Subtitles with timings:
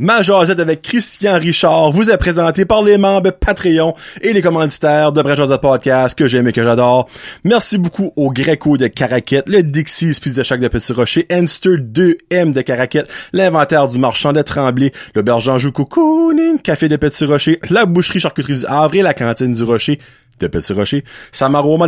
[0.00, 5.10] Ma jasette avec Christian Richard vous est présenté par les membres Patreon et les commanditaires
[5.10, 7.08] de Brajazette Podcast que j'aime et que j'adore.
[7.42, 12.52] Merci beaucoup au Greco de Caraquette, le Dixie Pizza Shack de Petit Rocher, Enster 2M
[12.52, 17.84] de Caraquette, l'inventaire du marchand de Tremblay, le Anjou Cocooning, Café de Petit Rocher, la
[17.84, 19.98] boucherie charcuterie du Havre et la cantine du Rocher
[20.38, 21.86] de Petit Rocher, Samaroma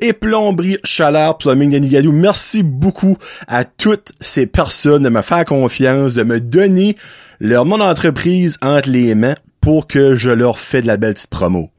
[0.00, 2.12] et Plomberie Chaleur Plumbing de Nigadou.
[2.12, 3.16] Merci beaucoup
[3.46, 6.96] à toutes ces personnes de me faire confiance, de me donner
[7.40, 11.30] leur nom d'entreprise entre les mains pour que je leur fais de la belle petite
[11.30, 11.70] promo.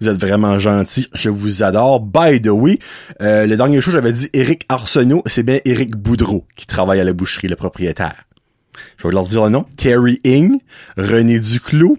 [0.00, 1.08] Vous êtes vraiment gentils.
[1.12, 2.00] Je vous adore.
[2.00, 2.78] By the way,
[3.20, 5.22] euh, le dernier jour, j'avais dit Eric Arsenault.
[5.26, 8.25] C'est bien Eric Boudreau qui travaille à la boucherie, le propriétaire.
[8.96, 9.66] Je vais leur dire le nom.
[9.76, 10.58] Terry Ing,
[10.96, 11.98] René Duclos,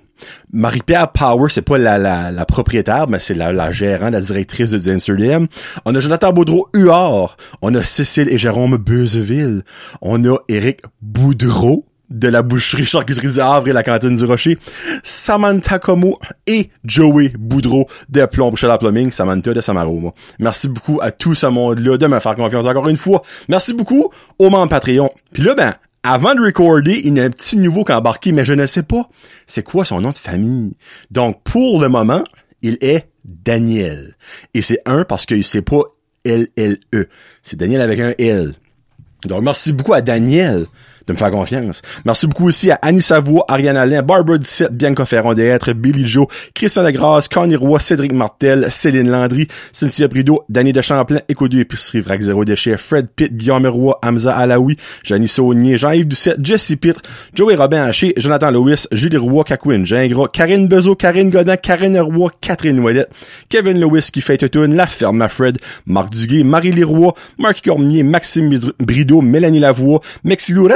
[0.52, 1.98] Marie-Pierre Power, c'est pas la,
[2.31, 5.48] la, propriétaire, mais c'est la, gérante, la directrice de Amsterdam.
[5.85, 7.38] On a Jonathan Boudreau Huard.
[7.62, 9.63] On a Cécile et Jérôme Beuzeville.
[10.02, 14.57] On a Eric Boudreau de la boucherie charcuterie du Havre et la cantine du Rocher,
[15.04, 20.12] Samantha Como et Joey Boudreau de Plomb la Plumbing, Samantha de Samaroma.
[20.40, 23.21] Merci beaucoup à tout ce monde-là de me faire confiance encore une fois.
[23.49, 25.10] Merci beaucoup aux membres Patreon.
[25.34, 25.73] Puis là, ben,
[26.08, 28.66] avant de recorder, il y a un petit nouveau qui a embarqué, mais je ne
[28.66, 29.10] sais pas
[29.46, 30.77] c'est quoi son nom de famille.
[31.12, 32.24] Donc, pour le moment,
[32.62, 34.16] il est Daniel.
[34.54, 35.82] Et c'est un parce que c'est pas
[36.24, 37.10] L-L-E.
[37.44, 38.54] C'est Daniel avec un L.
[39.26, 40.66] Donc, merci beaucoup à Daniel
[41.08, 41.82] de me faire confiance.
[42.05, 46.27] Merci beaucoup aussi à Annie Savoie, Ariane Alain, Barbara Ducette, Bianca Ferron d'être, Billy Joe,
[46.54, 51.62] Christian Legrasse, Connie Roy, Cédric Martel, Céline Landry, Cynthia Brideau, Danny de Champlain, Éco du
[51.62, 56.76] Épicerie, Vrac Zéro Déchet, Fred Pitt, Guillaume Roy, Hamza Alaoui, Janie Saunier, Jean-Yves Ducette, Jesse
[56.80, 57.02] Pitre,
[57.34, 62.30] Joey Robin Haché, Jonathan Lewis, Julie Roy, Cacouine, Gingras, Karine Bezo, Karine Godin, Karine Roy,
[62.41, 63.10] Catherine Ouellette,
[63.50, 68.59] Kevin Lewis qui fait tout La Ferme Fred, Marc Duguay, Marie Leroy, Marc Cormier, Maxime
[68.80, 70.68] Brideau, Mélanie Lavoie, Mexilou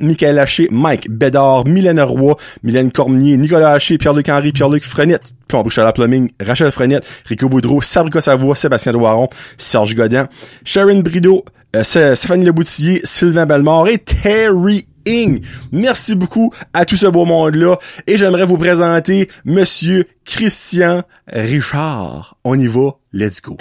[0.00, 5.32] Michael Haché, Mike Bédard, Mylène Roy, Mylène Cormier, Nicolas Haché, Pierre-Luc Henry, Pierre-Luc Frenette,
[5.76, 10.28] la Plumbing, Rachel Frenette, Rico Boudreau, Sabrica Savoie, Sébastien Doiron, Serge Godin,
[10.64, 11.82] Sharon Brideau, euh,
[12.14, 15.42] Stéphanie Leboutillier, Sylvain Bellemare et Terry Ing.
[15.72, 17.76] Merci beaucoup à tout ce beau monde-là.
[18.06, 22.36] Et j'aimerais vous présenter Monsieur Christian Richard.
[22.44, 22.96] On y va.
[23.12, 23.56] Let's go.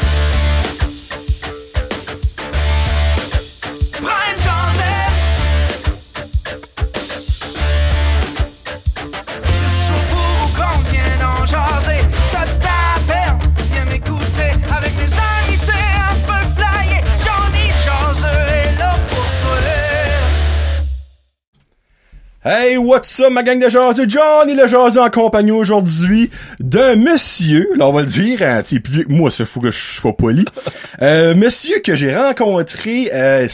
[22.47, 24.07] Hey, what's up, ma gang de jaseux?
[24.07, 26.29] Johnny le jaseux en compagnie aujourd'hui
[26.59, 29.72] d'un monsieur, là, on va le dire, hein, plus vieux que moi, ça faut que
[29.72, 30.45] je sois poli.
[31.01, 33.47] euh, monsieur que j'ai rencontré, euh,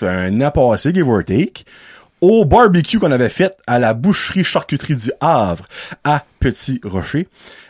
[0.00, 1.66] un an passé, give or take,
[2.22, 5.66] au barbecue qu'on avait fait à la boucherie charcuterie du Havre,
[6.02, 7.28] à Petit Rocher.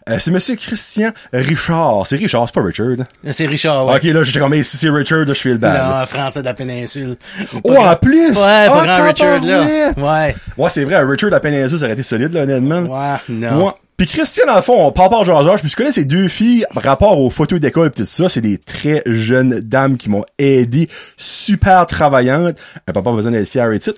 [0.09, 2.07] Euh, c'est Monsieur Christian Richard.
[2.07, 3.07] C'est Richard, c'est pas Richard.
[3.31, 3.97] C'est Richard, ouais.
[3.97, 5.81] Ok, là, j'étais comme, si c'est Richard, je fais le bal.
[6.01, 7.17] Non, français de la péninsule.
[7.65, 8.31] Oh, en plus!
[8.31, 9.93] Ouais, pas grand Richard, là.
[9.97, 10.35] Ouais.
[10.57, 12.81] Ouais, c'est vrai, Richard de la péninsule, ça aurait été solide, là, honnêtement.
[12.81, 13.67] Ouais, non.
[13.67, 13.73] Ouais.
[13.99, 16.65] Puis Christian, dans le fond, on parle par jasage, puis je connais ces deux filles,
[16.71, 20.89] rapport aux photos d'école et tout ça, c'est des très jeunes dames qui m'ont aidé,
[21.17, 22.55] super travaillantes,
[22.87, 23.95] un papa a besoin d'être fier et tout.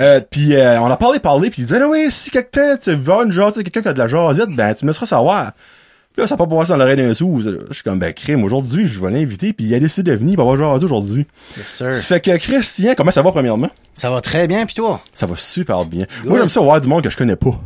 [0.00, 2.92] Euh, puis euh, on a parlé, parlé, puis il disait, ah oui, si quelqu'un, tu
[2.92, 5.52] veux une jasette, quelqu'un qui a de la jasette, ben tu me laisseras savoir.
[6.12, 7.40] Puis là, ça n'a pas passé dans l'oreille d'un sou.
[7.40, 10.32] Je suis comme, ben, crime, aujourd'hui, je vais l'inviter, puis il a décidé de venir,
[10.32, 11.26] il va avoir jaser aujourd'hui.
[11.56, 11.94] Yes, sir.
[11.94, 13.70] Ça fait que Christian, comment ça va premièrement?
[13.94, 15.00] Ça va très bien, puis toi?
[15.14, 16.04] Ça va super bien.
[16.26, 17.58] Moi, j'aime ça voir du monde que je connais pas.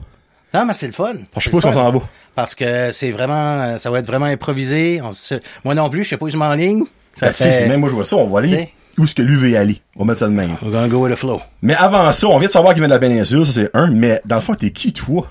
[0.55, 1.15] Non, mais c'est le fun.
[1.37, 2.01] Je sais pas où on s'en va.
[2.35, 5.01] Parce que c'est vraiment, ça va être vraiment improvisé.
[5.03, 5.35] On se...
[5.65, 6.85] Moi non plus, je sais pas où je m'enligne.
[7.15, 7.69] Ça ben, fait...
[7.69, 9.81] même moi je vois ça, on va aller où est-ce que lui veut y aller.
[9.97, 10.57] On va mettre ça de même.
[10.63, 11.41] We're gonna go with the flow.
[11.63, 13.91] Mais avant ça, on vient de savoir qu'il vient de la péninsule, ça c'est un,
[13.91, 15.31] mais dans le fond, t'es qui toi?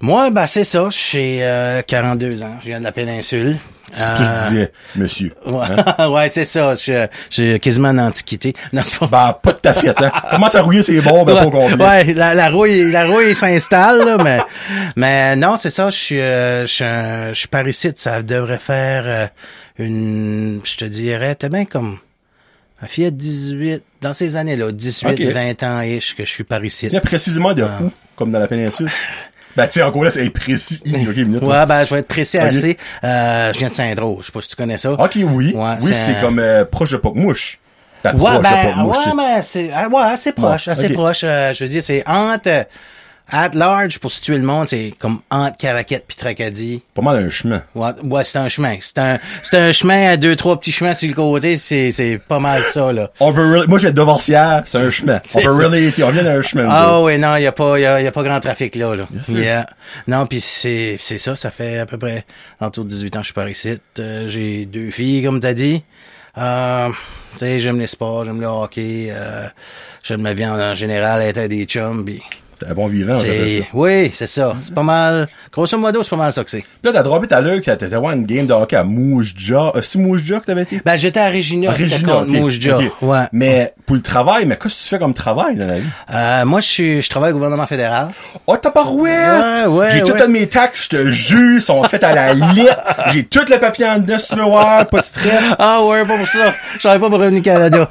[0.00, 3.56] Moi, ben c'est ça, j'ai euh, 42 ans, je viens de la péninsule.
[3.92, 5.32] C'est ce que je disais, monsieur.
[5.46, 5.66] Ouais,
[5.98, 6.08] hein?
[6.10, 6.72] ouais c'est ça.
[7.30, 8.54] J'ai quasiment une antiquité.
[8.72, 9.06] Non, c'est pas...
[9.06, 10.10] Ben, pas de ta fête, hein.
[10.30, 11.74] Commence à rouiller ses bords, ben, pas complet.
[11.74, 14.40] Ouais, la, la rouille, la rouille s'installe, là, mais,
[14.96, 16.84] mais non, c'est ça, je suis, euh, je suis,
[17.34, 17.92] je suis.
[17.96, 19.26] Ça devrait faire euh,
[19.78, 21.98] une, je te dirais, t'es bien comme,
[22.80, 25.30] ma fille a 18, dans ces années-là, 18, okay.
[25.30, 26.90] 20 ans, ish, que je suis paricite.
[26.90, 27.92] Tiens, précisément de où?
[28.16, 28.90] Comme dans la péninsule?
[29.56, 30.80] Ben, tu sais, encore là, c'est précis.
[30.86, 32.46] OK, minute, ouais, ben, je vais être précis okay.
[32.46, 32.76] assez.
[33.04, 34.18] Euh, je viens de Saint-Dro.
[34.20, 34.92] Je sais pas si tu connais ça.
[34.92, 35.52] OK, oui.
[35.54, 37.58] Ouais, oui, c'est comme euh, proche de Pocmouche.
[38.02, 40.94] Ben, ouais, ben, ouais, mais c'est, ah, ouais, assez proche, ouais, assez okay.
[40.94, 41.20] proche.
[41.24, 42.66] Euh, je veux dire, c'est entre,
[43.30, 46.82] At large, pour situer le monde, c'est comme entre Caraquette puis Tracadie.
[46.94, 47.62] Pas mal un chemin.
[47.74, 48.76] Ouais, ouais c'est un chemin.
[48.80, 51.56] C'est un, c'est un chemin à deux, trois petits chemins sur le côté.
[51.56, 53.10] C'est, c'est pas mal ça, là.
[53.20, 55.20] On peut really- Moi, je vais être divorciaire, c'est un chemin.
[55.34, 56.66] On peut relater, on vient d'un chemin.
[56.70, 58.94] Ah oui, non, il y a pas, y a, y a pas grand trafic là,
[58.94, 59.06] là.
[59.28, 59.66] Yeah.
[60.06, 62.24] Non, puis c'est, c'est ça, ça fait à peu près,
[62.60, 63.78] autour de 18 ans, je suis par ici.
[63.98, 65.82] Euh, j'ai deux filles, comme t'as dit.
[66.38, 66.88] Euh,
[67.34, 69.46] tu sais, j'aime les sports, j'aime le hockey, euh,
[70.02, 72.20] j'aime ma vie en, en général, être avec des chums, T'es
[72.68, 74.54] un bon vivant, c'est, oui, c'est ça.
[74.60, 76.60] C'est pas mal, grosso modo, c'est pas mal ça que c'est.
[76.60, 78.84] Puis Là, t'as droppé tout à l'heure que t'étais voir une game de hockey à
[78.84, 79.72] Moujja.
[79.74, 80.80] Euh, C'est-tu Moujja que t'avais été?
[80.84, 82.78] Ben, j'étais à Regina, À Regina, contre ok, Moujja.
[82.78, 82.92] ok.
[83.02, 83.24] Ouais.
[83.32, 85.86] Mais pour le travail, mais qu'est-ce que tu fais comme travail dans la vie?
[86.12, 88.08] Euh, moi, je suis, je travaille au gouvernement fédéral.
[88.46, 90.20] Oh, t'as pas Ouais, ouais, J'ai ouais.
[90.20, 92.78] de mes taxes, je te jure, sont faites à la lettre.
[93.12, 95.54] J'ai tout le papier en dedans, si tu veux voir, pas de stress.
[95.58, 96.52] Ah ouais, pas pour ça.
[96.74, 97.88] Je travaille pas pour Revenu Canada.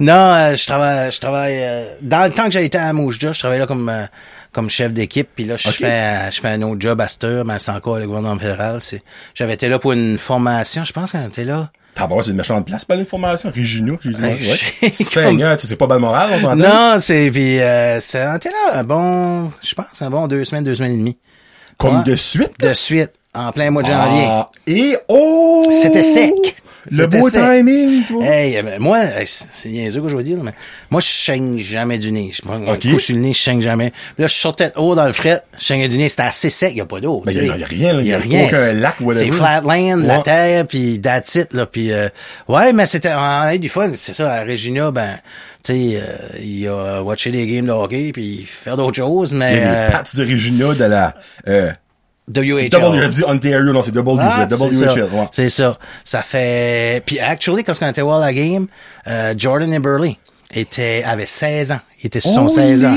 [0.00, 1.56] non, euh, je travaille, je travaille.
[1.58, 4.04] euh, dans le temps que j'ai été à Moujda, je travaillais là comme euh,
[4.52, 5.28] comme chef d'équipe.
[5.34, 7.98] Puis là, je fais euh, je fais un autre job à heure, mais c'est encore
[7.98, 8.80] le gouvernement fédéral.
[8.80, 9.02] C'est,
[9.34, 10.84] j'avais été là pour une formation.
[10.84, 11.70] Je pense qu'on était là.
[11.94, 13.50] T'as pas c'est une méchante place pour l'information.
[13.54, 14.40] Regina, j'ai dit, Ouais, ouais.
[14.82, 16.54] j'ai Seigneur, tu sais, c'est pas Balmoral, on s'entend?
[16.56, 20.44] Non, c'est puis euh, c'est, on était là un bon, je pense un bon deux
[20.44, 21.18] semaines, deux semaines et demie
[21.76, 22.04] Comme Ouais.
[22.04, 22.52] de suite?
[22.62, 22.68] là?
[22.68, 24.26] de suite en plein mois de janvier.
[24.28, 25.68] Ah, et oh!
[25.72, 26.32] C'était sec.
[26.90, 27.42] Le beau sec.
[27.42, 28.24] timing, toi.
[28.24, 30.52] Hey, euh, moi, euh, c'est niaiseux que je veux dire, mais
[30.90, 32.30] moi, je saigne jamais du nez.
[32.32, 33.90] Je prends un coup sur le nez, je saigne jamais.
[33.90, 36.72] Puis là, je sortais haut dans le fret, je saignais du nez, c'était assez sec,
[36.74, 37.22] il y a pas d'eau.
[37.24, 37.58] Ben, tu y a- sais.
[37.60, 38.46] y a rien, là, Il y y a a rien.
[38.46, 38.94] aucun lac.
[39.12, 41.66] C'est flatland, la terre, puis that's it, là.
[41.66, 42.08] Puis, euh,
[42.48, 43.90] ouais, mais c'était, on a eu du fun.
[43.96, 45.18] C'est ça, à Regina, ben,
[45.64, 49.54] tu sais, euh, il a watché des games de hockey, puis faire d'autres choses, mais...
[49.54, 51.14] Il y a euh, les de Regina de la,
[51.48, 51.70] euh,
[52.28, 52.68] WHL.
[52.68, 54.46] W, j'ai dit Ontario, non, c'est W, Ah.
[54.50, 55.28] WHL, ouais.
[55.32, 55.78] C'est ça.
[56.04, 57.02] Ça fait...
[57.06, 58.66] Puis actually, quand on était voir la game,
[59.06, 60.16] euh, Jordan et Burley
[60.54, 61.80] était, avait 16 ans.
[62.02, 62.96] Il était sur son Oh, 16 ans.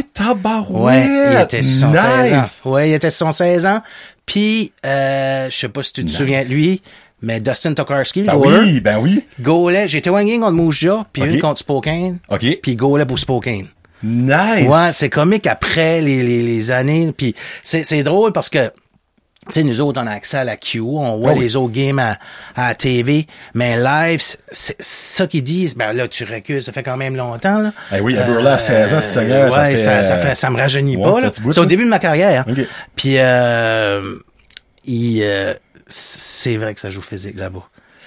[0.70, 2.70] Ouais, il était sur son 16 ans.
[2.72, 3.82] Ouais, il était sur son 16 ans.
[4.26, 6.82] Puis, euh, je sais pas si tu te souviens de lui,
[7.22, 9.24] mais Dustin Tokarski, Ben goaler, oui, ben oui.
[9.42, 9.88] goalait.
[9.88, 11.30] J'étais game contre Moujja, puis Ok.
[11.30, 12.20] une contre Spokane.
[12.30, 12.46] OK.
[12.62, 13.68] Puis goalait pour Spokane.
[14.04, 14.68] Nice!
[14.68, 17.14] Ouais, c'est comique après les, les, les années.
[17.16, 18.72] Puis c'est, c'est drôle parce que
[19.48, 21.40] tu sais, nous autres, on a accès à la Q, on voit Ah oui.
[21.40, 22.18] les autres games à,
[22.56, 24.22] à la TV, mais live,
[24.52, 25.76] c'est- ça qu'ils disent.
[25.76, 27.58] Ben là, tu recules, ça fait quand même longtemps.
[27.60, 27.72] Là.
[27.96, 31.04] Eh oui, à Burla, 16 ans, ça fait, ça, ça fait, ça me rajeunit ouais,
[31.12, 31.22] pas.
[31.22, 31.32] là.
[31.34, 32.46] C'est au début de ma carrière.
[32.48, 32.60] Ok.
[32.96, 34.16] Puis, euh,
[34.86, 35.56] il, euh,
[35.88, 37.64] c'est vrai que ça joue physique là-bas.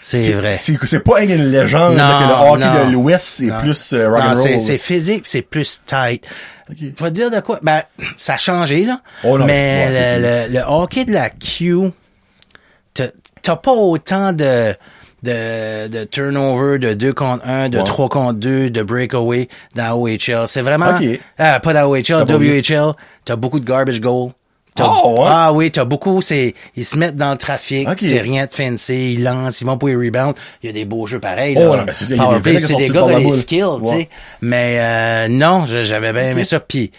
[0.06, 0.52] C'est vrai.
[0.52, 2.86] C'est, pas une légende, Non, que le hockey non.
[2.88, 4.60] de l'Ouest, c'est plus euh, rock'n'roll.
[4.60, 6.22] c'est, physique, c'est plus tight.
[6.70, 6.76] Ok.
[6.78, 7.58] Je vais te dire de quoi?
[7.62, 7.82] Ben,
[8.18, 9.00] ça a changé, là.
[9.24, 11.90] Oh non, mais le, le, le hockey de la Q,
[12.92, 14.74] t'as, pas autant de,
[15.22, 17.84] de, de turnover, de 2 contre 1, de Ouais.
[17.84, 20.46] 3 contre 2, de breakaway dans OHL.
[20.48, 21.18] C'est vraiment, Ok.
[21.38, 22.24] ah, pas dans OHL.
[22.28, 22.92] WHL.
[23.24, 24.32] T'as beaucoup de garbage goal.
[24.80, 25.26] Ah, ouais?
[25.26, 29.12] ah oui, t'as beaucoup, c'est, ils se mettent dans le trafic, c'est rien de fancy,
[29.14, 30.34] ils lancent, ils vont pour les rebounds.
[30.62, 31.84] Il y a des beaux jeux pareils, Oh, là.
[31.84, 32.16] ben, c'est- des
[32.60, 34.08] c'est des gars qui ont des skills, tu sais.
[34.40, 36.90] Mais, euh, non, j'avais bien aimé ça, puis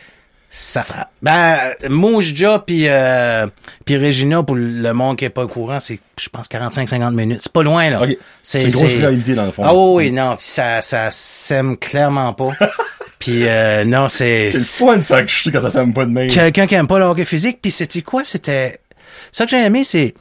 [0.48, 1.10] ça frappe.
[1.22, 1.57] Ben,
[1.89, 3.45] Moujja puis euh,
[3.83, 7.39] puis Regina, pour le monde qui est pas au courant, c'est, je pense, 45-50 minutes.
[7.44, 8.04] C'est pas loin, là.
[8.04, 8.16] Ok.
[8.42, 9.63] C'est une grosse réalité, dans le fond.
[9.66, 12.51] Ah oui, oui, non, puis ça, ça sème clairement pas.
[13.19, 14.50] puis euh, non, c'est...
[14.50, 16.29] C'est le fun, ça, que je sais quand ça s'aime pas de même.
[16.29, 18.23] Quelqu'un qui aime pas le hockey physique, puis c'était quoi?
[18.23, 18.79] C'était...
[19.31, 20.13] Ça que j'ai aimé, c'est...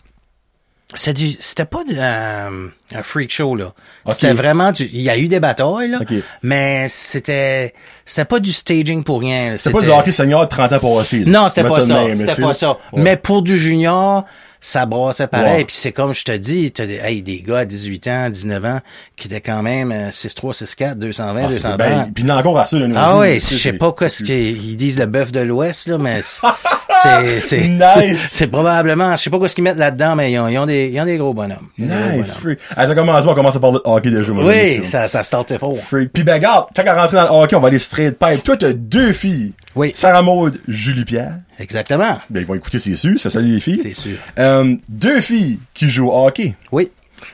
[1.12, 3.72] Du, c'était pas de, euh, un freak show là.
[4.10, 6.12] C'était vraiment du, il y a eu des batailles là, Ok.
[6.44, 7.74] mais c'était,
[8.04, 9.56] c'était pas du staging pour rien.
[9.56, 11.24] C'est pas du hockey senior de 30 ans passé.
[11.26, 12.04] Non, c'était pas ça.
[12.14, 12.78] C'était pas ça.
[12.92, 13.02] Ouais.
[13.02, 14.24] Mais pour du junior,
[14.66, 15.58] ça brassait pareil.
[15.58, 15.64] Ouais.
[15.66, 18.64] Puis c'est comme je te dis, t'as des, hey, des gars à 18 ans, 19
[18.64, 18.80] ans,
[19.14, 21.76] qui étaient quand même euh, 6'3, 6'4, 220, Ah, c'est 230.
[21.78, 24.98] ben, puis encore à ça, nos Ah oui, je sais pas quoi ce qu'ils disent
[24.98, 26.40] le bœuf de l'Ouest, là, mais c'est,
[27.02, 28.26] c'est, c'est, Nice.
[28.30, 30.64] c'est probablement, je sais pas quoi ce qu'ils mettent là-dedans, mais ils ont, ils ont
[30.66, 31.68] des, ils ont des gros bonhommes.
[31.78, 32.24] Des gros Nice, bonhommes.
[32.26, 32.58] freak.
[32.74, 35.76] Ah, ça commence, on commence à parler de hockey déjà, Oui, ça, ça startait fort.
[35.76, 36.10] Freak.
[36.12, 38.42] Puis ben, regarde, tant qu'à rentrer dans le hockey, on va aller straight pipe.
[38.42, 39.52] Toi, t'as deux filles.
[39.74, 39.90] Oui.
[39.94, 41.34] Sarah Maud, Julie Pierre.
[41.58, 42.20] Exactement.
[42.30, 43.18] Ben, ils vont écouter, c'est sûr.
[43.18, 43.80] Ça salue les filles.
[43.82, 44.16] C'est sûr.
[44.38, 46.54] Euh, deux filles qui jouent au hockey.
[46.72, 46.90] Oui.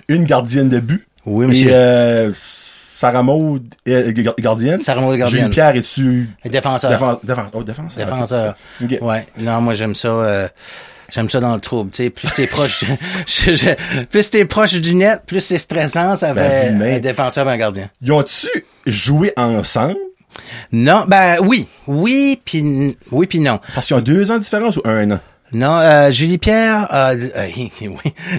[0.09, 1.07] Une gardienne de but.
[1.27, 1.71] Oui, Et, monsieur.
[1.73, 4.79] euh, Sarah Maud, euh, gar- gardienne.
[4.79, 5.41] Sarah Maud, gardienne.
[5.43, 6.29] Julie Pierre, es-tu?
[6.47, 6.91] Défenseur.
[6.91, 7.97] défense, défense, oh, défense.
[7.97, 8.55] Défenseur.
[8.83, 8.99] Ok.
[9.03, 9.27] Ouais.
[9.39, 10.09] Non, moi j'aime ça.
[10.09, 10.49] euh,
[11.11, 11.91] j'aime ça dans le trouble.
[11.91, 12.85] Tu sais, plus t'es proche,
[13.27, 16.15] je- je- plus t'es proche du net, plus c'est stressant.
[16.17, 17.91] Ça Ben, fait mais- un défenseur, et un gardien.
[18.03, 18.49] Ils ont-tu
[18.87, 19.97] joué ensemble?
[20.73, 23.61] Non, ben oui, oui puis oui puis non.
[23.75, 25.21] Parce qu'ils ont deux ans de différence ou un an?
[25.53, 27.73] Non, euh, Julie Pierre, euh, euh, oui,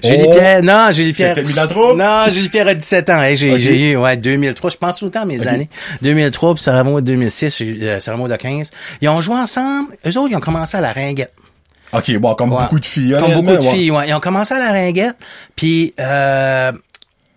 [0.01, 0.31] Julie Oh!
[0.31, 1.36] Pierre, non, Julie Pierre.
[1.46, 1.93] Mis dans le trou?
[1.93, 3.22] Non, Julie Pierre a 17 ans.
[3.22, 4.70] Hey, j'ai, eu, ouais, 2003.
[4.70, 5.70] Je pense tout le temps à mes années.
[6.01, 8.72] 2003 puis Sarah Maud 2006, j'ai eu, euh, Sarah Maud de 15.
[9.01, 9.89] Ils ont joué ensemble.
[10.05, 11.34] Eux autres, ils ont commencé à la ringuette.
[11.91, 12.62] OK, bon, comme Ouais.
[12.62, 13.12] beaucoup de filles.
[13.12, 13.74] Comme honnêtement, beaucoup de ouais.
[13.75, 14.08] filles, ouais.
[14.08, 15.17] Ils ont commencé à la ringuette.
[15.58, 16.72] Puis, euh,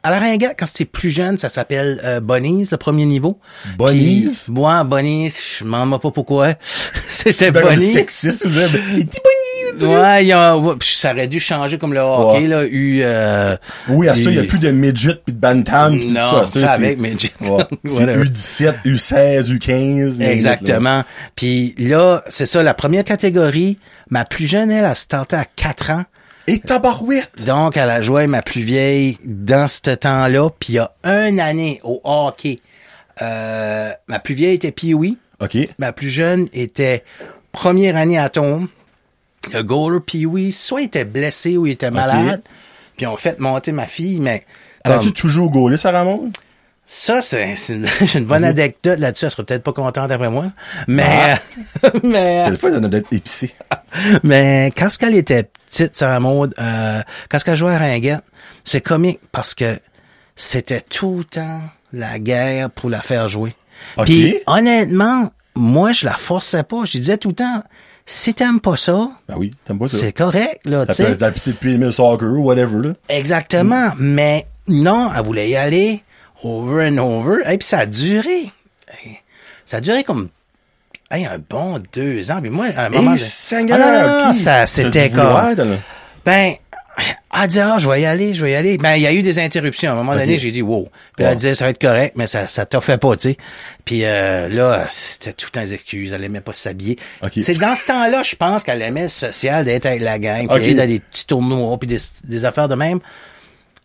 [0.04, 3.38] à la ringuette, quand c'était plus jeune, ça s'appelle euh, Bonnies, le premier niveau.
[3.78, 4.28] Bunnies?
[4.44, 6.54] Puis, ouais, Bonnies, je m'en demande pas pourquoi.
[7.08, 7.92] C'était Bonnies.
[7.92, 9.06] sexiste, vous avez- bunnies,
[9.72, 9.86] tu sais.
[9.86, 12.46] Ouais, ouais, puis ça aurait dû changer comme le hockey, Ouais.
[12.48, 13.56] là, eu, euh,
[13.88, 16.20] Oui, à ça, il n'y a plus de midget puis de bantam pis tout Non,
[16.20, 16.46] ça.
[16.46, 17.32] ça, c'est- avec midget.
[17.40, 17.64] Ouais.
[17.86, 18.24] C'est Whatever.
[18.24, 20.20] U17, U16, U15.
[20.22, 21.02] Exactement.
[21.34, 23.78] Puis là, c'est ça, la première catégorie,
[24.10, 26.04] ma plus jeune, elle, a starté à 4 ans.
[26.46, 27.44] Et tabarouette!
[27.46, 30.50] Donc, elle a joué ma plus vieille dans ce temps-là.
[30.58, 30.92] Puis il y a
[31.28, 32.60] une année au hockey,
[33.22, 35.16] euh, ma plus vieille était Pee-Wee.
[35.40, 35.56] OK.
[35.78, 37.02] Ma plus jeune était
[37.52, 38.66] première année à Tombe.
[39.52, 42.42] Le goaler Pee-Wee, soit il était blessé ou il était malade.
[42.96, 44.44] Puis on fait monter ma fille, mais...
[44.84, 46.30] comme- As-tu toujours gaulé, Sarah Maud?
[46.86, 49.24] Ça, c'est une, j'ai une bonne anecdote là-dessus.
[49.24, 50.52] Elle sera peut-être pas contente après moi.
[50.86, 51.36] Mais,
[51.82, 51.88] Ah.
[52.04, 53.54] mais, C'est le fun d'être épicé.
[54.22, 58.22] Mais quand ce qu'elle était petite, Sarah Maud, euh, quand ce qu'elle jouait à Ringuette,
[58.64, 59.78] c'est comique parce que
[60.36, 61.60] c'était tout le temps
[61.92, 63.54] la guerre pour la faire jouer.
[63.96, 64.06] Ok.
[64.06, 66.84] Puis, honnêtement, moi, je la forçais pas.
[66.84, 67.62] Je disais tout le temps,
[68.06, 69.98] si t'aimes pas ça, Ben oui, t'aimes pas ça.
[69.98, 71.14] c'est correct, là, tu sais.
[71.16, 72.94] petite PML soccer ou whatever, là.
[73.08, 73.90] Exactement.
[73.98, 76.02] Mais non, elle voulait y aller
[76.42, 77.36] over and over.
[77.50, 78.50] Et puis ça a duré.
[79.64, 80.28] Ça a duré comme
[81.14, 82.40] hey, un bon deux ans.
[82.40, 83.12] Puis moi, à un moment...
[83.14, 84.34] Hey, Seigneur, Ah, non, non, non, ok.
[84.36, 85.78] ça, c'était comme...
[86.24, 86.54] Ben,
[87.36, 88.78] elle dit, ah, je vais y aller, je vais y aller.
[88.78, 89.90] Ben, il y a eu des interruptions.
[89.90, 90.88] À un moment donné, j'ai dit, wow.
[91.16, 91.30] Puis Wow.
[91.32, 93.36] elle disait, ça va être correct, mais ça, ça t'a fait pas, tu sais.
[93.84, 96.12] Puis euh, là, c'était tout un excuse.
[96.12, 96.96] Elle aimait pas s'habiller.
[97.36, 100.56] C'est dans ce temps-là, je pense qu'elle aimait le social, d'être avec la gang, puis
[100.56, 100.62] Ok.
[100.62, 103.00] aller dans des petits tournois, puis des, des affaires de même.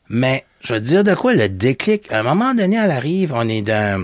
[0.09, 3.33] Mais, je veux te dire de quoi, le déclic, à un moment donné, elle arrive,
[3.35, 4.03] on est dans,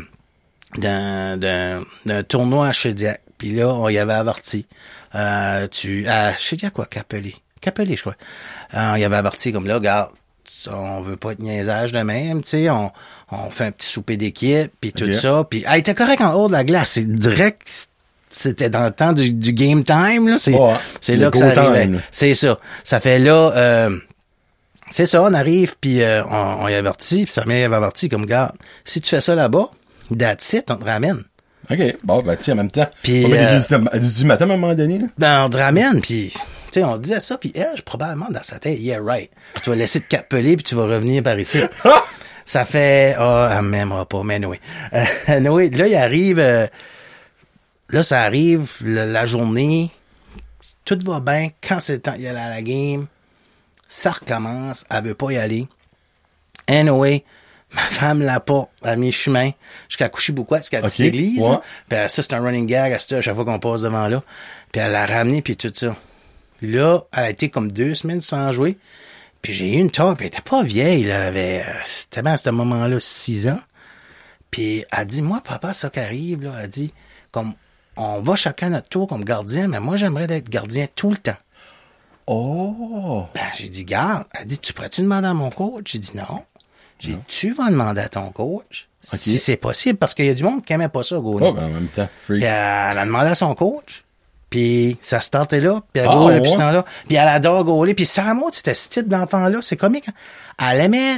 [0.78, 3.22] d'un tournoi à Chediac.
[3.38, 4.66] Puis là, on y avait averti.
[5.14, 7.36] Euh, tu, à Chediac, quoi, Capelé.
[7.62, 8.16] Capelé, je crois.
[8.74, 10.12] Euh, on y avait averti comme là, regarde,
[10.46, 12.92] ça, on veut pas être niaisage de même, tu sais, on,
[13.32, 15.44] on fait un petit souper d'équipe, puis tout ça.
[15.50, 16.92] Puis, elle était correct en haut de la glace.
[16.92, 17.88] C'est direct,
[18.30, 20.38] c'était dans le temps du, du game time, là.
[20.40, 21.90] C'est, Le là que ça arrivait.
[22.12, 22.60] C'est ça.
[22.84, 23.98] Ça fait là, euh,
[24.92, 27.76] c'est ça, on arrive, puis euh, on, on y avertit, puis sa mère y avait
[27.76, 29.72] averti, comme, garde, si tu fais ça là-bas,
[30.18, 31.24] that's it, on te ramène.
[31.72, 31.80] OK.
[32.04, 32.88] Bon, ben, tiens, en même temps.
[33.02, 35.06] Puis, mettre euh, des- du matin à un moment donné, là.
[35.18, 36.40] Ben, on te ramène, puis, tu
[36.72, 39.32] sais, on disait ça, puis elle, probablement, dans sa tête, yeah, right.
[39.64, 41.60] Tu vas laisser te capeler, puis tu vas revenir par ici.
[42.46, 44.60] ça fait, ah, elle m'aimera pas, mais Noé.
[44.94, 46.68] Euh, Noé, là, il arrive, euh,
[47.90, 49.90] là, ça arrive, le- la journée,
[50.84, 53.08] tout va bien, quand c'est le temps d'y aller à la game,
[53.88, 55.68] ça recommence, elle veut pas y aller.
[56.68, 57.24] Anyway,
[57.74, 59.52] ma femme l'a pas à mi-chemin
[59.90, 61.44] jusqu'à coucher beaucoup jusqu'à la petite Ok, église.
[61.44, 61.58] ouais.
[61.90, 64.24] Puis ça, c'est un running gag à, chaque fois qu'on passe devant là.
[64.72, 65.96] Puis elle l'a ramené, puis tout ça.
[66.62, 68.78] Là, elle a été comme deux semaines sans jouer.
[69.42, 72.34] Puis j'ai eu une top, elle était pas vieille, là, elle avait, euh, c'était bien
[72.34, 73.60] à ce moment-là, six ans.
[74.50, 76.94] Puis elle dit, moi, papa, ça qui arrive, là, elle dit,
[77.32, 77.54] comme,
[77.98, 81.38] on va chacun notre tour comme gardien, mais moi, j'aimerais être gardien tout le temps.
[82.28, 83.26] Oh!
[83.36, 84.26] Ben, j'ai dit, garde.
[84.34, 85.92] Elle dit, tu pourrais-tu demander à mon coach?
[85.92, 86.44] J'ai dit, non.
[87.00, 88.88] J'ai dit, tu vas demander à ton coach.
[89.04, 91.38] Si c'est possible, parce qu'il y a du monde qui aimait pas ça, go.
[91.42, 92.08] Oh, ben, en même temps.
[92.26, 92.40] Freak.
[92.40, 94.04] Puis elle a demandé à son coach.
[94.50, 96.36] Puis ça startait là, puis elle goal ouais?
[96.40, 96.86] depuis ce temps-là.
[97.08, 97.94] Puis elle adore gauler.
[97.94, 99.60] Puis Sarah Maud, c'était ce type d'enfant-là.
[99.62, 100.06] C'est comique.
[100.08, 100.14] hein.
[100.72, 101.16] Elle aimait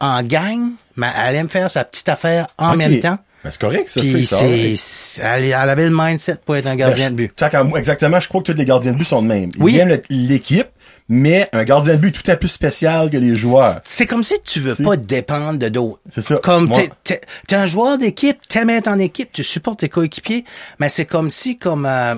[0.00, 3.18] en gang, mais elle aime faire sa petite affaire en même temps.
[3.44, 4.00] Ben, c'est correct, ça.
[4.00, 7.32] Puis c'est, elle, elle avait le mindset pour être un gardien de but.
[7.76, 9.50] Exactement, je crois que tous les gardiens de but sont de même.
[9.56, 9.78] Ils Oui.
[9.78, 10.68] aiment l'équipe,
[11.08, 13.80] mais un gardien de but est tout à plus spécial que les joueurs.
[13.84, 16.00] C'est comme si tu veux pas dépendre de d'autres.
[16.12, 16.36] C'est ça.
[16.42, 19.88] Comme Moi- t'es, t'es, t'es un joueur d'équipe, t'aimes être en équipe, tu supportes tes
[19.88, 20.44] coéquipiers,
[20.78, 22.14] mais c'est comme si comme euh,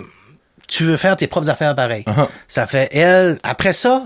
[0.71, 2.05] tu veux faire tes propres affaires pareil.
[2.07, 2.27] Uh-huh.
[2.49, 3.39] Ça fait elle.
[3.43, 4.05] Après ça,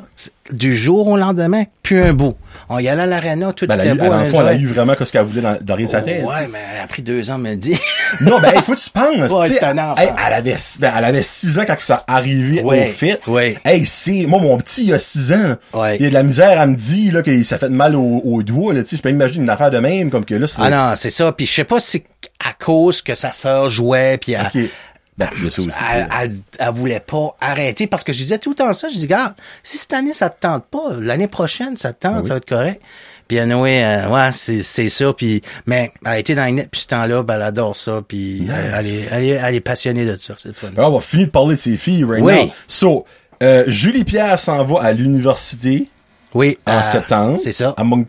[0.50, 2.34] du jour au lendemain, plus un bout.
[2.68, 4.24] On y allait à l'aréna, tout Ben, elle était eu, beau.
[4.30, 6.22] fond, elle a eu vraiment ce qu'elle voulait dans, dans rien de sa tête.
[6.24, 7.78] Oh, ouais, mais elle a pris deux ans, me dit.
[8.20, 9.30] Non, ben, il faut que tu penses.
[9.32, 10.00] Ouais, tu sais, c'est un enfant.
[10.00, 13.16] hey, elle avait, ben, elle avait 6 ans quand ça arrivait Ouais, au fit.
[13.26, 13.56] ouais.
[13.64, 15.56] Hey, c'est, moi, mon petit, il a 6 ans.
[15.72, 15.96] Ouais.
[15.98, 18.42] Il a de la misère à me dire, là, que ça fait mal au, au
[18.42, 18.96] doigt, là, tu sais.
[18.96, 20.56] Je peux imaginer une affaire de même, comme que là, c'est...
[20.60, 21.32] ah non, c'est ça.
[21.32, 22.04] Puis je sais pas si c'est
[22.48, 24.70] à cause que sa sœur jouait, puis elle, Ok.
[25.16, 25.70] Ben, il y a ça aussi.
[25.92, 28.88] elle, elle, elle voulait pas arrêter parce que je disais tout le temps ça.
[28.88, 32.14] Je dis, gars, si cette année ça te tente pas, l'année prochaine ça te tente,
[32.16, 32.26] Ah oui.
[32.26, 32.82] ça va être correct.
[33.28, 35.12] Puis anyway, euh, ouais, c'est, c'est ça.
[35.12, 38.02] Puis mais elle été dans les net puis ce temps-là, ben, elle adore ça.
[38.06, 40.34] Puis elle, elle est, elle, est, elle est passionnée de ça.
[40.36, 40.68] C'est le fun.
[40.76, 42.46] Alors, on va finir de parler de ses filles right Oui.
[42.46, 42.52] now.
[42.66, 43.04] So,
[43.42, 45.88] Euh, Julie Pierre s'en va à l'université
[46.34, 46.58] Oui.
[46.66, 47.38] en euh, septembre.
[47.42, 47.74] C'est ça.
[47.76, 48.08] À Moncton?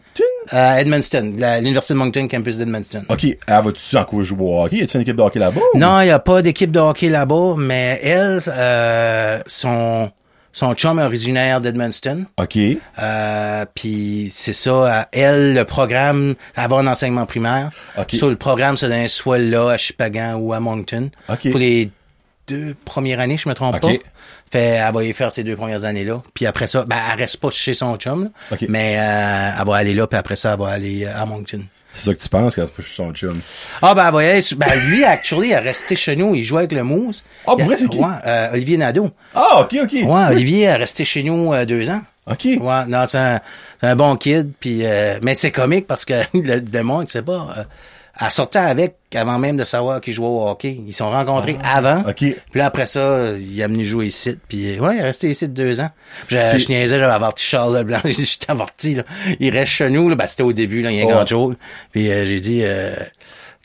[0.50, 3.04] À Edmundston, la- l'université de Moncton, campus d'Edmundston.
[3.10, 3.24] OK.
[3.24, 4.78] Elle va-tu encore jouer au hockey?
[4.78, 5.62] Y a-tu une équipe de hockey là-bas?
[5.76, 10.12] Non, il n'y a pas d'équipe de hockey là-bas, mais elle, euh, son,
[10.54, 12.26] son chum est originaire d'Edmundston.
[12.40, 12.58] OK.
[13.02, 17.72] Euh, puis c'est ça, euh, elle, le programme, elle va en enseignement primaire.
[17.98, 18.12] OK.
[18.14, 21.10] Sur le programme, c'est d'un soit là, à Chupagan ou à Moncton.
[21.28, 21.50] OK.
[21.50, 21.90] Pour les
[22.48, 23.82] deux premières années, je me trompe OK.
[23.82, 24.06] pas.
[24.56, 26.22] Fait, elle va y faire ces deux premières années-là.
[26.34, 28.58] Puis après ça, ben, elle reste pas chez son chum, là.
[28.70, 31.62] Mais euh, elle va aller là, puis après ça, elle va aller euh, à Moncton.
[31.94, 33.42] C'est ça que tu penses quand c'est pas son chum?
[33.82, 36.84] Ah ben, voyez, ben lui, actually, il est resté chez nous, il jouait avec le
[36.84, 37.26] Mousse.
[37.46, 37.98] Ah, pour a- vrai, c'est qui?
[37.98, 39.12] Ouais, euh, Olivier Nadeau.
[39.34, 39.92] Ah, OK, OK.
[39.92, 42.02] Ouais, Olivier est resté chez nous euh, deux ans.
[42.26, 42.46] OK.
[42.46, 43.18] Ouais, non, c'est
[43.82, 44.84] un, bon kid, puis
[45.22, 47.66] mais c'est comique parce que le, le monde, c'est pas,
[48.20, 50.80] elle sortait avec avant même de savoir qu'il jouait au hockey.
[50.86, 52.02] Ils se sont rencontrés avant.
[52.02, 52.16] OK.
[52.16, 54.38] Puis là, après ça, il est venu jouer ici.
[54.50, 55.90] Puis ouais, il est resté ici deux ans.
[56.28, 58.00] Puis je, je niaisais, j'avais averti Charles Leblanc.
[58.06, 59.04] J'ai dit, je t'ai averti, là.
[59.40, 60.16] Il reste chez nous, là.
[60.16, 61.14] Ben, c'était au début, là, il y a un Ouais.
[61.14, 61.54] grand jour.
[61.92, 62.94] Puis euh, j'ai dit, euh,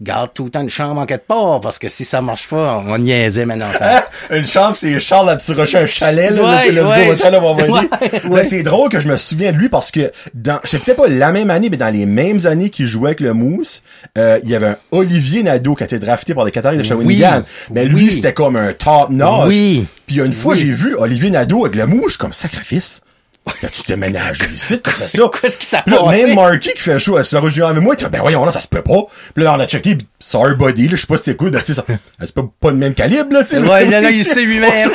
[0.00, 2.82] garde tout le temps une chambre en quelque part, parce que si ça marche pas,
[2.86, 3.70] on niaisait maintenant.
[3.78, 4.08] Ça.
[4.30, 7.72] Une chambre, c'est Charles à Petit Rocher, un chalet, là, Ouais, là, ouais, va venir.
[7.74, 7.88] ouais,
[8.24, 8.44] Mais ouais.
[8.44, 11.08] c'est drôle que je me souviens de lui parce que dans, je sais peut-être pas
[11.08, 13.82] la même année, mais dans les mêmes années qu'il jouait avec le Mousse,
[14.16, 16.82] euh, il y avait un Olivier Nadeau qui a été drafté par les Qataris de
[16.82, 17.42] Shawinigan.
[17.70, 18.12] mais lui, oui.
[18.12, 19.48] c'était comme un top notch.
[19.48, 19.86] Oui.
[20.06, 20.60] Puis une fois, Oui.
[20.60, 23.02] j'ai vu Olivier Nadeau avec le suis comme sacrifice.
[23.62, 25.22] Là, tu déménages ici, que c'est ça.
[25.40, 26.26] Qu'est-ce qui s'est là, passé?
[26.26, 28.44] même Marky qui fait le show à Slaro Junior avec moi, il dit, ben voyons,
[28.44, 29.06] là, ça se peut pas.
[29.34, 31.64] Puis là, on a checké, pis sorry buddy, là, je sais pas si t'écoutes, tu
[31.64, 31.84] sais, ça,
[32.20, 33.58] c'est pas, pas le même calibre, là, tu sais.
[33.58, 33.90] Ouais, là.
[33.90, 34.90] là, là, il sait lui-même.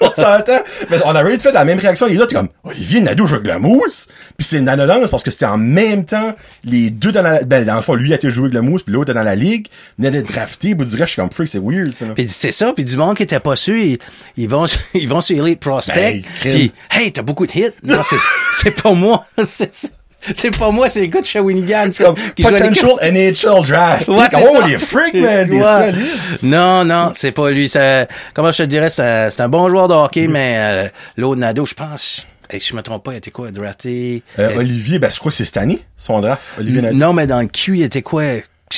[0.00, 0.60] On s'entend.
[0.90, 3.46] Mais on a fait la même réaction, les autres, t'es comme, Olivier Nadeau joue avec
[3.46, 4.08] la mousse.
[4.38, 7.64] Puis c'est une annonce parce que c'était en même temps, les deux dans la, ben,
[7.64, 9.36] dans le fond, lui a été joué avec la mousse, puis l'autre est dans la
[9.36, 12.14] ligue, venait d'être drafté, vous direz, je suis comme freak, c'est weird, ça, là.
[12.14, 13.98] Puis c'est ça, puis du monde qui était pas sûr, ils,
[14.36, 17.70] ils vont ils vont sur Elite Prospect, Ben, puis hey, t'as beaucoup de hits.
[17.90, 18.02] Non,
[18.52, 23.64] c'est pas moi, c'est pas moi, c'est les gars de Shawinigan Comme, qui potential NHL
[23.66, 24.08] draft.
[24.08, 25.64] Ouais, oh, les freaks, man, des Ouais.
[25.92, 26.06] solides.
[26.42, 27.68] Non, non, c'est pas lui.
[27.68, 31.40] C'est, comment je te dirais, c'est un, un bon joueur de hockey, mais euh, l'autre
[31.40, 34.22] Nado, je pense, hey, je me trompe pas, il était quoi, drafté?
[34.38, 36.42] Euh, Olivier, ben, je crois que c'est cette année, son draft.
[36.58, 36.96] Olivier Nadeau.
[36.96, 38.22] non, mais dans le Q, il était quoi?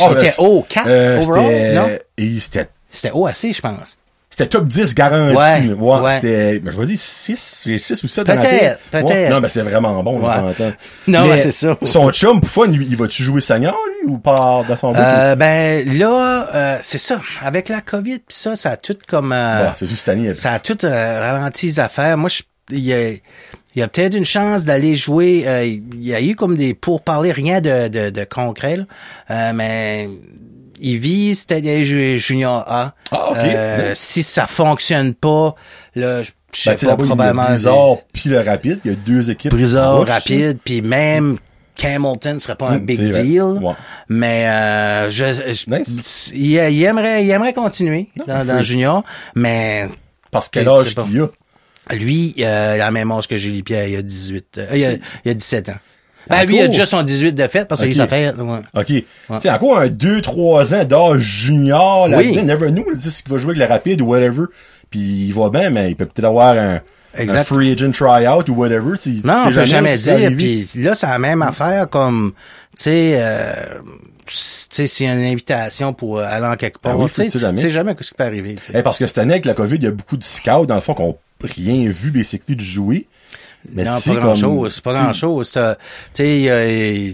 [0.00, 1.74] Ah, C'était ben, haut, 4 euh, overall?
[1.74, 1.88] Non?
[2.18, 3.98] et c'était C'était haut assez, je pense.
[4.34, 5.36] C'était top 10 garanti.
[5.36, 5.74] Ouais, là.
[5.74, 6.14] Ouais, ouais.
[6.14, 9.06] C'était, ben, je vais dire 6, j'ai 6 ou 7 dans la Peut-être, peut-être.
[9.08, 9.28] Ouais.
[9.28, 10.34] Non, mais c'est vraiment bon, on Ouais.
[10.34, 10.72] s'entend.
[11.06, 11.76] Non, Mais c'est ça.
[11.84, 14.94] Son chum, Buffon, il, il va-tu jouer senior, lui, ou pas dans son?
[14.96, 17.20] Euh, ben là, euh, c'est ça.
[17.44, 20.32] Avec la COVID, pis ça, ça a tout comme euh, c'est juste année.
[20.32, 22.16] ça a tout euh, ralenti les affaires.
[22.16, 23.20] Moi, je, il y a, il
[23.76, 25.44] y a peut-être une chance d'aller jouer.
[25.46, 28.84] euh, il y a eu comme des pourparlers, rien de, de, de concret, là.
[29.30, 30.08] Euh, mais
[30.82, 32.94] il vise c'était d'aller jouer junior A.
[33.10, 33.36] Ah, ok.
[33.38, 33.92] Euh.
[33.94, 35.54] Si ça fonctionne pas,
[35.94, 37.44] là, je sais Ben, pas, probablement.
[37.46, 38.80] Brizard puis le Rapide.
[38.84, 39.54] Il y a deux équipes.
[39.56, 41.38] Proches, rapide, puis même
[41.74, 43.42] Camilton serait pas un Mm, big deal.
[43.42, 43.72] Ouais.
[44.08, 46.30] Mais euh, je, je- Nice.
[46.34, 49.02] il, il aimerait, il aimerait continuer dans, junior,
[49.34, 49.88] mais
[50.30, 51.28] Parce que l'âge qu'il a.
[51.94, 54.90] lui, euh, la même âge que Julie Pierre, il a 18, euh, il, a,
[55.24, 55.78] il a 17 ans.
[56.32, 57.96] Ben, Ah, lui, il a déjà son 18 de fait parce qu'il Ok.
[57.96, 58.34] ça fait.
[58.34, 58.58] ouais.
[58.74, 58.86] OK.
[58.86, 59.04] Tu
[59.40, 62.36] sais, encore un 2-3 ans d'âge junior, là, Oui.
[62.42, 64.44] never know, là, tu s'il va jouer avec le Rapide ou whatever.
[64.90, 66.80] Puis il va bien, mais il peut peut-être avoir un,
[67.16, 67.40] Exact.
[67.40, 68.98] un free agent tryout ou whatever.
[68.98, 70.12] tu Non, tu on sais peut jamais peut dire.
[70.14, 70.66] arriver.
[70.70, 72.32] Puis là, c'est la même affaire comme,
[72.76, 73.52] tu sais, euh,
[74.26, 77.14] tu sais, s'il y a une invitation pour aller en quelque part, Ah oui, tu
[77.22, 77.70] sais, tu jamais?
[77.70, 78.54] jamais ce qui peut arriver.
[78.64, 78.72] tu.
[78.74, 80.74] Eh, parce que cette année, avec la COVID, il y a beaucoup de scouts, dans
[80.74, 83.06] le fond, qui n'ont rien vu, basically, de jouer.
[83.70, 85.52] Non, pas grand comme- chose, pas tu sais, grand chose.
[85.52, 87.12] Tu sais,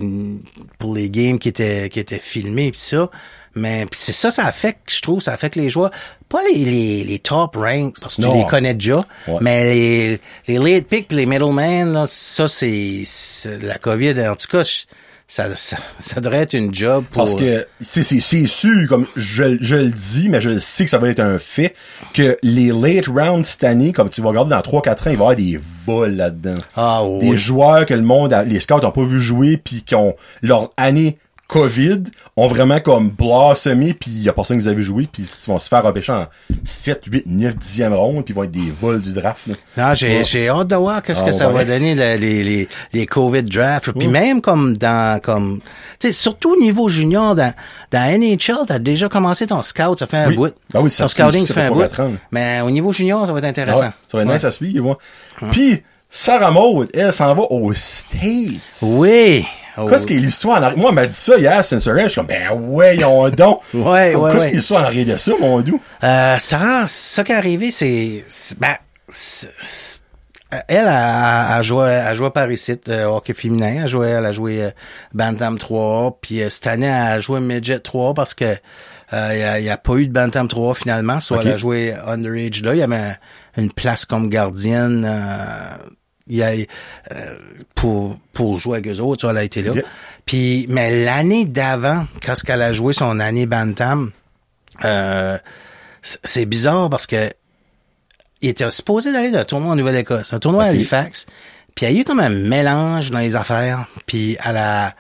[0.79, 3.11] pour les games qui étaient qui étaient filmés pis ça,
[3.55, 5.91] mais pis c'est ça, ça affecte, je trouve, ça affecte les joueurs.
[6.29, 8.33] Pas les les, les top ranks parce que Non.
[8.33, 9.37] tu les connais déjà, Ouais.
[9.41, 14.15] mais les les late picks, les middlemen, là, ça c'est c'est- la COVID.
[14.29, 14.85] En tout cas, je-
[15.31, 17.23] ça ça, ça devrait être une job pour.
[17.25, 20.85] Parce que c'est c'est c'est sûr, comme je, je le dis, mais je le sais
[20.85, 21.75] que ça va être un fait,
[22.15, 25.11] que les late rounds cette année, comme tu vas regarder dans 3-4 ans, il va
[25.11, 26.55] y avoir des vols là-dedans.
[26.77, 29.95] ah Des joueurs que le monde, a- les scouts ont pas vu jouer, puis qui
[29.95, 32.03] ont leur année COVID,
[32.37, 35.23] ont vraiment comme blossomé, puis il y a personne qui les a vu jouer, puis
[35.25, 36.27] ils vont se faire repêcher en
[36.63, 39.47] 7, 8, 9, 10e ronde, puis ils vont être des vols du draft.
[39.47, 39.55] Là.
[39.79, 40.49] Non, j'ai, Ouais.
[40.49, 41.55] hâte de voir qu'est-ce que Ah, ça ouais.
[41.55, 43.93] va donner le- les, les, les COVID drafts.
[43.93, 44.13] Puis Ouais.
[44.13, 45.61] même comme dans, comme,
[45.99, 47.55] tu sais, surtout au niveau junior, dans,
[47.93, 50.37] dans NHL, t'as déjà commencé ton scout, ça fait un Oui.
[50.37, 50.53] bout.
[50.75, 52.19] Ah oui, ça ton scouting, ça ça fait un bout.
[52.31, 53.81] Mais au niveau junior, ça va être Ah intéressant.
[53.87, 54.99] ouais, ça va être nice à suivre.
[55.51, 58.61] Puis, Sarah Maud, elle s'en va aux States.
[58.83, 59.47] Oui.
[59.79, 59.87] Oh.
[59.87, 60.79] Qu'est-ce qui est l'histoire en arrière?
[60.79, 62.05] Moi, elle m'a dit ça hier Instagram.
[62.05, 63.61] Je suis comme, ben ouais, on donc.
[63.75, 65.81] Ouais, ouais, Qu'est-ce qui est l'histoire en arrière de ça, mon doux?
[66.03, 68.25] Euh, ça, ça qui est arrivé, c'est,
[68.59, 68.75] ben,
[69.09, 69.99] c'est- c'est-
[70.51, 73.75] elle, elle a, joué, a joué par ici, euh, hockey féminin.
[73.77, 74.71] Elle a joué, elle a joué euh,
[75.13, 76.19] Bantam 3.
[76.23, 78.57] Puis euh, cette année, elle a joué Midget 3 parce que
[79.13, 81.21] euh, il y a, a pas eu de Bantam 3 finalement.
[81.21, 82.73] Soit elle a joué Underage là.
[82.75, 83.17] Il y avait un-
[83.59, 85.05] une place comme gardienne.
[86.29, 87.39] Il y a, euh,
[87.75, 89.73] pour, pour jouer avec eux autres, ça, elle a été là.
[90.25, 94.11] Puis, mais l'année d'avant, quand ce qu'elle a joué son année Bantam,
[94.85, 95.39] euh,
[96.03, 97.31] c'est bizarre parce que
[98.41, 100.69] il était supposé d'aller d'un tournoi en Nouvelle-Écosse, un tournoi à.
[100.69, 101.27] Halifax.
[101.75, 103.87] Puis il y a eu comme un mélange dans les affaires.
[104.07, 104.95] Puis à la...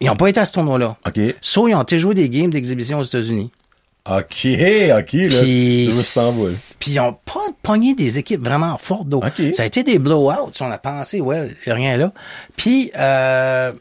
[0.00, 0.96] Ils ont pas été à ce tournoi-là.
[1.06, 1.20] OK.
[1.42, 3.50] Soit ils ont été jouer des games d'exhibition aux États-Unis.
[4.08, 5.42] OK, OK, là.
[5.42, 5.90] Puis,
[6.78, 9.18] puis ils ont pas pogné des équipes vraiment fortes d'eau.
[9.18, 9.54] Ok.
[9.54, 10.52] Ça a été des blowouts.
[10.60, 12.12] On a pensé, ouais, rien là.
[12.56, 13.72] Puis euh,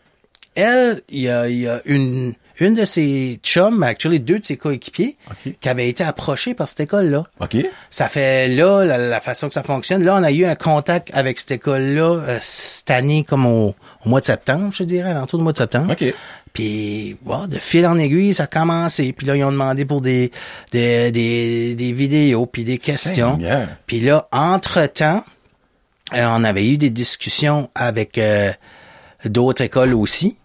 [0.55, 4.45] elle, il y a, il y a une une de ses chums, actually deux de
[4.45, 5.54] ses coéquipiers, Ok.
[5.60, 7.24] qui avaient été approchés par cette école-là.
[7.39, 7.58] OK.
[7.89, 10.04] Ça fait là, la, la façon que ça fonctionne.
[10.04, 14.10] Là, on a eu un contact avec cette école-là euh, cette année, comme au, au
[14.10, 15.91] mois de septembre, je dirais, à l'entour du mois de septembre.
[15.93, 16.13] OK.
[16.52, 19.13] Puis, wow, de fil en aiguille, ça a commencé.
[19.13, 20.32] Puis là, ils ont demandé pour des,
[20.72, 23.39] des, des, des vidéos, puis des questions.
[23.86, 25.24] Puis là, entre-temps,
[26.15, 28.52] euh, on avait eu des discussions avec euh,
[29.26, 30.38] d'autres écoles aussi.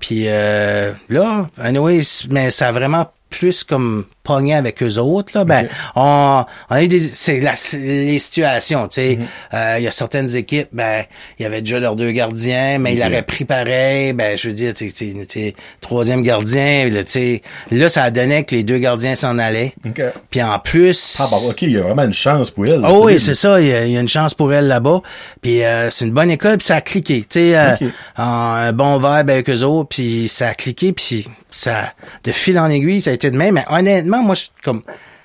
[0.00, 5.32] Puis euh, là, anyway, mais ça a vraiment plus comme pogné avec eux autres.
[5.36, 5.44] Là.
[5.44, 9.16] Ben, on, on a eu des c'est la, les situations, tu sais.
[9.16, 9.26] Mhm.
[9.54, 11.04] Euh, Il y a certaines équipes, ben,
[11.38, 13.08] il y avait déjà leurs deux gardiens, mais ils Ok.
[13.08, 14.12] l'auraient pris pareil.
[14.12, 17.42] Ben, je veux dire, t'es troisième gardien, là, tu sais.
[17.70, 19.72] Là, ça a donné que les deux gardiens s'en allaient.
[19.86, 20.02] OK.
[20.30, 21.16] Puis en plus.
[21.18, 22.82] Ah, bah, OK, il y a vraiment une chance pour elle.
[22.86, 23.60] Oh oui, c'est ça.
[23.60, 25.00] Il y, a, il y a une chance pour elle là-bas.
[25.42, 27.20] Puis euh, c'est une bonne école, puis ça a cliqué.
[27.20, 27.74] Tu sais, euh,
[28.16, 31.92] un bon vibe avec eux autres, puis ça a cliqué, puis ça,
[32.24, 33.54] de fil en aiguille, ça a été de même.
[33.54, 34.82] Mais honnêtement, moi, je, comme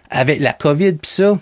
[0.09, 1.37] avec la COVID puis ça,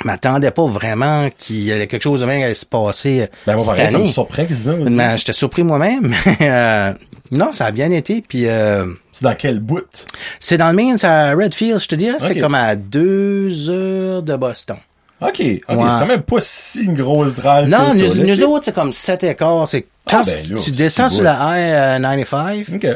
[0.00, 3.22] je m'attendais pas vraiment qu'il y avait quelque chose de même qui allait se passer
[3.22, 4.12] euh, Ben, moi, cette pareil, ça me année.
[4.12, 4.74] surprend quasiment.
[4.74, 4.92] aussi.
[4.92, 6.14] Mais J'étais surpris moi-même.
[6.40, 6.92] euh,
[7.30, 8.22] non, ça a bien été.
[8.26, 10.06] Puis euh, C'est dans quel bout?
[10.38, 12.18] c'est dans le Maine, c'est à Redfield, je te dirais.
[12.20, 12.40] C'est Ok.
[12.40, 14.76] comme à deux heures de Boston.
[15.20, 15.56] OK, OK, Ouais.
[15.68, 18.66] c'est quand même pas si une grosse drive Non, que ça, nous, là, nous autres,
[18.66, 19.66] c'est comme 7 écarts.
[19.66, 21.30] C'est quand Ah, ben là, tu descends c'est sur beau.
[21.30, 22.86] la I-95, OK.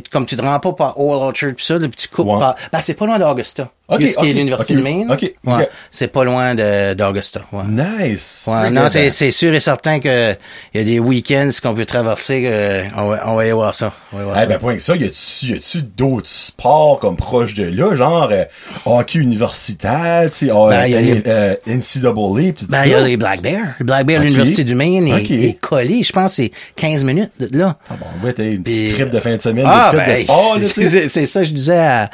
[0.00, 2.26] Puis comme tu te rends pas par Old Orchard pis ça, là, puis tu coupes
[2.28, 2.38] Ouais.
[2.38, 2.54] par...
[2.72, 3.70] Ben, c'est pas loin d'Augusta.
[3.90, 5.16] Ok, Où est-ce qu'il y a ok, l'Université ok, de Maine.
[5.46, 5.68] Ouais.
[5.90, 7.40] C'est pas loin d'Augusta.
[7.52, 7.62] Ouais.
[7.66, 8.44] Nice.
[8.46, 9.12] Ouais, non, c'est, bad.
[9.12, 10.32] c'est sûr et certain que
[10.74, 13.72] il y a des week-ends qu'on peut traverser, que on, va, on va y voir
[13.74, 13.94] ça.
[14.12, 14.46] On va y voir Eh ça.
[14.46, 18.44] ben, point que ça, y a-tu, d'autres sports comme proche de là, genre, euh,
[18.84, 22.86] hockey universitaire, tu sais, euh, Ben, y a les- euh, NCAA, tout Ben, ça?
[22.86, 23.74] il y a les Black Bears.
[23.78, 24.24] Le Black Bear, Ok.
[24.26, 26.02] l'Université du Maine, est, est collé.
[26.02, 27.76] Je pense c'est 15 minutes de là.
[27.88, 30.14] Ah bon, ouais, t'as une petite trip de fin de semaine, Ah, de trip ben,
[30.14, 30.58] de sport,
[31.08, 32.10] c'est, ça, je disais ah,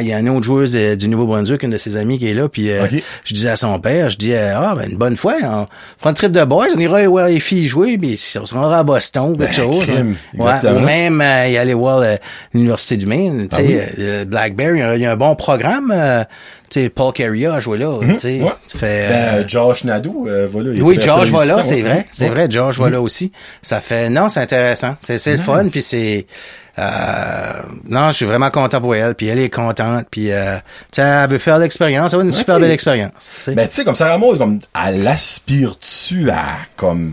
[0.00, 2.34] il y a une autre joueuse de- du Nouveau-Brunswick, une de ses amies qui est
[2.34, 2.86] là, puis euh,
[3.24, 5.66] je disais à son père, je dis, euh, ah, ben, une bonne fois, on
[5.98, 8.78] fera un trip de boys, on ira voir les filles jouer, puis on se rendra
[8.78, 9.84] à Boston, ou quelque Ben, chose.
[9.84, 10.60] crime, hein.
[10.64, 12.16] Ouais, ou même euh, y aller voir le-
[12.54, 13.78] l'Université du Maine, tu Ah sais, oui.
[13.98, 16.24] euh, Blackberry, il y a- il y, a un bon programme, euh,
[16.70, 18.38] tu sais, Paul Carrier a joué là, tu sais.
[18.38, 18.44] Mhm.
[18.44, 18.52] Ouais.
[18.66, 20.70] Fait, Ben, euh, Josh Nadeau, euh, voilà.
[20.74, 22.06] il oui, était George resté va là, à c'est l'édition, vrai.
[22.12, 22.30] C'est Ouais.
[22.30, 23.30] vrai, George va là aussi.
[23.60, 24.96] Ça fait, non, c'est intéressant.
[25.00, 26.32] C'est, c'est le fun, puis c'est, euh,
[26.78, 30.56] non, je suis vraiment content pour elle, puis elle est contente, puis, euh,
[30.90, 33.12] tu sais, elle veut faire l'expérience, elle a une super belle expérience.
[33.36, 33.54] tu sais.
[33.54, 36.44] Ben, tu sais, comme Sarah Maud, comme, elle aspire-tu à,
[36.76, 37.12] comme,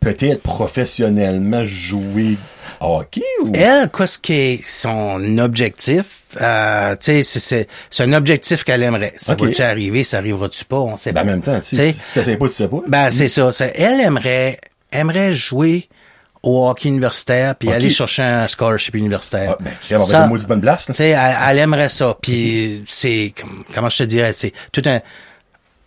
[0.00, 2.36] peut-être professionnellement jouer
[2.80, 3.52] hockey ou?
[3.54, 6.22] Elle, qu'est-ce qui est son objectif?
[6.40, 9.14] Euh, tu sais, c'est, c'est, c'est un objectif qu'elle aimerait.
[9.16, 9.42] Ça Ok.
[9.42, 11.28] va-tu arriver, ça arrivera-tu pas, on sait Ben, pas.
[11.28, 12.78] en même temps, tu Tu sais, sais, si t'essayes pas, tu sais pas.
[12.86, 13.50] Ben, c'est ça.
[13.74, 14.58] elle aimerait,
[14.92, 15.88] aimerait jouer
[16.42, 19.56] au hockey universitaire puis aller chercher un scholarship universitaire.
[19.60, 21.16] Ah, ben, Ça- une bonne place, elle,
[21.48, 22.16] elle aimerait ça.
[22.20, 25.00] Puis c'est, comme- comment je te dirais, c'est tout un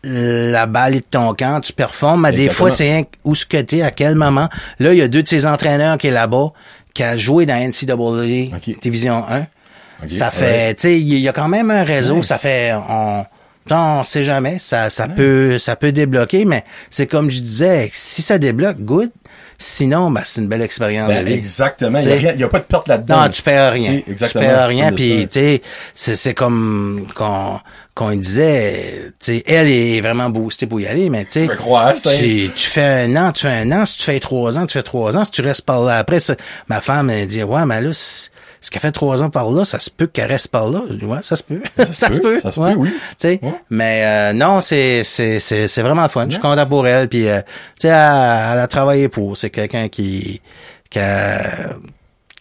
[0.06, 3.46] la balle est de ton camp, tu performes, mais des fois, c'est un- où ce
[3.46, 4.50] que t'es, à quel moment.
[4.80, 6.52] Là, il y a deux de ses entraîneurs qui est là-bas,
[6.94, 7.96] qui a joué dans NCAA
[8.54, 8.82] Ok.
[8.82, 9.40] Division 1.
[10.04, 12.26] Ok, Ça fait, tu sais, il y a quand même un réseau, Nice.
[12.26, 13.24] ça fait, on,
[13.72, 18.22] on sait jamais, ça, ça peut, ça peut débloquer, mais c'est comme je disais, si
[18.22, 19.10] ça débloque, good.
[19.66, 21.34] Sinon, ben, c'est une belle expérience Ben, de vie.
[21.36, 21.98] exactement.
[22.00, 23.22] Il n'y a, y a pas de perte là-dedans.
[23.22, 23.92] non, tu perds rien.
[23.92, 24.44] Tu sais, exactement.
[24.44, 25.62] Tu perds rien, puis tu sais,
[25.96, 27.60] c'est c'est comme qu'on
[27.96, 31.48] qu'on disait, tu sais, elle est vraiment boostée pour y aller, mais tu sais,
[31.96, 34.66] c'est- tu, tu fais un an, tu fais un an, si tu fais trois ans,
[34.66, 36.36] tu fais trois ans, si tu restes par là après, ça-
[36.68, 37.92] ma femme elle dit ouais, mais là,
[38.64, 40.82] ce qu'elle fait trois ans par là, ça se peut qu'elle reste par là.
[41.04, 42.90] Ouais, ça se peut, ça, se se peut, ça se peut, oui.
[43.24, 43.40] Ouais.
[43.70, 46.26] mais euh, non, c'est c'est c'est c'est vraiment le fun.
[46.28, 47.42] Je suis content pour elle, puis euh,
[47.80, 47.94] tu sais, elle,
[48.54, 49.36] elle a travaillé pour.
[49.38, 50.42] C'est quelqu'un qui
[50.90, 51.76] qui a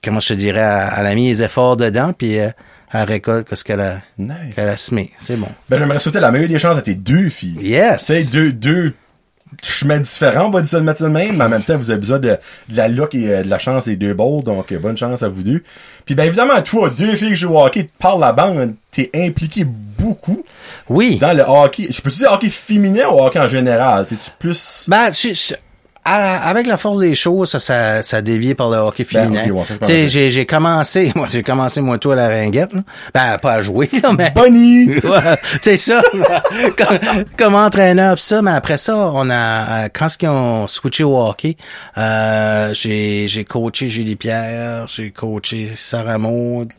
[0.03, 2.51] comment je te dirais, elle, elle a mis les efforts dedans, puis euh,
[2.93, 4.55] elle récolte ce qu'elle a, Nice.
[4.55, 5.11] qu'elle a semé.
[5.19, 5.49] C'est bon.
[5.69, 7.59] Ben, j'aimerais souhaiter la meilleure des chances à tes deux filles.
[7.63, 8.05] Yes.
[8.07, 8.95] Tu sais, deux, deux
[9.63, 12.19] chemin différent, on va dire ça de même, mais en même temps, vous avez besoin
[12.19, 12.29] de,
[12.69, 15.23] de la luck et euh, de la chance des deux balls, donc euh, bonne chance
[15.23, 15.63] à vous deux.
[16.05, 19.65] Puis ben évidemment, toi, deux filles qui jouent au hockey, par la bande, t'es impliqué
[19.65, 20.43] beaucoup
[20.89, 21.17] Oui.
[21.19, 21.87] dans le hockey.
[21.91, 24.07] Je peux te dire hockey féminin ou hockey en général?
[24.07, 24.87] T'es-tu plus...
[24.89, 25.55] Ben, je- je-
[26.05, 29.23] à- avec la force des choses, ça, ça, ça a dévié par le hockey Ben,
[29.25, 29.45] féminin.
[29.51, 30.09] ok, ouais, ça, je tu sais, pensais.
[30.09, 32.81] j'ai, j'ai commencé, moi, j'ai commencé, moi, tout à la ringuette, là.
[33.15, 34.31] Ben, pas à jouer, là, mais...
[34.35, 34.89] Bonnie!
[35.63, 36.03] C'est ça.
[36.77, 39.35] comme, comme entraîneur pis ça, mais après ça, on a
[39.85, 41.57] euh, quand ce qu'ils ont switché au hockey,
[41.99, 46.71] euh, j'ai j'ai coaché Julie Pierre, j'ai coaché Sarah Maud,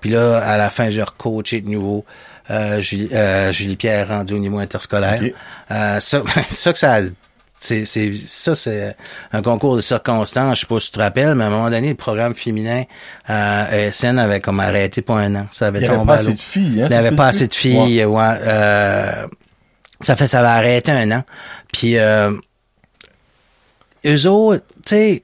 [0.00, 2.04] puis là à la fin j'ai recoaché de nouveau
[2.50, 5.20] euh, Julie, euh, Julie Pierre rendu au niveau interscolaire.
[5.70, 6.98] Euh, ça, ça que ça
[7.58, 8.96] c'est c'est ça c'est
[9.32, 11.70] un concours de circonstances, je sais pas si tu te rappelles, mais à un moment
[11.70, 12.84] donné le programme féminin
[13.30, 16.34] euh, ESN avait comme arrêté pour un an, ça avait Il avait pas à assez
[16.34, 16.86] de filles, hein?
[16.90, 18.24] Il n'y avait pas assez de filles, ouais.
[18.40, 19.26] euh,
[20.00, 21.24] ça fait ça va arrêter un an.
[21.72, 22.32] Puis euh,
[24.04, 25.22] eux autres, tu sais,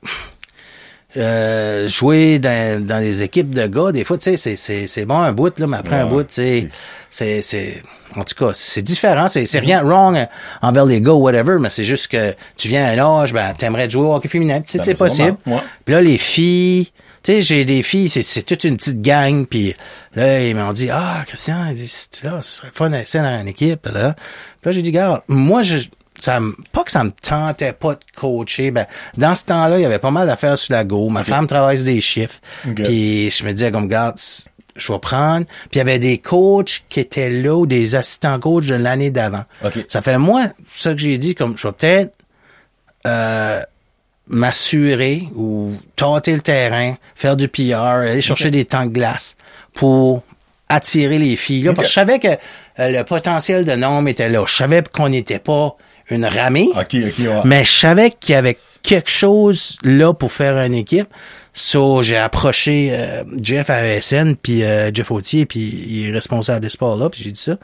[1.16, 5.04] euh, jouer dans, dans des équipes de gars, des fois, tu sais, c'est, c'est, c'est
[5.04, 6.68] bon un bout, là, mais après un bout, tu sais,
[7.10, 7.82] c'est, c'est,
[8.16, 9.28] en tout cas, c'est différent.
[9.28, 10.26] C'est, c'est rien wrong
[10.62, 13.52] envers les gars ou whatever, mais c'est juste que tu viens à un âge, ben,
[13.56, 15.38] t'aimerais jouer au hockey féminin, tu sais, Ben, c'est ben, c'est possible.
[15.46, 15.60] ouais.
[15.84, 16.86] Puis là, les filles,
[17.22, 19.74] tu sais, j'ai des filles, c'est, c'est toute une petite gang, puis
[20.14, 23.86] là, ils m'ont dit, ah, Christian, c'est- là, ce serait fun d'être dans une équipe,
[23.86, 24.14] là.
[24.60, 25.78] Puis là, j'ai dit, gars, moi, je,
[26.22, 29.82] ça me- pas que ça me tentait pas de coacher, ben, dans ce temps-là, il
[29.82, 31.08] y avait pas mal d'affaires sur la go.
[31.08, 32.38] Ma femme travaille sur des chiffres.
[32.68, 32.82] Ok.
[32.82, 34.18] Puis je me disais, comme, garde,
[34.76, 35.44] je vais prendre.
[35.46, 39.10] Puis il y avait des coachs qui étaient là, ou des assistants coachs de l'année
[39.10, 39.44] d'avant.
[39.64, 39.84] Ok.
[39.88, 42.12] Ça fait moi, ça que j'ai dit, comme, je vais peut-être,
[43.06, 43.60] euh,
[44.28, 49.36] m'assurer ou tâter le terrain, faire du PR, aller chercher des temps de glace
[49.74, 50.22] pour
[50.68, 51.62] attirer les filles.
[51.64, 52.36] Là, Parce que je savais que euh,
[52.90, 54.44] le potentiel de nombre était là.
[54.46, 55.76] Je savais qu'on n'était pas
[56.12, 57.40] une ramée, Ok, ok, ouais.
[57.44, 61.06] mais je savais qu'il y avait quelque chose là pour faire une équipe.
[61.52, 66.60] So, j'ai approché euh, Jeff à ESN, puis euh, Jeff Autier, puis il est responsable
[66.60, 67.56] des sports là, puis j'ai dit ça.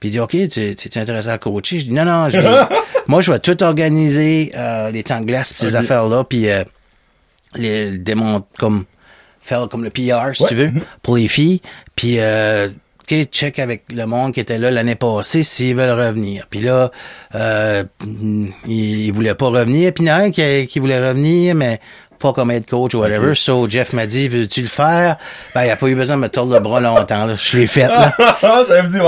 [0.00, 1.78] Puis il dit, OK, tu tu es intéressé à coacher?
[1.80, 2.38] Je dis, non, non, je
[3.08, 6.62] moi, je vais tout organiser, euh, les temps de glace, pis ces affaires-là, puis euh,
[7.54, 8.84] les démonter comme
[9.40, 10.48] faire comme le PR, si Ouais.
[10.50, 10.70] tu veux,
[11.02, 11.60] pour les filles.
[11.96, 12.68] Puis, euh,
[13.10, 16.46] OK, check avec le monde qui était là l'année passée s'ils veulent revenir.
[16.50, 16.90] Puis là,
[17.34, 17.84] euh,
[18.66, 19.92] ils, ils voulaient pas revenir.
[19.92, 21.80] Puis il y en a un qui, qui voulait revenir, mais
[22.18, 23.28] pas comme head coach ou whatever.
[23.30, 23.36] Ok.
[23.36, 25.16] So, Jeff m'a dit, veux-tu le faire?
[25.54, 27.24] Ben, il a pas eu besoin de me tordre le bras longtemps.
[27.26, 27.34] Là.
[27.34, 28.12] Je l'ai fait, là.
[28.68, 28.98] J'avais dit,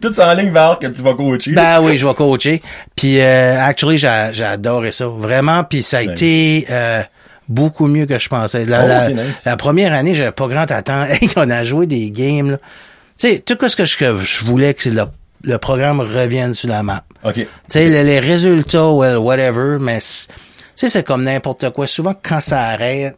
[0.00, 1.52] tout ça en ligne vers que tu vas coacher.
[1.52, 2.62] Ben oui, je vais coacher.
[2.96, 5.06] Puis euh, actually, j'ai j'ai adoré ça.
[5.08, 5.64] Vraiment.
[5.64, 7.02] Puis ça a été euh,
[7.48, 8.64] beaucoup mieux que je pensais.
[8.64, 9.44] La, Oh, la, ok, nice.
[9.44, 11.08] la première année, j'avais pas grand attente.
[11.20, 12.52] Hey, on a joué des games.
[12.52, 12.56] là.
[13.20, 15.02] Tu sais, tout ce que je, je voulais que le,
[15.44, 17.04] le programme revienne sur la map.
[17.22, 17.34] ok.
[17.34, 20.34] Tu sais, les, les résultats, well, whatever, mais c'est- tu
[20.76, 21.86] sais, c'est comme n'importe quoi.
[21.86, 23.16] Souvent, quand ça arrête,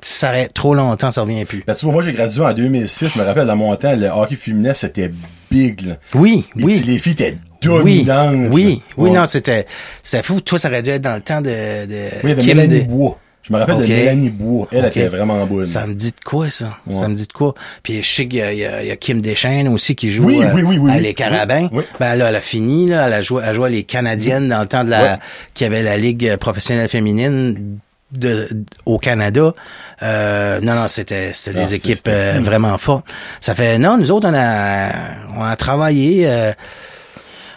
[0.00, 1.64] ça arrête trop longtemps, ça revient plus.
[1.66, 3.08] Ben, tu vois, moi, j'ai gradué en 2006.
[3.14, 5.10] Je me rappelle, dans mon temps, le hockey féminin, c'était
[5.50, 5.94] big, là.
[6.14, 6.82] Oui, Les, oui.
[6.86, 8.34] les filles étaient Oui, dominantes.
[8.52, 9.16] oui, oui, Ouais.
[9.18, 9.66] non, c'était,
[10.02, 10.40] c'était fou.
[10.40, 11.48] Toi, ça aurait dû être dans le temps de,
[11.86, 13.18] de Oui, il y avait Kim Mélanie de- Bois.
[13.42, 14.68] Je me rappelle de Mélanie Bois.
[14.70, 15.64] Elle était vraiment bonne.
[15.64, 16.76] Ça me dit de quoi, ça?
[16.86, 16.94] Ouais.
[16.94, 17.54] Ça me dit de quoi?
[17.82, 20.24] Puis je sais qu'il y y a- il y a Kim Deschaines aussi qui joue
[20.24, 21.68] Oui, euh, oui, oui, oui, à les Carabins.
[21.98, 23.06] Ben là, elle a fini, là.
[23.06, 25.18] Elle a joué, elle a joué à les Canadiennes dans le temps de la,
[25.58, 27.78] y avait la Ligue professionnelle féminine
[28.12, 28.48] de,
[28.86, 29.54] au Canada.
[30.02, 33.06] Euh, non, non, c'était, c'était Ah, des c'est- équipes euh, vraiment fortes.
[33.40, 34.90] Ça fait, non, nous autres, on a,
[35.36, 36.52] on a travaillé, euh,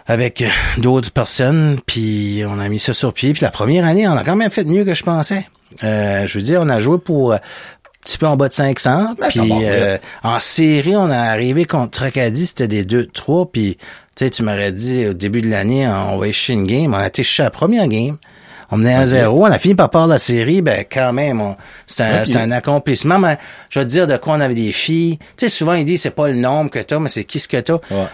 [0.06, 0.44] avec
[0.78, 3.34] d'autres personnes, puis on a mis ça sur pied.
[3.34, 5.46] Puis la première année, on a quand même fait mieux que je pensais.
[5.84, 7.40] Euh, je veux dire, on a joué pour euh, un
[8.04, 9.16] petit peu en bas de 500.
[9.20, 13.50] Ben, puis euh, en série, on a arrivé contre Tracadie, c'était des 2-3.
[13.52, 13.78] Puis
[14.16, 16.94] tu sais, tu m'aurais dit au début de l'année, on va échouer une game.
[16.94, 18.18] On a été chez la première game.
[18.72, 19.08] On menait à Ok.
[19.08, 19.42] 0.
[19.44, 20.62] On a fini par part de la série.
[20.64, 21.56] Ben, quand même, on-
[21.86, 23.20] c'est un, un accomplissement.
[23.20, 23.38] Mais
[23.70, 25.18] je te dire de quoi on avait des filles.
[25.38, 27.48] Tu sais, souvent, ils disent c'est pas le nombre que t'as, mais c'est qui ce
[27.48, 27.74] que t'as.
[27.74, 28.08] Ouais.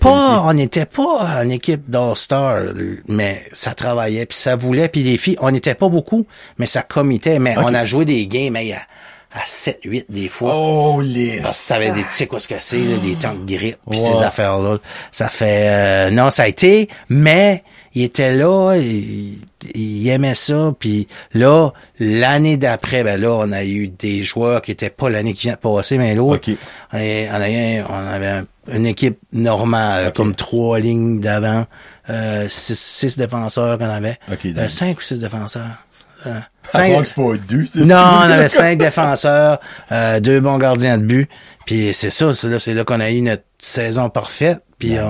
[0.00, 2.60] Pas, on n'était pas une équipe d'All-Star,
[3.06, 6.26] mais ça travaillait, puis ça voulait, puis les filles, on n'était pas beaucoup,
[6.58, 10.54] mais ça commitait, mais on a joué des games à, à 7, 8 des fois.
[10.54, 11.40] Oh, les...
[11.40, 13.98] Parce que t'avais des, tu sais quoi ce que c'est, des temps de grippe, puis
[13.98, 14.76] ces affaires-là.
[15.10, 19.38] Ça fait, euh, non, ça a été, mais il était là, il,
[19.74, 24.70] il aimait ça, puis là, l'année d'après, ben là, on a eu des joueurs qui
[24.72, 26.56] étaient pas l'année qui vient de passer, mais l'autre, Ok.
[26.92, 31.66] on, on avait un- une équipe normale, comme trois lignes d'avant,
[32.10, 35.84] euh, six, six défenseurs qu'on avait, Ok, Euh, cinq ou six défenseurs.
[36.26, 36.38] Euh,
[36.72, 37.64] voit que c'est pas deux.
[37.76, 39.60] non, on avait cinq défenseurs,
[39.92, 41.28] euh, deux bons gardiens de but.
[41.64, 44.60] Puis c'est ça, c'est là, c'est là qu'on a eu notre saison parfaite.
[44.78, 45.00] Puis Nice.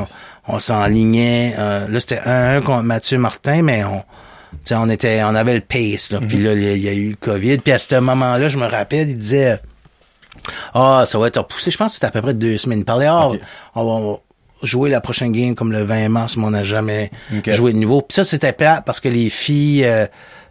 [0.47, 1.55] on, on s'enlignait.
[1.59, 4.05] euh, là, c'était 1-1 contre Mathieu Martin, mais on, tu
[4.65, 6.11] sais, on était, on avait le pace.
[6.13, 6.21] Là.
[6.27, 7.59] Puis là, il y a- il y a eu le COVID.
[7.59, 9.59] Puis à ce moment-là, je me rappelle, il disait,
[10.75, 11.71] ah, ça va être repoussé.
[11.71, 12.81] Je pense que c'était à peu près deux semaines.
[12.81, 13.41] Il parlait, ah, Ok.
[13.75, 14.19] on va-
[14.61, 17.13] jouer la prochaine game comme le 20 mars, mais on n'a jamais
[17.47, 18.03] joué de nouveau.
[18.03, 20.07] Puis ça, c'était plate parce que les filles, euh,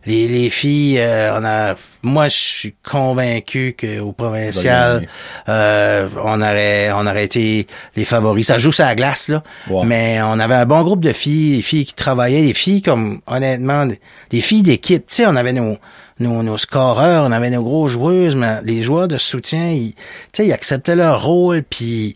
[0.06, 5.06] les, les filles, euh, on a, moi, je suis convaincu qu'au provincial,
[5.50, 8.48] euh, on aurait, on aurait été les favoris.
[8.48, 9.44] Ça joue sur la glace, là.
[9.84, 13.20] Mais on avait un bon groupe de filles, des filles qui travaillaient, des filles comme,
[13.28, 13.88] honnêtement,
[14.30, 15.06] des filles d'équipe.
[15.08, 15.78] Tu sais, on avait nos,
[16.20, 20.02] nos, nos scoreurs, on avait nos gros joueuses, mais les joueurs de soutien, ils, tu
[20.34, 22.16] sais, ils acceptaient leur rôle, puis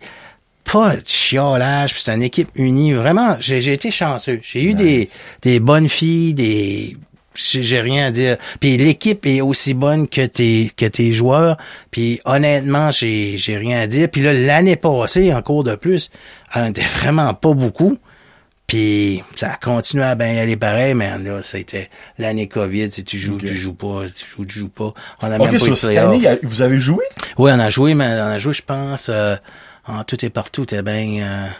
[0.63, 2.93] pas de chiolage, puis c'est une équipe unie.
[2.93, 4.39] Vraiment, j'ai j'ai été chanceux.
[4.41, 5.09] J'ai eu des,
[5.41, 6.97] des bonnes filles, des
[7.33, 8.37] j'ai j'ai rien à dire.
[8.59, 11.57] Puis l'équipe est aussi bonne que tes que tes joueurs.
[11.89, 14.09] Puis honnêtement, j'ai j'ai rien à dire.
[14.09, 16.09] Puis là l'année passée encore de plus,
[16.53, 17.97] elle n'était vraiment pas beaucoup.
[18.71, 23.17] Puis ça a continué à bien aller pareil, mais là c'était l'année Covid, si tu
[23.17, 24.93] joues, tu joues pas, tu joues, tu joues pas.
[25.21, 27.03] On a même pas eu cette année, vous avez joué?
[27.37, 29.35] Oui, on a joué, mais on a joué, je pense, euh,
[29.85, 31.51] en tout et partout, c'était bien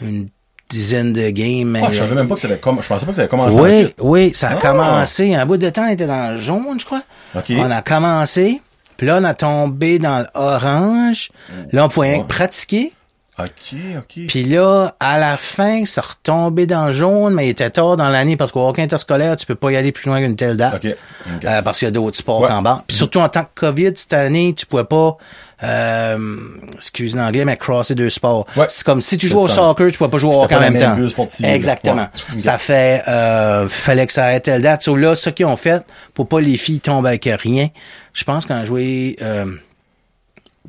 [0.00, 0.28] euh, une
[0.70, 1.68] dizaine de games.
[1.68, 3.20] mais- Ah, je savais même pas que ça avait comm- je pensais pas que ça
[3.22, 3.56] avait commencé.
[3.60, 4.56] Oui, oui, ça a Ah.
[4.56, 5.34] commencé.
[5.34, 7.02] Un bout de temps, on était dans le jaune, je crois.
[7.34, 7.52] Ok.
[7.58, 8.62] On a commencé,
[8.96, 11.30] puis là, on a tombé dans l'orange.
[11.72, 12.94] Là, on pouvait rien que pratiquer.
[13.38, 14.26] Ok, ok.
[14.28, 18.08] Puis là, à la fin, ça retombé dans le jaune, mais il était tard dans
[18.08, 20.82] l'année parce qu'au hockey interscolaire, tu peux pas y aller plus loin qu'une telle date.
[20.82, 20.96] Ok.
[21.36, 21.44] ok.
[21.44, 22.50] Euh, parce qu'il y a d'autres sports Ouais.
[22.50, 22.82] en bas.
[22.88, 25.18] Puis surtout en tant que COVID cette année, tu pouvais pas,
[25.64, 26.38] euh,
[26.76, 28.46] excuse l'anglais, mais crosser deux sports.
[28.56, 28.66] Ouais.
[28.70, 30.78] C'est comme si tu a au soccer, tu pouvais pas jouer au hockey en même
[30.78, 30.96] temps.
[31.44, 32.08] Exactement.
[32.32, 32.38] Ouais.
[32.38, 34.80] Ça fait, euh, fallait que ça arrête telle date.
[34.80, 37.68] So là, ce qu'ils ont fait pour pas les filles tombent avec rien.
[38.14, 39.44] Je pense qu'on a joué euh,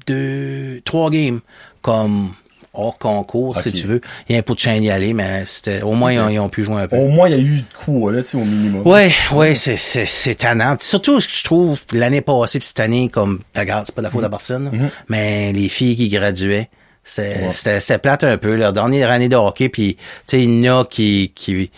[0.05, 1.39] deux, trois games
[1.81, 2.31] comme
[2.77, 4.01] hors concours, si tu veux.
[4.29, 6.29] Il y a un peu de chaîne y aller, mais c'était au moins ils, ont,
[6.29, 6.95] ils ont pu jouer un peu.
[6.97, 8.85] Au moins, il y a eu de quoi, là, tu sais, au minimum.
[8.87, 10.75] Ouais, ouais, c'est c'est c'est tannant.
[10.79, 14.23] Surtout, je trouve l'année passée puis cette année, comme regarde, c'est pas de la faute
[14.23, 14.71] de personne, là,
[15.09, 16.69] mais les filles qui graduaient,
[17.03, 17.49] c'est Ouais.
[17.53, 19.69] c'était c'était plate un peu leur dernière année de hockey.
[19.69, 21.71] Puis tu sais, il y en a qui qui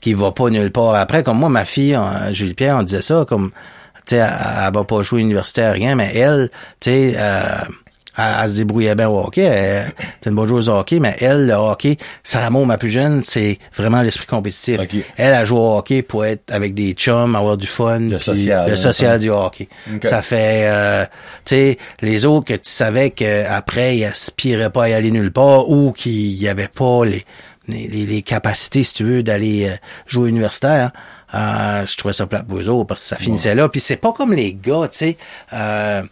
[0.00, 1.22] qui va pas nulle part après.
[1.22, 1.98] Comme moi, ma fille,
[2.32, 3.50] Julie Pierre, on disait ça comme
[4.06, 4.30] tu sais, elle,
[4.66, 6.48] elle va pas jouer universitaire rien, mais elle,
[6.80, 7.14] tu sais.
[7.16, 7.42] Euh,
[8.18, 9.42] elle, elle se débrouillait bien au hockey.
[9.42, 12.90] Elle- C'est une bonne joueuse de hockey, mais elle, le hockey, Sarah Maud, ma plus
[12.90, 14.80] jeune, c'est vraiment l'esprit compétitif.
[14.80, 14.96] Ok.
[15.16, 18.00] Elle a joué au hockey pour être avec des chums, avoir du fun.
[18.00, 19.68] Le social, Le hein, social du hockey.
[19.94, 20.04] Ok.
[20.04, 21.04] Ça fait, euh,
[21.44, 25.32] tu sais, les autres que tu savais qu'après, ils aspiraient pas à y aller nulle
[25.32, 27.24] part ou qu'il y avait pas les,
[27.68, 29.76] les, les- capacités, si tu veux, d'aller euh,
[30.06, 30.90] jouer universitaire.
[31.34, 33.68] Euh, je trouvais ça plate pour eux autres parce que ça finissait là.
[33.68, 35.16] Puis c'est pas comme les gars, tu sais.
[35.52, 36.02] Euh,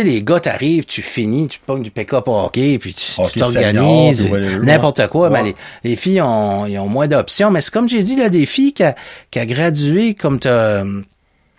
[0.00, 4.64] sais, les gars, t'arrives, tu finis, tu pognes du pick-up hockey, puis tu t'organises, whatever.
[4.64, 5.28] n'importe quoi.
[5.30, 7.50] Mais les, les filles ont, ils ont moins d'options.
[7.50, 8.94] Mais c'est comme j'ai dit, là, des filles qui a,
[9.30, 11.02] qui a gradué, comme t'as euh,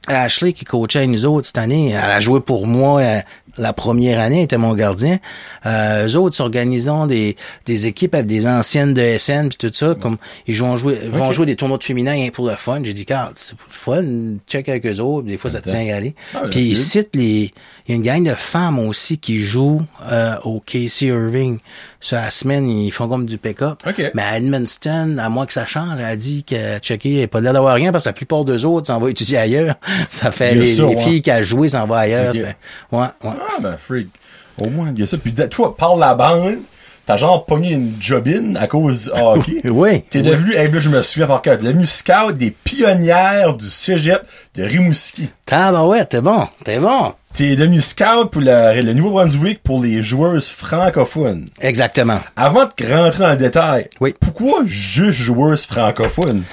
[0.07, 1.91] Ashley qui coachait nous autres cette année.
[1.91, 3.19] Elle a joué pour moi euh,
[3.57, 5.19] la première année, était mon gardien.
[5.65, 7.35] Euh, eux autres s'organisant des,
[7.65, 11.31] des équipes avec des anciennes de SN puis tout ça, comme ils vont jouer, vont
[11.31, 12.81] jouer des tournois de féminins rien pour le fun.
[12.83, 15.69] J'ai dit, quand c'est pour le fun, check avec eux autres, des fois ça te
[15.69, 16.15] tient à y aller.
[16.33, 17.53] Ah, puis ils citent les,
[17.87, 21.59] il y a une gang de femmes aussi qui jouent euh, au Casey Irving.
[22.03, 23.81] Sur la semaine, ils font comme du pick-up.
[23.87, 24.11] Ok.
[24.13, 27.39] Mais à Edmundston, à moins que ça change, elle a dit que checker n'est pas
[27.39, 29.75] l'air d'avoir rien parce que la plupart d'eux autres s'en vont étudier ailleurs.
[30.09, 31.01] Ça fait les, ça, les ouais.
[31.01, 32.33] filles qui a joué s'en vont ailleurs.
[32.33, 32.57] Fait-
[32.91, 33.07] ouais, ouais.
[33.23, 34.09] Ah, ben, freak.
[34.57, 35.17] Au moins, il y a ça.
[35.17, 36.57] Puis, toi, par la bande,
[37.05, 39.61] t'as genre pogné une jobine à cause du hockey.
[39.69, 40.03] Oui.
[40.09, 40.25] T'es oui.
[40.25, 44.21] devenu, hey, là, je me souviens par cœur, t'es devenu scout des pionnières du cégep
[44.55, 45.29] de Rimouski.
[45.45, 47.13] Tabarouette, t'es bon, t'es bon.
[47.33, 51.45] T'es devenu scout pour le, le Nouveau-Brunswick pour les joueuses francophones.
[51.59, 52.19] Exactement.
[52.35, 54.13] Avant de rentrer dans le détail, Oui.
[54.19, 56.43] pourquoi juste joueuses francophones?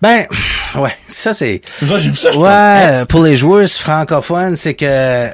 [0.00, 0.26] Ben,
[0.76, 1.60] ouais, ça c'est...
[1.80, 5.28] C'est ça, j'ai vu ça, je Ouais, pour les joueuses francophones, c'est que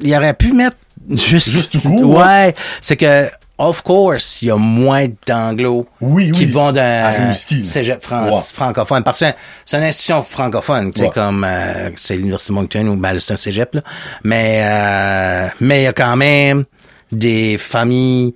[0.00, 0.76] il aurait pu mettre
[1.10, 3.24] juste Juste tout court, Ouais, c'est que
[3.58, 6.50] of course, il y a moins d'anglo Oui, qui oui.
[6.52, 7.64] vont d'un Rimouski.
[7.64, 9.26] cégep francophone parce que
[9.64, 13.36] c'est- une institution francophone, tu sais comme euh, c'est l'université Moncton ou ben, c'est un
[13.36, 13.80] cégep là.
[14.24, 16.64] Mais euh, mais il y a quand même
[17.10, 18.34] des familles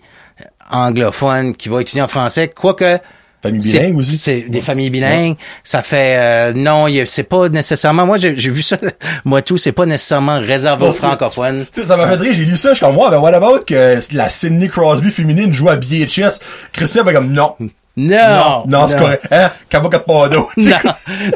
[0.71, 2.99] anglophones qui vont étudier en français, quoique
[3.43, 4.17] Famille bilingue aussi.
[4.19, 5.37] C'est des familles bilingues.
[5.65, 8.07] Ça fait euh, non, il y a- c'est pas nécessairement.
[8.07, 8.79] Moi, j'ai vu ça.
[9.25, 11.65] Moi, tout, c'est pas nécessairement réservé aux francophones.
[11.73, 13.35] Tu sais, ça m'a fait rire, j'ai lu ça, je suis comme, moi, ben, what
[13.35, 16.39] about que la Sidney Crosby féminine joue à BHS?
[16.73, 17.55] Christian, ben, comme, non.
[17.97, 18.65] Non!
[18.67, 19.27] Non, c'est correct.
[19.31, 19.51] Hein?
[19.69, 20.49] Kavaka Pado.
[20.57, 20.77] non,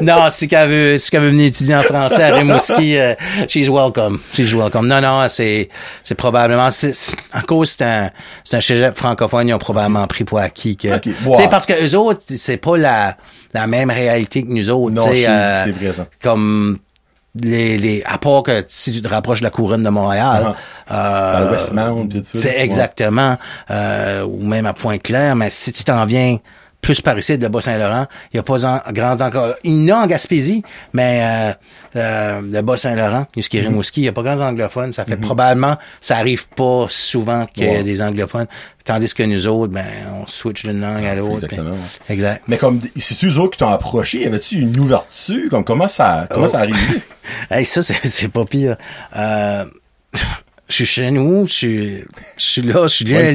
[0.01, 3.13] non, si qu'elle veut, si qu'elle veut venir étudier en français à Rimouski, euh,
[3.47, 4.19] she's welcome.
[4.33, 4.87] She's welcome.
[4.87, 5.69] Non, non, c'est,
[6.01, 8.09] c'est probablement, c'est, c'est- en cause, c'est un,
[8.43, 11.73] c'est un cégep francophone, ils ont probablement pris pour acquis que, tu sais, parce que
[11.73, 13.17] eux autres, c'est pas la,
[13.53, 16.07] la même réalité que nous autres, Non, c'est- euh, c'est vrai, ça.
[16.23, 16.79] Comme,
[17.43, 20.53] les, les, à part que si tu te rapproches de la couronne de Montréal,
[20.91, 22.37] euh, Westmount, pis tout ça.
[22.39, 22.61] c'est Ouais.
[22.63, 23.37] exactement,
[23.71, 26.37] euh, ou même à Pointe-Claire, mais si tu t'en viens
[26.81, 29.55] plus par ici de Bas-Saint-Laurent, il n'y a pas en, grand encore.
[29.63, 30.63] Il y en a en Gaspésie,
[30.93, 31.53] mais euh,
[31.97, 33.67] euh, le Bas-Saint-Laurent, jusqu'à Mhm.
[33.67, 34.91] Rimouski, il n'y a pas grands anglophones.
[34.93, 38.45] Ça fait probablement, ça arrive pas souvent qu'il y ait des anglophones.
[38.85, 41.43] Tandis que nous autres, ben, on switch d'une langue à l'autre.
[41.45, 41.75] exactement.
[42.09, 42.43] Exact.
[42.47, 45.49] Mais comme, c'est eux autres qui t'ont approché, y avait-tu une ouverture?
[45.49, 46.49] Comme, comment ça, comment Oh.
[46.49, 46.77] ça arrivé?
[47.51, 48.77] Hey, ça, c'est pas pire.
[49.15, 49.65] Euh,
[50.69, 52.03] je suis chez nous, je suis,
[52.37, 53.19] je suis là, je suis là.
[53.21, 53.27] Ouais,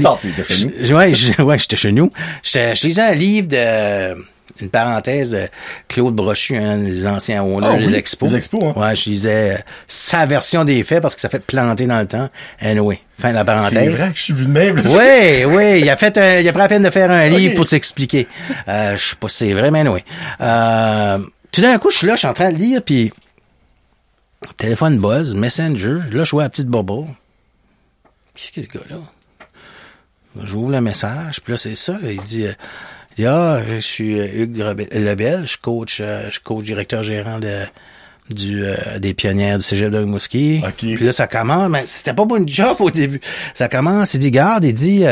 [0.49, 0.73] chez nous.
[0.81, 2.13] Je- Ouais, je- ouais, j'étais chez nous.
[2.43, 4.15] J'étais, je lisais un livre de,
[4.61, 5.49] une parenthèse de
[5.89, 8.31] Claude Brochu, un des anciens owners Ah oui, des expos.
[8.31, 8.75] des expos, hein.
[8.77, 9.59] Ouais, je lisais euh,
[9.89, 12.29] sa version des faits parce que ça fait planter dans le temps.
[12.61, 13.95] Anyway, fin de la C'est parenthèse.
[13.97, 14.77] vrai que je suis vu de même.
[14.85, 17.55] Oui, oui, il a fait un, il a pris la peine de faire un livre
[17.55, 18.29] pour s'expliquer.
[18.69, 20.01] Euh, je sais pas si c'est vrai, mais oui.
[20.43, 21.19] Euh,
[21.51, 23.11] tout d'un coup, je suis là, je suis en train de lire, puis
[24.59, 27.07] téléphone buzz, messenger, là, je vois la petite bobo.
[28.35, 29.01] Qu'est-ce que ce gars-là?
[30.45, 31.99] J'ouvre le message, puis là, c'est ça.
[32.03, 32.53] Il dit, euh,
[33.11, 34.57] il dit, ah, je suis euh, Hugues
[34.93, 37.65] Lebel, je coach, euh, je coach directeur gérant de,
[38.31, 40.63] du, euh, des pionnières du cégep de Rimouski.
[40.97, 43.21] Puis là, ça commence, mais c'était pas une job au début.
[43.53, 45.05] Ça commence, il dit, garde, il dit,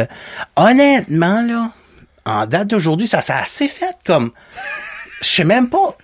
[0.57, 1.71] honnêtement, là,
[2.25, 4.31] en date d'aujourd'hui, ça s'est assez fait comme,
[5.21, 5.97] je sais même pas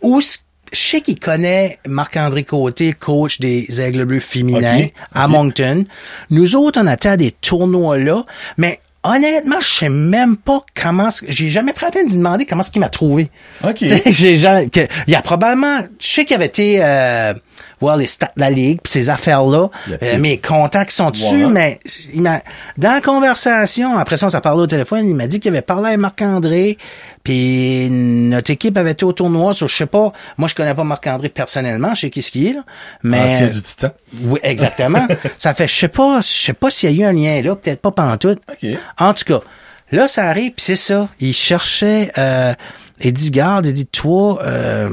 [0.00, 0.38] où c-
[0.72, 5.28] je sais qu'il connaît Marc-André Côté, coach des Aigles Bleus féminins à.
[5.28, 5.84] Moncton.
[6.30, 8.24] Nous autres, on à des tournois là,
[8.56, 11.08] mais honnêtement, je sais même pas comment...
[11.26, 13.30] J'ai jamais pris la peine de demander comment ce qu'il m'a trouvé.
[13.64, 13.78] Ok.
[14.06, 15.80] J'ai il y a probablement...
[16.00, 17.34] Je sais qu'il avait été euh,
[17.80, 19.68] voir les stats de la Ligue, pis ces affaires-là.
[20.02, 21.80] Euh, mes contacts sont dessus, mais
[22.14, 22.40] il m'a
[22.76, 25.62] dans la conversation, après ça, on s'est parlé au téléphone, il m'a dit qu'il avait
[25.62, 26.78] parlé à Marc-André,
[27.22, 30.84] puis notre équipe avait été au tournoi, sur, je sais pas, moi je connais pas
[30.84, 32.64] Marc-André personnellement, je sais qui ce qui est, là,
[33.02, 33.24] mais...
[33.24, 33.90] Ancien du Titan.
[34.22, 35.06] Oui, exactement.
[35.38, 37.54] ça fait, je sais pas, je sais pas s'il y a eu un lien là,
[37.56, 38.40] peut-être pas pantoute.
[38.50, 38.68] OK.
[38.98, 39.40] En tout cas,
[39.92, 41.08] là, ça arrive, puis c'est ça.
[41.20, 42.54] Il cherchait, euh,
[43.00, 44.90] il dit, garde, il dit, toi, euh,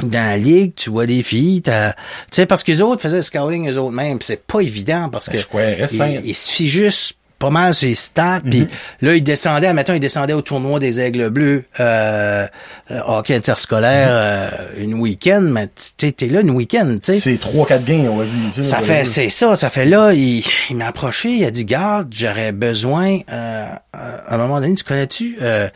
[0.00, 1.98] dans la ligue, tu vois des filles, t'as, tu
[2.32, 5.26] sais, parce que les autres faisaient le scouting eux autres mêmes, c'est pas évident parce
[5.26, 6.20] Ben, que je croirais il, simple.
[6.24, 8.68] il se fie juste pas mal sur les stats, puis Mhm.
[9.00, 12.46] là, il descendait, admettons, il descendait au tournoi des Aigles Bleus, euh,
[12.92, 15.66] euh, hockey interscolaire, euh, une week-end, mais
[15.98, 17.18] tu t'es là une week-end, tu sais.
[17.18, 18.62] C'est 3-4 gains, on va dire.
[18.64, 22.08] Ça fait, c'est ça, ça fait là, il, il m'a approché, il a dit, garde,
[22.12, 25.68] j'aurais besoin, euh, à un moment donné, tu connais-tu, euh,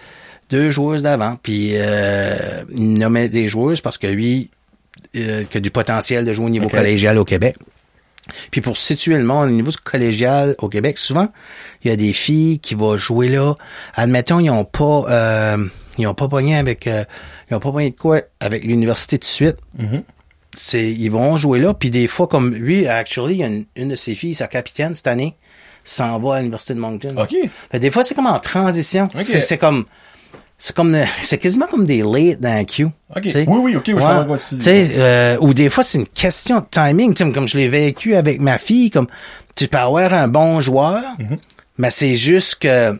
[0.50, 4.50] deux joueuses d'avant, puis euh, il nommait des joueuses parce que lui,
[5.16, 7.56] euh, qui a du potentiel de jouer au niveau collégial au Québec.
[8.50, 11.28] Puis pour situer le monde au niveau collégial au Québec, souvent,
[11.84, 13.54] il y a des filles qui vont jouer là.
[13.94, 15.66] Admettons, ils ont pas euh,
[15.98, 17.04] ils ont pas pogné avec euh,
[17.50, 19.56] ils ont pas pogné de quoi avec l'université tout de suite.
[19.78, 20.02] Mhm.
[20.52, 23.66] C'est ils vont jouer là, puis des fois comme lui, actually, il y a une,
[23.76, 25.36] une de ses filles, sa capitaine cette année,
[25.84, 27.14] s'en va à l'université de Moncton.
[27.16, 27.34] OK.
[27.70, 29.04] Fait des fois, c'est comme en transition.
[29.14, 29.22] Ok.
[29.22, 29.84] C'est c'est comme
[30.58, 32.90] c'est comme euh, c'est quasiment comme des late dans la queue.
[33.14, 33.22] OK.
[33.22, 33.44] tu sais.
[33.48, 34.38] Oui, oui, OK, oui, je Ouais.
[34.52, 34.60] dis.
[34.62, 37.14] sais, euh, ou des fois, c'est une question de timing.
[37.14, 39.06] Tu sais, comme je l'ai vécu avec ma fille, comme
[39.54, 41.38] tu peux avoir un bon joueur, Mhm.
[41.78, 42.98] mais c'est juste que,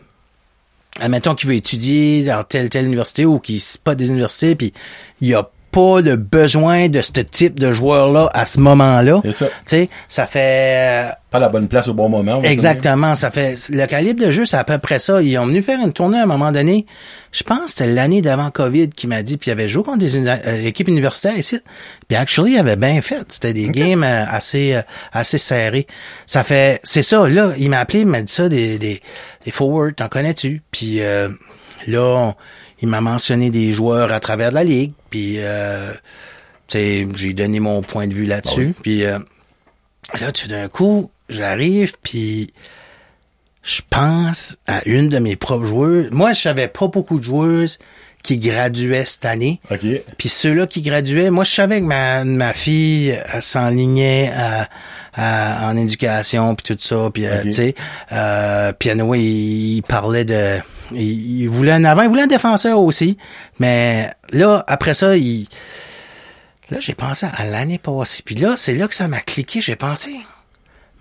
[0.99, 4.73] admettons qu'il veut étudier dans telle telle université ou qu'il pas des universités, puis
[5.21, 5.47] il y a
[5.77, 9.21] pas le besoin de ce type de joueur-là à ce moment-là.
[9.25, 9.45] C'est ça.
[9.45, 11.07] Tu sais, ça fait...
[11.07, 12.41] euh, Pas la bonne place au bon moment.
[12.41, 15.21] Exactement, ça fait le calibre de jeu, c'est à peu près ça.
[15.21, 16.87] Ils ont venu faire une tournée à un moment donné.
[17.31, 19.99] Je pense que c'était l'année d'avant Covid qui m'a dit, puis il avait joué contre
[19.99, 21.59] des uni- euh, équipes universitaires ici.
[22.07, 23.23] Puis actually, il avait bien fait.
[23.27, 24.81] C'était des games euh, assez euh,
[25.13, 25.85] assez serrés.
[26.25, 27.27] Ça fait, c'est ça.
[27.27, 28.99] Là, il m'a appelé, il m'a dit ça des des,
[29.45, 30.63] des forwards, t'en connais-tu?
[30.71, 31.29] Puis euh,
[31.85, 32.35] là, on-
[32.81, 34.93] il m'a mentionné des joueurs à travers de la ligue.
[35.09, 35.93] Puis euh,
[36.69, 38.75] j'ai donné mon point de vue là-dessus.
[38.81, 39.19] Puis euh,
[40.19, 42.53] Là, tout d'un coup, j'arrive, puis
[43.61, 46.09] je pense à une de mes propres joueuses.
[46.11, 47.77] Moi, je savais pas beaucoup de joueuses
[48.27, 49.59] qui graduaient cette année.
[49.71, 49.79] OK.
[50.17, 54.67] Puis ceux-là qui graduaient, moi, je savais que ma, ma fille s'enlignait à-
[55.15, 57.43] à- en éducation, puis tout ça, puis euh, Ok.
[57.43, 57.75] tu sais,
[58.11, 60.59] euh, anyway, il, il parlait de...
[60.91, 63.17] Il, il voulait un avant, il voulait un défenseur aussi,
[63.59, 65.47] mais là, après ça, il...
[66.69, 68.21] Là, j'ai pensé à l'année passée.
[68.25, 69.61] Puis là, c'est là que ça m'a cliqué.
[69.61, 70.11] J'ai pensé,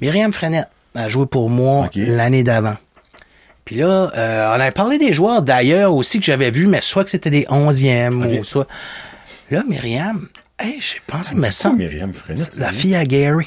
[0.00, 2.76] Myriam Frenette a joué pour moi l'année d'avant.
[3.66, 7.04] Puis là, euh, on avait parlé des joueurs d'ailleurs aussi que j'avais vus, mais soit
[7.04, 8.66] que c'était des onzièmes ou soit...
[9.50, 12.56] Là, Myriam, hey, j'ai pensé, mais ça, Myriam Frenette.
[12.56, 13.46] la fille à Gary.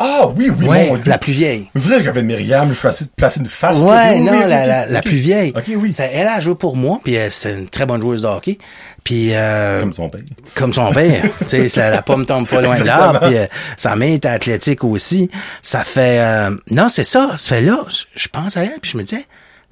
[0.00, 1.68] Ah oui, oui, ouais, mon la plus vieille.
[1.74, 3.80] Vous direz que j'avais Myriam, je faisais placer une face.
[3.80, 4.12] Ouais, là.
[4.14, 5.52] Oui, non, oui, la, la, plus vieille.
[5.56, 5.92] Ok, oui.
[5.92, 8.58] Ça, elle a joué pour moi, puis elle, c'est une très bonne joueuse de hockey.
[9.02, 10.20] Puis euh, Comme son père.
[10.54, 11.22] comme son père.
[11.48, 13.26] tu sais, la, la pomme tombe pas loin de l'arbre.
[13.26, 13.46] Puis euh,
[13.76, 15.30] sa mère est athlétique aussi.
[15.62, 17.32] Ça fait euh, non, c'est ça.
[17.36, 19.24] Ça fait là, je- je pense à elle puis je me disais,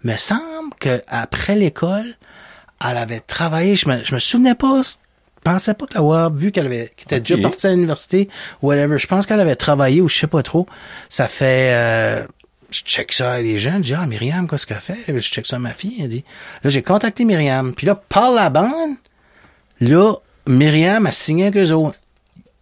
[0.07, 2.07] me semble que après l'école,
[2.89, 3.77] elle avait travaillé.
[3.77, 4.83] Je me je me souvenais pas.
[4.83, 4.93] Je
[5.43, 8.29] pensais pas que l'avoir vu qu'elle avait qu'elle était déjà partie à l'université
[8.63, 8.99] whatever.
[8.99, 10.67] Je pense qu'elle avait travaillé ou je sais pas trop.
[11.09, 12.25] Ça fait euh,
[12.71, 14.99] je check ça à des gens, je dis ah Myriam, qu'est-ce qu'elle fait?
[15.07, 16.25] Je check ça à ma fille, elle dit.
[16.65, 17.75] Là, j'ai contacté Myriam.
[17.75, 18.97] Puis là, par la bande,
[19.81, 20.15] Là,
[20.47, 21.99] Myriam a signé avec eux autres.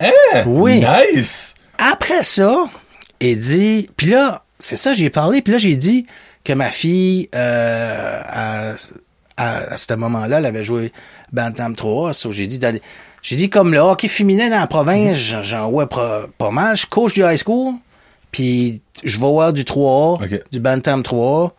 [0.00, 0.10] Hein?
[0.46, 0.84] Oui.
[1.14, 1.54] Nice!
[1.78, 2.64] Après ça,
[3.20, 3.88] il dit...
[3.96, 5.42] Puis là, c'est ça, j'ai parlé.
[5.42, 6.06] Puis là, j'ai dit
[6.44, 8.74] que ma fille, euh, à,
[9.36, 10.92] à, à ce moment-là, elle avait joué
[11.32, 12.12] Bantam 3.
[12.12, 12.58] So, j'ai dit...
[12.58, 12.82] d'aller-
[13.22, 16.76] J'ai dit, comme le hockey féminin dans la province, j'en- j'en vois pas mal.
[16.76, 17.72] Je coach du high school,
[18.30, 20.42] puis je vais voir du 3A, Ok.
[20.52, 21.54] du Bantam 3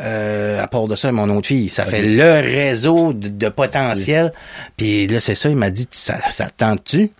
[0.00, 4.32] euh, à part de ça, mon autre fille, ça fait le réseau de, de potentiel.
[4.76, 7.10] Puis là, c'est ça, il m'a dit, ça, ça te tente-tu?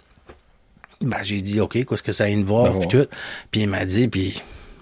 [1.00, 3.06] Ben, j'ai dit, OK, qu'est-ce que ça a une voir, puis tout.
[3.50, 4.40] Puis il m'a dit, puis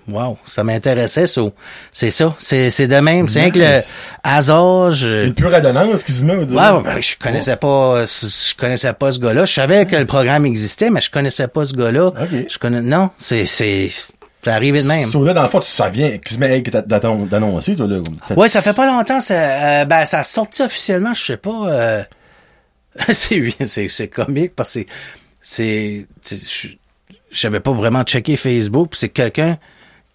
[0.09, 1.43] wow, ça m'intéressait, ça.
[1.93, 3.29] C'est ça, c'est, de même.
[3.29, 3.89] C'est rien que le Nice.
[4.23, 5.27] hasard, je...
[5.27, 6.37] Une pure adonnance, excuse-moi.
[6.37, 9.45] Ouais, ben, je connaissais pas, je connaissais pas ce gars-là.
[9.45, 12.07] Je savais que le programme existait, mais je connaissais pas ce gars-là.
[12.09, 12.47] Ok.
[12.49, 13.89] Je connais, non, c'est, c'est,
[14.43, 15.09] c'est arrivé de même.
[15.11, 16.49] So, là, dans le fond, tu ça vient, excuse-moi,
[16.87, 17.99] d'annoncer, toi, là.
[18.37, 21.67] Ouais, ça fait pas longtemps, ça, euh, ben, ça a sorti officiellement, je sais pas,
[21.69, 22.03] euh,
[23.13, 24.81] c'est, c'est, c'est comique parce que
[25.43, 26.69] c'est, c'est, je-
[27.31, 29.59] j'avais pas vraiment checké Facebook, c'est quelqu'un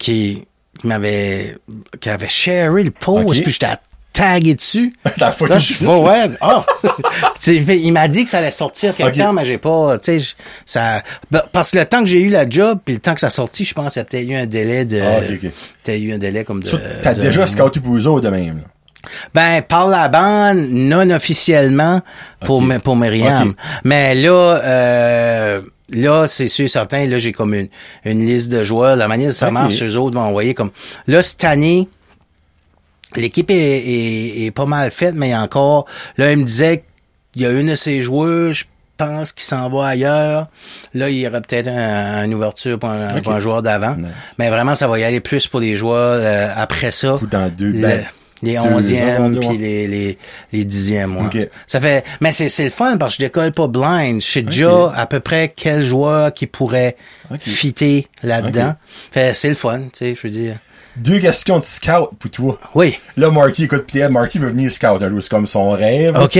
[0.02, 0.44] qui,
[0.80, 1.56] qui m'avait,
[2.00, 3.42] qui avait sharé le post, Ok.
[3.44, 3.66] puis j'étais
[4.12, 4.94] tagué dessus.
[5.18, 6.66] La photo Là, je vois, ouais, ah!
[7.46, 10.34] Il m'a dit que ça allait sortir quelque temps, mais j'ai pas, tu sais,
[10.66, 13.20] ça, ben, parce que le temps que j'ai eu la job, puis le temps que
[13.20, 15.50] ça sortit, je pense qu'il y a peut-être eu un délai de, Ah, ok, ok.
[15.84, 16.70] peut-être eu un délai comme de,
[17.02, 18.64] T'as déjà scouté pour eux autres de même, là?
[19.34, 22.02] ben, par la bande, non officiellement
[22.44, 23.54] pour, pour Myriam.
[23.84, 24.30] Mais là,
[24.64, 25.62] euh,
[25.92, 27.68] là, c'est sûr et certain, là, j'ai comme une,
[28.04, 28.96] une liste de joueurs.
[28.96, 29.52] La manière dont ça Ok.
[29.52, 30.70] marche, eux autres vont envoyer comme...
[31.06, 31.88] Là, cette année,
[33.16, 35.86] l'équipe est, est, est pas mal faite, mais encore...
[36.16, 36.84] Là, il me disait
[37.32, 38.64] qu'il y a une de ses joueurs, je
[38.96, 40.48] pense, qui s'en va ailleurs.
[40.94, 43.22] Là, il y aurait peut-être un, une ouverture pour un, Ok.
[43.24, 43.96] pour un joueur d'avant.
[43.96, 44.10] Nice.
[44.38, 47.14] Mais vraiment, ça va y aller plus pour les joueurs euh, après ça.
[47.16, 48.04] Ou dans deux, Le- ben,
[48.42, 50.18] les onzièmes puis les, les,
[50.52, 51.26] les dixièmes, ouais.
[51.26, 51.48] Ok.
[51.66, 54.20] Ça fait, mais c'est, c'est le fun parce que je décolle pas blind.
[54.20, 56.96] Je sais déjà à peu près quel joueur qui pourrait
[57.40, 58.74] fitter là-dedans.
[59.10, 60.56] Fait, c'est le fun, tu sais, je veux dire.
[60.96, 62.58] Deux questions de scout pour toi.
[62.74, 62.98] Oui.
[63.16, 66.18] Là, Marky, écoute, Pierre, Marky veut venir scout un jour, c'est comme son rêve.
[66.20, 66.38] OK.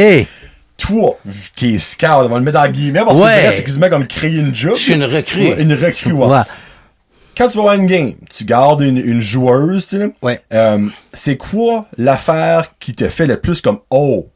[0.76, 1.16] Toi,
[1.54, 3.34] qui est scout, on va le mettre en guillemets, parce que Ouais.
[3.34, 4.74] tu dirais, c'est quasiment comme créer une job.
[4.76, 5.54] Je suis une recrue.
[5.58, 6.26] Une recrue, ouais.
[6.26, 6.42] Ouais.
[7.36, 10.12] Quand tu vas voir une game, tu gardes une, une joueuse, tu sais.
[10.20, 10.40] Ouais.
[10.52, 14.28] Euh, c'est quoi l'affaire qui te fait le plus comme, oh,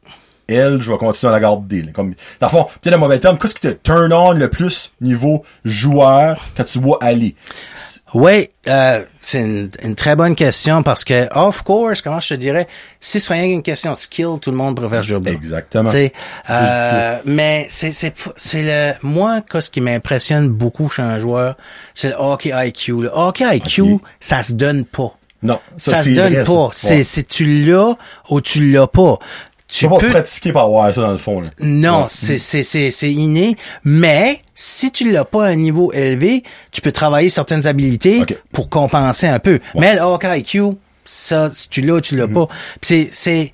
[0.47, 1.91] elle, je vais continuer à la garder, là.
[1.93, 4.91] Comme, dans le fond, peut-être un mauvais terme, qu'est-ce qui te turn on le plus
[5.01, 7.35] niveau joueur quand tu vois aller?
[8.13, 12.33] Oui, euh, c'est une, une très bonne question parce que, of course, comment je te
[12.35, 12.67] dirais,
[13.01, 15.31] si ce serait qu'une question de skill, tout le monde préfère job-là.
[15.31, 15.89] Exactement.
[16.49, 21.55] Euh, mais c'est c'est c'est le moi que ce qui m'impressionne beaucoup chez un joueur,
[21.93, 23.01] c'est le hockey IQ.
[23.01, 25.13] Le hockey IQ, ça se donne pas.
[25.43, 26.69] Non, Ça, ça, se donne vrai, pas.
[26.73, 27.03] C'est Ouais.
[27.03, 27.95] c'est tu l'as
[28.29, 29.19] ou tu l'as pas?
[29.67, 31.49] Tu peux pas pratiquer par avoir ça dans le fond, là.
[31.59, 32.05] non, Ouais.
[32.09, 36.79] c'est c'est c'est c'est inné, mais si tu l'as pas à un niveau élevé, tu
[36.81, 39.59] peux travailler certaines habilités pour compenser un peu.
[39.75, 42.47] Mais le IQ, ça si tu l'as ou tu l'as pas.
[42.79, 43.53] Puis c'est c'est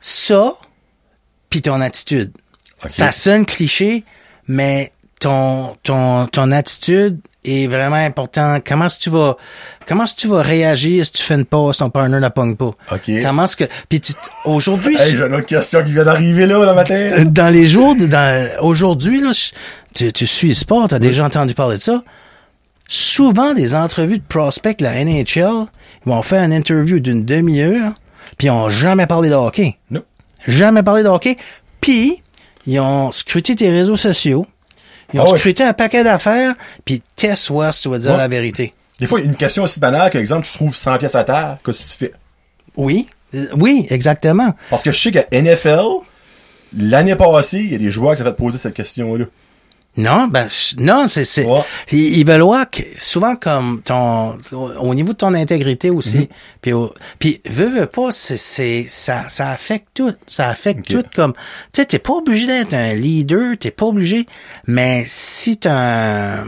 [0.00, 0.54] ça
[1.50, 2.32] puis ton attitude.
[2.82, 2.90] Ok.
[2.90, 4.04] Ça sonne cliché,
[4.48, 4.90] mais
[5.20, 8.58] ton ton ton attitude est vraiment important.
[8.66, 9.36] Comment est-ce que tu vas
[9.86, 12.56] comment est-ce que tu vas réagir si tu fais une passe, ton partner la pogne
[12.56, 12.72] pas?
[12.92, 13.10] Ok.
[13.22, 14.12] Comment est-ce que puis tu-
[14.44, 17.12] aujourd'hui Hey, j'ai une autre question qui vient d'arriver là, dans ma tête.
[17.20, 19.30] euh, dans les jours de, dans, aujourd'hui, là,
[19.94, 22.02] tu, tu suis le sport, t'as déjà entendu parler de ça.
[22.88, 25.24] Souvent, des entrevues de prospects, la NHL,
[26.04, 27.92] ils vont faire une interview d'une demi-heure,
[28.36, 29.76] puis ils ont jamais parlé de hockey.
[29.90, 30.02] Non.
[30.46, 31.36] Jamais parlé de hockey.
[31.80, 32.20] Puis,
[32.66, 34.44] ils ont scruté tes réseaux sociaux,
[35.12, 35.38] ils ont Ah ouais.
[35.38, 36.54] scruté un paquet d'affaires,
[36.84, 38.16] puis test voir si tu vas dire Ouais.
[38.18, 38.72] la vérité.
[38.98, 41.88] Des fois, une question aussi banale qu'exemple, tu trouves 100 pièces à terre, qu'est-ce que
[41.88, 42.12] tu fais?
[42.76, 43.08] Oui,
[43.56, 44.52] oui, exactement.
[44.68, 45.84] Parce que je sais qu'à NFL,
[46.76, 49.24] l'année passée, il y a des joueurs qui s'est fait poser cette question-là.
[49.96, 50.46] Non, ben
[50.78, 51.62] non, c'est c'est Ouais.
[51.90, 56.18] ils veulent voir que souvent comme ton au niveau de ton intégrité aussi.
[56.18, 56.26] Mhm.
[56.62, 61.02] Puis au- puis veut veut pas c'est c'est ça ça affecte tout, ça affecte tout
[61.14, 61.32] comme
[61.72, 64.26] tu sais t'es pas obligé d'être un leader, t'es pas obligé
[64.66, 66.46] mais si t'as un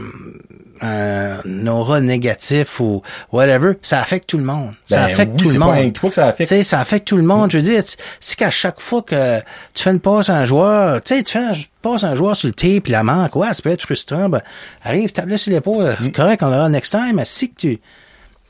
[0.83, 4.71] un aura négatif ou whatever, ça affecte tout le monde.
[4.85, 5.93] Ça Ben affecte oui, tout c'est le pas monde.
[5.93, 6.49] toi que ça affecte.
[6.49, 7.51] Tu sais, ça affecte tout le monde.
[7.51, 9.39] Je veux dire, si- si qu'à chaque fois que
[9.73, 12.15] tu fais une passe à un joueur, tu sais, tu fais une passe à un
[12.15, 14.29] joueur sur le tape, puis la manque, ouais, ça peut être frustrant.
[14.29, 14.41] Ben,
[14.83, 16.03] arrive, tape sur l'épaule, Mm.
[16.03, 17.81] c'est correct, on l'aura next time, mais si que tu,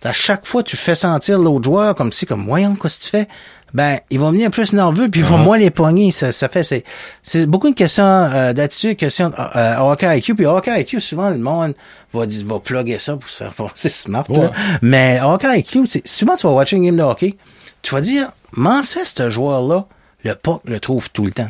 [0.03, 3.09] à chaque fois, tu fais sentir l'autre joueur comme si, comme, voyons, qu'est-ce que tu
[3.09, 3.27] fais?
[3.73, 5.29] Ben, ils vont venir plus nerveux, puis ils Uh-huh.
[5.29, 6.11] vont moins les pogner.
[6.11, 6.83] Ça, ça fait, c'est,
[7.23, 10.35] c'est beaucoup une question euh, d'attitude, question euh, hockey IQ.
[10.35, 11.73] Puis hockey IQ, souvent, le monde
[12.13, 14.25] va, dire- va plugger ça pour se faire passer smart.
[14.29, 14.51] là.
[14.83, 17.35] Mais hockey IQ, souvent, tu vas watcher une game de hockey,
[17.81, 19.87] tu vas dire, comment c'est ce joueur-là,
[20.23, 21.49] le puck le trouve tout le temps.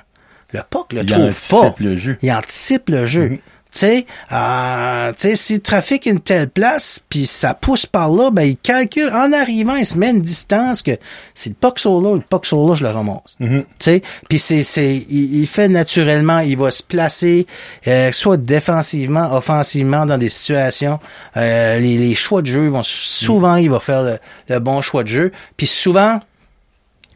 [0.51, 1.75] Le puck le Il trouve anticipe pas.
[1.79, 2.17] le jeu.
[2.21, 3.29] Il anticipe le jeu.
[3.29, 3.37] Mhm.
[3.73, 8.55] Tu sais, euh, s'il trafique une telle place, puis ça pousse par là, ben il
[8.55, 10.91] calcule en arrivant, il se met une distance que
[11.33, 13.35] si le sur là, le sur là, je le ramasse.
[13.39, 13.63] Mhm.
[13.63, 17.47] Tu sais, puis c'est c'est il, il fait naturellement, il va se placer
[17.87, 20.99] euh, soit défensivement, offensivement dans des situations.
[21.35, 24.19] Euh, les, les choix de jeu vont souvent, il va faire le,
[24.49, 25.31] le bon choix de jeu.
[25.57, 26.19] Puis souvent,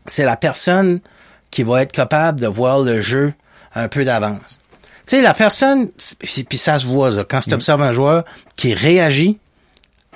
[0.07, 1.01] c'est la personne
[1.51, 3.33] qui va être capable de voir le jeu
[3.75, 4.59] un peu d'avance.
[5.07, 5.89] Tu sais, la personne,
[6.49, 8.25] puis ça se voit, là, quand tu observes un joueur
[8.57, 9.37] qui réagit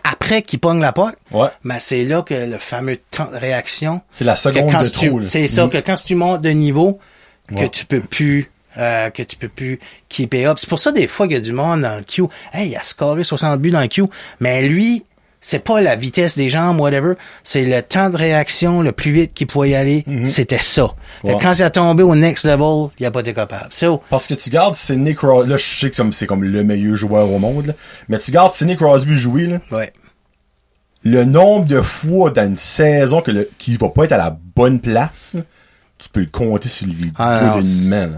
[0.03, 1.47] après qu'il pogne la pote, Ouais.
[1.63, 5.47] ben c'est là que le fameux temps de réaction, C'est la seconde de tu, c'est
[5.47, 5.69] ça, Mhm.
[5.69, 6.99] que quand tu montes de niveau,
[7.47, 9.79] que tu peux plus, euh, que tu peux plus
[10.09, 10.57] keep it up.
[10.59, 12.27] C'est pour ça des fois qu'il y a du monde dans le queue.
[12.53, 14.07] Hey, il a scoré 60 buts dans le queue.
[14.39, 15.03] Mais lui,
[15.43, 17.15] c'est pas la vitesse des jambes, whatever.
[17.43, 20.05] C'est le temps de réaction le plus vite qu'il pouvait y aller.
[20.25, 20.93] C'était ça.
[21.23, 21.35] Fait que Mhm.
[21.35, 21.41] Ouais.
[21.43, 23.67] quand il a tombé au next level, il a pas été capable.
[23.71, 26.95] So, Parce que tu gardes Sidney Crosby, là je sais que c'est- comme le meilleur
[26.95, 27.73] joueur au monde, là.
[28.07, 29.91] mais tu gardes Sidney Crosby jouer, là, ouais.
[31.03, 34.37] le nombre de fois dans une saison que le, qu'il va pas être à la
[34.55, 35.41] bonne place, là,
[36.01, 37.57] tu peux le compter sur le vide Ah,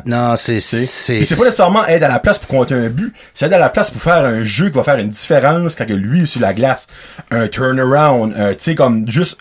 [0.06, 3.46] non, c'est- c'est, c'est, pas nécessairement être à la place pour compter un but, c'est
[3.46, 5.94] être à la place pour faire un jeu qui va faire une différence quand que
[5.94, 6.88] lui est sur la glace.
[7.30, 9.38] Un turnaround, un, tu sais, comme juste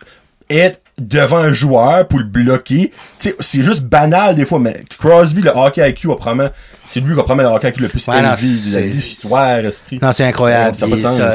[0.51, 2.93] être devant un joueur pour le bloquer.
[3.18, 6.51] Tu sais, c'est juste banal des fois, mais Crosby, le hockey IQ, va probablement,
[6.86, 9.99] c'est lui qui va probablement le hockey IQ le plus Ouais, élevé l'histoire, esprit.
[10.03, 10.76] Non, c'est incroyable.
[10.76, 10.86] Ça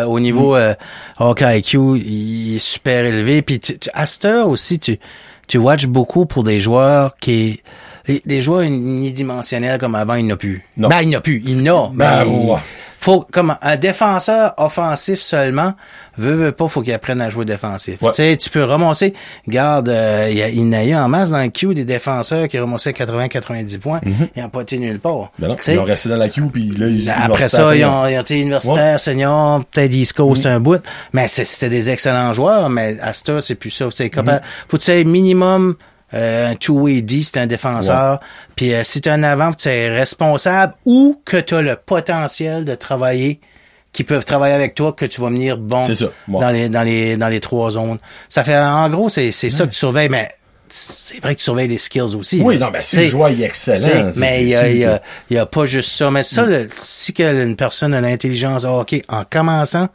[0.02, 0.74] a au niveau euh,
[1.20, 3.42] hockey IQ, il est super élevé.
[3.42, 5.00] Puis tu, tu- à cette heure aussi, tu,
[5.48, 7.62] tu watches beaucoup pour des joueurs qui...
[8.08, 10.64] Les, les joueurs unidimensionnels comme avant, il n'y en a plus.
[10.78, 10.88] Non.
[10.88, 11.42] Ben, il n'y en a plus.
[11.44, 11.92] Il y en a.
[11.94, 12.60] Ben, mais il- ouais.
[13.00, 15.74] Faut comme un défenseur offensif seulement
[16.18, 18.02] veut veut pas faut qu'il apprenne à jouer défensif.
[18.02, 18.12] Ouais.
[18.12, 19.14] Tu sais, tu peux remonter.
[19.46, 21.74] Regarde, euh, il y a il y en a eu en masse dans le queue
[21.74, 24.02] des défenseurs qui remontaient 80-90 points.
[24.36, 25.32] Ils n'ont pas été nulle part.
[25.40, 27.76] Ben non, Tu sais, ils ont resté dans la queue, puis là, ils après ça,
[27.76, 30.82] ils ont, ils ont été universitaires, seniors, peut-être East Coast un bout.
[31.14, 33.88] Mais c'était des excellents joueurs, mais à ce c'est plus ça.
[33.94, 35.76] C'est capable, faut que tu sais, minimum,
[36.14, 38.20] euh, un two-way D, c'est un défenseur.
[38.56, 42.64] Puis euh, si tu un avant, tu es responsable ou que tu as le potentiel
[42.66, 43.40] de travailler
[43.94, 47.18] qui peuvent travailler avec toi, que tu vas venir bon ça, dans les dans les
[47.18, 47.98] dans les trois zones.
[48.30, 50.30] Ça fait en gros c'est c'est ça que tu surveilles, mais
[50.70, 52.42] c'est vrai que tu surveilles les skills aussi.
[52.44, 52.66] Oui, là.
[52.68, 54.12] non, ben, si le joueur est excellent.
[54.18, 55.02] Mais il y a, sûr il y a-
[55.32, 56.12] y a pas juste ça.
[56.12, 59.88] Mais ça, le- si que une personne a l'intelligence hockey en commençant,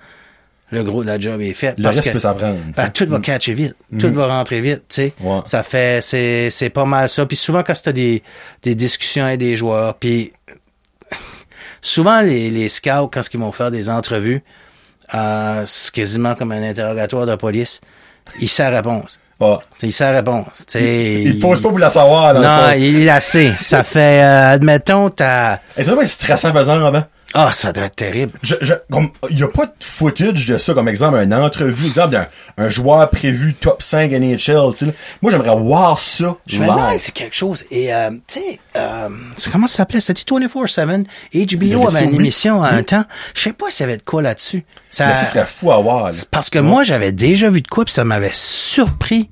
[0.73, 1.75] le gros de la job est fait.
[1.77, 2.57] Le parce reste que peut s'apprendre.
[2.75, 3.77] ben, tout va catcher vite.
[4.01, 5.13] Tout va rentrer vite, tu sais.
[5.21, 5.41] Ouais.
[5.45, 7.27] Ça fait, c'est, c'est pas mal ça.
[7.27, 8.23] Puis souvent, quand t'as des,
[8.63, 10.33] des discussions avec des joueurs, puis
[11.83, 14.43] souvent, les, les scouts, quand ils vont faire des entrevues,
[15.15, 17.83] euh, c'est quasiment comme un interrogatoire de police,
[18.41, 19.19] ils savent la réponse.
[19.41, 19.59] Ouais.
[19.83, 20.65] Ils savent la réponse.
[20.67, 23.53] T'sais, Il te pose pas pour la savoir, dans le Non, il l'a assez.
[23.59, 25.59] Ça fait, euh, admettons, t'as...
[25.77, 27.03] Et ça doit être stressant, par exemple,
[27.35, 28.33] Ah, ça doit être terrible.
[28.43, 31.87] Je, je, comme, il y a pas de footage de ça, comme exemple, une entrevue,
[31.87, 32.27] exemple d'un
[32.59, 34.87] un joueur prévu top 5 NHL, tu sais.
[34.87, 34.93] là.
[35.23, 36.37] Moi, j'aimerais voir ça.
[36.47, 37.65] Je me demande c'est quelque chose.
[37.71, 39.09] Et, euh, tu sais, euh,
[39.51, 40.01] comment ça s'appelait?
[40.01, 41.07] C'était 24-7.
[41.33, 43.05] Il y HBO avait une émission à un temps.
[43.35, 44.65] Je sais pas s'il y avait de quoi là-dessus.
[44.91, 46.19] Ça, Mais ça serait fou à voir, là.
[46.31, 49.31] parce que moi, j'avais déjà vu de quoi, puis ça m'avait surpris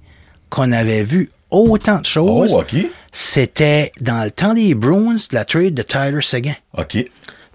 [0.48, 2.54] qu'on avait vu autant de Oh, choses.
[2.54, 2.74] ok.
[3.12, 6.54] C'était dans le temps des Bruins, de la trade de Tyler Seguin.
[6.78, 6.96] Ok.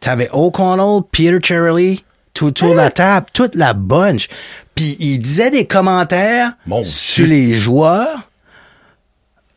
[0.05, 4.27] T'avais O'Connell, Peter Cherry, tout autour de la table, toute la bunch.
[4.75, 7.33] Puis il disait des commentaires Mon sur Dieu.
[7.35, 8.29] les joueurs.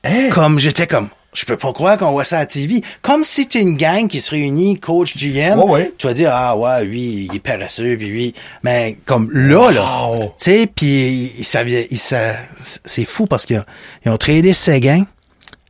[0.04, 0.30] Hein?
[0.30, 2.80] Comme j'étais comme, je peux pas croire qu'on voit ça à la TV.
[3.02, 5.58] Comme si t'es une gang qui se réunit, coach GM.
[5.58, 5.92] Ouais, ouais.
[5.98, 8.34] Tu vas dire, ah ouais, lui, il est paresseux, puis lui.
[8.62, 10.06] Mais comme là, là.
[10.06, 10.18] Wow.
[10.18, 13.64] Tu sais, puis il, ça, vient- il, ça, c'est fou parce qu'ils ont,
[14.06, 15.04] ils ont tradé Seguin.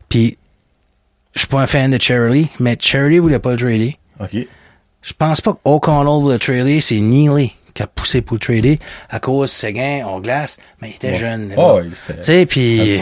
[0.08, 0.38] Puis
[1.34, 3.98] je suis pas un fan de Charlie, mais Charlie voulait pas le trader.
[4.20, 4.46] Ok.
[5.02, 9.20] Je pense pas qu'O'Connell voulait trader, c'est Neely qui a poussé pour le trader à
[9.20, 11.52] cause de Seguin on glace, mais il était jeune.
[11.56, 12.94] Oh, il était- Tu sais, puis,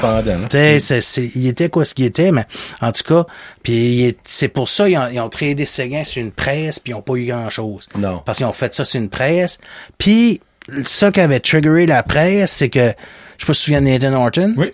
[1.35, 2.45] il était quoi ce qu'il était, mais
[2.83, 3.25] en tout cas,
[3.63, 6.95] puis c'est pour ça ils ont, ils ont tradé Seguin sur une presse, puis ils
[6.95, 7.89] ont pas eu grand chose.
[7.97, 8.21] Non.
[8.25, 9.59] Parce qu'ils ont fait ça sur une presse,
[9.97, 10.43] puis
[10.85, 12.95] ça qui avait triggeré la presse, c'est que je sais pas
[13.39, 14.53] si tu te souviens de Nathan Horton?
[14.59, 14.73] Oui.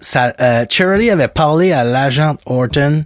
[0.00, 3.04] Ça, euh, Charlie avait parlé à l'agent Horton,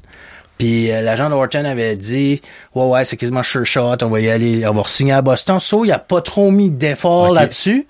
[0.59, 2.41] puis euh, l'agent Horton avait dit,
[2.75, 5.61] ouais ouais, c'est quasiment sure shot, on va y aller, on va signer à Boston.
[5.61, 7.87] So, il a pas trop mis d'efforts là-dessus.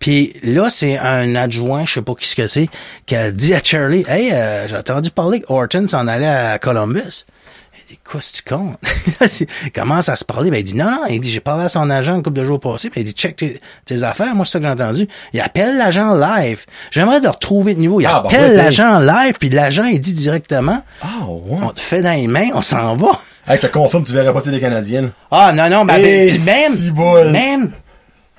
[0.00, 2.68] Puis là, c'est un adjoint, je sais pas qui ce que c'est,
[3.06, 6.58] qui a dit à Charlie, hey, euh, j'ai entendu parler que Horton s'en allait à
[6.58, 7.24] Columbus.
[7.88, 8.78] Il dit, quoi, si tu comptes?
[9.64, 10.50] il commence à se parler.
[10.50, 11.00] Ben, il dit, non, non.
[11.10, 12.88] Il dit, j'ai parlé à son agent une couple de jours passés.
[12.88, 14.34] Ben, il dit, check tes, tes affaires.
[14.34, 15.08] Moi, c'est ça que j'ai entendu.
[15.32, 16.64] Il appelle l'agent live.
[16.90, 18.00] J'aimerais de retrouver de niveau.
[18.00, 21.58] Il Ah, bah, appelle l'agent live, puis l'agent, il dit directement, Ah, ouais.
[21.62, 23.18] on te fait dans les mains, on s'en va.
[23.46, 25.10] Hey, je te confirme, tu verrais pas les Canadiennes.
[25.30, 27.72] Ah, non, non, ben, puis même, même,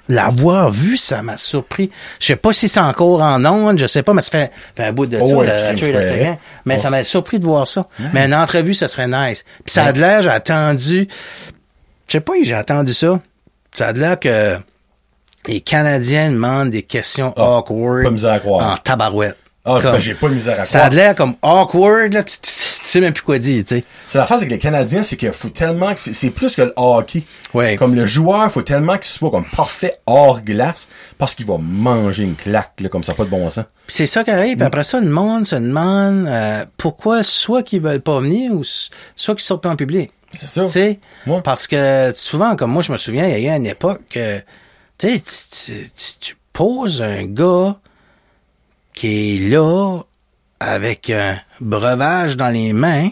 [0.09, 1.89] l'avoir vu, ça m'a surpris.
[2.19, 4.83] Je sais pas si c'est encore en ondes, je sais pas, mais ça fait, fait
[4.85, 6.37] un bout de Oh, ça, le second.
[6.65, 7.87] Mais ça m'a surpris de voir ça.
[8.13, 9.43] Mais une entrevue, ça serait nice.
[9.65, 11.07] Puis ça a de l'air, j'ai attendu,
[12.07, 13.19] je sais pas, j'ai attendu ça.
[13.73, 14.57] Ça a de l'air que
[15.47, 18.73] les Canadiens demandent des questions Ah, awkward pas misère à croire.
[18.73, 19.37] en tabarouette.
[19.65, 22.35] Ah, Comme- ben, j'ai pas de misère à ça a l'air comme awkward, là, tu,
[22.35, 22.49] tu- tu
[22.81, 23.83] sais même plus quoi dire, tu sais.
[24.09, 26.73] C'est la face avec les Canadiens, c'est qu'il faut tellement que c'est plus que le
[26.75, 27.23] hockey.
[27.53, 27.77] Ouais.
[27.77, 32.23] Comme le joueur, faut tellement qu'il soit comme parfait hors glace parce qu'il va manger
[32.25, 33.63] une claque, là, comme ça, pas de bon sens.
[33.87, 34.61] C'est ça qui arrive.
[34.61, 38.63] Après ça, le monde se demande euh, pourquoi soit qu'ils veulent pas venir ou
[39.15, 40.11] soit qu'ils sortent pas en public.
[40.35, 40.65] C'est ça.
[40.65, 40.99] Tu sais?
[41.25, 41.39] Ouais.
[41.41, 44.39] Parce que souvent, comme moi, je me souviens, il y a eu une époque que,
[44.97, 45.83] tu sais,
[46.19, 47.77] tu poses un gars
[48.93, 49.99] qui est là
[50.59, 53.09] avec un breuvage dans les mains,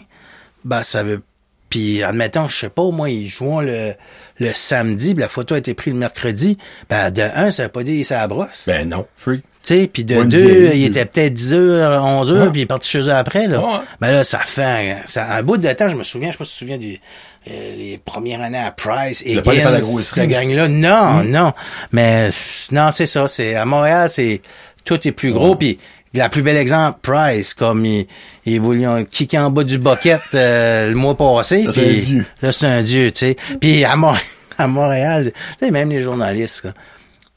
[0.64, 1.22] ben ça veut...
[1.68, 3.94] Puis, admettons, je sais pas, moi, ils jouent le,
[4.38, 6.58] le samedi, puis la photo a été prise le mercredi.
[6.90, 8.64] Ben, de un, ça veut pas dire ça brosse.
[8.66, 9.40] Ben non, free.
[9.62, 12.50] Tu sais, puis de deux, il était peut-être 10 heures, 11 heures, Ouais.
[12.50, 13.60] puis il est parti chez eux après, là.
[13.60, 13.78] Ouais.
[14.00, 16.38] Ben là, ça fait un, ça, un bout de temps, je me souviens, je sais
[16.38, 17.00] pas si tu te souviens des,
[17.48, 20.66] euh, les premières années à Price, et grosse cette gang-là.
[20.68, 21.52] Non, non.
[21.92, 22.28] Mais,
[22.72, 24.42] non, c'est ça, c'est, à Montréal, c'est,
[24.84, 25.78] tout est plus gros, puis
[26.14, 28.06] la plus belle exemple, Price, comme il,
[28.44, 31.62] il voulait kicker en bas du bucket euh, le mois passé.
[31.62, 32.26] Là, c'est un dieu.
[32.42, 33.36] Là, c'est un dieu, tu sais.
[33.60, 34.14] Puis à, Mont-
[34.58, 36.70] à Montréal, tu sais, même les journalistes, tu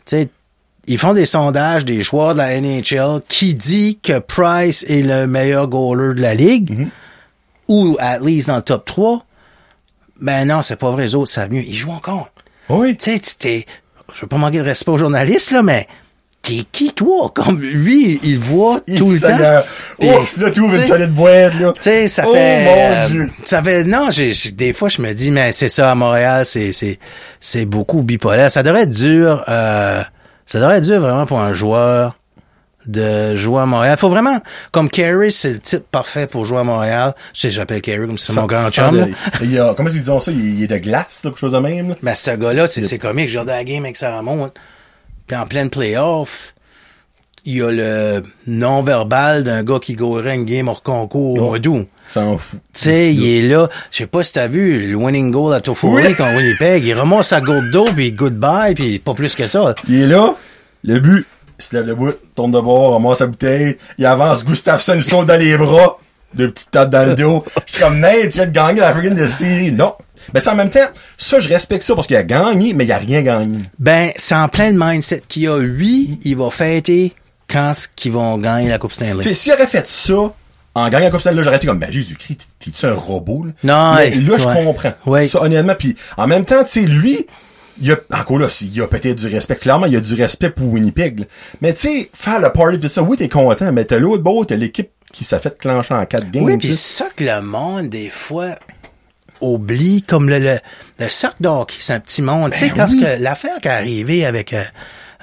[0.06, 0.30] sais,
[0.88, 5.26] ils font des sondages des joueurs de la NHL qui dit que Price est le
[5.26, 6.90] meilleur goaler de la ligue, Mhm.
[7.70, 9.26] ou at least dans le top 3.
[10.22, 11.64] Ben non, c'est pas vrai, les autres savent mieux.
[11.64, 12.30] Ils jouent encore.
[12.70, 12.96] Oui.
[12.98, 13.66] Tu sais,
[14.14, 15.88] je veux pas manquer de respect aux journalistes, là, mais
[16.46, 17.32] t'es qui, toi?
[17.34, 19.64] Comme lui, il voit Il tout le temps.
[20.00, 21.74] Ouf, là, tu ouvres une solide boîte, là.
[21.74, 23.32] tu sais, ça Oh, fait, mon euh, Dieu.
[23.44, 26.72] ça fait, non, j'ai, des fois, je me dis, mais c'est ça, à Montréal, c'est,
[26.74, 27.00] c'est,
[27.40, 28.52] c'est beaucoup bipolaire.
[28.52, 30.02] Ça devrait être dur, euh,
[30.46, 32.16] ça devrait être dur vraiment pour un joueur
[32.86, 33.98] de jouer à Montréal.
[33.98, 34.38] Faut vraiment,
[34.72, 37.16] comme Carey, c'est le type parfait pour jouer à Montréal.
[37.34, 38.96] Je sais, j'appelle Carey comme si c'est mon grand chum.
[38.96, 40.32] de- il y a, comment ils disent ça?
[40.32, 41.96] Il, il est de glace, là, quelque chose de même, là.
[42.04, 43.28] Mais ce gars-là, c'est, c'est comique.
[43.30, 44.54] J'ai regardé la game avec Sarah Monte.
[45.28, 46.54] Puis en pleine playoff,
[47.46, 51.46] il y a le non-verbal d'un gars qui gaulerait une game hors concours au Oh.
[51.48, 51.88] mois d'août.
[52.08, 52.60] S'en fout.
[52.74, 53.68] Tu sais, il est là.
[53.92, 56.16] Je sais pas si t'as vu le winning goal à Toffoli Oui.
[56.16, 56.84] contre Winnipeg.
[56.86, 59.74] Il ramasse sa gourde d'eau, puis goodbye, puis pas plus que ça.
[59.88, 60.36] Il est là,
[60.84, 61.26] le but,
[61.60, 65.26] il se lève debout, tourne de bord, ramasse sa bouteille, il avance, Gustafsson, il saute
[65.26, 65.98] dans les bras,
[66.36, 67.44] deux petites tapes dans le dos.
[67.66, 69.72] Je suis comme, Nate, tu viens de gagner la freaking de série.
[69.72, 69.94] Non.
[70.34, 72.86] Mais tu sais, en même temps, ça, je respecte ça parce qu'il a gagné, mais
[72.86, 73.60] il a rien gagné.
[73.80, 75.56] Ben, c'est en plein le mindset qu'il y a.
[75.56, 77.14] Oui, il va fêter
[77.48, 79.18] quand ce qu'ils vont gagner la Coupe Stanley.
[79.24, 80.34] Tu sais, s'il aurait fait ça,
[80.74, 83.52] en gagnant comme ça, là, j'aurais été comme, ben, Jésus-Christ, t'es- t'es-tu un robot, là?
[83.64, 84.64] Non, Mais là, je ouais.
[84.64, 84.94] comprends.
[85.06, 85.28] Ouais.
[85.28, 87.26] Ça, honnêtement, puis en même temps, tu sais, lui,
[87.82, 89.56] il a, encore là, il a peut-être du respect.
[89.58, 91.26] Clairement, il a du respect pour Winnipeg, là.
[91.62, 94.44] Mais tu sais, faire le party de ça, oui, t'es content, mais t'as l'autre beau,
[94.46, 96.44] t'as l'équipe qui s'est fait clencher en quatre games.
[96.44, 98.56] Oui, puis ça que le monde, des fois,
[99.42, 100.60] oublie, comme le, le,
[101.00, 102.52] le cercle d'hockey, c'est un petit monde.
[102.52, 103.00] tu sais, Ben quand oui.
[103.02, 104.64] que l'affaire qui est arrivée avec euh,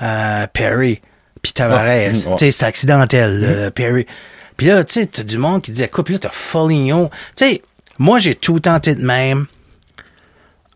[0.03, 1.01] euh, Perry,
[1.43, 4.07] puis Tavares, Ouais, tu sais, c'est accidentel, euh, Perry.
[4.57, 7.11] Puis là, tu sais, t'as du monde qui écoute, puis là, t'as Foligno.
[7.37, 7.63] Tu sais,
[7.99, 9.47] moi, j'ai tout tenté de même.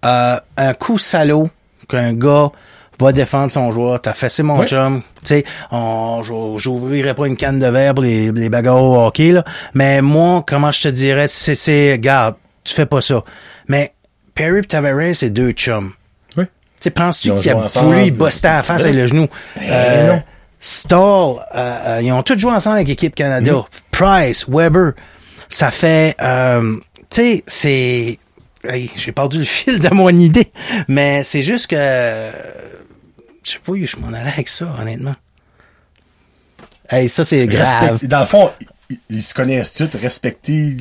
[0.04, 1.48] Euh, un coup salaud
[1.88, 2.50] qu'un gars
[2.98, 4.00] va défendre son joueur.
[4.00, 4.66] T'as fessé mon Oui.
[4.66, 5.02] chum.
[5.24, 5.44] Tu sais,
[6.56, 9.44] j'ouvrirai pas une canne de verre pour les, les bagarres au hockey, là.
[9.74, 12.36] Mais moi, comment je te dirais, c'est, c'est, garde,
[12.66, 13.22] tu fais pas ça.
[13.68, 13.92] Mais
[14.34, 15.92] Perry et Tavares, c'est deux chums.
[16.36, 16.44] Oui.
[16.44, 16.50] Tu
[16.80, 19.28] sais, penses-tu qu'il a voulu y buster à la face avec le genou?
[19.56, 20.22] ben Euh, non.
[20.60, 23.52] Stall, euh, euh, ils ont tous joué ensemble avec l'équipe Canada.
[23.52, 23.66] Mm-hmm.
[23.92, 24.92] Price, Weber.
[25.48, 26.76] Ça fait, euh,
[27.08, 28.18] tu sais, c'est,
[28.64, 30.50] hey, j'ai perdu le fil de mon idée.
[30.88, 31.76] Mais c'est juste que,
[33.44, 35.14] je sais pas où je m'en allais avec ça, honnêtement.
[36.88, 37.66] Hey, ça, c'est grave.
[37.92, 38.50] Respect- Dans le fond,
[38.90, 40.76] ils, ils se connaissent tous, respecter.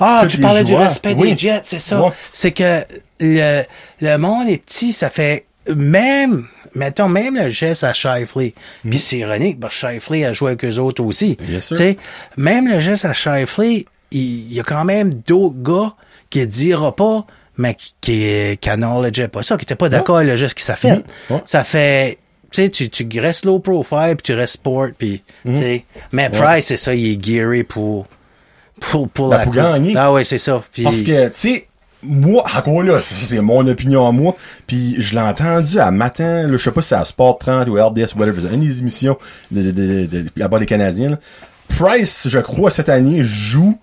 [0.00, 1.32] Ah, tu parlais du respect Oui.
[1.32, 2.00] des Jets, c'est ça.
[2.00, 2.10] Ouais.
[2.32, 2.82] C'est que
[3.20, 3.62] le,
[4.00, 8.54] le monde est petit, ça fait même, mettons, même le geste à Shifley.
[8.88, 11.36] Puis c'est ironique, parce que Shifley a joué avec eux autres aussi.
[11.40, 11.76] Bien sûr.
[11.76, 11.96] Tu sais,
[12.36, 15.94] même le geste à Shifley, il, y a quand même d'autres gars
[16.30, 17.24] qui ne dira pas,
[17.56, 20.64] mais qui, qui, qui acknowledgeaient pas ça, qui n'étaient pas d'accord avec le geste qui
[20.64, 20.96] s'est fait.
[20.96, 21.02] Mhm.
[21.36, 21.42] Ouais.
[21.44, 22.18] Ça fait,
[22.50, 25.54] tu sais, tu, tu restes low profile, puis tu restes sport, puis, Mhm.
[25.54, 25.84] tu sais.
[26.12, 28.06] Mais Price, c'est ça, il est gearé pour,
[28.90, 29.94] pour, pour Ben, la pour gagner.
[29.96, 30.62] Ah ouais, c'est ça.
[30.72, 31.66] Puis- Parce que, tu sais,
[32.02, 34.34] moi, encore là, c'est mon opinion à moi,
[34.66, 37.68] puis je l'ai entendu à matin, là, je sais pas si c'est à Sport 30
[37.68, 39.16] ou RDS, whatever, c'est une des émissions
[39.50, 41.18] de, de, de, de, là-bas des Canadiens, là.
[41.68, 43.78] Price, je crois, cette année, joue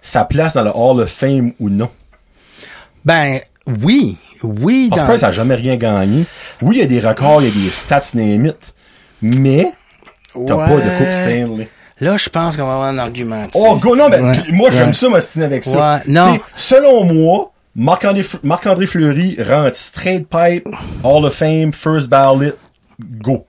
[0.00, 1.90] sa place dans le Hall of Fame ou non?
[3.04, 4.18] Ben, oui.
[4.42, 5.12] Oui, Parce que dans...
[5.12, 6.24] Price a jamais rien gagné.
[6.62, 8.74] Oui, il y a des records, il y a des stats, it,
[9.22, 9.72] mais
[10.46, 10.64] t'as Ouais.
[10.64, 11.68] pas de Coupe Stanley.
[12.00, 13.58] Là, je pense qu'on va avoir un argument dessus.
[13.60, 14.32] Oh, go, non, mais Ouais.
[14.32, 15.94] pis moi, j'aime ça, m'ostiner avec ça.
[15.96, 16.22] Ouais, non.
[16.22, 20.66] T'sais, selon moi, Marc-André Marc-André Fleury rentre straight pipe,
[21.04, 22.52] Hall of Fame, first ballot,
[23.00, 23.46] go.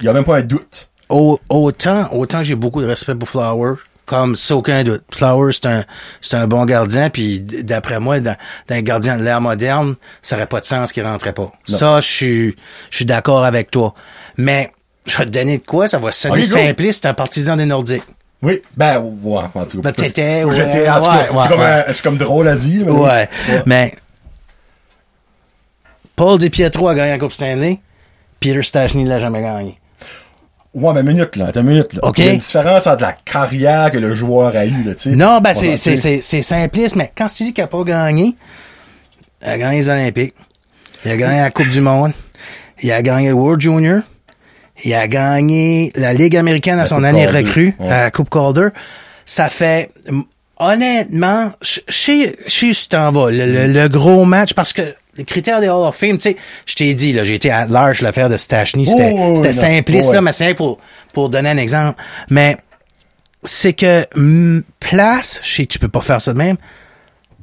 [0.00, 0.90] Il y a même pas un doute.
[1.08, 3.74] Au- autant, autant j'ai beaucoup de respect pour Flower,
[4.06, 5.02] comme sans aucun doute.
[5.12, 5.84] Flower, c'est un,
[6.20, 8.36] c'est un bon gardien, puis d'après moi, dans,
[8.68, 11.50] dans un gardien de l'ère moderne, ça aurait pas de sens qu'il rentrait pas.
[11.68, 11.78] Non.
[11.78, 12.56] Ça, je suis,
[12.90, 13.94] je suis d'accord avec toi.
[14.36, 14.70] Mais,
[15.08, 18.02] je vais te donner de quoi, ça va sonner simpliste, c'est un partisan des Nordiques.
[18.40, 19.90] Oui, ben, ouais, en tout cas.
[19.90, 21.84] Ben, t'étais, Ou ouais, J'étais, en tout cas, ouais, c'est comme, ouais.
[22.04, 22.86] comme drôle à dire.
[22.86, 23.00] mais oui.
[23.00, 23.28] Ouais.
[23.66, 23.94] Mais
[26.14, 27.80] Paul DiPietro a gagné la Coupe Stanley.
[28.40, 29.78] Peter Stachny l'a jamais gagné.
[30.74, 32.00] Ouais, mais minute, là, attends une minute, là.
[32.04, 32.18] Ok.
[32.18, 35.10] Il y a une différence entre la carrière que le joueur a eu, là, tu
[35.10, 35.16] sais.
[35.16, 38.36] Non, ben c'est c'est c'est simpliste, mais quand tu dis qu'il a pas gagné,
[39.42, 40.34] il a gagné les Olympiques,
[41.04, 42.12] il a gagné la Coupe du Monde,
[42.82, 44.02] il a gagné le World Junior,
[44.84, 47.88] il a gagné la Ligue américaine à La son Coupe année Calder, recrue, ouais.
[47.88, 48.68] la Coupe Calder.
[49.24, 49.90] Ça fait
[50.58, 54.82] honnêtement, sais où tu t'en vas, le, le- le gros match parce que
[55.16, 57.66] les critères des Hall of Fame, tu sais, je t'ai dit, là, j'ai été à
[57.66, 60.14] large l'affaire de Stachny, c'était Oh, oui, simpliste, Ouais.
[60.14, 60.78] là, mais c'est pour,
[61.12, 62.00] pour donner un exemple.
[62.30, 62.56] Mais
[63.42, 64.06] c'est que
[64.78, 66.56] place, je sais que tu peux pas faire ça de même,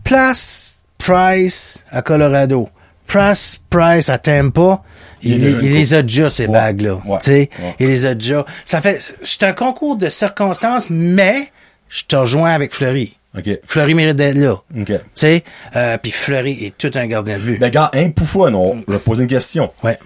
[0.03, 2.69] place Price à Colorado,
[3.07, 4.81] place Price à Tampa,
[5.26, 6.93] Il les a déjà ces Ouais, bagues-là.
[7.05, 7.49] ouais, ouais.
[7.80, 8.45] il les a déjà.
[8.63, 11.51] Ça fait, c'est un concours de circonstances, mais
[11.89, 13.17] je te rejoins avec Fleury.
[13.38, 13.49] OK.
[13.65, 14.53] Fleury mérite d'être là.
[14.53, 14.86] OK.
[14.86, 15.43] Tu sais,
[15.76, 17.59] euh, puis Fleury est tout un gardien de but.
[17.59, 19.71] Ben, gars, un poufon, on va poser une question.
[19.84, 19.99] ouais,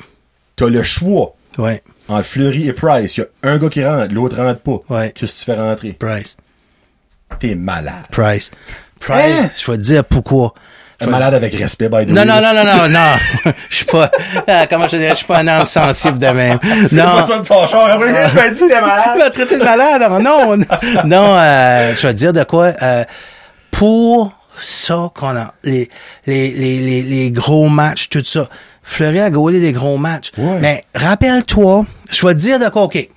[0.56, 3.18] T'as le choix ouais, entre Fleury et Price.
[3.18, 4.80] Il y a un gars qui rentre, l'autre rentre pas.
[4.90, 5.12] Ouais.
[5.14, 5.94] Qu'est-ce que tu fais rentrer?
[5.94, 6.38] Price,
[7.40, 8.06] T'es malade.
[8.12, 8.50] Price,
[9.00, 9.20] Price.
[9.22, 9.50] Hein?
[9.58, 10.54] Je vais te dire pourquoi.
[11.02, 12.26] Je vais- Malade avec respect, by the Non, way.
[12.26, 13.54] non, non, non, non, non.
[13.70, 14.12] Je suis pas,
[14.48, 16.60] ah, comment je dirais, je suis pas un âme sensible de même.
[16.92, 17.24] Non.
[17.26, 18.10] Ça de ton char après.
[18.30, 19.10] Il m'a dit t'es malade.
[19.14, 20.02] Tu m'as traité de malade.
[20.22, 20.66] Non, non,
[21.06, 22.74] non euh, je vais te dire de quoi.
[22.82, 23.06] Euh,
[23.72, 25.90] pour ça qu'on a, les,
[26.26, 28.50] les, les, les, les gros matchs, tout ça.
[28.84, 30.32] Fleury a gaulé des gros matchs.
[30.38, 30.58] Ouais.
[30.60, 33.08] Mais rappelle-toi, je vais te dire de quoi, OK.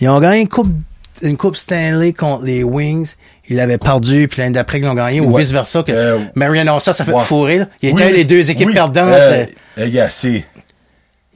[0.00, 0.68] Ils ont gagné une coupe,
[1.22, 3.14] une coupe Stanley contre les Wings.
[3.48, 5.42] Ils l'avaient perdu, puis l'année d'après, ils l'ont gagné, ou Ouais.
[5.42, 5.82] vice-versa.
[5.82, 7.22] que Euh, Marion ça, ça fait ouais.
[7.22, 7.58] fourrer.
[7.58, 7.66] Là.
[7.82, 9.08] Ils Oui, étaient les deux équipes oui, perdantes.
[9.12, 9.44] Euh,
[9.78, 10.44] euh, euh, yeah, c'est...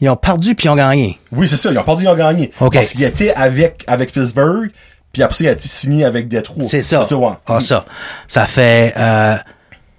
[0.00, 1.18] Ils ont perdu, puis ils ont gagné.
[1.30, 1.70] Oui, c'est ça.
[1.70, 2.50] Ils ont perdu, ils ont gagné.
[2.60, 2.74] OK.
[2.74, 4.70] Parce qu'il était avec, avec Pittsburgh,
[5.12, 6.64] puis après ça, il a été signé avec Detroit.
[6.68, 7.02] C'est ça.
[7.16, 7.32] Ouais.
[7.46, 7.86] Ah, ça.
[8.26, 9.36] Ça fait, euh,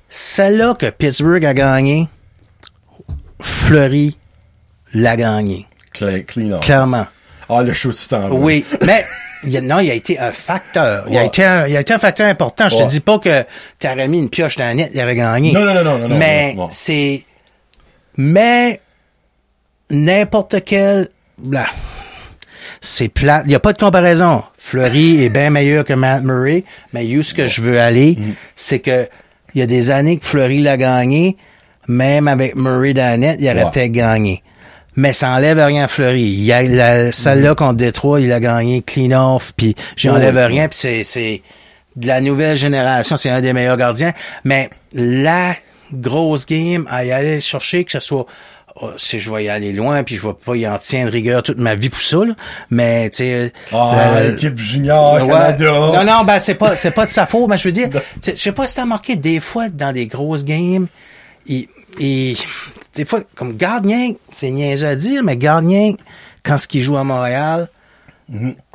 [0.09, 2.09] celle-là que Pittsburgh a gagné,
[3.39, 4.17] Fleury
[4.93, 5.65] l'a gagné.
[5.93, 6.61] Cla- Clean off.
[6.61, 7.05] Clairement.
[7.49, 8.29] Ah, le show, vas.
[8.31, 8.65] Oui.
[8.85, 9.05] Mais,
[9.45, 11.05] il a- non, il a été un facteur.
[11.09, 12.69] Il a été un, il a été un facteur important.
[12.69, 12.83] Je Ouais.
[12.85, 13.43] te dis pas que
[13.79, 15.51] t'aurais mis une pioche dans la net, il avait gagné.
[15.51, 16.67] Non, non, non, non, non, non, Mais, non, non.
[16.69, 17.23] c'est,
[18.17, 18.79] mais,
[19.89, 21.07] n'importe quel,
[21.49, 21.65] là,
[22.81, 23.41] c'est plat.
[23.45, 24.43] Il n'y a pas de comparaison.
[24.57, 26.63] Fleury est bien meilleur que Matt Murray,
[26.93, 28.31] mais où ce que je veux aller, Mm.
[28.55, 29.07] c'est que
[29.55, 31.37] il y a des années que Fleury l'a gagné,
[31.87, 33.71] même avec Murray dans la net, il aurait Ouais.
[33.71, 34.41] peut-être gagné.
[34.95, 36.21] Mais ça enlève rien à Fleury.
[36.21, 40.35] Il y a la, celle-là contre Détroit, il a gagné clean off, puis j'enlève.
[40.35, 40.45] Ouais.
[40.45, 41.41] rien, puis c'est, c'est
[41.95, 44.13] de la nouvelle génération, c'est un des meilleurs gardiens.
[44.43, 45.55] Mais la
[45.91, 48.25] grosse game à y aller chercher, que ce soit
[48.81, 51.43] oh, si je vais y aller loin, puis je vais pas y en tiendre rigueur
[51.43, 52.33] toute ma vie pour ça, là.
[52.69, 53.53] mais tu sais...
[53.71, 55.27] Ah, euh, l'équipe junior, Ouais.
[55.27, 55.71] Canada.
[55.71, 57.89] Non, non, ben c'est pas c'est pas de sa faute, mais je veux dire,
[58.25, 60.87] je sais pas si t'as marqué des fois dans des grosses games,
[61.45, 61.67] il,
[61.99, 62.37] il-
[62.95, 65.93] des fois comme gardien, c'est niaiseux à dire, mais gardien
[66.43, 67.69] quand ce qu'il joue à Montréal,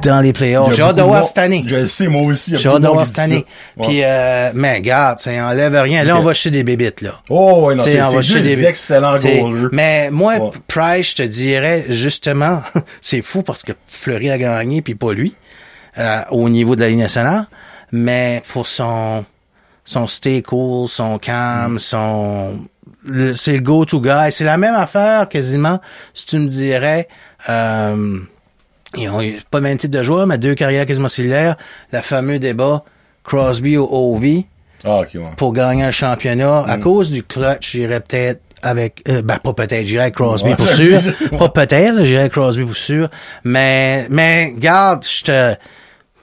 [0.02, 0.74] dans les playoffs.
[0.74, 1.64] J'ai hâte de voir cette année.
[1.66, 2.56] Je le sais, moi aussi.
[2.56, 3.44] J'ai hâte de voir cette année.
[3.78, 3.86] Ouais.
[3.86, 6.04] Puis, euh, mais garde, ça enlève rien.
[6.04, 7.14] Là, on va chez des bébites, là.
[7.30, 9.68] Oh, ouais, non, c'est des- excellents goalers.
[9.72, 10.50] Mais moi, Ouais.
[10.68, 12.62] Price, je te dirais, justement,
[13.00, 15.34] c'est fou parce que Fleury a gagné, puis pas lui,
[15.98, 17.46] euh, au niveau de la Ligue nationale.
[17.90, 19.24] Mais pour son,
[19.82, 21.78] son stay cool, son calme, Mm.
[21.78, 22.50] son...
[23.34, 24.30] C'est le go-to guy.
[24.30, 25.80] C'est la même affaire, quasiment,
[26.14, 27.09] si tu me dirais...
[27.48, 28.18] Euh,
[28.96, 31.56] ils ont pas le même type de joueur, mais deux carrières quasiment similaires.
[31.92, 32.84] Le fameux débat
[33.22, 34.46] Crosby ou Ovi
[34.84, 35.22] Ah, ok, ouais.
[35.36, 36.62] pour gagner un championnat.
[36.62, 36.70] Mm.
[36.70, 40.56] À cause du clutch, j'irais peut-être avec, euh, ben pas peut-être, j'irais avec Crosby Ouais,
[40.56, 41.00] pour sûr.
[41.38, 43.09] Pas peut-être, avec Crosby pour sûr.
[43.44, 45.54] Mais, mais, garde, je te,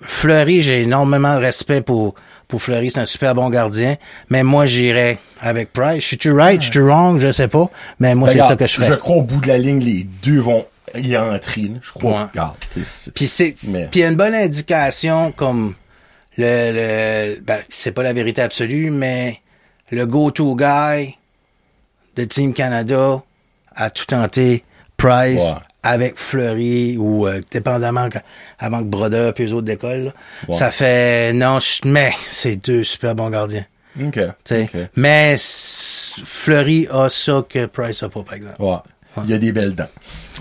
[0.01, 2.15] Fleury, j'ai énormément de respect pour,
[2.47, 3.95] pour Fleury, c'est un super bon gardien.
[4.29, 6.01] Mais moi, j'irais avec Price.
[6.01, 6.61] Je suis-tu right?
[6.61, 7.19] Je suis wrong?
[7.19, 7.69] Je sais pas.
[7.99, 8.85] Mais moi, c'est Regarde, ça que je fais.
[8.85, 10.65] Je crois au bout de la ligne, les deux vont
[10.95, 11.71] y entrer.
[11.81, 12.29] Je crois.
[12.35, 12.83] Ouais.
[12.83, 15.73] C'est- Puis c'est Mais- puis il y a une bonne indication comme
[16.37, 19.41] le, le ben, c'est pas la vérité absolue mais
[19.91, 21.17] le go-to guy
[22.15, 23.21] de Team Canada
[23.75, 24.63] a tout tenté
[24.97, 25.59] Price Ouais.
[25.87, 28.09] Avec Fleury ou euh, dépendamment
[28.59, 30.11] avant que Brodeur puis les autres d'école
[30.47, 30.55] Ouais.
[30.55, 33.65] ça fait non je- mais c'est deux super bons gardiens
[34.03, 34.13] Ok.
[34.13, 34.63] tu sais.
[34.63, 34.79] ok.
[34.95, 35.35] mais
[36.25, 38.77] Fleury a ça que Price a pas par exemple Ouais.
[39.23, 39.87] Il y a des belles dents.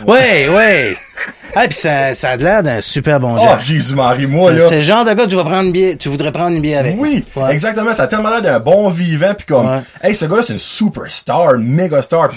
[0.06, 0.96] ouais ouais
[1.54, 4.68] ah puis ça, ça a l'air d'un super bon Oh, gars Jésus-Marie, moi, là.
[4.68, 6.60] c'est le genre de gars que tu vas prendre une bière, tu voudrais prendre une
[6.62, 6.96] bière avec.
[6.98, 7.52] Oui, Ouais.
[7.52, 7.94] exactement.
[7.94, 9.80] Ça a tellement l'air d'un bon vivant, puis comme, Ouais.
[10.02, 12.32] hey, ce gars-là, c'est une superstar, méga star.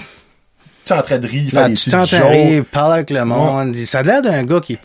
[0.88, 2.10] Tu es en train de rire, faire Ah, des tu jokes.
[2.30, 3.76] rire, parle avec le monde.
[3.76, 4.82] Ça a l'air d'un gars qui, tu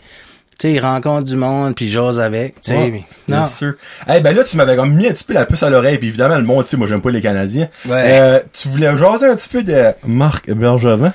[0.59, 2.77] sais, il rencontre du monde puis il jase avec, tu sais.
[2.77, 3.45] Ouais, mais- bien non.
[3.45, 3.73] sûr.
[4.13, 6.09] Eh ben là, tu m'avais comme mis un petit peu la puce à l'oreille, puis
[6.09, 7.69] évidemment, le monde, tu sais, moi, j'aime pas les Canadiens.
[7.85, 8.03] Ouais.
[8.05, 11.13] Euh, tu voulais jaser un petit peu de Marc Bergevin?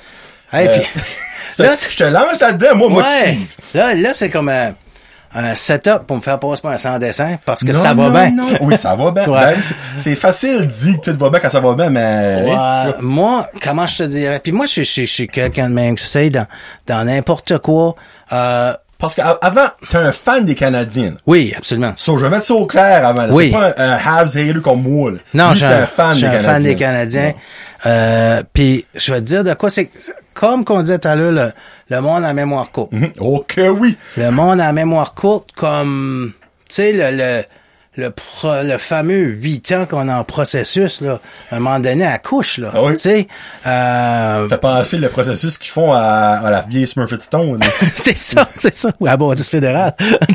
[0.51, 1.03] Hey, Euh, puis,
[1.59, 3.77] là, te- je te lance là-dedans, moi, moi, tu.
[3.77, 4.73] Là, là, c'est comme un,
[5.33, 8.03] un setup pour me faire passer pour un sans dessin parce que Non, ça va
[8.03, 8.31] non, bien.
[8.31, 8.43] non.
[8.61, 9.27] Oui, ça va bien.
[9.27, 9.55] Ouais.
[9.55, 9.61] Ben,
[9.97, 12.43] c'est- facile de dire que tout va bien quand ça va bien, mais...
[12.45, 14.39] Ouais, hey, moi, comment je te dirais?
[14.41, 16.47] Puis moi, je, je, je suis quelqu'un de même qui essaye dans,
[16.87, 17.95] dans n'importe quoi.
[18.33, 21.13] Euh, Parce qu'avant, t'es un fan des Canadiens.
[21.27, 21.93] oui, absolument.
[21.95, 23.27] So, je vais mettre ça au clair avant.
[23.31, 23.51] Oui.
[23.51, 25.11] C'est pas un, un Habs hater comme moi.
[25.11, 25.17] là.
[25.33, 26.51] Non, je suis un, fan je suis des un Canadiens.
[26.53, 27.33] fan des Canadiens.
[27.85, 29.89] Euh, puis je vais te dire de quoi c'est
[30.39, 31.51] comme qu'on disait tout à l'heure le,
[31.89, 32.93] le monde a mémoire courte.
[32.93, 33.09] Mhm.
[33.19, 33.97] Oh que oui.
[34.15, 36.31] Le monde a mémoire courte comme
[36.69, 37.43] tu sais le le
[37.99, 41.19] le, pro- le fameux huit ans qu'on a en processus là,
[41.51, 42.93] à un moment donné à couche là, Ah oui.
[42.93, 43.27] tu sais.
[43.67, 47.59] Euh, fait penser le processus qu'ils font à, à la vieille Smurfit Stone.
[47.95, 48.91] c'est ça, c'est ça.
[48.99, 49.93] Ou à Baptiste fédéral.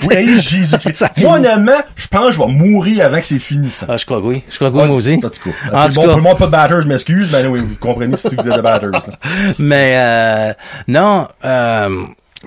[0.09, 1.05] oui, Jésus-Christ.
[1.19, 3.87] Moi, honnêtement, je pense que je vais mourir avant que c'est fini, ça.
[3.89, 4.43] Ah, je crois que oui.
[4.51, 5.15] Je crois que oui, moi aussi.
[5.25, 5.89] En tout cas.
[5.89, 8.47] Bon, pour le monde, pas de batters, je m'excuse, mais oui, vous comprenez si vous
[8.49, 8.91] êtes de batters.
[8.91, 9.01] là.
[9.59, 10.53] Mais euh,
[10.89, 11.89] non, euh,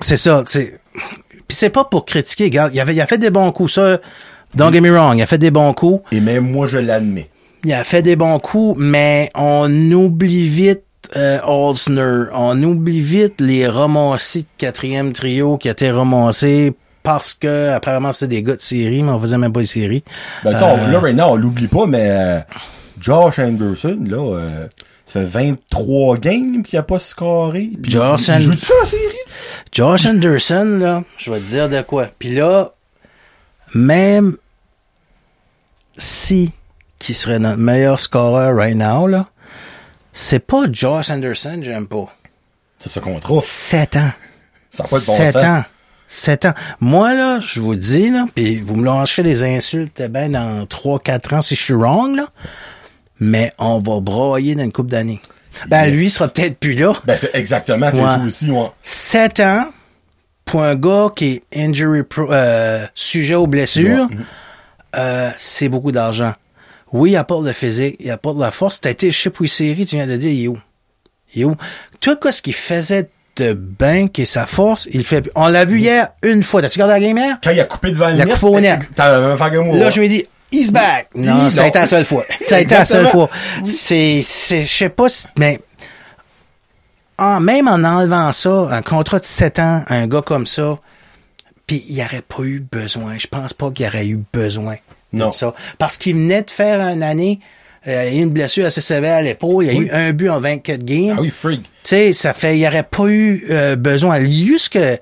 [0.00, 0.42] c'est ça.
[0.46, 0.78] C'est
[1.46, 2.44] puis c'est pas pour critiquer.
[2.44, 3.72] Regarde, il avait, il a fait des bons coups.
[3.72, 3.98] Ça,
[4.54, 6.02] don't get me wrong, il a fait des bons coups.
[6.12, 7.28] Et même moi, je l'admets.
[7.64, 10.82] Il a fait des bons coups, mais on oublie vite
[11.16, 12.24] euh, Olsner.
[12.32, 16.72] On oublie vite les ramassis de quatrième trio qui étaient ramassés
[17.02, 20.04] parce que apparemment c'était des gars de série, mais on faisait même pas de série.
[20.44, 22.38] Ben, sais, on- Euh, là, maintenant, on l'oublie pas, mais euh,
[23.00, 24.66] Josh Anderson, là, euh,
[25.06, 27.70] ça fait 23 games qu'il a pas scoré.
[27.82, 29.02] Josh il, il An- joue-tu en série?
[29.72, 32.08] Josh Anderson, là, je vais te dire de quoi.
[32.18, 32.72] Puis là,
[33.74, 34.36] même
[35.96, 36.52] si
[36.98, 39.28] qui serait notre meilleur scoreur right now, là,
[40.12, 42.06] c'est pas Josh Anderson, j'aime pas.
[42.78, 43.44] C'est ce qu'on trouve.
[43.44, 44.10] Sept ans.
[44.70, 45.44] Ça pas de bon Sept sens.
[45.44, 45.62] ans.
[46.06, 46.54] Sept ans.
[46.80, 50.66] Moi, là, je vous dis, là, puis vous me lâcherez des insultes, eh ben, dans
[50.66, 52.26] trois, quatre ans, si je suis wrong, là,
[53.20, 55.20] mais on va broyer dans une couple d'années.
[55.66, 55.92] Ben, Yes.
[55.94, 56.92] lui, il sera peut-être plus là.
[57.04, 58.26] Ben, c'est exactement que Ouais.
[58.26, 58.70] aussi, ouais.
[58.82, 59.66] 7 ans
[60.48, 64.08] pour un gars qui est injury pro- euh, sujet aux blessures,
[64.96, 66.34] euh, c'est beaucoup d'argent.
[66.92, 68.80] Oui, il apporte le physique, il apporte la force.
[68.80, 70.58] T'as été chip ou série, tu viens de dire, il est où?
[71.34, 71.54] Il est où?
[72.00, 75.30] Tout quoi ce qu'il faisait de bien qui est sa force, il fait.
[75.36, 76.62] On l'a vu hier une fois.
[76.62, 77.38] T'as-tu regardé la game hier?
[77.44, 78.80] Quand il a coupé devant le Il a net, coupé au net.
[78.96, 81.08] Là, je me dis, he's back.
[81.14, 81.68] Non, Il- ça a non.
[81.68, 82.24] été la seule fois.
[82.42, 83.28] Ça a été la seule fois.
[83.64, 85.60] C'est, c'est, je sais pas si, mais,
[87.18, 90.78] en, même en enlevant ça, un contrat de 7 ans, un gars comme ça,
[91.66, 93.18] puis il n'y aurait pas eu besoin.
[93.18, 94.76] Je pense pas qu'il y aurait eu besoin
[95.12, 95.30] de Non.
[95.30, 95.54] ça.
[95.78, 97.40] Parce qu'il venait de faire une année,
[97.86, 99.86] euh, il a eu une blessure assez sévère à l'épaule, il y a Oui.
[99.86, 101.14] eu un but en 24 games.
[101.18, 101.62] Ah oui, freak.
[101.62, 104.24] Tu sais, ça fait, il n'y aurait pas eu euh, besoin.
[104.24, 104.98] Juste que,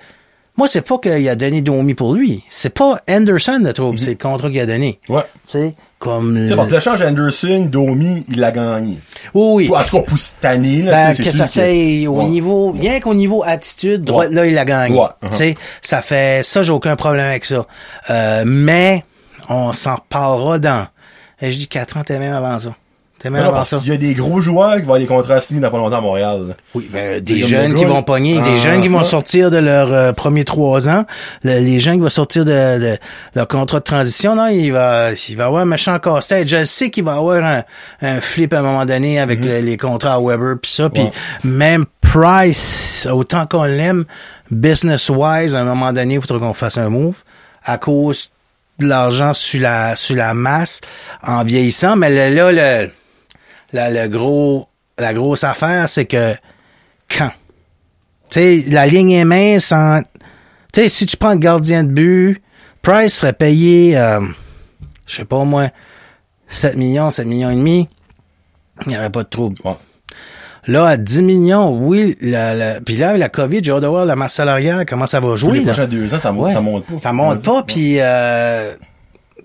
[0.59, 2.43] Moi, c'est pas qu'il a donné Domi pour lui.
[2.49, 4.99] C'est pas Anderson le trouble, c'est le contrat qu'il a donné.
[5.11, 5.23] Ouais.
[5.47, 6.35] Tu sais, comme...
[6.35, 8.97] Tu sais, parce que l'échange Anderson, Domi, il l'a gagné.
[9.35, 9.77] Oui, oui.
[9.77, 12.13] En tout cas, pour cette année, là, Ben, tu sais, que c'est ça c'est au
[12.21, 12.25] Ouais.
[12.25, 14.35] niveau, rien qu'au niveau attitude, droite Ouais.
[14.35, 14.99] là, il a gagné.
[14.99, 15.09] Ouais.
[15.31, 17.67] Tu sais, ça fait, ça, j'ai aucun problème avec ça.
[18.09, 19.05] Euh, mais,
[19.51, 20.87] on s'en reparlera dans,
[21.43, 22.75] eh, je dis 4 ans, t'es même avant ça.
[23.25, 23.79] Non, parce ça.
[23.79, 26.01] qu'il y a des gros joueurs qui vont aller contrats signés dans pas longtemps à
[26.01, 26.45] Montréal.
[26.49, 26.55] là.
[26.75, 28.03] Oui, ben, des C'est comme jeunes le qui vont là.
[28.03, 29.05] pogner, des Ah, jeunes qui vont ah.
[29.05, 31.05] sortir de leurs euh, premiers trois ans,
[31.43, 32.99] le- les jeunes qui vont sortir de, de
[33.35, 36.47] leur contrat de transition, non, il va, il va avoir un méchant casse-tête.
[36.47, 37.63] Je sais qu'il va avoir un,
[38.03, 41.03] un flip à un moment donné avec le- les contrats à Weber pis ça, puis
[41.03, 41.09] Mhm.
[41.09, 41.51] Ouais.
[41.51, 44.05] même Price, autant qu'on l'aime,
[44.51, 47.23] business-wise, à un moment donné, il faudra qu'on fasse un move
[47.65, 48.31] à cause
[48.79, 50.81] de l'argent sur la, sur la masse
[51.23, 52.91] en vieillissant, mais le- là, le,
[53.73, 56.35] la, le gros, la grosse affaire, c'est que
[57.09, 57.31] quand?
[58.31, 60.01] Tu sais, la ligne est mince en...
[60.73, 62.43] Tu sais, si tu prends le gardien de but,
[62.83, 64.21] Price serait payé, euh,
[65.07, 65.69] je sais pas moi,
[66.49, 67.89] 7 millions, 7 millions et demi.
[68.85, 69.57] Il n'y aurait pas de trouble.
[69.65, 69.75] Ouais.
[70.69, 74.05] Là, à 10 millions, oui, la, la, puis là, la COVID, j'ai hâte de voir
[74.05, 75.59] la masse salariale, comment ça va jouer.
[75.61, 75.73] les là.
[75.73, 76.53] prochains deux ans, ça monte, Ouais.
[76.53, 76.99] ça monte pas.
[76.99, 78.75] Ça monte pas, puis euh,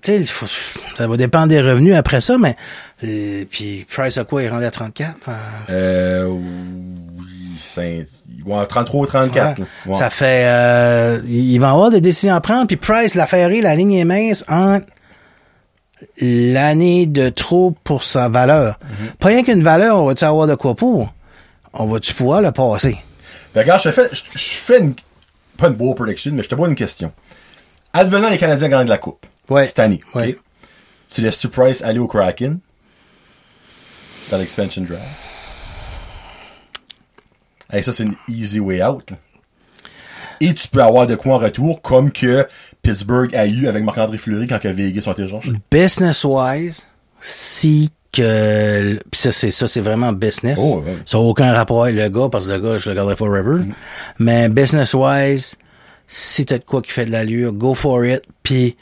[0.01, 0.47] tu sais,
[0.97, 2.55] ça va dépendre des revenus après ça, mais
[3.03, 5.33] euh, puis Price à quoi il rendu à 34 euh,
[5.69, 8.07] Euh, oui, c'est,
[8.45, 9.59] ouais, 33 ou 34.
[9.59, 9.65] ouais.
[9.65, 9.91] là.
[9.91, 9.93] Ouais.
[9.97, 13.75] Ça fait euh, il va avoir des décisions à prendre, puis Price l'a ferré, la
[13.75, 14.87] ligne est mince entre
[16.19, 18.79] l'année de trop pour sa valeur.
[18.83, 19.11] Mhm.
[19.19, 21.13] Pas rien qu'une valeur, on va-tu avoir de quoi pour?
[21.73, 22.97] On va-tu pouvoir le passer?
[23.53, 24.95] Ben, regarde, je te fais, je, je fais une,
[25.57, 27.11] pas une beau prediction, mais je te pose une question.
[27.93, 29.25] Advenant les Canadiens gagnent la Coupe.
[29.51, 29.67] Ouais.
[29.67, 30.01] Cette année.
[30.15, 30.37] Ouais.
[31.13, 32.59] Tu laisses-tu Price aller au Kraken?
[34.29, 35.03] Dans l'expansion draft?
[37.71, 39.17] Hey, ça, c'est une easy way out, là.
[40.39, 42.47] Et tu peux avoir de quoi en retour, comme que
[42.81, 45.51] Pittsburgh a eu avec Marc-André Fleury quand que Vegas ont été recherchés.
[45.69, 46.87] business wise,
[47.19, 50.59] si que pis ça c'est ça c'est vraiment business.
[50.61, 50.97] Oh, ouais.
[51.05, 53.59] Ça n'a aucun rapport avec le gars parce que le gars je le garderai forever.
[53.59, 53.73] Mm.
[54.19, 55.57] Mais business wise,
[56.07, 58.75] si t'as de quoi qui fait de l'allure, go for it puis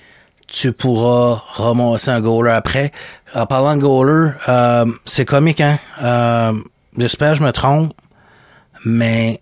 [0.52, 2.92] tu pourras ramasser un goaler après.
[3.36, 5.80] En parlant de goaler, euh, c'est comique hein.
[6.02, 6.54] Euh,
[6.98, 7.94] J'espère que je me trompe,
[8.86, 9.42] mais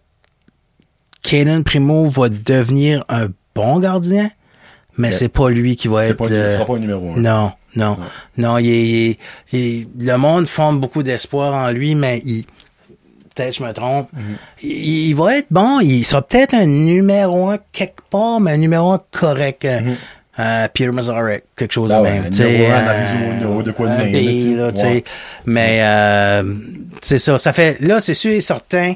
[1.24, 4.30] Caden Primo va devenir un bon gardien,
[4.98, 7.20] mais c'est pas lui qui va être pas, le- sera pas numéro un.
[7.20, 7.98] non, non,
[8.38, 8.58] non.
[8.58, 9.20] il est-
[9.54, 12.46] il est- il le monde fonde beaucoup d'espoir en lui, mais il,
[13.34, 14.10] peut-être je me trompe,
[14.62, 15.80] il, il va être bon.
[15.80, 19.66] Il sera peut-être un numéro un quelque part, mais un numéro un correct.
[19.66, 19.94] euh,
[20.40, 22.30] euh, Peter Mazarek, quelque chose Ben de ouais, même.
[22.30, 22.50] tu un en
[22.88, 24.86] euh, Arizona, de quoi de un même, pays, là, tu tu.
[24.86, 25.04] Ouais.
[25.46, 26.54] Mais euh,
[27.02, 27.38] c'est ça.
[27.38, 28.94] Ça fait là, c'est sûr et certain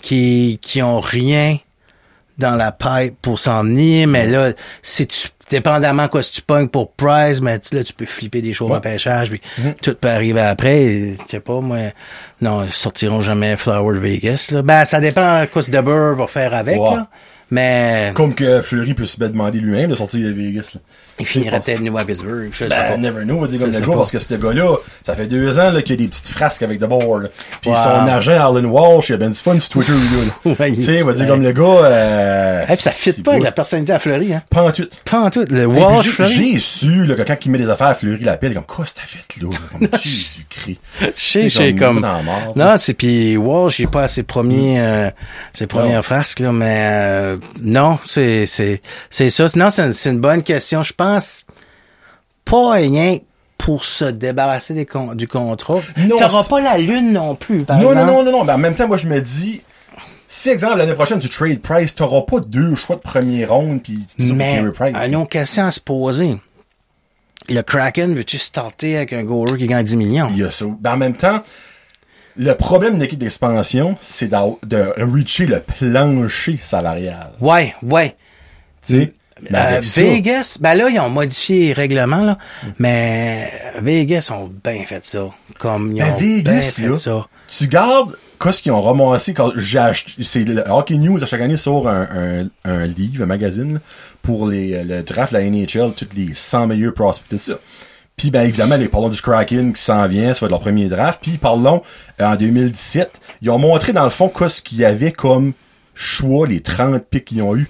[0.00, 1.56] qui qui ont rien
[2.38, 6.68] dans la pipe pour s'en venir, mais là, si tu dépendamment quoi si tu pognes
[6.68, 8.76] pour prize, mais tu- là tu peux flipper des choses Ouais.
[8.76, 9.74] en pêchage, puis Mhm.
[9.82, 11.14] tout peut arriver après.
[11.18, 11.78] Je sais pas moi,
[12.40, 14.50] non, ils sortiront jamais Flower de Vegas.
[14.52, 14.62] Là.
[14.62, 16.90] Ben ça dépend quoi ce Debur va faire avec, Ouais.
[16.96, 17.08] là.
[17.50, 20.70] Mais Comme que Fleury peut se demander lui-même de sortir de Vegas.
[20.74, 20.80] Là.
[21.20, 22.48] il finirait peut-être nouveau à Pittsburgh.
[22.52, 22.96] Je sais Ben, pas.
[22.98, 23.94] never know, on va dire comme le sais gars, pas.
[23.96, 26.62] parce que ce gars-là, ça fait deux ans là, qu'il y a des petites frasques
[26.62, 27.18] avec de bord.
[27.18, 27.28] là.
[27.62, 27.76] Puis Wow.
[27.76, 29.92] son agent, Arlen Walsh, il a bien du fun sur Twitter.
[30.44, 31.28] tu sais, on va dire ouais.
[31.28, 31.84] comme le gars...
[31.84, 34.42] Euh, Et puis ça fit pas avec la personnalité à Fleury, hein.
[34.50, 34.88] Pas en tout.
[35.04, 35.44] Pas en tout.
[35.48, 36.32] Le Hey, Walsh, puis Fleury.
[36.54, 38.84] J'ai su, là, que quand il met des affaires à Fleury, la pile, comme, quoi
[38.86, 39.48] c'est fait là?
[39.72, 40.78] Comme, Jésus-Christ.
[41.00, 44.08] Je sais, C'est je sais, comme mort, Non, c'est puis Walsh, il est pas à
[44.08, 45.10] ses premiers, euh,
[45.52, 46.02] ses premières Non.
[46.02, 49.46] frasques là, mais euh, non, c'est c'est c'est ça.
[49.56, 50.82] Non, c'est une, bonne question.
[50.82, 51.44] Je pense
[52.44, 53.18] pas rien
[53.56, 55.80] pour se débarrasser des con- du contrat.
[56.18, 58.06] T'auras pas la lune non plus, par Non, exemple.
[58.06, 58.44] non, non, non, non.
[58.44, 59.62] Mais en même temps, moi, je me dis,
[60.28, 64.06] si, exemple, l'année prochaine, tu trade Price, t'auras pas deux choix de premier round, puis
[64.18, 64.94] tu Mais Price.
[65.06, 66.36] une autre question à se poser.
[67.48, 70.28] Le Kraken, veux-tu starter avec un goaler qui gagne 10 millions?
[70.32, 70.66] Il y a ça.
[70.82, 71.42] Mais en même temps,
[72.36, 77.30] le problème d'une équipe d'expansion, c'est d'a- de reacher le plancher salarial.
[77.40, 78.14] Ouais, ouais.
[78.86, 79.12] Tu
[79.54, 82.38] Euh, ça- Vegas, ben là, ils ont modifié les règlements, là,
[82.80, 85.28] mais Vegas ont bien fait ça.
[85.60, 87.26] Comme ils Ben, ont bien Vegas, fait là, ça.
[87.46, 91.56] tu gardes qu'est-ce qu'ils ont ramassé quand j'ai acheté, c'est Hockey News à chaque année
[91.56, 93.80] sort un, un, livre, un magazine,
[94.22, 97.58] pour les, le draft de la NHL, tous les 100 meilleurs prospects, tout ça.
[98.16, 100.88] Puis, ben, évidemment, les parlons du Kraken qui s'en vient, ça va être leur premier
[100.88, 101.20] draft.
[101.22, 101.82] Puis, parlons,
[102.20, 103.12] euh, en 2017,
[103.42, 105.52] ils ont montré, dans le fond, qu'est-ce qu'il y avait comme
[105.94, 107.68] choix, les 30 picks qu'ils ont eu.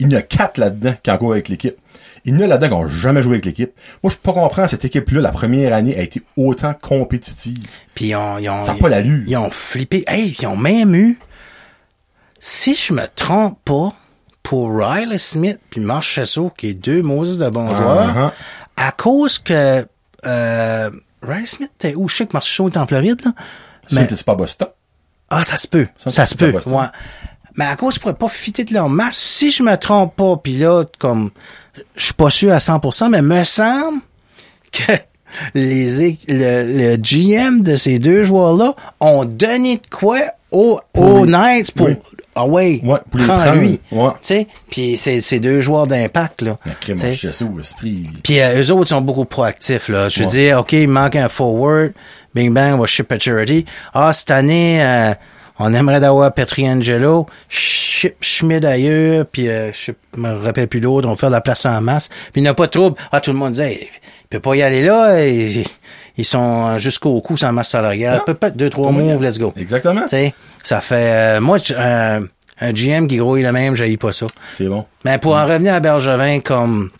[0.00, 1.76] Il y en a 4 là-dedans qui encore avec l'équipe.
[2.24, 3.72] Il y en a là-dedans jamais joué avec l'équipe.
[4.02, 7.58] Moi, je peux pas comprendre, cette équipe-là, la première année, a été autant compétitive.
[7.94, 10.04] Puis ils ont, ils ont, Ça n'a pas ils ont flippé.
[10.06, 11.18] Hey, ils ont même eu,
[12.38, 13.92] si je me trompe pas,
[14.42, 17.78] pour Riley Smith puis Marsh Chesso, qui est deux Moses de bons Uh-huh.
[17.78, 18.32] joueurs,
[18.76, 19.86] à cause que
[20.26, 20.90] euh,
[21.22, 22.08] Riley Smith était où?
[22.08, 23.32] Je sais que Marsh Chesso est en Floride, là.
[23.88, 24.68] Ça, Mais, pas Boston?
[25.30, 25.86] ah, ça se peut.
[25.96, 26.52] Ça, se peut.
[26.66, 26.84] Ouais.
[27.56, 30.36] Mais à cause qu'ils pourraient pas fitter de leur masse, si je me trompe pas,
[30.36, 31.30] puis là, comme,
[31.96, 34.00] je suis pas sûr à 100%, mais me semble
[34.72, 34.92] que
[35.54, 40.20] les, le, le GM de ces deux joueurs-là ont donné de quoi
[40.50, 41.96] au, aux les- Knights pour, oui.
[42.36, 43.20] ah ouais, Ouais, pour
[43.54, 43.80] lui.
[43.90, 44.46] ouais.
[44.70, 46.58] Puis c'est, deux joueurs d'impact, là.
[48.22, 49.88] Puis euh, eux autres sont beaucoup proactifs.
[49.88, 50.08] Là.
[50.08, 50.30] Je veux Ouais.
[50.32, 51.92] dire, OK, il manque un forward.
[52.34, 53.64] Bing bang, on va ship à charity.
[53.92, 55.14] Ah, cette année, euh,
[55.58, 57.26] on aimerait d'avoir Petriangelo.
[58.64, 59.26] Ailleurs.
[59.26, 61.06] Puis euh, je me rappelle plus l'autre.
[61.08, 62.08] On va faire de la place en masse.
[62.08, 62.96] Puis il n'y a pas de trouble.
[63.12, 65.20] Ah, tout le monde disait, il peut pas y aller là.
[65.24, 65.64] Et-
[66.16, 68.22] ils sont jusqu'au cou sans masse salariale.
[68.24, 69.52] Peut-être deux, trois moves, let's go.
[69.56, 70.02] Exactement.
[70.02, 71.38] Tu sais, ça fait...
[71.38, 72.20] euh, moi, euh,
[72.60, 74.26] un GM qui grouille le même, j'haïs pas ça.
[74.52, 74.84] C'est bon.
[75.04, 76.90] Mais pour en revenir à Bergevin, comme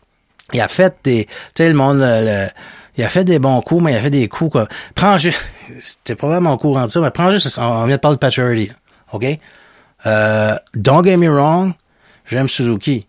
[0.52, 2.48] il a fait des, tu sais, le monde, le- le-
[2.96, 4.66] il a fait des bons coups, mais il a fait des coups quoi.
[4.96, 5.38] Prends juste,
[5.80, 8.70] c'était probablement au courant de ça, mais prends juste, on vient de parler de Paturity,
[9.12, 9.24] ok?
[10.06, 11.72] Euh, don't get me wrong,
[12.26, 13.06] j'aime Suzuki,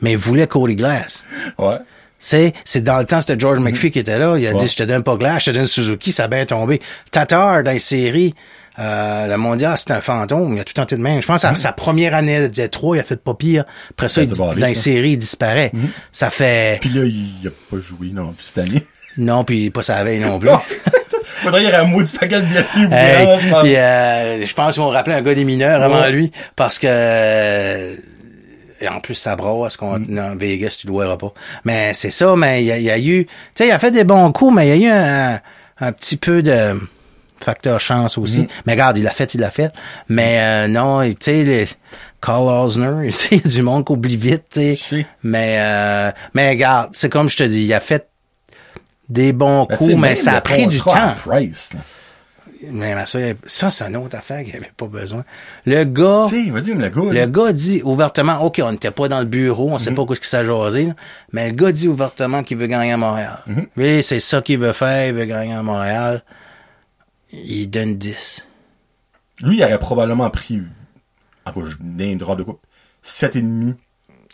[0.00, 1.24] mais il voulait Cody Glass.
[1.58, 1.76] Ouais.
[2.18, 4.36] C'est, c'est dans le temps, c'était George McPhee qui était là.
[4.36, 4.56] Il a Ouais.
[4.56, 6.80] dit, je te donne pas Glass, je te donne Suzuki, ça a bien tombé.
[7.10, 8.34] Tatar, dans les séries,
[8.78, 10.52] euh, le mondial, c'est un fantôme.
[10.54, 11.20] Il a tout tenté de même.
[11.22, 13.64] Je pense à sa première année de Détroit, il a fait pas pire.
[13.90, 15.72] Après ça, il, dans les séries, il disparaît.
[16.12, 18.82] Ça fait, Puis là, il a pas joué non plus cette année.
[19.16, 20.50] non, puis pas sa veille non plus.
[21.42, 22.92] Faudrait y ait un maudit paquet de blessures.
[22.92, 23.62] Hey, là, je pense.
[23.62, 26.12] puis, euh, je pense qu'ils vont rappeler un gars des mineurs avant Ouais.
[26.12, 27.94] lui parce que euh,
[28.80, 30.06] et en plus ça brasse qu'on Mm.
[30.08, 31.32] non, Vegas tu le verras pas.
[31.64, 33.78] Mais c'est ça, mais il y, a- il y a eu tu sais il a
[33.78, 35.40] fait des bons coups mais il y a eu un,
[35.86, 36.78] un petit peu de
[37.40, 38.22] facteur chance Mm.
[38.22, 38.48] aussi.
[38.66, 39.72] Mais regarde, il l'a fait, il l'a fait.
[40.08, 41.66] Mais euh, non, tu sais les
[42.22, 45.06] Carl Osner, il y a du monde qui oublie vite, tu sais.
[45.22, 48.08] Mais euh, mais regarde, c'est comme je te dis, il a fait
[49.10, 51.14] des bons Ben, coups, mais ça a pris du temps.
[51.26, 51.72] Price.
[52.68, 55.24] Mais ça, ça c'est une autre affaire qu'il n'y avait pas besoin.
[55.64, 57.12] Le gars, vas-y, le gars.
[57.12, 60.14] le gars dit ouvertement, OK, on n'était pas dans le bureau, on sait pas quoi
[60.14, 60.94] ce qui s'est jasé, là,
[61.32, 63.42] mais le gars dit ouvertement qu'il veut gagner à Montréal.
[63.48, 63.66] Mm-hmm.
[63.76, 66.22] Oui, c'est ça qu'il veut faire, il veut gagner à Montréal.
[67.32, 68.48] Il donne 10.
[69.42, 70.60] Lui, il aurait probablement pris,
[71.46, 72.60] ah, pas, je drop de coupe,
[73.04, 73.74] 7,5.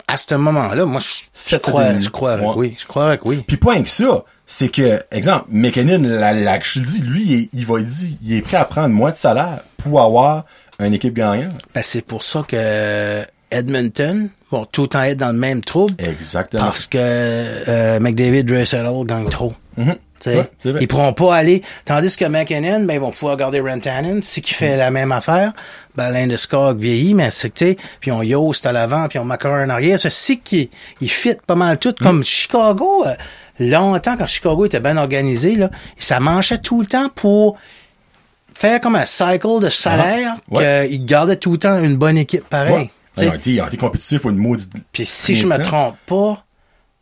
[0.09, 2.55] À ce moment-là, moi, je, crois, je crois avec Ouais.
[2.57, 2.77] oui.
[2.79, 3.43] Je crois avec oui.
[3.47, 7.23] Puis point que ça, c'est que, exemple, McKinnon, la, la, je te le dis, lui,
[7.25, 10.45] il, il va dire, il est prêt à prendre moins de salaire pour avoir
[10.79, 11.53] une équipe gagnante.
[11.75, 15.95] Ben, c'est pour ça que Edmonton vont tout le temps être dans le même trouble.
[15.99, 16.63] Exactement.
[16.63, 19.53] Parce que euh, McDavid, Dressel gagne trop.
[19.77, 21.63] Tu sais, Ouais, ils pourront pas aller.
[21.85, 24.23] Tandis que McKinnon, ben, ils vont pouvoir garder Rantanen.
[24.23, 25.53] Si qui fait la même affaire,
[25.95, 29.25] ben, Landeskog vieillit, mais c'est que, tu sais, puis on Yost à l'avant, puis on
[29.25, 29.99] Macar en arrière.
[30.01, 30.69] C'est qu'il
[31.03, 31.91] il fit pas mal tout.
[32.01, 32.03] Mm.
[32.03, 33.15] Comme Chicago, euh,
[33.59, 37.57] longtemps, quand Chicago était bien organisé, là, ça mangeait tout le temps pour
[38.55, 40.89] faire comme un cycle de salaire, Ah, ouais.
[40.89, 42.75] qu'ils gardaient tout le temps une bonne équipe pareil.
[42.75, 42.91] Ouais.
[43.19, 44.71] Ils ont été, compétitifs pour une maudite.
[44.93, 46.45] puis si je me trompe pas,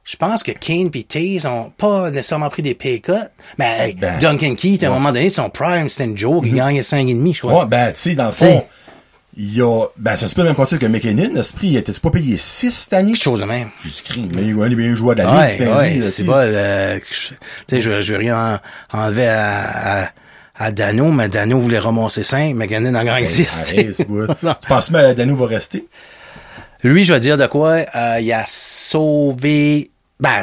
[0.04, 3.12] je pense que Kane et Taze ont pas nécessairement pris des pay cuts.
[3.58, 4.94] Mais hey, Ben, Duncan Keith, à un ouais.
[4.96, 6.44] moment donné, son prime, c'était une joke.
[6.46, 7.60] Il gagnait 5,5, je crois.
[7.62, 8.66] Ouais, ben, tu sais, dans le T'sais.
[9.36, 11.92] Il y a, ben, ça se peut même pas dire que McKinnon, l'esprit, il était
[11.92, 13.12] pas payé 6 cette année?
[13.12, 13.68] Quelque chose de même.
[14.04, 17.34] Crime, mais il des meilleurs joueurs de la ligue, Ouais, c'est ouais, pas le, tu
[17.66, 18.60] sais, je, je veux rien
[18.92, 20.08] en- enlever à, à,
[20.56, 23.72] à Dano, mais Dano voulait ramasser 5, mais McKinnon en gagne Hey, 6.
[23.74, 24.26] arrête, c'est beau.
[24.40, 25.86] Tu penses que Dano va rester?
[26.84, 29.90] Lui, je vais dire de quoi, euh, il a sauvé,
[30.24, 30.42] ben,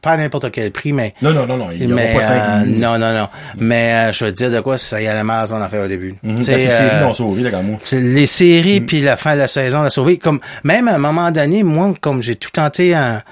[0.00, 2.64] pas à n'importe quel prix, mais Non, non, non, non, il mais, pas 5 euh,
[2.66, 3.28] non, non, non.
[3.58, 5.82] Mais euh, je veux te dire de quoi, ça y allait mal à son affaire
[5.84, 6.14] au début.
[6.22, 7.76] Ben, ces séries euh, l'ont sauvé, là, quand même.
[7.80, 8.26] c'est les Mm.
[8.26, 10.18] séries puis la fin de la saison l'a sauvé.
[10.18, 13.22] Comme même à un moment donné, moi, comme j'ai tout tenté un-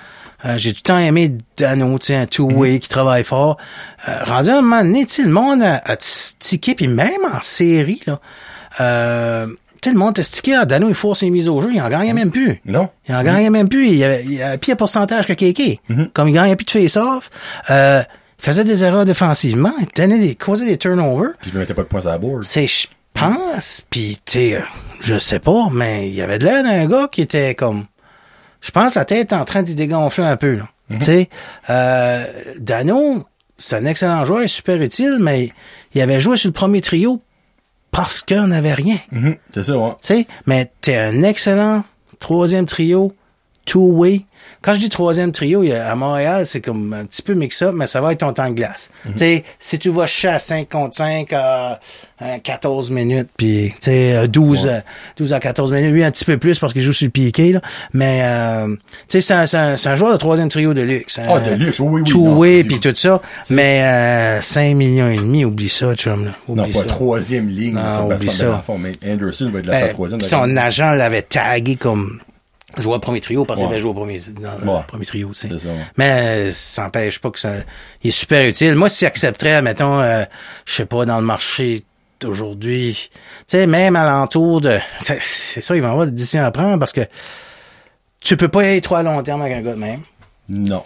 [0.56, 2.78] j'ai tout le temps aimé Dano, tu sais, un two-way Mm.
[2.80, 3.56] qui travaille fort.
[4.08, 8.00] Euh, rendu à un moment donné, le monde a, a stické, puis même en série,
[8.06, 8.20] là,
[8.80, 9.46] euh,
[9.88, 10.20] sais, le monde
[10.54, 12.60] ah, Dano, il faut ses mises au jeu, il en gagnait même plus.
[12.64, 12.88] Non?
[13.08, 13.88] Il en gagnait même plus.
[13.88, 15.80] Il avait, il avait pire pourcentage que Kéké.
[15.90, 16.10] Mm-hmm.
[16.12, 17.30] Comme il gagnait plus de face-off,
[17.70, 18.02] euh,
[18.38, 21.32] il faisait des erreurs défensivement, il tenait des, causait des turnovers.
[21.40, 22.44] Puis il ne mettait pas de points sur la board.
[22.44, 24.60] C'est, je pense, pis tu sais, euh,
[25.00, 27.86] je sais pas, mais il y avait de l'air d'un gars qui était comme,
[28.60, 30.68] je pense, la tête en train d'y dégonfler un peu, là.
[30.88, 31.28] Tu sais,
[31.68, 32.24] euh,
[32.60, 33.26] Dano,
[33.58, 35.50] c'est un excellent joueur, super utile, mais
[35.94, 37.20] il avait joué sur le premier trio
[37.96, 38.98] parce qu'on n'avait rien.
[39.10, 39.36] Mhm.
[39.52, 39.90] C'est ça, ouais.
[39.90, 41.82] Tu sais, mais t'es un excellent
[42.18, 43.12] troisième trio
[43.66, 44.24] two-way.
[44.62, 48.00] Quand je dis troisième trio, à Montréal, c'est comme un petit peu mix-up, mais ça
[48.00, 48.90] va être ton temps de glace.
[49.04, 49.12] Mhm.
[49.12, 51.80] Tu sais, si tu vas chercher à 5 contre 5 à,
[52.18, 54.78] à 14 minutes, puis tu sais, euh, 12, euh,
[55.18, 57.52] 12 à 14 minutes, lui un petit peu plus parce qu'il joue sur le piqué,
[57.52, 57.60] là.
[57.92, 58.68] Mais, euh,
[59.08, 61.18] tu sais, c'est un, un, joueur de troisième trio de luxe.
[61.26, 62.10] Ah, de luxe, oui, oui, oui.
[62.10, 63.20] Two-way, Non, puis tout ça.
[63.50, 66.26] Mais euh, 5 millions et demi, oublie ça, chum.
[66.26, 66.30] Là.
[66.48, 66.84] Non, Oublie pas ça.
[66.86, 67.74] troisième ligne.
[67.74, 68.62] Non, oublie ça.
[68.64, 70.20] fond, Mais Anderson va être la Ben, troisième.
[70.20, 72.20] son agent l'avait tagué comme
[72.78, 73.78] joueur premier trio parce qu'il Ouais.
[73.78, 74.80] joué au premier, dans Ouais.
[74.80, 75.48] le premier trio, tu sais.
[75.50, 75.84] C'est ça, ouais.
[75.96, 77.54] Mais euh, ça n'empêche pas que ça
[78.02, 78.74] il est super utile.
[78.74, 80.24] Moi, s'il accepterait, mettons, euh,
[80.64, 81.84] je sais pas, dans le marché
[82.20, 84.78] d'aujourd'hui, tu sais, même alentour de...
[84.98, 87.02] C'est c'est ça, il va y avoir des décisions à prendre parce que
[88.20, 90.00] tu peux pas y aller trop à long terme avec un gars de même.
[90.48, 90.82] Non.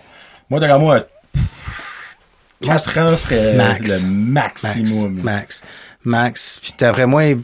[0.49, 1.05] Moi, d'ailleurs, moi,
[2.63, 4.03] 4 ans serait Max.
[4.03, 4.63] le Max.
[4.63, 5.21] maximum.
[5.23, 5.63] Max.
[6.05, 6.59] Max.
[6.63, 7.41] Puis d'après moi, il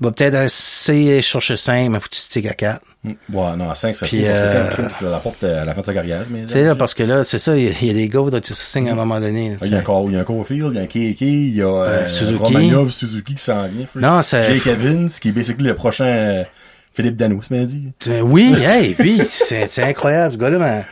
[0.00, 2.82] va peut-être essayer chercher 5, mais faut que tu stick à 4.
[3.02, 3.10] Mm.
[3.32, 5.80] Ouais, non, à 5, ça Puis, c'est euh, un truc, ça l'apporte à la fin
[5.80, 7.90] de sa carrière, sais, là, parce que là, c'est ça, il y, a- il y
[7.90, 9.50] a des gars se signer à un moment donné.
[9.50, 9.56] là.
[9.62, 11.54] Il y a un il y a un Cofield, il y a un Keke, il
[11.56, 12.42] y a euh, Euh, Suzuki.
[12.42, 13.86] Romanov, Suzuki qui s'en vient.
[13.94, 16.44] Non, c'est- Jake Evans, qui est basically le prochain euh,
[16.92, 17.84] Philippe Danou, ce m'a dit.
[18.08, 20.34] Euh, Oui, hey, puis c'est c'est incroyable.
[20.34, 20.82] Ce gars-là m'a-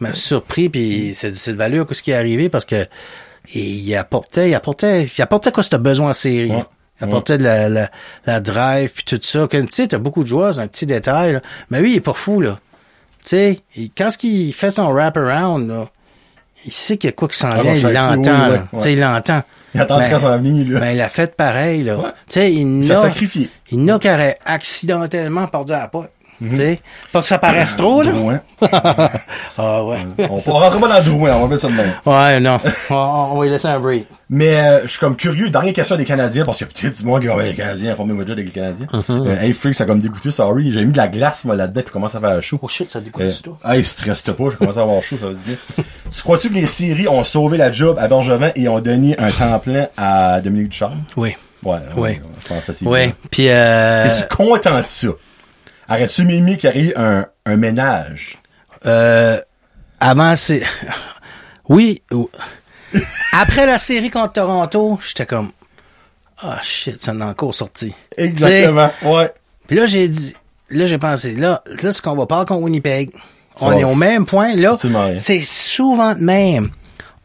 [0.00, 2.86] m'a surpris, puis c'est c'est de valeur que ce qui est arrivé parce que
[3.54, 6.50] il, apportait, il apportait, il apportait quoi ce besoin en série?
[6.50, 6.64] Ouais.
[7.00, 7.90] Apportait de la, la,
[8.26, 9.46] la drive puis tout ça.
[9.50, 11.40] Tu sais, t'as beaucoup de joueurs, c'est un petit détail, là.
[11.70, 12.58] mais lui, il est pas fou là.
[13.24, 13.60] Tu sais,
[13.96, 15.88] quand ce qu'il fait son wrap-around, là,
[16.64, 18.50] il sait qu'il y a quoi qui s'en Ah, vient, il l'entend.
[18.50, 18.92] ouais, Tu sais, ouais.
[18.94, 19.42] il l'entend.
[19.74, 20.80] Il attend Ben, s'en venir, là.
[20.80, 22.14] Ben, il a fait pareil, là.
[22.28, 23.48] Tu sais, il n'a- sacrifié.
[23.70, 26.10] il n'a aurait accidentellement perdu la pote.
[26.40, 26.80] Tu sais,
[27.12, 28.12] pas que ça paraisse trop, là.
[28.12, 28.40] Drouin.
[29.60, 29.98] Ah ouais.
[30.18, 31.92] On on rentre pas dans le Drouin, on va mettre ça de même.
[32.06, 32.58] Ouais, non.
[32.90, 34.06] on, on va lui laisser un break.
[34.30, 36.98] Mais euh, je suis comme curieux, dernière question des Canadiens, parce qu'il y a peut-être
[36.98, 38.86] du monde qui ouais, les Canadiens, formez-moi déjà avec les Canadiens.
[38.92, 39.26] Mm-hmm.
[39.26, 40.70] Euh, hey, freak, ça a comme dégoûté, sorry.
[40.70, 42.58] J'ai mis de la glace, moi, là-dedans, puis commence à faire chaud.
[42.62, 43.56] Oh shit, ça dégoûte Euh, du tout.
[43.64, 45.56] hey, stresse pas, je commence à avoir chaud, ça va se bien.
[46.10, 49.30] tu crois-tu que les séries ont sauvé la job à Bergevin et ont donné un
[49.32, 51.02] temps plein à Dominique Ducharme?
[51.16, 51.34] Oui.
[51.64, 52.02] Ouais, Oui.
[52.02, 52.98] ouais, je pense que c'est Oui.
[53.06, 53.12] bien.
[53.30, 55.08] Puis euh, Es-tu content de ça?
[55.88, 58.38] Arrêtes-tu Mimi qu'il y ait un, un ménage?
[58.86, 59.38] euh,
[60.00, 60.62] avant c'est
[61.68, 62.02] oui.
[62.12, 62.30] ou-
[63.32, 65.50] Après la série contre Toronto, j'étais comme
[66.40, 67.92] ah shit, ça en a encore sorti.
[68.16, 69.32] Exactement, ouais.
[69.66, 70.34] Puis là j'ai dit
[70.70, 73.10] là j'ai pensé là là ce qu'on va parler contre Winnipeg.
[73.60, 74.76] On est au même point là.
[75.18, 76.70] C'est souvent de même.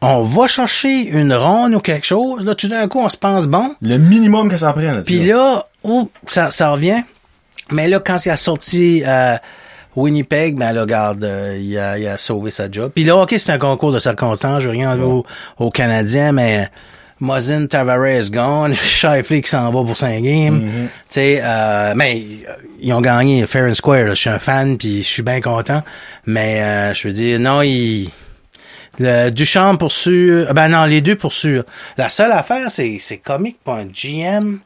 [0.00, 3.46] On va chercher une ronde ou quelque chose, là tout d'un coup on se pense
[3.46, 3.74] bon.
[3.80, 5.02] Le minimum que ça prenne.
[5.04, 7.02] Puis là, où ça, ça revient.
[7.70, 9.36] Mais là, quand il a sorti euh,
[9.96, 12.92] Winnipeg, ben là, regarde, euh, il, a, il a sauvé sa job.
[12.94, 15.26] Puis là, OK, c'est un concours de circonstances, je veux rien enlever aux,
[15.58, 16.68] aux Canadiens, mais
[17.20, 20.60] Mosin Tavares gone, Shifley qui s'en va pour 5 games.
[20.62, 22.22] Tu sais, euh, mais
[22.80, 24.08] ils ont gagné fair and square.
[24.08, 25.82] Je suis un fan, puis je suis bien content.
[26.26, 28.10] Mais euh, je veux dire, non, il...
[29.00, 30.54] Le Duchamp pour sûr.
[30.54, 31.64] Ben non, les deux pour sûr.
[31.96, 34.60] La seule affaire, c'est, c'est comique pour un GM.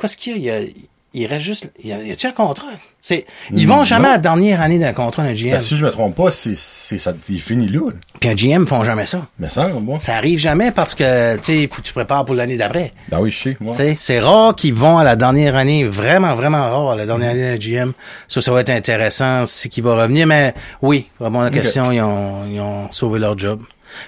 [0.00, 0.60] Qu'est-ce qu'il y a?
[0.60, 1.70] Il, y a, il reste juste.
[1.82, 2.66] Il y y a-tu un contrat?
[3.00, 4.08] C'est, ils vont Mm, jamais non.
[4.08, 5.50] à la dernière année d'un contrat d'un GM.
[5.52, 7.90] Ben, si je me trompe pas, c'est, c'est ça, il finit là.
[8.20, 9.26] Puis un GM font jamais ça.
[9.38, 9.98] Mais ça, bon.
[9.98, 12.92] Ça arrive jamais parce que, tu sais, faut que tu prépares pour l'année d'après.
[13.10, 13.74] Ben oui, je sais, moi.
[13.98, 17.56] C'est rare qu'ils vont à la dernière année, vraiment, vraiment rare à la dernière année
[17.56, 17.92] d'un GM.
[18.28, 22.00] Ça, ça va être intéressant, c'est qu'il va revenir, mais oui, vraiment la question, ils
[22.00, 23.62] ont, ils ont sauvé leur job.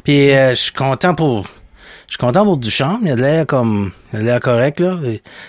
[0.04, 1.46] Puis euh, je suis content pour
[2.08, 4.80] je suis content pour Duchamp, il a de l'air comme il a de l'air correct
[4.80, 4.96] là.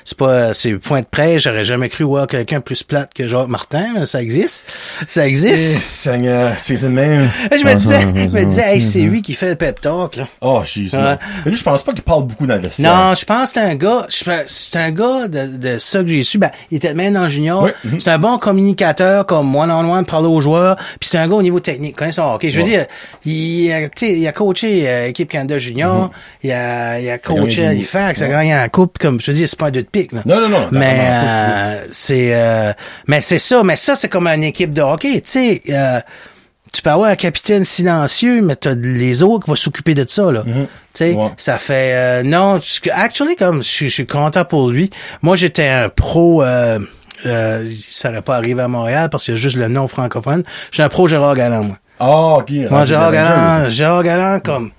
[0.05, 3.47] C'est pas c'est point de près, j'aurais jamais cru voir quelqu'un plus plate que Jacques
[3.47, 4.65] Martin, ça existe.
[5.07, 5.84] Ça Eh, existe.
[5.84, 7.29] Seigneur, c'est le même.
[7.51, 10.27] je me disais, je me disais, hey, c'est lui qui fait le pep talk là.
[10.41, 10.81] Oh, je.
[10.95, 12.93] Mais lui, je pense pas qu'il parle beaucoup dans le vestiaire.
[12.95, 14.05] Non, je pense que c'est un gars,
[14.47, 16.38] c'est un gars de, de ça que j'ai su.
[16.38, 17.63] Ben, il était même dans junior.
[17.63, 17.99] Oui, mhm.
[17.99, 20.75] C'est un bon communicateur, comme one-on-one, parler aux joueurs.
[20.99, 22.51] Puis c'est un gars au niveau technique, connaît son hockey.
[22.51, 22.69] Je veux Ouais.
[22.69, 22.85] dire,
[23.25, 26.11] il, a- tu sais, il a coaché euh, équipe Canada junior.
[26.43, 28.97] Il a, il a coaché Halifax, il a gagné la coupe.
[28.97, 30.11] Comme je veux dire, c'est pas un deux de pique.
[30.11, 30.21] Là.
[30.25, 30.67] Non, non, non.
[30.71, 32.73] Mais euh, c'est euh,
[33.07, 35.61] mais c'est ça, mais ça c'est comme une équipe de hockey, tu sais.
[35.69, 35.99] euh,
[36.73, 40.31] tu peux avoir un capitaine silencieux, mais t'as les autres qui vont s'occuper de ça
[40.31, 40.43] là.
[40.43, 40.51] Tu
[40.93, 41.29] sais, Ouais.
[41.38, 42.59] ça fait euh, non.
[42.59, 44.89] tu- Actually, comme je, suis- je content pour lui.
[45.21, 46.43] Moi, j'étais un pro.
[46.43, 46.77] Euh,
[47.25, 50.43] euh, ça n'aurait pas arrivé à Montréal parce qu'il y a juste le nom francophone.
[50.71, 51.77] J'étais un pro Gérard Galland, moi.
[51.99, 52.49] Ah, ok.
[52.51, 53.11] Moi, rendu Gérard.
[53.13, 54.71] Galland, Gérard Galland, comme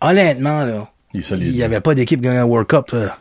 [0.00, 1.48] honnêtement là, Il est solide.
[1.48, 2.90] il y avait pas d'équipe gagnant World Cup.
[2.92, 3.16] là.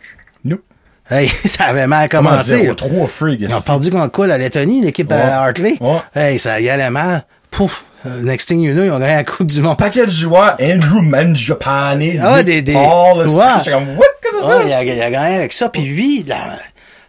[0.45, 0.61] Nope.
[1.10, 2.64] Hey, ça avait mal commencé.
[2.68, 2.74] là.
[2.74, 3.41] 0-3 frig.
[3.41, 5.18] Ils ont perdu contre quoi, la Lettonie, l'équipe Ouais.
[5.18, 5.76] à Hartley?
[5.82, 5.98] Ouais.
[6.16, 7.26] Hey, ça y allait mal.
[7.52, 7.84] Pouf!
[8.06, 9.78] euh, Next thing you know, ils ont gagné la Coupe du Monde.
[9.78, 13.45] Paquet de joueurs, Andrew Mangiapane, Ah, des- des- Paul, Ouais.
[13.57, 15.70] j'étais comme, what, qu'est-ce que Ouais, c'est il, a, il a gagné avec ça.
[15.70, 16.32] Puis lui, tu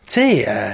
[0.07, 0.71] sais, euh,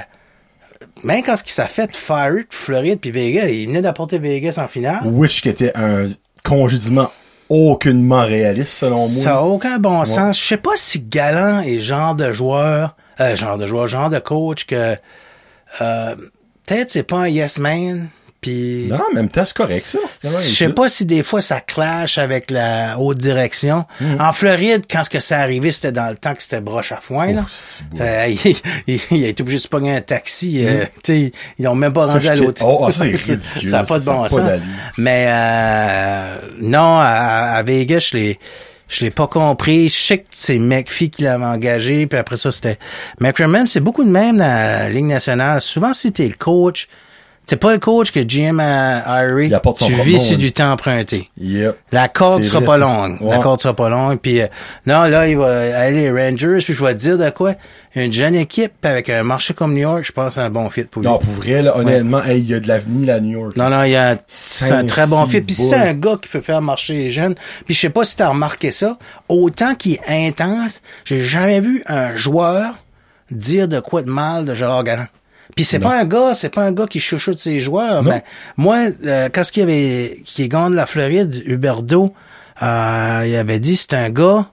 [1.03, 4.67] même quand ce qui s'est fait fire Floride puis Vegas, il venait d'apporter Vegas en
[4.69, 5.01] finale.
[5.05, 6.05] Wish qui était un
[6.43, 7.11] congédiement
[7.49, 9.07] aucunement réaliste, selon moi.
[9.07, 10.39] Ça a aucun bon sens.
[10.39, 14.19] Je sais pas si Galant est genre de joueur, euh, genre de joueur, genre de
[14.19, 14.95] coach que
[15.81, 16.15] euh,
[16.65, 18.09] peut-être c'est pas un yes man.
[18.39, 19.97] Puis Non, en même temps, c'est correct, ça.
[20.23, 23.85] je sais pas si des fois ça clash avec la haute direction.
[24.19, 26.97] En Floride, quand ce que ça arrivé, c'était dans le temps que c'était broche à
[26.97, 27.31] foin.
[27.33, 27.45] Là.
[27.47, 27.97] Oh.
[27.97, 28.55] Fait, il,
[28.87, 30.63] il- il a été obligé de se pogner un taxi.
[30.65, 32.61] euh, tu sais, ils l'ont même pas rendu à l'autre.
[32.63, 33.41] oh, ah, c'est ridicule.
[33.69, 34.39] ça n'a pas de Ça bon sens.
[34.97, 38.39] Mais euh, non, à, à Vegas, je l'ai
[38.89, 39.89] je l'ai pas compris.
[39.89, 42.77] Je sais que c'est McPhee qui l'avait engagé, puis après ça, c'était
[43.19, 43.67] McCrimmon.
[43.67, 45.59] C'est beaucoup de même dans la Ligue nationale.
[45.61, 46.87] Souvent, si t'es le coach,
[47.47, 49.19] t'es pas le coach que Jim a
[49.75, 51.27] son tu vis sur du temps emprunté.
[51.39, 51.77] Yep.
[51.91, 53.17] La corde C'est sera vrai, pas longue.
[53.21, 53.39] La Ouais.
[53.39, 54.19] corde sera pas longue.
[54.19, 54.47] Puis euh,
[54.85, 56.59] non, là, il va aller Rangers.
[56.63, 57.53] Puis je vais te dire de quoi.
[57.95, 60.69] Une jeune équipe avec un marché comme New York, je pense que c'est un bon
[60.69, 61.09] fit pour lui.
[61.09, 63.57] Non, pour vrai, là, honnêtement, hey, il y a de l'avenir à New York.
[63.57, 65.41] Non, non, il y a, c'est un très bon fit.
[65.41, 67.33] Puis c'est un gars qui peut faire marcher les jeunes.
[67.65, 68.97] Puis je sais pas si t'as remarqué ça.
[69.29, 72.75] Autant qu'il est intense, j'ai jamais vu un joueur
[73.31, 75.07] dire de quoi de mal de Gérard Galland.
[75.57, 78.01] Puis c'est pas un gars, c'est pas un gars qui chouchoute ses joueurs.
[78.03, 78.11] Non.
[78.11, 78.23] Mais
[78.55, 82.13] moi, euh, quand ce qu'il y avait, qui de la Floride, Huberdo,
[82.63, 84.49] euh, il avait dit c'est un gars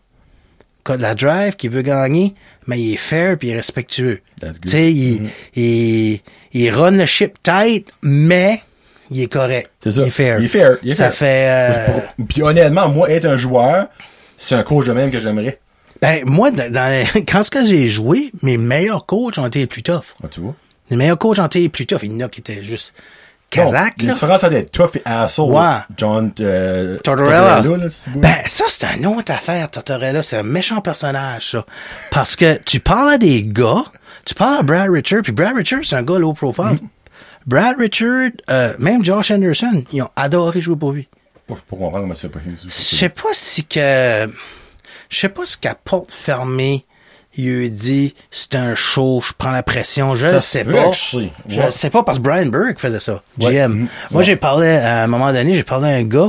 [0.84, 2.34] qui a de la drive, qui veut gagner,
[2.66, 4.20] mais il est fair puis il est respectueux.
[4.40, 5.28] Tu sais, il, Mhm.
[5.56, 6.20] il,
[6.52, 8.60] il run le ship tight, mais
[9.10, 9.70] il est correct.
[9.82, 10.00] C'est ça.
[10.02, 10.38] Il est fair.
[10.40, 10.76] Il est fair.
[10.82, 11.84] Il est ça fair.
[11.86, 11.90] fait...
[11.92, 13.86] euh, Puis honnêtement, moi, être un joueur,
[14.36, 15.58] c'est un coach de même que j'aimerais.
[16.02, 19.66] ben, moi, dans, dans- quand ce que j'ai joué, mes meilleurs coachs ont été les
[19.66, 20.14] plus tough.
[20.22, 20.54] Ah, tu vois?
[20.90, 22.00] Les meilleurs coachs ont été les plus tough.
[22.02, 22.94] Il y en a qui étaient juste
[23.50, 25.52] kazakh, La différence entre tough et asshole.
[25.52, 25.76] Ouais.
[25.96, 27.62] John euh, Tortorella.
[27.62, 27.88] là.
[28.16, 30.22] Ben, ça, c'est une autre affaire, Tortorella.
[30.22, 31.66] C'est un méchant personnage, ça.
[32.10, 33.84] Parce que tu parles à des gars,
[34.24, 36.78] tu parles à Brad Richard, puis Brad Richard, c'est un gars low profile.
[37.46, 41.08] Brad Richard, euh, même Josh Anderson, ils ont adoré jouer pour lui.
[41.48, 44.26] Moi, je peux comprendre comment c'est pas Je sais pas si que,
[45.10, 46.86] je sais pas ce qu'à porte fermée,
[47.36, 50.90] il lui a dit, c'est un show, je prends la pression, je Ça sais pas.
[50.92, 51.28] je
[51.70, 51.86] sais.
[51.86, 51.90] Ouais.
[51.90, 53.22] pas parce que Brian Burke faisait ça.
[53.38, 53.72] GM.
[53.72, 53.78] Mhm.
[54.10, 54.24] Moi, Ouais.
[54.24, 56.28] j'ai parlé, à un moment donné, j'ai parlé à un gars,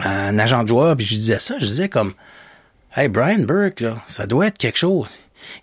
[0.00, 2.12] un agent de joueur, puis je disais ça, je disais comme,
[2.96, 5.08] hey, Brian Burke, là, ça doit être quelque chose.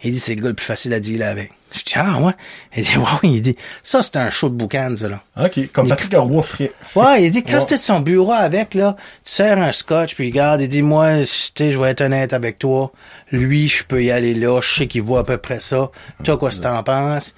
[0.04, 1.52] Il dit, c'est le gars le plus facile à dealer avec.
[1.72, 2.34] Je dis, ah, ouais?
[2.76, 5.24] Il dit, ouais, il dit, ça, c'est un show de boucan, ça, là.
[5.38, 6.72] OK, comme Patrick Roy ferait.
[6.96, 10.62] Ouais, il dit, quand c'était son bureau avec, là, tu sers un scotch, puis regarde,
[10.62, 12.92] il dit, moi, tu sais, je vais être honnête avec toi.
[13.32, 15.92] Lui, je peux y aller là, je sais qu'il voit à peu près ça.
[16.24, 17.34] Toi, quoi, si t'en penses?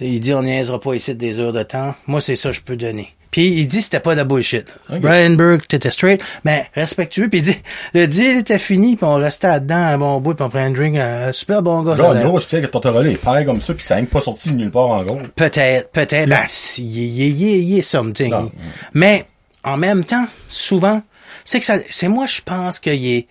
[0.00, 1.94] Il dit, on niaisera pas ici des heures de temps.
[2.06, 3.10] Moi, c'est ça que je peux donner.
[3.30, 4.74] Puis il dit c'était pas de la bullshit.
[4.92, 5.00] Ok.
[5.00, 7.28] Brian Burke, t'étais straight, mais respectueux.
[7.28, 7.56] Puis il dit,
[7.94, 10.70] le deal était fini, puis on restait là-dedans un bon bout, puis on prenait un
[10.70, 11.94] drink, un super bon gars.
[12.24, 14.56] non, c'est peut-être que Tortorella est pareil comme ça, puis ça même pas sorti de
[14.56, 15.18] nulle part encore.
[15.36, 16.28] Peut-être, peut-être.
[16.28, 18.30] Ben, si, il y, il y- il y a something.
[18.30, 18.50] Non.
[18.94, 19.26] Mais,
[19.62, 21.00] en même temps, souvent,
[21.44, 23.26] c'est que ça, c'est moi, je pense qu'il est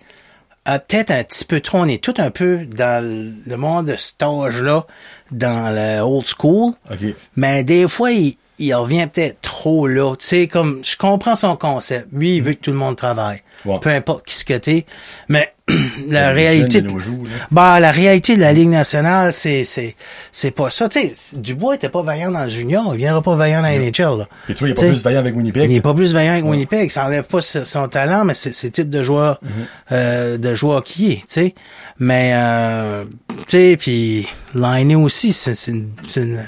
[0.68, 3.96] euh, peut-être un petit peu trop, on est tout un peu dans le- monde de
[3.96, 4.86] cet âge-là,
[5.30, 6.72] dans le old school.
[6.90, 7.14] OK.
[7.36, 10.14] Mais des fois, il, il revient peut-être trop là.
[10.16, 12.06] Tu sais, comme, je comprends son concept.
[12.12, 13.42] Lui, il veut que tout le monde travaille.
[13.64, 13.78] Ouais.
[13.80, 14.86] Peu importe qui ce que t'es.
[15.28, 15.52] Mais,
[16.08, 19.94] la réalité, de jours, bah, la réalité de la Ligue nationale, c'est, c'est,
[20.32, 20.88] c'est pas ça.
[20.88, 22.94] Tu sais, Dubois était pas vaillant dans le junior.
[22.94, 24.28] Il viendra pas vaillant dans la NHL, là.
[24.48, 25.70] Et toi, il est pas plus vaillant avec Winnipeg.
[25.70, 26.90] Il est pas plus vaillant que Winnipeg.
[26.90, 29.50] Ça enlève pas son talent, mais c'est, c'est type de joueur, Mhm.
[29.92, 31.54] euh, de joueur qui est, tu sais.
[31.98, 36.40] Mais, euh, tu sais, puis Liney aussi, c'est, c'est une,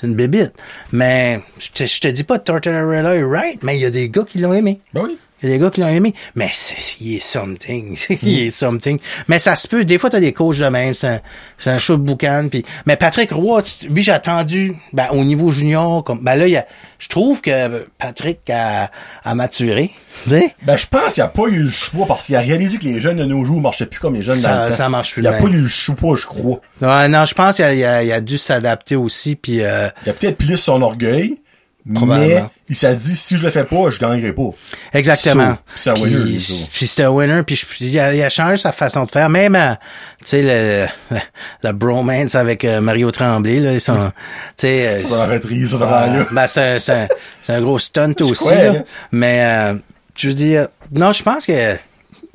[0.00, 0.52] c'est une, bébite.
[0.92, 4.24] Mais, je te, te dis pas Tortorella est right, mais il y a des gars
[4.24, 4.80] qui l'ont aimé.
[4.94, 5.18] Ben oui.
[5.42, 6.14] Il y a des gars qui l'ont aimé.
[6.34, 7.96] Mais c'est, il est something.
[8.22, 8.98] il est something.
[9.28, 9.84] Mais ça se peut.
[9.84, 10.92] Des fois, t'as des coachs de même.
[10.94, 11.20] C'est un,
[11.58, 12.48] c'est un show de boucan.
[12.50, 16.46] Puis, mais Patrick Roy, tu- lui, j'ai attendu, ben, au niveau junior, comme, ben là,
[16.46, 16.66] il y a,
[16.98, 18.90] je trouve que Patrick a,
[19.24, 19.90] a maturé.
[20.24, 20.54] Tu sais?
[20.62, 23.00] Ben, je pense qu'il a pas eu le choix parce qu'il a réalisé que les
[23.00, 24.76] jeunes de nos jours marchaient plus comme les jeunes Ça- dans le temps.
[24.76, 26.60] ça marche plus Il a pas eu le choix, je crois.
[26.82, 29.36] Ouais, non, je pense qu'il a, il a, il a dû s'adapter aussi.
[29.36, 31.38] Puis, euh, Il a peut-être plus son orgueil,
[31.86, 34.50] mais il s'est dit, si je le fais pas, je gagnerai pas.
[34.92, 35.52] Exactement.
[35.74, 36.38] So, c'est un Puis- winner.
[36.72, 37.42] Puis c'est un winner.
[37.42, 39.28] Puis il, a, il a changé sa façon de faire.
[39.28, 39.72] Même, euh,
[40.20, 41.20] tu sais, le, le,
[41.64, 43.94] le bromance avec euh, Mario Tremblay, là, ils sont,
[44.56, 44.86] tu sais...
[44.86, 46.26] euh, Ça ça, euh, là.
[46.30, 47.08] ben, c'est un, c'est un,
[47.42, 48.72] c'est un gros stunt aussi, crois, là.
[48.72, 48.82] là.
[49.12, 49.74] Mais, euh,
[50.16, 51.76] je veux dire, non, je pense que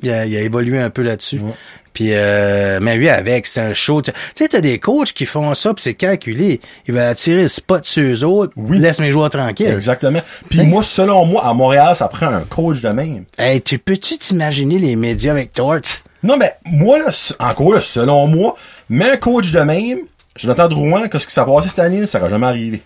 [0.02, 1.38] il a, il a évolué un peu là-dessus.
[1.38, 1.52] Ouais.
[1.96, 4.02] Puis, euh, mais lui, avec, c'est un show.
[4.02, 6.60] Tu sais, t'as des coachs qui font ça, puis c'est calculé.
[6.86, 8.52] Il va attirer le spot sur eux autres.
[8.54, 8.78] Oui.
[8.78, 9.68] Laisse mes joueurs tranquilles.
[9.68, 10.20] Exactement.
[10.50, 13.24] Puis moi, selon moi, à Montréal, ça prend un coach de même.
[13.38, 16.02] Hey, tu peux-tu t'imaginer les médias avec Torts?
[16.22, 17.06] Non, mais moi, là,
[17.38, 18.56] encore là, selon moi,
[18.90, 20.00] mais un coach de même,
[20.36, 22.82] Jonathan Drouin, qu'est-ce qui s'est passé cette année, ça n'aurait jamais arrivé.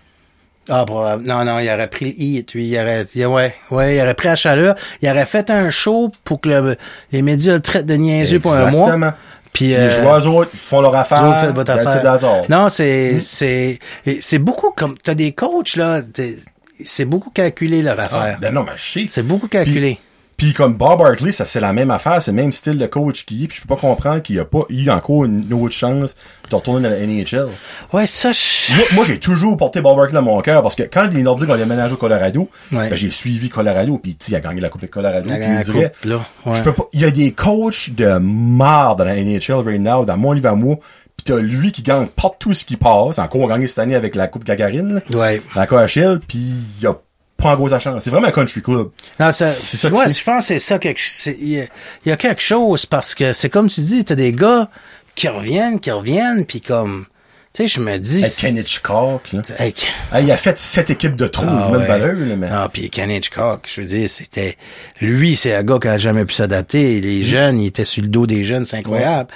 [0.68, 1.26] Ah, probable.
[1.26, 2.10] Non, non, il aurait pris le
[2.54, 2.68] lui.
[2.68, 4.74] Il aurait, il- ouais, ouais, il aurait pris la chaleur.
[5.02, 6.76] Il aurait fait un show pour que le-
[7.12, 8.86] les médias le traitent de niaiseux pour un mois.
[8.86, 9.12] Exactement.
[9.52, 11.24] Puis, Les euh, joueurs autres, font leur affaire.
[11.24, 12.44] vous faites votre affaire.
[12.48, 16.02] Non, c'est, c'est, et c'est beaucoup comme, t'as des coachs, là,
[16.84, 18.38] c'est beaucoup calculé, leur Ah, affaire.
[18.40, 19.04] ben non, mais je sais.
[19.08, 19.98] C'est beaucoup calculé.
[19.98, 20.06] Puis
[20.54, 23.44] comme Bob Hartley, ça c'est la même affaire, c'est le même style de coach qu'il
[23.44, 26.16] est, puis je peux pas comprendre qu'il a pas eu encore une autre chance
[26.50, 27.48] de retourner dans la NHL.
[27.92, 30.82] Ouais, ça, je- Moi, moi, j'ai toujours porté Bob Hartley dans mon cœur parce que
[30.84, 32.88] quand les Nordiques ont déménagé au Colorado, Ouais.
[32.90, 35.30] ben, j'ai suivi Colorado puis il a gagné la Coupe de Colorado.
[35.30, 35.92] A puis je dirais.
[36.46, 36.54] Ouais.
[36.54, 36.84] je peux pas.
[36.92, 40.48] Il y a des coachs de marde dans la NHL right now, dans mon livre
[40.48, 40.76] à moi,
[41.16, 43.18] puis t'as lui qui gagne partout ce qui passe.
[43.18, 45.42] Encore gagné cette année avec la Coupe Gagarine, ouais.
[45.54, 46.38] la KHL, puis
[46.80, 46.94] il a
[47.78, 48.02] chance.
[48.04, 48.90] C'est vraiment un country club.
[49.18, 51.00] Non, ça, C'est ça ouais, je pense que c'est ça quelque,
[51.40, 51.66] il y, a-
[52.04, 54.68] il y a quelque chose parce que c'est comme tu dis, t'as des gars
[55.14, 57.06] qui reviennent, qui reviennent, puis comme,
[57.52, 59.42] tu sais, je me dis, Ken Hitchcock, là.
[59.58, 59.74] Hey,
[60.12, 61.86] Hey, il a fait sept équipes de trous, Ah de ouais.
[61.86, 62.48] valeur, là, mais.
[62.48, 64.56] Non, puis Ken Hitchcock, je veux dire, c'était
[65.00, 67.00] lui, c'est un gars qui a jamais pu s'adapter.
[67.00, 69.28] Les jeunes, il était sur le dos des jeunes, c'est incroyable.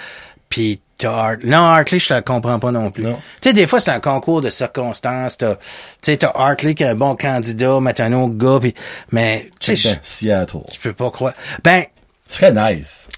[0.48, 1.36] Puis t'as.
[1.44, 3.04] Non, Hartley, je le comprends pas non plus.
[3.04, 3.10] Tu
[3.42, 5.38] sais, des fois, c'est un concours de circonstances.
[5.38, 5.56] T'as,
[6.02, 8.74] t'as Hartley qui est un bon candidat, maintenant un autre gars, puis...
[9.12, 10.58] mais tu sais, Ben, je Seattle.
[10.72, 11.34] je peux pas croire.
[11.62, 11.84] Ben,
[12.26, 13.08] Ce serait nice.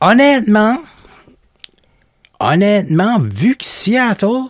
[0.00, 0.76] honnêtement,
[2.40, 4.48] honnêtement, vu que Seattle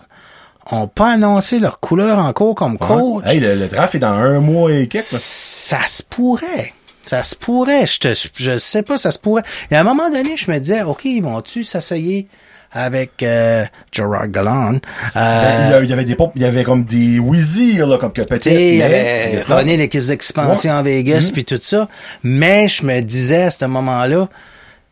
[0.70, 4.40] ont pas annoncé leur couleur encore comme coach, Hey, le, le draft est dans un
[4.40, 5.18] mois et quelques, là.
[5.20, 6.72] ça se pourrait.
[7.06, 7.86] Ça se pourrait.
[7.86, 9.42] Je te, je sais pas, ça se pourrait.
[9.70, 12.26] Et à un moment donné, je me disais, OK, ils vont-tu s'asseyer
[12.72, 14.28] avec euh, Gerard?
[14.28, 14.78] Ben, y
[15.16, 18.12] Euh, a- il y avait des pop, il y avait comme des Wheezy, là, comme
[18.12, 18.46] que peut-être.
[18.46, 20.78] il mais- avait donné l'équipe d'expansion Ouais.
[20.78, 21.32] en Vegas Mhm.
[21.32, 21.88] puis tout ça.
[22.22, 24.28] Mais je me disais à ce moment-là,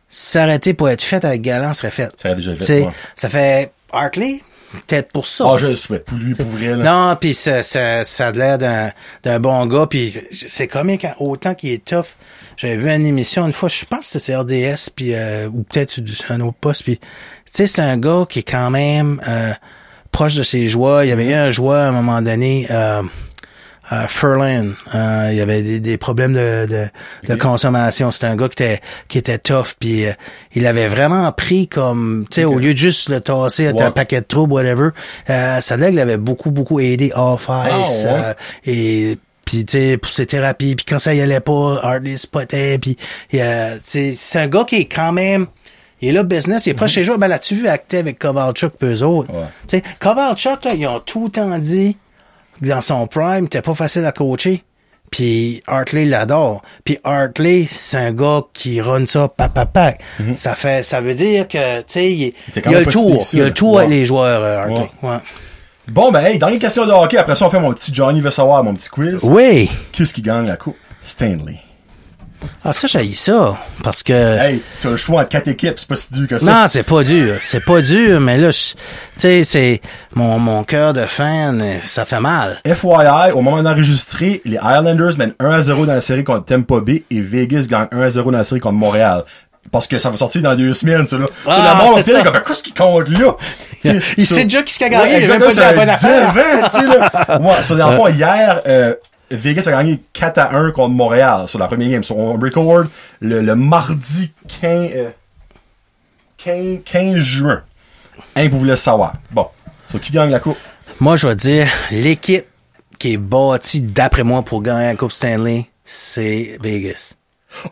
[0.09, 2.09] s'arrêter pour être fait avec Galland serait fait.
[2.21, 2.89] Ça déjà fait, ouais.
[3.15, 4.41] Ça fait Hartley,
[4.87, 5.45] peut-être pour ça.
[5.47, 7.09] Ah, je le souhaite pour lui, pour vrai, là.
[7.09, 8.91] Non, puis ça, ça, ça a l'air d'un,
[9.23, 12.17] d'un bon gars, puis c'est comique, hein, autant qu'il est tough.
[12.57, 15.99] J'avais vu une émission une fois, je pense que c'est RDS, puis euh, ou peut-être
[16.29, 17.05] un autre poste, puis tu
[17.51, 19.51] sais, c'est un gars qui est quand même euh,
[20.11, 21.03] proche de ses joueurs.
[21.03, 23.01] Il y avait eu un joueur à un moment donné, euh,
[23.91, 26.85] euh, Furlan, euh, il y avait des, des problèmes de, de,
[27.27, 28.09] de consommation.
[28.11, 30.13] C'était un gars qui était qui était tough, puis euh,
[30.53, 33.83] il avait vraiment pris comme, tu sais, au lieu de juste le tasser, être Ouais.
[33.83, 34.89] un paquet de troubles, whatever,
[35.29, 38.05] euh, ça là qu'il avait beaucoup beaucoup aidé off ice Ah, ouais?
[38.05, 38.33] euh,
[38.65, 42.79] et puis tu sais pour ses thérapies, puis quand ça y allait pas, Hartley spotait,
[42.79, 42.97] puis
[43.35, 45.45] euh, c'est un gars qui est quand même
[46.01, 47.17] il est là business, il est proche chez joueurs.
[47.17, 49.31] Ben là, tu vu acter avec Kovalchuk peu eux autres.
[49.33, 49.45] Ouais.
[49.67, 51.97] Tu sais, Kovalchuk, là, ils ont tout le temps dit
[52.61, 54.63] dans son prime, c'était pas facile à coacher.
[55.11, 56.61] Puis Hartley l'adore.
[56.83, 59.93] Puis Hartley, c'est un gars qui run ça pa pa pa.
[60.35, 63.21] Ça fait ça veut dire que tu sais il, il a le tour, il a
[63.21, 64.89] ça, le tour avec les joueurs euh, Hartley.
[65.03, 65.17] Ouais.
[65.91, 67.17] Bon, ben, hey, dernière question de hockey.
[67.17, 69.19] Après ça, on fait mon petit Johnny veut savoir, mon petit quiz.
[69.23, 69.69] Oui.
[69.91, 70.75] Qu'est-ce qui gagne la coupe?
[71.01, 71.59] Stanley.
[72.63, 75.95] Ah ça j'ai ça parce que Hey, t'as le choix entre quatre équipes, c'est pas
[75.95, 76.45] si dur que ça.
[76.51, 78.75] non, c'est pas dur, c'est pas dur, mais là tu
[79.17, 79.81] sais c'est
[80.13, 82.59] mon mon cœur de fan, euh, ça fait mal.
[82.65, 86.79] FYI, au moment d'enregistrer, les Islanders mènent 1 à 0 dans la série contre Tampa
[86.79, 89.23] Bay et Vegas gagne 1 à 0 dans la série contre Montréal.
[89.71, 91.25] Parce que ça va sortir dans deux semaines, ça, là.
[91.47, 92.21] Ah, Tout d'abord, c'est ça.
[92.21, 93.35] comme, qu'est-ce qui compte, là?
[94.15, 95.89] Il sait déjà qui qui a gagné, Ouais, il a même pas dit la bonne
[95.89, 96.33] affaire.
[96.35, 97.39] là.
[97.41, 98.93] Ouais, so, dans le fond, hier, euh,
[99.31, 102.03] Vegas a gagné 4 à 1 contre Montréal sur la première game.
[102.03, 102.85] So, on record
[103.19, 104.31] le, le mardi
[104.61, 105.09] 15, euh,
[106.37, 107.63] 15, 15 juin.
[108.35, 109.13] Hein, vous voulez savoir?
[109.31, 109.47] Bon.
[109.87, 110.57] So, qui gagne la coupe?
[110.99, 112.45] Moi, je vais dire, l'équipe
[112.99, 117.13] qui est bâtie, d'après moi, pour gagner la Coupe Stanley, c'est Vegas.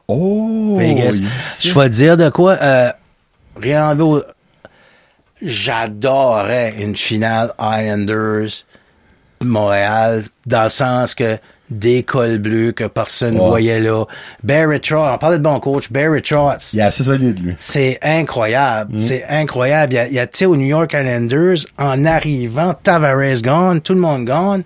[0.08, 0.78] Oh!
[0.80, 1.22] Vegas.
[1.62, 2.92] Je vais dire de quoi, euh,
[3.56, 3.96] rien
[5.42, 8.66] J'adorerais une finale Islanders
[9.48, 11.38] Montréal, dans le sens que
[11.70, 13.48] des cols bleus que personne ne Ouais.
[13.48, 14.06] voyait là.
[14.44, 16.74] Barry Trotz, on parlait de bon coach, Barry Trotz.
[16.74, 17.54] Il est assez solide, lui.
[17.58, 18.98] C'est incroyable.
[18.98, 19.02] Mm.
[19.02, 19.94] C'est incroyable.
[19.94, 23.42] Il y a, il y a tu sais, au New York Islanders, en arrivant, Tavares
[23.42, 24.64] gone, tout le monde gone.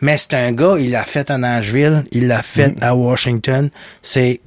[0.00, 2.82] Mais c'est un gars, il l'a fait à Nashville, il l'a fait Mm.
[2.84, 3.70] à Washington.
[4.00, 4.40] C'est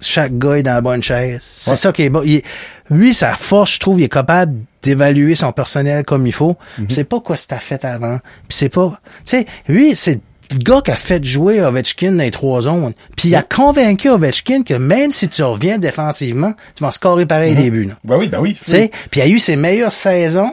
[0.00, 1.42] chaque gars est dans la bonne chaise.
[1.42, 1.76] C'est Ouais.
[1.76, 2.22] ça qui est bon.
[2.24, 2.42] Il-
[2.90, 6.56] lui, sa force, je trouve, il est capable d'évaluer son personnel comme il faut.
[6.76, 8.18] Puis C'est pas quoi c'était fait avant.
[8.48, 10.20] Puis c'est pas, tu sais, lui, c'est
[10.52, 12.92] le gars qui a fait jouer Ovechkin dans les trois zones.
[13.16, 17.54] Puis il a convaincu Ovechkin que même si tu reviens défensivement, tu vas scorer pareil
[17.70, 17.84] buts.
[17.84, 17.94] là.
[18.02, 18.54] Ben oui, ben oui.
[18.64, 20.52] Tu sais, puis il a eu ses meilleures saisons.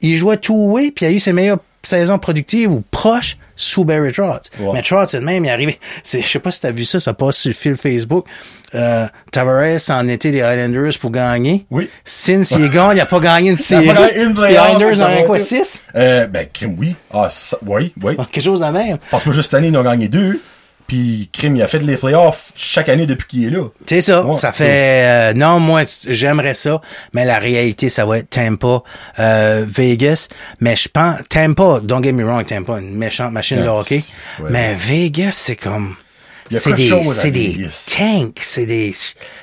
[0.00, 3.84] Il jouait tout way, puis il a eu ses meilleures saisons productives ou proche sous
[3.84, 4.50] Barry Trotz.
[4.74, 5.78] Mais Trotz, c'est le même, il est arrivé.
[6.04, 8.26] Je sais pas si t'as vu ça, ça passe sur le fil Facebook.
[8.74, 11.64] Euh, Tavares en été des Highlanders pour gagner.
[11.70, 11.88] Oui.
[12.04, 13.86] Since il gagne, il a pas gagné une série.
[13.86, 15.44] pas gagné une Les Highlanders en ont quoi, Toronto.
[15.64, 15.84] 6?
[15.94, 16.46] Euh, ben,
[16.76, 16.96] oui.
[17.14, 18.16] Ah, ça- oui, oui.
[18.32, 18.98] Quelque chose de même.
[19.10, 20.40] Parce que juste cette année, ils ont gagné deux.
[20.86, 23.64] Puis, crime, il a fait les playoffs chaque année depuis qu'il est là.
[23.86, 25.30] C'est ça, Ouais, ça fait...
[25.30, 26.80] euh, non, moi, j'aimerais ça,
[27.12, 28.82] mais la réalité, ça va être Tampa,
[29.18, 30.28] euh, Vegas.
[30.60, 31.16] Mais je pense...
[31.28, 34.02] Tampa, don't get me wrong, Tampa, une méchante machine de hockey.
[34.40, 34.50] ouais.
[34.50, 35.96] Mais Vegas, c'est comme...
[36.50, 38.92] Il C'est des, c'est des tanks, c'est des...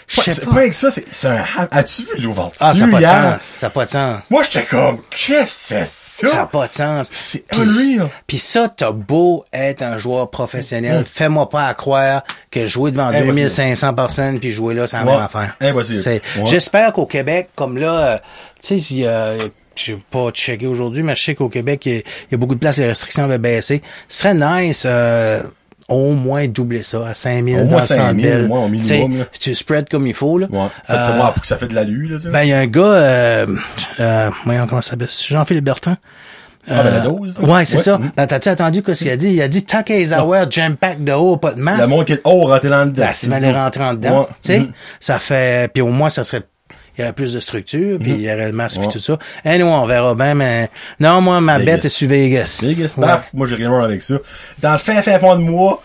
[0.08, 0.52] Je sais c'est pas.
[0.52, 1.44] pas avec ça, c'est un...
[1.72, 3.50] As-tu vu l'ouverture Ah, ça n'a pas de sens.
[3.56, 4.20] Ça n'a pas de sens.
[4.30, 6.28] Moi, j'étais comme, qu'est-ce que c'est Ça?
[6.28, 6.36] Ça?
[6.38, 7.10] n'a pas de sens.
[7.12, 8.10] C'est unreal.
[8.28, 11.06] Puis ça, t'as beau être un joueur professionnel, Mm.
[11.06, 13.28] fais-moi pas à croire que jouer devant Impossible.
[13.34, 15.56] 2500 personnes puis jouer là, c'est la même affaire.
[15.62, 16.00] Impossible.
[16.02, 16.46] C'est- Ouais.
[16.46, 18.18] J'espère qu'au Québec, comme là, euh,
[18.62, 19.34] tu sais, s'il y a-
[19.76, 22.38] j'ai pas checké aujourd'hui, mais je sais qu'au Québec, il y, a, il y a
[22.38, 23.82] beaucoup de places, les restrictions avaient baissé.
[24.08, 25.42] Ce serait nice, euh,
[25.90, 28.46] au moins doubler ça à 5000 Au dans moins 5000, Bell.
[28.48, 29.26] ouais, au Tu sais, minimum, là.
[29.40, 30.48] Tu spread comme il faut, là.
[30.50, 30.68] Ouais.
[30.86, 32.30] Fait Euh, savoir pour que ça fait de l'allure, là, tu sais.
[32.30, 33.46] ben, il y a un gars, euh,
[34.00, 35.98] euh, voyons comment ça s'appelle, Jean-Philippe Bertin.
[36.66, 37.46] Ah, ben, la Euh, dose, là.
[37.48, 37.84] Ouais, c'est Ouais.
[37.84, 38.00] ça.
[38.16, 39.30] Ben, t'as-tu entendu ce qu'il a dit?
[39.34, 39.66] Il a dit,
[40.14, 41.90] avoir jam pack de haut, pas de Le masque.
[41.90, 43.04] monde qui est oh, rentré dans le dedans.
[43.04, 44.20] La semaine est rentrée en dedans.
[44.22, 44.26] Ouais.
[44.42, 44.72] Tu sais, Mhm.
[45.02, 46.44] ça fait, puis au moins, ça serait,
[46.98, 49.18] il y aurait plus de structure, puis il y aurait le masque puis tout ça.
[49.46, 51.72] Anyway, on verra bien, mais non, moi, ma Vegas.
[51.72, 52.60] bête est sur Vegas.
[52.62, 53.06] Vegas, Ouais.
[53.08, 54.16] paf, moi j'ai rien à voir avec ça.
[54.60, 55.82] Dans le fin fin fond de moi,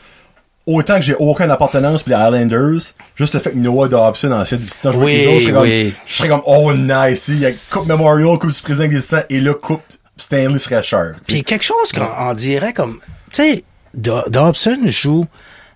[0.66, 2.80] autant que j'ai aucune appartenance pour les Highlanders,
[3.16, 5.90] juste le fait que Noah Dobson, ancien distance, jouait avec Oui, autres, je serais oui.
[5.92, 9.20] comme, je serais comme, oh nice, il y a Coupe Memorial, Coupe du Président existant,
[9.30, 9.82] et là, Coupe
[10.18, 11.14] Stanley serait cher.
[11.26, 12.98] Puis quelque chose qu'on on dirait comme,
[13.32, 13.64] tu sais,
[13.94, 15.24] Do- Dobson joue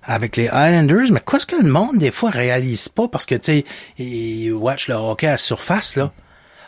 [0.04, 3.08] avec les Islanders, mais qu'est-ce que le monde, des fois, réalise pas?
[3.08, 3.64] Parce que, tu sais,
[3.98, 6.12] ils watch le hockey à la surface, là.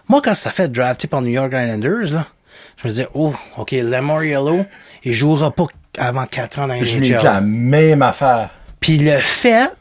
[0.08, 2.26] Moi, quand ça fait drafté par New York Islanders, là,
[2.76, 4.64] je me disais, oh, OK, Lamoriello,
[5.02, 5.66] il jouera pas
[5.98, 8.50] avant 4 ans dans les Je dit la même affaire.
[8.80, 9.72] Puis le fait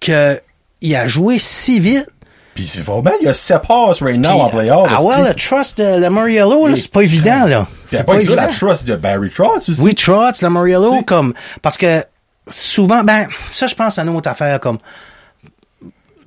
[0.00, 0.40] que
[0.80, 2.08] il a joué si vite,
[2.54, 4.88] Puis c'est vraiment, il y a 7 passes right now en playoff.
[4.90, 7.66] ah ouais, le trust de Lamoriello, là, c'est pas évident, là.
[7.86, 8.36] C'est pas, évident.
[8.36, 9.80] la trust de Barry Trotz aussi.
[9.80, 11.32] Oui, Trotz, Lamoriello, comme,
[11.62, 12.02] parce que
[12.46, 14.78] souvent, ben, ça, je pense à une autre affaire, comme,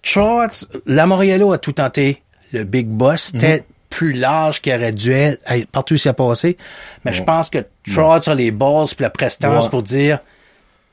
[0.03, 2.23] Trotz, Lamoriello a tout tenté,
[2.53, 3.39] le big boss, Mhm.
[3.39, 5.41] peut-être plus large qu'il aurait dû être,
[5.72, 6.57] partout où il s'est passé,
[7.06, 9.69] mais je pense que Trotz a les balls puis la prestance Ouais.
[9.69, 10.19] pour dire,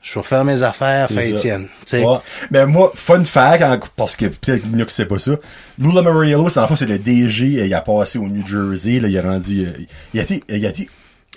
[0.01, 1.23] je vais faire mes affaires, C'est ça.
[1.37, 1.69] Étienne.
[1.93, 2.19] Ouais.
[2.51, 3.65] Mais moi, fun fact,
[3.97, 5.33] parce que peut-être qu'il y a qui sait pas ça,
[5.79, 9.09] Lou Lamoriello, c'est en fait, c'est le DG, il a passé au New Jersey, là,
[9.09, 9.73] il a rendu, euh,
[10.13, 10.89] il a été, il a été,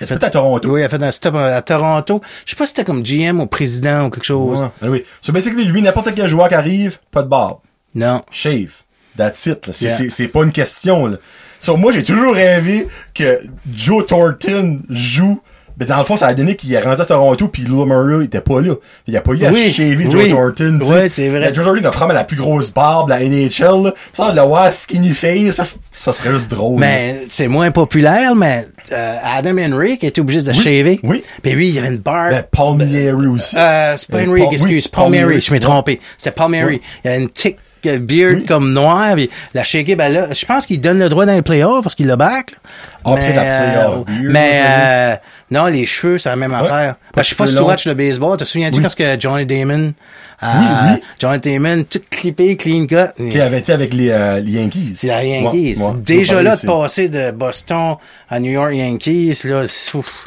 [0.02, 0.69] a été à Toronto.
[0.69, 2.22] Oui, a fait un stop à Toronto.
[2.45, 4.61] Je sais pas si c'était comme GM ou président ou quelque chose.
[4.61, 4.68] Ouais.
[4.82, 5.03] Ah oui.
[5.22, 7.60] So basically, lui, n'importe quel joueur qui arrive, pas de barbe.
[7.95, 8.22] Non.
[8.32, 8.74] Shave.
[9.18, 9.69] That's it.
[9.72, 9.95] C'est, Yeah.
[9.98, 11.18] c'est, c'est pas une question, là.
[11.60, 13.41] So, moi, j'ai toujours rêvé que
[13.74, 15.41] Joe Thornton joue
[15.79, 18.21] mais dans le fond, ça a donné qu'il est rendu à Toronto puis Lou Lamoriello
[18.21, 18.73] était pas là.
[19.07, 20.11] Il a pas eu à Oui, shaver oui.
[20.11, 20.79] Joe Thornton.
[20.85, 21.39] Ouais, c'est vrai.
[21.41, 23.83] Mais Joe Thornton a probablement la plus grosse barbe de la NHL.
[23.85, 23.93] Là.
[24.13, 26.79] Ça, le voir skinny face, ça, ça serait juste drôle.
[26.79, 30.99] Mais c'est moins populaire, mais euh, Adam Henry qui était obligé de Oui, shaver.
[31.03, 31.23] oui.
[31.43, 32.31] Puis lui, il avait une barbe.
[32.31, 33.55] Ben, Palmieri aussi.
[33.57, 35.99] Euh, c'est pas Euh, Henry, Paul- excuse, oui, Palmieri, je m'ai trompé.
[36.17, 36.65] C'était Palmieri.
[36.75, 36.81] Oui.
[37.05, 40.65] Il a une tic euh, beard comme noire, puis la shaker, ben là, je pense
[40.65, 42.57] qu'il donne le droit dans les playoffs parce qu'il le back, là.
[43.05, 43.15] Ah,
[44.21, 45.15] mais, euh,
[45.49, 46.95] non, les cheveux, c'est la même affaire.
[47.15, 48.88] Je sais pas si tu watches le baseball, te souviens-tu Oui.
[48.98, 49.94] que Johnny Damon,
[50.44, 51.02] euh, Oui, oui.
[51.19, 53.30] Johnny Damon, tout clippé, clean cut.
[53.30, 54.94] Qui avait été avec les, euh, les Yankees.
[54.95, 55.76] C'est la Yankees.
[55.78, 55.91] Ouais, ouais.
[56.03, 57.95] Déjà C'est là, de passer de Boston
[58.30, 59.64] à New York Yankees, là,
[59.94, 60.26] ouf.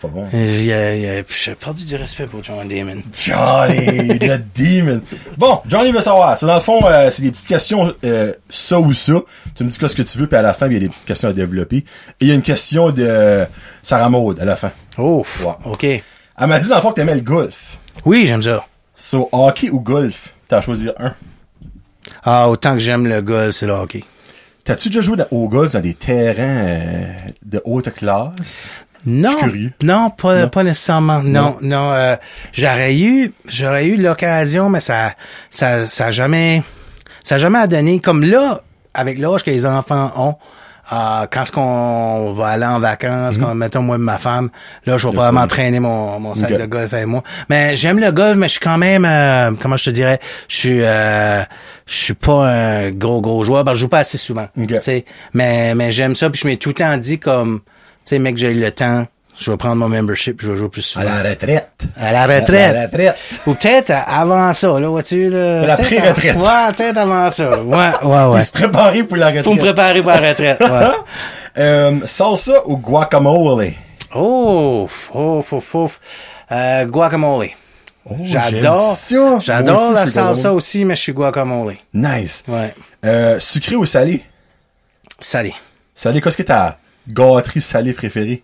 [0.00, 0.26] Pas bon.
[0.32, 1.22] J'ai euh,
[1.58, 3.02] perdu du respect pour John Damon.
[3.12, 5.00] Johnny, le demon.
[5.38, 6.38] Bon, Johnny veut savoir.
[6.38, 9.14] So, dans le fond, euh, c'est des petites questions, euh, ça ou ça.
[9.54, 10.80] Tu me dis quoi ce que tu veux, puis à la fin, il y a
[10.80, 11.78] des petites questions à développer.
[11.78, 11.84] Et
[12.20, 13.46] il y a une question de
[13.82, 14.72] Sarah Maud à la fin.
[14.98, 15.44] Ouf.
[15.44, 15.54] Ouais.
[15.64, 15.84] OK.
[15.84, 16.02] Elle
[16.46, 17.78] m'a dit dans le fond que t'aimais le golf.
[18.04, 18.66] Oui, j'aime ça.
[18.94, 20.34] So, hockey ou golf?
[20.48, 21.14] T'as à choisir un.
[22.22, 24.04] Ah, autant que j'aime le golf, c'est le hockey.
[24.66, 27.12] T'as-tu déjà joué au golf dans des terrains euh,
[27.44, 28.68] de haute classe?
[29.06, 29.36] Non.
[29.82, 30.48] Non, pas, Non.
[30.48, 31.20] pas nécessairement.
[31.22, 31.92] Non, non.
[31.92, 32.16] euh,
[32.52, 35.12] j'aurais eu, j'aurais eu l'occasion, mais ça,
[35.50, 36.62] ça, ça a jamais,
[37.22, 38.00] ça a jamais donné.
[38.00, 38.62] Comme là,
[38.94, 40.34] avec l'âge que les enfants ont,
[40.92, 44.50] euh, quand est-ce qu'on va aller en vacances, quand, mettons moi et ma femme,
[44.86, 47.22] là, je vais pas m'entraîner mon, mon sac de golf avec moi.
[47.48, 50.56] Mais j'aime le golf, mais je suis quand même, euh, comment je te dirais, je
[50.56, 51.42] suis, euh,
[51.86, 54.46] je suis pas un gros gros joueur, parce que je joue pas assez souvent.
[54.56, 54.68] Ok.
[54.68, 55.04] tu sais.
[55.34, 57.60] Mais, mais j'aime ça, puis je m'ai tout le temps dit comme,
[58.06, 59.04] sais, mec, j'ai le temps,
[59.38, 61.14] je vais prendre mon membership, je vais jouer plus À souvent.
[61.22, 61.68] la retraite.
[62.00, 62.90] À la À la retraite.
[62.92, 63.16] retraite.
[63.46, 65.66] Ou peut-être avant ça, là, vois-tu, là?
[65.66, 66.36] La pré-retraite.
[66.36, 67.44] Ouais, peut-être avant ça.
[67.50, 67.58] là.
[67.62, 68.40] Ouais, ouais, Pour ouais.
[68.40, 69.44] se préparer pour la retraite.
[69.44, 70.60] Pour me préparer pour la retraite.
[70.60, 70.66] Ouais.
[71.58, 73.72] Euh, salsa ou guacamole?
[74.14, 75.10] Oh, ouf,
[75.52, 76.00] ouf, ouf.
[76.52, 77.48] Euh, guacamole.
[78.04, 78.94] Oh, J'adore.
[79.40, 81.76] J'adore la salsa aussi, mais je suis guacamole.
[81.94, 82.44] Nice.
[82.46, 82.74] Ouais.
[83.06, 84.22] Euh, sucré ou salé?
[85.18, 85.54] Salé.
[85.94, 86.76] Salé, qu'est-ce que ta
[87.08, 88.42] gâterie salée préférée?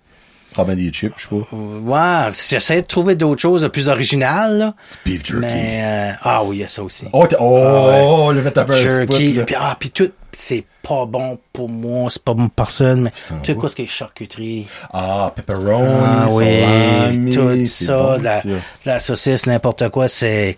[0.52, 1.56] Probablement des chips, je sais pas.
[1.56, 4.74] Ouais, j'essaie de trouver d'autres choses plus originales, là.
[5.04, 5.40] Beef jerky.
[5.40, 7.06] Mais, euh, ah oui, il y a ça aussi.
[7.12, 9.44] Oh, oh, le fait taper un Jerky, spot, là.
[9.44, 13.12] puis ah, puis tout, c'est pas bon pour moi, c'est pas bon pour personne, mais
[13.44, 14.66] tout quoi ce qui est charcuterie?
[14.92, 18.48] Ah, pepperoni, Ah oui, tout ça, bon, la, ça.
[18.86, 20.56] la saucisse, n'importe quoi, c'est,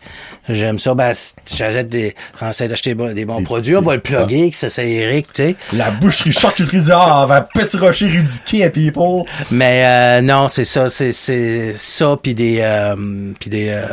[0.48, 0.94] j'aime ça.
[0.94, 1.12] Ben,
[1.54, 3.76] j'achète des, j'essaie d'acheter des bons- des produits.
[3.76, 5.56] On va le plugger, que ça, c'est Eric, tu sais.
[5.72, 8.08] La boucherie charcuterie du ah, vers Petit Rocher,
[8.46, 9.24] Quai à People.
[9.50, 13.86] Mais, euh, non, c'est ça, c'est, c'est ça, puis des, euh, puis des, euh,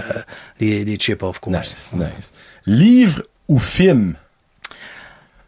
[0.60, 1.58] des, des chips, of course.
[1.58, 2.32] Nice, nice.
[2.66, 4.16] Livre ou film?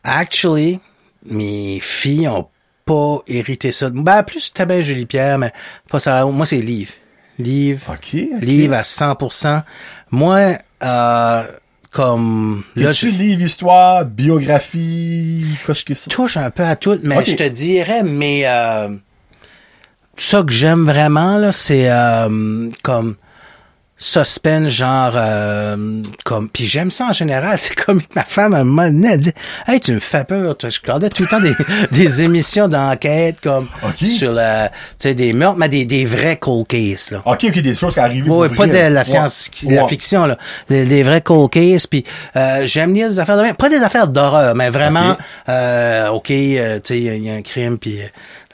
[0.03, 0.79] Actually,
[1.25, 2.47] mes filles ont
[2.85, 3.89] pas hérité ça.
[3.89, 5.51] Ben, plus Tabelle Julie Pierre, mais
[5.89, 6.25] pas ça.
[6.25, 6.91] Moi, c'est livre.
[7.39, 7.81] Livre.
[7.89, 8.15] OK.
[8.35, 8.41] ok.
[8.41, 9.63] Livre à 100%.
[10.11, 11.43] Moi, euh,
[11.91, 16.09] comme, là, je T'es-tu livre, histoire, biographie, qu'est-ce que c'est?
[16.09, 17.25] touche un peu à tout, mais Ok.
[17.29, 18.89] je te dirais, mais, euh,
[20.17, 23.15] ça que j'aime vraiment, là, c'est, euh, comme,
[24.03, 28.63] suspense genre euh, comme puis j'aime ça en général c'est comme ma femme à un
[28.65, 29.31] moment donné elle dit
[29.67, 31.55] hey tu me fais peur je regardais tout le temps des,
[31.91, 33.67] des émissions d'enquête comme
[34.01, 37.59] sur la tu sais des meurtres mais des, des vrais cold cases là OK, OK,
[37.59, 38.29] des choses qui arrivent.
[38.29, 39.05] oui, pas de la Ouais.
[39.05, 40.37] science, la fiction, là.
[40.69, 42.03] Les, les vrais cold cases, puis
[42.35, 43.53] euh, j'aime lire des affaires de.
[43.53, 45.17] Pas des affaires d'horreur, mais vraiment, Ok.
[45.49, 47.99] euh, OK, euh, tu sais, il y y, a un crime, puis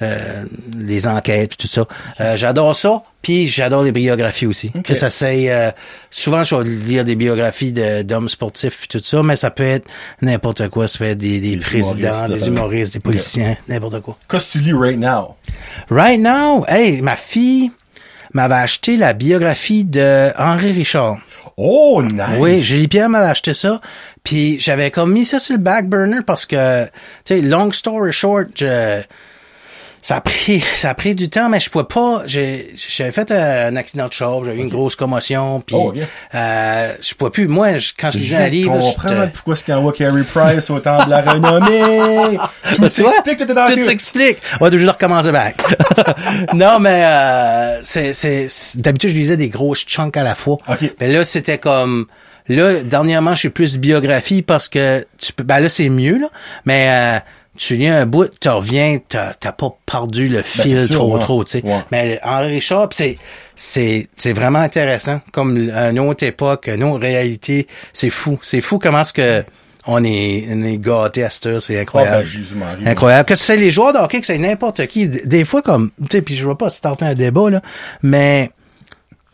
[0.02, 0.44] euh,
[0.78, 1.86] les enquêtes, tout ça.
[2.22, 4.72] Euh, j'adore ça, puis j'adore les biographies aussi.
[4.84, 5.72] Que ça c'est euh,
[6.10, 9.64] souvent, je vais lire des biographies de- d'hommes sportifs, puis tout ça, mais ça peut
[9.64, 9.88] être
[10.22, 10.88] n'importe quoi.
[10.88, 14.18] Ça peut être des, présidents, humoristes, des humoristes, des politiciens, n'importe quoi.
[14.30, 15.36] Qu'est-ce que tu lis right now?
[15.90, 17.72] Right now, hey, ma fille
[18.34, 21.18] m'avait acheté la biographie de Henri Richard.
[21.58, 22.22] Oh, nice.
[22.38, 23.82] Oui, Julie Pierre m'avait acheté ça,
[24.24, 26.92] puis j'avais comme mis ça sur le back burner parce que, tu
[27.26, 29.02] sais, long story short, je,
[30.02, 33.32] ça a pris, ça a pris du temps, mais je pouvais pas, j'ai, j'avais fait
[33.32, 35.94] un accident de char, j'avais eu une grosse commotion, puis, Oh,
[36.36, 39.56] euh, je pouvais plus, moi, je- quand je lisais un livre, je comprendre te- pourquoi
[39.56, 42.38] qu'on voit Carey Price au temps de la renommée.
[42.76, 44.38] Tout s'explique, tout est dans tout s'explique.
[44.60, 45.56] On va toujours recommencer back.
[46.54, 50.58] non, mais euh, c'est, c'est, c'est- d'habitude, je lisais des gros chunks à la fois.
[50.68, 50.94] OK.
[51.00, 52.06] Mais là, c'était comme...
[52.48, 55.44] Là, dernièrement, je suis plus biographie parce que tu peux...
[55.44, 56.28] Ben là, c'est mieux, là.
[56.66, 57.20] Mais euh,
[57.60, 61.14] tu lis un bout, tu reviens, t'as, t'as pas perdu le fil Ben, sûr, trop,
[61.16, 61.20] ouais.
[61.20, 61.62] trop, tu sais.
[61.66, 61.84] Ouais.
[61.92, 63.18] Mais Henri Richard, pis c'est,
[63.54, 65.20] c'est, c'est vraiment intéressant.
[65.34, 67.68] Comme une autre époque, une autre réalité.
[67.92, 68.40] C'est fou.
[68.42, 69.44] C'est fou comment est-ce que
[69.86, 71.30] on est, on est gâtés à.
[71.30, 72.18] C'est Oh, incroyable.
[72.20, 72.88] ben, Jésus-Marie.
[72.88, 73.28] Incroyable.
[73.28, 75.10] Que c'est les joueurs de hockey, que c'est n'importe qui.
[75.10, 77.62] Des fois, comme, tu sais, puis je veux pas starter un débat, là,
[78.02, 78.52] mais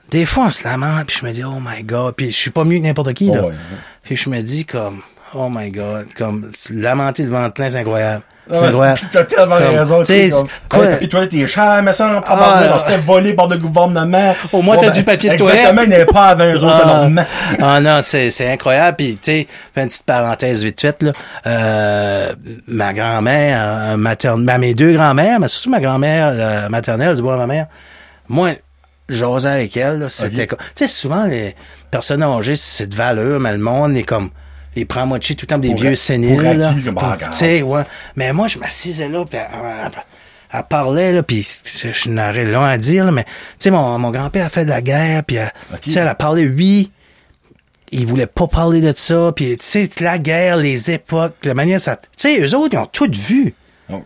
[0.10, 2.52] des fois, on se lamente, puis je me dis, oh my God, puis je suis
[2.52, 3.42] pas mieux que n'importe qui, là.
[3.44, 3.56] Oh, ouais, ouais.
[4.04, 5.02] Puis je me dis, comme,
[5.34, 8.24] oh my God, comme, lamenter devant plein, c'est incroyable.
[8.48, 9.00] Ah, C'est incroyable.
[9.00, 10.00] c'est- T'as tellement Comme, raison.
[10.02, 10.30] tu sais,
[10.70, 14.36] comme, quoi- Hey, toilette, t'es cher, mais ça, Ah, on s'était volé par le gouvernement.
[14.54, 15.56] Au moins, t'as du papier de toilette.
[15.62, 16.86] Exactement, il n'est pas à 20 euros, c'est Ah.
[16.86, 17.26] normal.
[17.60, 18.98] Ah non, c'est c'est incroyable.
[18.98, 21.12] Puis tu sais, fais une petite parenthèse vite faite là.
[21.48, 22.34] Euh,
[22.68, 23.58] ma grand-mère
[23.94, 27.40] euh, maternelle, ben, mes deux grand-mères, mais surtout ma grand-mère euh, maternelle du bois de
[27.40, 27.66] ma mère.
[28.30, 28.52] Moi,
[29.10, 30.06] j'osais avec elle.
[30.10, 31.56] C'était comme, tu sais, souvent les
[31.90, 34.30] personnes âgées, c'est de valeur, mais le monde est comme
[34.76, 36.74] les prend moitié tout le temps des Pour vieux séniles.
[36.84, 37.82] tu sais, ouais.
[38.16, 41.48] Mais moi, je m'assisais là, puis elle, parlait, là, puis
[41.92, 43.30] je n'aurais long à dire, là, mais tu
[43.60, 45.38] sais, mon, mon grand-père a fait de la guerre, puis
[45.82, 46.92] tu sais, elle a parlé, oui,
[47.92, 51.80] il voulait pas parler de ça, puis tu sais, la guerre, les époques, la manière
[51.82, 51.96] ça...
[51.98, 53.54] Tu sais, eux autres, ils ont tout vu.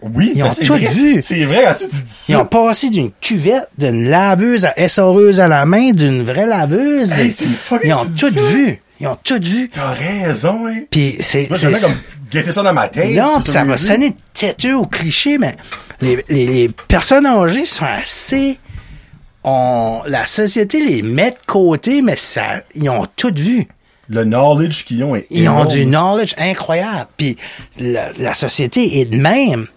[0.01, 0.89] Oui, Ils ben, ont c'est tout vrai.
[0.89, 1.21] vu.
[1.21, 2.45] C'est vrai, à ça, tu dis Ils ont ça.
[2.45, 7.11] passé d'une cuvette, d'une laveuse à essoreuse à la main, d'une vraie laveuse.
[7.13, 7.33] Hey,
[7.85, 8.41] ils ont tout ça.
[8.41, 8.81] vu.
[8.99, 9.69] Ils ont tout vu.
[9.69, 10.81] T'as raison, hein.
[10.91, 11.43] Puis c'est...
[11.55, 13.15] C'est- comme ça dans ma tête.
[13.17, 15.55] Non, puis ça va sonner têteux ou cliché, mais
[16.01, 18.59] les, les, les personnes âgées sont assez...
[19.43, 23.67] On, la société les met de côté, mais ça, ils ont tout vu.
[24.09, 27.07] Le knowledge qu'ils ont est Ils ont du knowledge incroyable.
[27.15, 27.37] Puis
[27.79, 29.67] la, la société est de même.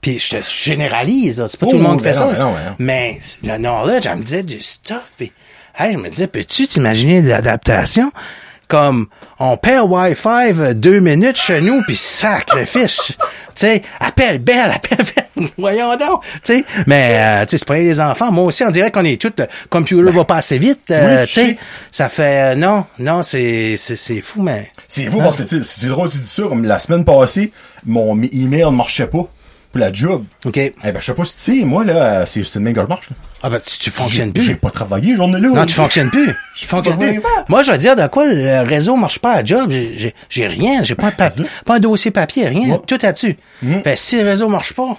[0.00, 2.32] Puis je te généralise, c'est pas Oh, tout le monde qui ben fait non, ça.
[2.32, 2.76] ben non, ben non.
[2.78, 5.12] Mais le knowledge, elle me disait du stuff.
[5.16, 5.32] Puis
[5.76, 8.12] hey, je me disais, peux-tu t'imaginer l'adaptation?
[8.68, 9.06] Comme
[9.38, 12.98] on paie Wi-Fi deux minutes chez nous, puis sacrifice.
[13.08, 13.16] tu
[13.54, 15.48] sais, appelle belle, appelle belle.
[15.58, 16.22] Voyons donc.
[16.44, 18.30] Tu sais, mais euh, tu sais, c'est pas les enfants.
[18.30, 20.90] Moi aussi, on dirait qu'on est tous, le computer va pas assez vite.
[20.90, 21.58] euh, Ben, Oui, tu je sais, sais.
[21.90, 24.70] ça fait, euh, non, non, c'est, c'est, c'est fou, mais.
[24.86, 26.42] C'est fou parce que tu sais, c'est drôle que tu dis ça.
[26.42, 27.52] Comme la semaine passée,
[27.86, 29.26] mon email ne marchait pas.
[29.70, 30.24] Pour la job.
[30.44, 30.56] OK.
[30.56, 32.80] Eh ben, je sais pas si tu sais, moi, là, c'est c'est une main que
[32.80, 33.16] je marche, là.
[33.42, 34.60] Ah ben, tu, tu fonctionnes J'ai- J'ai plus.
[34.60, 35.48] pas travaillé, journée-là.
[35.50, 36.32] Non, tu fonctionnes plus.
[36.56, 37.20] Je fonctionne plus.
[37.48, 39.70] Moi, je vais dire de quoi le réseau marche pas à job.
[39.70, 40.82] J'ai- rien.
[40.82, 42.70] J'ai pas un papier, pas un dossier papier, rien.
[42.70, 42.80] Ouais.
[42.86, 43.36] Tout là-dessus.
[43.84, 44.96] Fait si le réseau marche pas.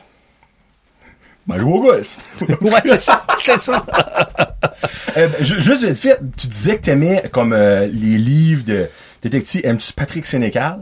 [1.48, 2.18] Ben, je joue au golf.
[2.62, 3.26] Ouais, c'est ça.
[3.46, 3.84] C'est ça.
[5.16, 8.88] Eh ben, ju- juste vite fait, tu disais que t'aimais comme euh, les livres de
[9.24, 9.62] détective.
[9.64, 10.80] Aimes-tu Patrick Sénécal?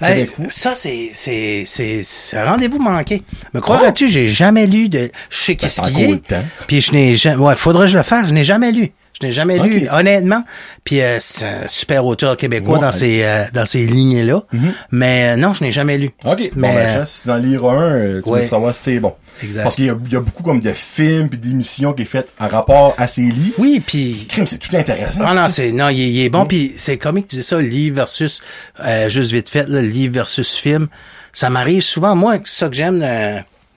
[0.00, 3.22] Hey, ça, c'est, c'est, c'est, c'est un rendez-vous manqué.
[3.54, 6.34] Me croirais-tu, j'ai jamais lu de, je sais Ben, qu'est-ce qu'il est.
[6.66, 8.28] Puis je n'ai jamais, ouais, faudrait que je le fasse.
[8.28, 8.92] Je n'ai jamais lu.
[9.20, 10.42] Je n'ai jamais lu, honnêtement.
[10.82, 12.80] Puis euh, c'est un super auteur québécois Ouais.
[12.80, 14.42] dans ces, euh, dans ces lignées-là.
[14.90, 16.10] Mais euh, non, je n'ai jamais lu.
[16.24, 16.38] OK.
[16.38, 18.82] Bon, Mais, ben, euh, chance, si tu en lire un, euh, tu vas savoir si
[18.82, 19.14] c'est bon.
[19.42, 19.62] Exact.
[19.62, 22.48] Parce qu'il y, y a beaucoup comme de films puis d'émissions qui est faites en
[22.48, 23.54] rapport à ces livres.
[23.58, 25.22] Oui, puis Crime, c'est tout intéressant.
[25.24, 26.46] Ah non, c'est non, il, est- il est bon.
[26.46, 28.40] Puis c'est comique, tu dis ça, livre versus
[28.84, 30.88] euh, juste vite fait, là, livre versus film.
[31.32, 32.14] Ça m'arrive souvent.
[32.16, 32.98] Moi, ça que j'aime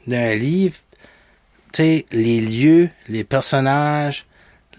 [0.07, 0.75] d'un livre,
[1.73, 4.25] tu sais, les lieux, les personnages,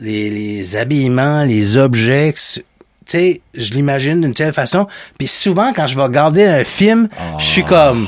[0.01, 2.33] les, les habillements, les objets.
[2.35, 2.63] Tu
[3.07, 4.87] sais, je l'imagine d'une telle façon.
[5.19, 7.09] Puis souvent, quand je vais regarder un film,
[7.39, 8.07] je suis comme,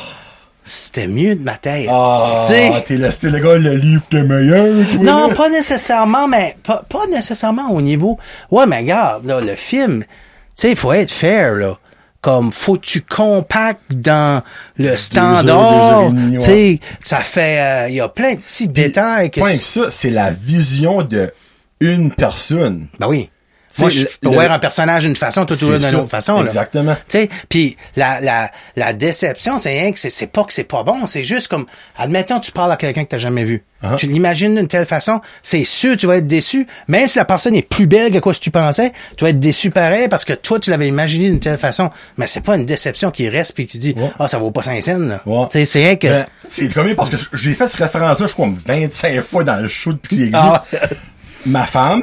[0.62, 1.88] c'était mieux de ma tête.
[1.90, 5.34] Ah, Tu sais, t'es le style de gars, le livre t'es meilleur, toi, non, là.
[5.34, 8.18] pas nécessairement, mais pas, pas nécessairement au niveau.
[8.50, 10.06] Ouais, mais regarde, là, le film, tu
[10.54, 11.78] sais, il faut être fair, là.
[12.20, 14.42] Comme, faut que tu compactes dans
[14.76, 16.10] le standard.
[16.34, 19.58] Tu sais, ça fait, euh, il y a plein de petits détails que Point tu-
[19.58, 21.32] que ça, c'est la vision de
[21.80, 22.86] une personne.
[22.98, 23.30] Ben oui.
[23.78, 26.96] Moi, je peux voir un personnage d'une façon, C'est vois d'une autre façon, exactement.
[27.08, 30.64] Tu sais, puis la, la, la déception, c'est rien que c'est, c'est pas que c'est
[30.64, 31.66] pas bon, c'est juste comme,
[31.96, 33.62] admettons, tu parles à quelqu'un que t'as jamais vu.
[33.84, 33.94] Uh-huh.
[33.96, 37.54] Tu l'imagines d'une telle façon, c'est sûr tu vas être déçu, même si la personne
[37.54, 40.32] est plus belle que quoi que tu pensais, tu vas être déçu pareil parce que
[40.32, 41.90] toi, tu l'avais imaginé d'une telle façon.
[42.16, 44.28] Mais c'est pas une déception qui reste puis tu dis, ah, Ouais.
[44.28, 44.98] ça vaut pas 5 cents.
[45.24, 45.46] Ouais.
[45.48, 48.32] Tu sais, c'est rien que, Ben, c'est comme parce que j'ai fait cette référence-là, je
[48.32, 50.60] crois, 25 fois dans le show depuis qu'il existe.
[50.72, 50.86] Ah.
[51.46, 52.02] Ma femme,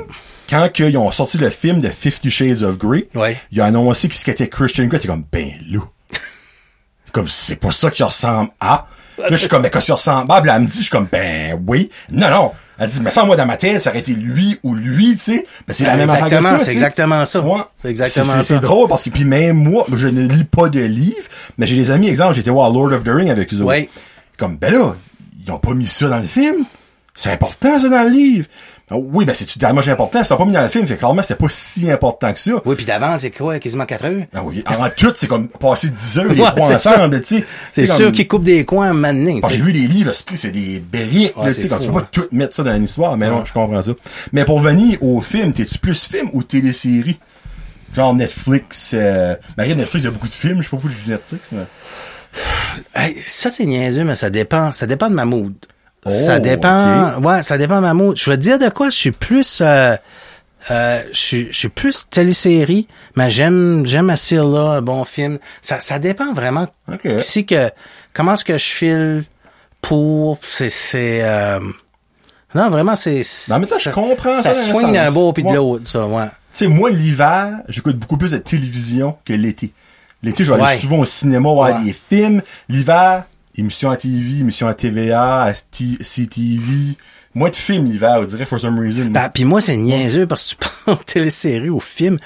[0.50, 3.38] quand que ils ont sorti le film de Fifty Shades of Grey, Ouais.
[3.52, 5.86] il a annoncé ce qu'était Christian Grey, t'es comme, ben, loup.
[7.12, 8.88] comme, c'est pas ça qu'il ressemble à.
[9.18, 11.08] Là, je suis comme, mais quand il ressemble à, elle me dit, je suis comme,
[11.12, 11.90] ben, oui.
[12.12, 12.52] Non, non.
[12.80, 15.24] Elle dit, mais ça, moi, dans ma tête, ça aurait été lui ou lui, tu
[15.24, 15.46] sais.
[15.68, 17.42] Ben, c'est la Ben, même affaire que exactement, ça, c'est exactement ça.
[17.42, 17.62] Ouais.
[17.76, 18.44] C'est exactement ça.
[18.44, 21.28] C'est drôle parce que, puis même moi, je ne lis pas de livres,
[21.58, 23.62] mais j'ai des amis, exemple, j'étais voir Lord of the Ring avec eux.
[23.64, 23.90] Ouais.
[24.38, 24.96] Comme, ben là,
[25.44, 26.66] ils ont pas mis ça dans le film.
[27.16, 28.46] C'est important, ça, dans le livre.
[28.90, 31.36] Ah Oui, ben, c'est tellement important, ça pas mis dans le film, fait clairement, c'était
[31.36, 32.52] pas si important que ça.
[32.64, 34.24] oui, puis d'avance, c'est quoi, quasiment 4 heures?
[34.34, 36.76] Ah oui, en tout, c'est comme passer 10 heures, les Ouais, ça.
[36.76, 37.46] ensemble, tu sais.
[37.74, 39.40] C'est sûr comme- qu'il coupe des coins maintenant.
[39.42, 42.08] Quand j'ai vu les livres, c'est des briques, tu sais, quand tu peux pas hein.
[42.12, 43.92] tout mettre ça dans une histoire, mais non, je comprends ça.
[44.32, 47.20] Mais pour venir au film, t'es-tu plus film ou télésérie?
[47.94, 49.36] Genre Netflix, euh...
[49.58, 51.52] Marie, Netflix, il y a beaucoup de films, je sais pas pourquoi je dis Netflix,
[51.52, 51.64] mais...
[52.96, 54.72] Hey, ça, c'est niaiseux, mais ça dépend.
[54.72, 55.54] Ça dépend de ma mood.
[56.06, 57.19] Oh, ça dépend.
[57.22, 58.15] Ouais, ça dépend de ma mood.
[58.18, 59.60] Je te dire de quoi je suis plus.
[59.61, 59.95] Euh,
[60.72, 65.40] euh, je suis, je suis plus télésérie, mais j'aime, j'aime assez là, un bon film.
[65.61, 66.68] Ça, ça dépend vraiment.
[66.91, 67.19] Ok.
[67.19, 67.69] Si que,
[68.14, 69.24] comment est-ce que je file
[69.82, 71.60] pour, c'est, c'est, euh,
[72.56, 75.44] non, vraiment, c'est, Mais en même temps, je comprends ça Ça swing d'un bord puis
[75.44, 76.26] de l'autre, ça, ouais.
[76.26, 79.72] Tu sais, moi, l'hiver, j'écoute beaucoup plus de télévision que l'été.
[80.24, 80.69] L'été, je vais Ouais.
[80.69, 81.86] aller souvent au cinéma voir Ouais.
[81.86, 82.41] des films.
[82.68, 83.24] L'hiver,
[83.58, 86.96] émissions à TV, émissions à TVA, à CTV.
[87.34, 89.06] Moins de films l'hiver, on dirait, for some reason.
[89.06, 92.18] Ben, puis moi, c'est niaiseux parce que tu prends télésérie ou film.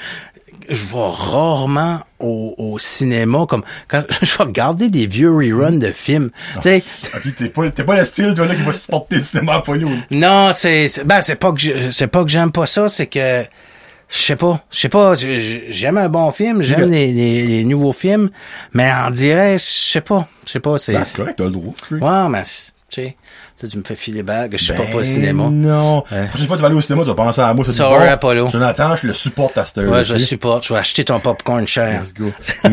[0.69, 5.91] Je vais rarement au, au cinéma comme quand je vais regarder des vieux reruns de
[5.91, 6.29] films.
[6.55, 6.83] Tu sais,
[7.15, 9.63] Ok, t'es pas, t'es pas le style, toi, là, qui va supporter le cinéma à
[10.11, 13.43] non, c'est ben c'est pas que c'est pas que j'aime pas ça, c'est que
[14.11, 17.93] je sais pas, je sais pas, j'aime un bon film, j'aime les, les, les nouveaux
[17.93, 18.29] films,
[18.73, 21.73] mais en dirait, je sais pas, je sais pas, c'est Ben, correct, t'as le droit.
[21.91, 22.49] ouais, mais tu
[22.89, 23.15] sais,
[23.61, 25.47] là tu me fais filer bague, je suis pas Ben pas au cinéma.
[25.49, 26.03] Non.
[26.11, 27.63] La prochaine fois que tu vas aller au cinéma, tu vas penser à moi.
[27.63, 28.49] Sorry, bon, Apollo.
[28.49, 31.19] Jonathan, je le supporte à cette heure Ouais, je le supporte, je vais acheter ton
[31.21, 32.01] popcorn cher.
[32.01, 32.31] Let's go.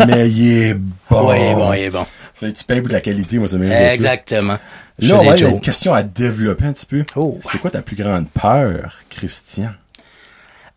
[0.08, 1.28] Mais il est bon.
[1.28, 2.04] Ouais, il est bon, il est bon.
[2.34, 3.92] Fait que tu payes pour de la qualité, moi, ça m'aide.
[3.92, 4.58] Exactement.
[5.00, 5.50] Là, fais ouais, des il y a jokes.
[5.52, 7.04] une question à développer un petit peu.
[7.14, 7.38] Oh.
[7.42, 9.70] C'est quoi ta plus grande peur, Christian?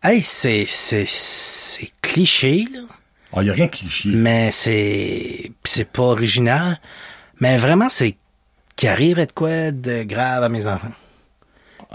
[0.02, 2.80] Hey, c'est, c'est, c'est cliché, là.
[3.34, 4.08] Ah, il y a rien de cliché.
[4.12, 6.80] Mais c'est, c'est pas original.
[7.40, 8.16] Mais vraiment, c'est
[8.74, 10.92] qu'il arriverait de quoi de grave à mes enfants.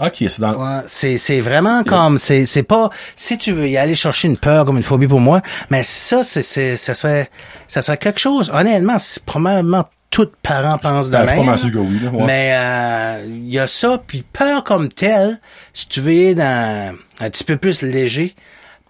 [0.00, 0.54] Ok, c'est dans...
[0.54, 4.38] Ouais, c'est, c'est vraiment comme, c'est, c'est pas, si tu veux y aller chercher une
[4.38, 7.28] peur comme une phobie pour moi, mais ça, c'est, c'est, ça serait,
[7.66, 11.46] ça serait quelque chose, honnêtement, c'est probablement tout parent pense de Ben, je pas même.
[11.46, 12.10] mal sûr que oui, là.
[12.10, 12.24] ouais.
[12.24, 15.40] Mais euh, il y a ça, puis peur comme telle,
[15.72, 18.34] si tu veux dans un petit peu plus léger,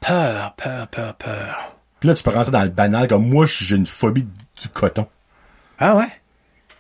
[0.01, 1.75] peur, peur, peur, peur.
[2.01, 5.07] Puis là, tu peux rentrer dans le banal, comme moi, j'ai une phobie du coton.
[5.81, 6.09] Ah ouais?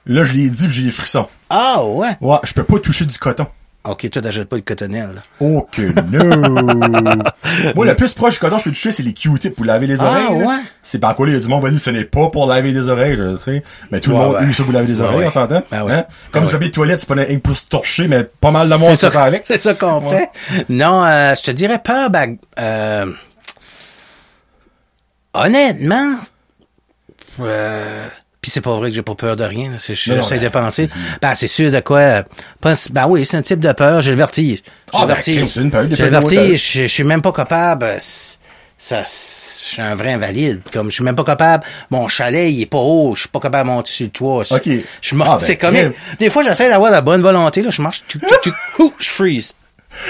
[0.06, 1.28] Là, je l'ai dit, puis j'ai des frissons.
[1.50, 2.16] Ah, ouais?
[2.20, 3.46] Ouais, je peux pas toucher du coton.
[3.90, 5.10] OK, toi, t'achètes pas le cotonnel.
[5.14, 5.22] là.
[5.40, 7.72] Oh que no!
[7.74, 10.00] Moi, le plus proche du coton je peux toucher, c'est les Q-tips pour laver les
[10.00, 10.38] Ah, oreilles.
[10.40, 10.46] là.
[10.46, 10.56] ouais?
[10.82, 12.46] C'est pas quoi, il y a du monde qui va dire ce n'est pas pour
[12.46, 13.62] laver des oreilles, je sais.
[13.90, 14.38] Mais tout le Ouais, monde ouais.
[14.40, 15.26] utilise ça pour laver des Ouais, oreilles, ouais.
[15.26, 15.62] on s'entend?
[15.70, 15.88] Ben.
[15.88, 16.04] Hein?
[16.32, 18.68] Comme Ben du papier de toilette, c'est pas un pour se torcher, mais pas mal
[18.68, 19.42] de monde se fait avec.
[19.44, 20.28] c'est ça qu'on Ouais.
[20.50, 20.64] fait.
[20.68, 23.06] Non, euh, je te dirais pas, ben, euh,
[25.34, 26.16] honnêtement,
[27.40, 28.08] euh,
[28.40, 29.72] puis c'est pas vrai que j'ai pas peur de rien.
[29.78, 30.86] J'essaie ben, de penser.
[30.86, 32.22] c'est- Ben, c'est sûr de quoi.
[32.60, 34.00] pas- ben oui, c'est un type de peur.
[34.02, 34.58] J'ai le vertige.
[34.58, 34.62] J'ai
[34.92, 35.54] Ah, le ben, vertige.
[35.54, 36.72] des J'ai le vertige.
[36.74, 37.84] Je suis même pas capable.
[37.84, 37.98] euh,
[38.80, 40.60] Ça, je suis un vrai invalide.
[40.72, 41.64] Comme je suis même pas capable.
[41.90, 43.12] Mon chalet, il est pas haut.
[43.16, 44.44] Je suis pas capable de monter sur le toit.
[45.02, 45.74] Je m'en- Ah, ben, c'est comme.
[46.20, 47.62] Des fois, j'essaie d'avoir la bonne volonté.
[47.62, 48.04] Là, je marche.
[48.08, 49.54] tchouc, tchouc, ouh, je freeze.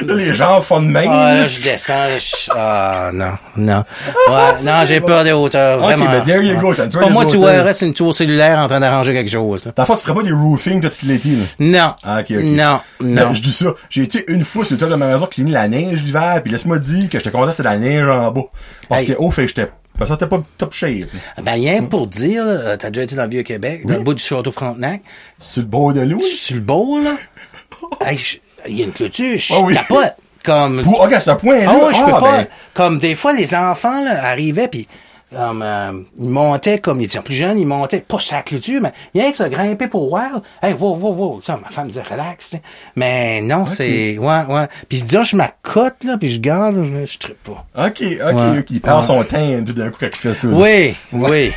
[0.04, 1.08] Là, les gens font de même.
[1.10, 1.94] Ah, là, je descends.
[2.18, 3.84] je- Ah, non, non.
[4.28, 6.06] Ouais, non, j'ai peur des hauteurs, Ok, vraiment.
[6.06, 9.30] ben, there you go, des moi, tu verrais, une tour cellulaire en train d'arranger quelque
[9.30, 9.72] chose, là.
[9.74, 11.44] Dans fond, tu ferais pas des roofing tout l'été, là.
[11.60, 11.94] Non.
[12.04, 12.42] Ah, ok, ok.
[12.44, 13.34] Non, Ben, non.
[13.34, 13.66] je dis ça.
[13.88, 16.52] J'ai été une fois sur le toit de ma maison cleaner la neige l'hiver, puis
[16.52, 18.42] laisse-moi dire que j'étais content c'était la neige en bas.
[18.88, 19.08] Parce Hey.
[19.08, 21.08] que, oh, fait que j'étais, je me sentais pas top shape.
[21.42, 22.44] Ben, rien pour dire,
[22.78, 25.00] t'as déjà été dans le Vieux-Québec, dans le bout du Château Frontenac?
[25.40, 26.20] Sur le bord de l'eau.
[26.20, 27.14] Sur le beau, là?
[28.04, 28.36] Hey, je-
[28.66, 29.74] il y a une clôture, je Ah oui.
[29.74, 30.14] capote.
[30.44, 31.66] Comme, Pour, ok, c'est un point, là.
[31.68, 32.30] Ah je peux Ah, pas.
[32.38, 34.86] ben, Comme des fois, les enfants là, arrivaient puis
[35.34, 38.80] comme, euh, ils montaient comme ils étaient plus jeunes, ils montaient pas sur la clôture,
[38.80, 40.40] mais rien que ça grimper pour voir.
[40.62, 41.40] Hey, wow, wow, wow.
[41.42, 42.62] Ça, ma femme disait relax, tu sais.
[42.96, 44.16] Mais non, c'est.
[44.16, 44.68] Ouais, ouais.
[44.88, 47.66] Puis disons, je m'accote là, puis je garde, je, je pas.
[47.86, 48.58] ok, ok, Ouais.
[48.60, 48.66] ok.
[48.70, 49.02] Il perd Ouais.
[49.02, 50.46] son teint tout d'un coup quand il fait ça.
[50.46, 50.54] là.
[50.56, 51.52] Oui, oui.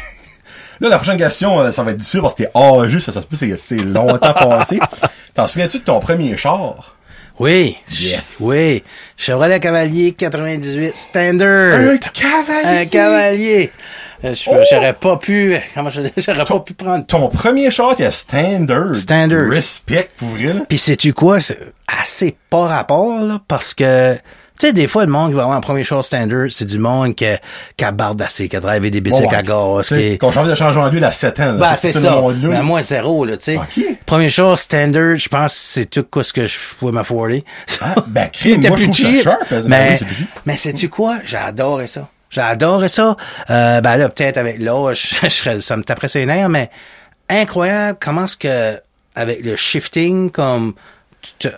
[0.82, 3.22] Là, la prochaine question, euh, ça va être difficile parce que t'es âgé, ça, ça
[3.22, 4.80] se peut, c'est, c'est longtemps passé.
[5.34, 6.96] T'en souviens-tu de ton premier char?
[7.40, 7.78] Oui.
[7.90, 8.38] Yes.
[8.40, 8.84] Oui.
[9.16, 12.00] Chevrolet Cavalier 98 Standard.
[12.14, 12.82] cavalier!
[12.82, 13.72] Un cavalier.
[14.24, 14.56] Euh, Oh!
[14.70, 18.96] J'aurais pas pu, comment je, j'aurais pas pu prendre Ton premier char, t'es standard.
[18.96, 19.50] Standard.
[19.50, 20.54] Respect pour vrai.
[20.70, 21.40] Puis sais-tu quoi?
[21.40, 24.16] C'est assez pas rapport, là, parce que,
[24.62, 26.78] tu sais, des fois, le monde qui va avoir un premier show standard, c'est du
[26.78, 27.26] monde qui,
[27.76, 30.20] qui a bardassé, qui a drivé des bicycles Ouais, à gaz, qui...
[30.20, 31.54] Qu'on change de changement d'huile à 7 ans.
[31.54, 32.22] Ben, c'est ce ça.
[32.44, 33.58] Ben, moi, zéro, là, tu sais.
[33.58, 33.84] Ok.
[34.06, 37.44] Premier show standard, je pense que c'est tout quoi ce que je pouvais m'afforder.
[37.82, 39.50] Ah, ben, crime, moi, je plus ça cheap, sharp.
[39.50, 40.08] Ben, Mais, cheap.
[40.46, 41.18] mais sais-tu quoi?
[41.34, 42.08] Adoré ça.
[42.38, 43.18] Adoré ça.
[43.50, 46.70] Euh, ben là, peut-être avec l'âge, je ça me taperait ses nerfs, mais
[47.30, 48.80] incroyable comment est-ce que,
[49.16, 50.76] avec le shifting, comme,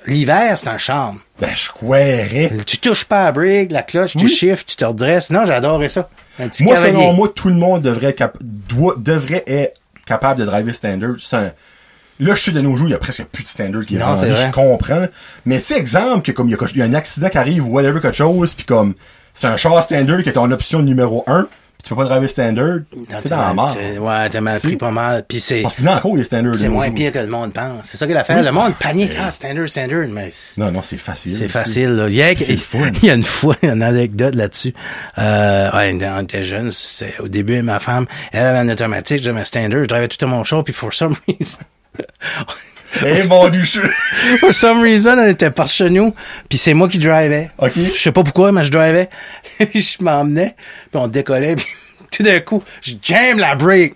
[0.05, 1.19] l'hiver, c'est un charme.
[1.39, 2.51] Ben, je croirais.
[2.65, 4.29] Tu touches pas à la brique, la cloche, tu Oui.
[4.29, 5.29] shifts, tu te redresses.
[5.29, 6.09] Non, j'adorais ça.
[6.39, 6.93] Un petit Moi, cavalier.
[6.99, 11.11] selon moi, tout le monde devrait être, cap- doit, devrait être capable de driver standard.
[11.33, 11.51] Un-
[12.19, 13.99] Là, je sais de nos jours, il y a presque plus de standard qui est
[13.99, 15.07] Non, rendu, je comprends.
[15.45, 17.65] Mais c'est exemple que comme il y, a, il y a un accident qui arrive
[17.67, 18.93] ou whatever quelque chose, puis comme
[19.33, 21.49] c'est un char standard qui est ton option numéro un, puis
[21.83, 22.79] tu peux pas driver standard,
[23.09, 23.75] t'as dans la mort.
[23.99, 25.25] Ouais, t'as mal pris pas mal.
[25.27, 26.55] Puis c'est, Parce qu'il en encore des standards.
[26.55, 27.87] c'est moins pire que le monde pense.
[27.87, 28.35] C'est ça qu'il a fait.
[28.35, 28.43] Oui.
[28.43, 29.11] Le monde panique.
[29.19, 31.33] Ah, standard, standard, mais Non, non, c'est facile.
[31.33, 32.07] c'est facile, là.
[32.07, 32.31] Il y a,
[33.01, 34.73] il y a une fois, une anecdote là-dessus.
[35.17, 36.71] Euh, ouais, on était jeunes,
[37.19, 40.27] au début, ma femme, elle avait un automatique, j'avais un standard, je drivais tout à
[40.27, 41.59] mon char, puis for some reason,
[43.05, 43.51] Eh, mon!
[44.39, 46.13] For some reason, elle était par chez nous,
[46.49, 47.51] puis c'est moi qui drivais.
[47.57, 47.71] Ok.
[47.75, 49.09] Je sais pas pourquoi, mais je drivais.
[49.57, 50.55] Puis je m'emmenais,
[50.91, 51.65] puis on décollait, puis
[52.11, 53.95] tout d'un coup, je jam la brake.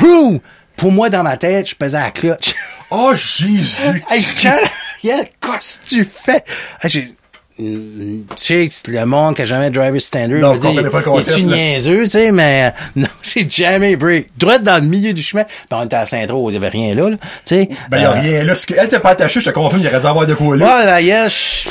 [0.00, 0.40] Wouh!
[0.76, 2.54] Pour moi, dans ma tête, je pesais la clutch.
[2.90, 4.02] Oh, Jésus!
[4.10, 4.58] hey, quel,
[5.02, 6.44] quel qu'est-ce que tu fais?
[6.82, 7.14] Hey,
[7.62, 11.48] tu sais, le monde qui a jamais drivé standard, Non, dire, pas le concept, il
[11.50, 11.56] là.
[11.56, 14.28] niaiseux, tu sais, mais euh, non, j'ai jamais break.
[14.36, 15.44] Droit dans le milieu du chemin.
[15.44, 17.68] Puis on était à Saint-Tro, il y avait rien là, là tu sais.
[17.90, 18.54] Ben, y a Euh, rien là.
[18.54, 20.64] Ce qu'elle t'est pas attachée, je te confirme, il aurait dû avoir de quoi là.
[20.66, 21.68] Ouais, ben, yeah, je,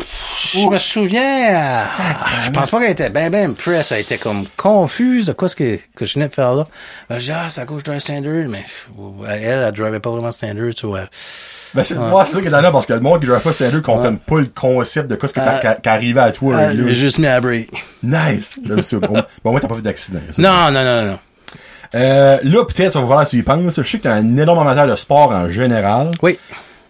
[0.53, 1.79] je me souviens,
[2.43, 3.91] je pense pas qu'elle était ben, ben impressed.
[3.97, 6.67] Elle était comme confuse de quoi ce que, que je venais de faire là.
[7.09, 8.63] Ben, je dis, ah, c'est à cause que je drive standard, mais
[9.29, 11.07] elle, elle, elle drivait pas vraiment standard, tu vois.
[11.73, 13.81] Ben, c'est, c'est ça qui est là, parce que le monde qui drive pas standard
[13.81, 16.73] comprenne pas le concept de quoi ce que t'as, Euh, à toi.
[16.73, 17.69] J'ai juste mis à break.
[18.03, 18.59] Nice!
[18.65, 20.19] Bon, bon, moi, t'as pas fait d'accident.
[20.37, 21.19] Non, non, non, non.
[21.93, 23.75] Euh, là, peut-être, on va voir si tu y penses.
[23.81, 26.11] Je sais que t'es un énorme amateur de sport en général.
[26.21, 26.37] Oui.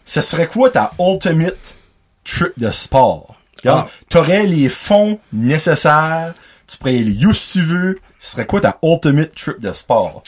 [0.06, 1.76] Ce serait quoi ta ultimate
[2.24, 3.36] trip de sport?
[3.60, 3.92] Regarde, Ah.
[4.10, 6.34] T'aurais les fonds nécessaires,
[6.68, 8.00] tu pourrais aller où si tu veux.
[8.20, 10.22] Ce serait quoi ta ultimate trip de sport?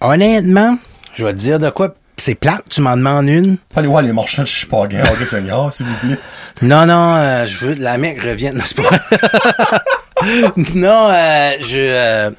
[0.00, 0.76] Honnêtement,
[1.14, 1.94] je vais te dire de quoi.
[2.20, 3.58] C'est plate, tu m'en demandes une?
[3.76, 6.18] Allez voir les marchands, je suis pas grand, ok, Seigneur, s'il vous plaît.
[6.62, 8.56] Non, non, euh, je veux la mec revienne.
[8.56, 8.90] Non, c'est pas
[10.74, 11.78] non, euh, je...
[11.78, 12.30] euh,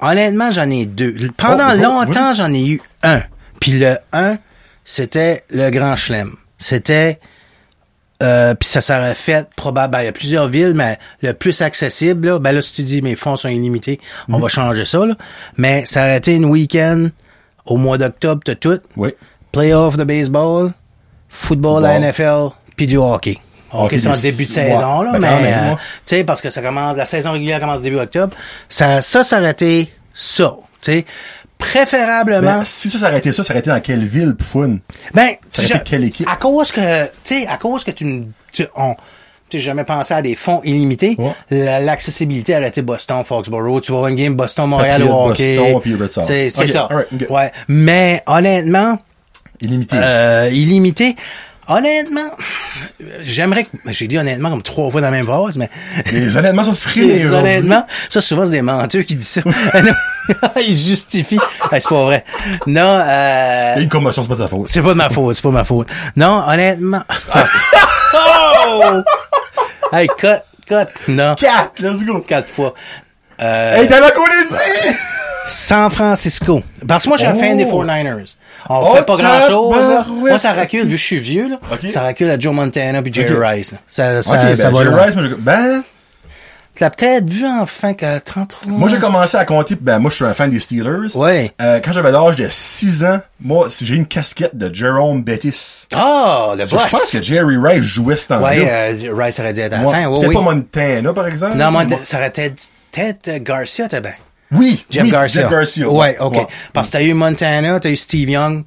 [0.00, 1.14] honnêtement, j'en ai deux.
[1.36, 3.22] Pendant Oh, oh, longtemps, j'en ai eu un.
[3.60, 4.38] Puis le un,
[4.84, 6.34] c'était le Grand Chelem.
[6.58, 7.20] C'était...
[8.22, 11.62] Euh, puis ça s'aurait fait probablement, ben, il y a plusieurs villes, mais le plus
[11.62, 13.98] accessible, là, ben là, si tu dis mes fonds sont illimités,
[14.28, 15.14] on va changer ça, là.
[15.56, 17.08] Mais ça aurait été une week-end
[17.66, 18.80] au mois d'octobre, t'as tout.
[18.96, 19.14] Oui.
[19.52, 20.72] playoff de baseball,
[21.28, 21.98] football à.
[21.98, 23.38] NFL, puis du hockey.
[23.72, 25.04] Hockey, Hockey, c'est en début de saison, ouais.
[25.06, 27.98] là, Ben, mais, euh, tu sais, parce que ça commence, la saison régulière commence début
[27.98, 28.34] octobre.
[28.68, 31.04] Ça, ça, été ça, tu sais.
[31.56, 34.80] Préférablement, Ben, si ça s'arrêtait ça, ça été dans quelle ville, Poufoune?
[35.14, 36.28] ben, Ça tu aurait sais, été quelle équipe?
[36.28, 38.96] à cause que, tu sais, à cause que tu, tu, on,
[39.58, 41.16] j'ai jamais pensé à des fonds illimités?
[41.18, 41.32] Ouais.
[41.50, 43.80] La- L'accessibilité aurait été Boston, Foxborough.
[43.80, 45.56] Tu vas voir une game Boston-Montréal Patriots, au hockey.
[45.56, 46.26] Boston, puis Red Sox.
[46.26, 46.88] C'est ça.
[47.28, 47.52] Ouais.
[47.68, 48.98] Mais, honnêtement,
[49.60, 49.96] Illimité.
[49.98, 51.16] euh, illimité.
[51.72, 52.30] Honnêtement,
[53.20, 55.70] j'aimerais que, j'ai dit honnêtement comme trois fois dans la même phrase, mais
[56.12, 57.38] Les honnêtement sont frilés aujourd'hui.
[57.38, 59.42] honnêtement, ça souvent c'est des menteux qui disent ça.
[60.66, 61.38] Ils justifient.
[61.70, 62.24] Hey, c'est pas vrai.
[62.66, 64.66] Non, euh, une commotion, c'est pas de sa faute.
[64.66, 65.88] c'est pas de ma faute, c'est pas ma faute.
[66.16, 67.02] Non, honnêtement.
[68.14, 69.02] oh!
[69.92, 70.86] Hey, cut, cut.
[71.08, 71.34] Non.
[71.36, 72.20] Quatre, let's go.
[72.20, 72.74] Quatre fois.
[73.42, 74.96] Euh, Hey, t'as ma connaissance!
[75.46, 76.62] San Francisco.
[76.86, 77.40] Parce que moi, je suis un Oh.
[77.40, 78.36] fan des 49ers.
[78.68, 79.82] On Oh, fait pas grand chose, là.
[80.04, 80.30] tabarouette.
[80.30, 81.58] Moi, ça recule, vu que je suis vieux, là.
[81.72, 81.90] Ok.
[81.90, 83.38] Ça recule à Joe Montana puis Jerry Ok.
[83.42, 83.78] Rice, là.
[83.86, 84.94] Ça, ça, ben, ça va Jerry.
[85.04, 85.82] Rice, moi, je- ben,
[86.80, 90.16] Tu l'as peut-être vu enfin qu'à 33 moi, j'ai commencé à compter, ben, moi, je
[90.16, 91.14] suis un fan des Steelers.
[91.14, 91.52] Ouais.
[91.60, 95.86] Euh, quand j'avais l'âge de 6 ans, moi, j'ai une casquette de Jerome Bettis.
[95.94, 97.12] Oh, le Je pense boss.
[97.12, 98.42] que Jerry Rice jouait ce temps-là.
[98.42, 100.06] Ouais, euh, Rice aurait dû être à la fin.
[100.06, 101.58] Oui, pas Montana, par exemple?
[101.58, 102.50] Non, Moi- ça aurait été
[102.90, 104.14] peut-être euh, Garcia, t'as bien.
[104.50, 105.42] Oui, Jeff oui, Garcia.
[105.42, 105.86] Jeff Garcia.
[105.86, 106.32] Ouais, ok.
[106.34, 106.46] Ouais.
[106.72, 108.64] Parce que t'as eu Montana, t'as eu Steve Young,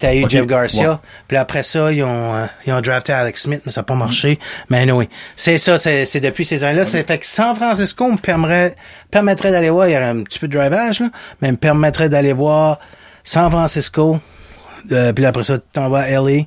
[0.00, 0.90] t'as eu Jeff Garcia.
[0.92, 0.96] ouais.
[1.28, 3.94] Puis après ça, ils ont, euh, ils ont drafté Alex Smith, mais ça n'a pas
[3.94, 4.38] marché.
[4.68, 6.84] Mais oui, c'est ça, c'est c'est depuis ces années-là.
[6.84, 8.74] C'est fait que San Francisco me permettrait,
[9.10, 11.10] permettrait d'aller voir, il y aurait un petit peu de drivage, là,
[11.40, 12.80] mais me permettrait d'aller voir
[13.22, 14.18] San Francisco,
[14.90, 16.44] euh, puis après ça, tu t'en vas à LA,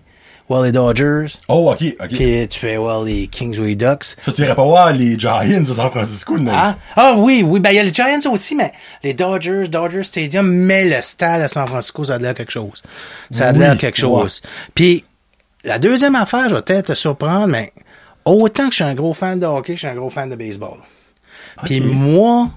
[0.61, 2.07] les Dodgers, Oh, ok, ok.
[2.09, 4.03] puis tu fais voir les Kings ou les Ducks.
[4.25, 6.51] Ça, tu irais pas voir les Giants de San Francisco, non?
[6.53, 8.71] Ah, ah oui, oui, ben il y a les Giants aussi, mais
[9.03, 12.83] les Dodgers, Dodgers Stadium, mais le stade à San Francisco, ça a l'air quelque chose.
[13.31, 14.41] Ça a Oui, l'air quelque chose.
[14.75, 15.03] Puis
[15.63, 17.71] la deuxième affaire, je vais peut-être te surprendre, mais
[18.25, 20.35] autant que je suis un gros fan de hockey, je suis un gros fan de
[20.35, 20.77] baseball.
[21.63, 22.49] Puis moi,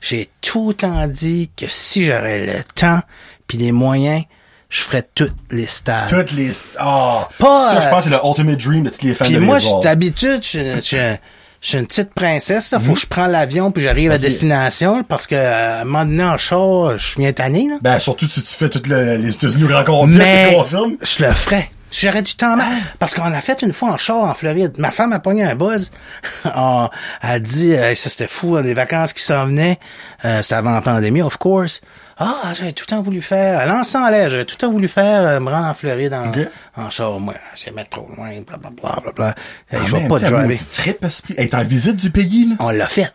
[0.00, 3.00] j'ai tout le temps dit que si j'aurais le temps
[3.46, 4.24] puis les moyens,
[4.68, 6.08] je ferais tous les stades.
[6.08, 6.50] Toutes les...
[6.78, 7.28] Ah!
[7.38, 9.38] Pas, ça, je euh, pense c'est le ultimate dream de tous les fans Puis de
[9.40, 11.14] moi, d'habitude, je, je,
[11.60, 12.70] je suis une petite princesse.
[12.72, 12.78] Là.
[12.78, 16.24] Faut que je prends l'avion puis j'arrive à destination parce que à un moment donné
[16.24, 17.68] en char, je viens tanné.
[17.68, 17.76] Là.
[17.82, 20.56] Ben, surtout si tu fais toutes le- les États-Unis au grand complet, Mais
[21.02, 21.70] je le ferais.
[21.96, 22.56] J'aurais du temps.
[22.56, 22.66] là.
[22.98, 24.72] Parce qu'on l'a fait une fois en char en Floride.
[24.78, 25.90] Ma femme a pogné un buzz.
[26.44, 26.90] Ah,
[27.22, 29.78] elle a dit, Hey, ça c'était fou, hein, des vacances qui s'en venaient.
[30.24, 31.80] Euh, c'était avant la pandémie, of course.
[32.16, 35.22] Ah, j'aurais tout le temps voulu faire, à l'ensemble, j'aurais tout le temps voulu faire,
[35.22, 36.38] euh, me rendre en Floride en, Ok.
[36.76, 37.18] en char.
[37.18, 39.34] Moi, c'est mettre trop loin, blablabla, blablabla.
[39.70, 40.58] Hey, En je vais pas driver.
[40.70, 41.34] trip, esprit.
[41.36, 42.56] Hey, t'es en visite du pays, là?
[42.60, 43.12] On l'a fait.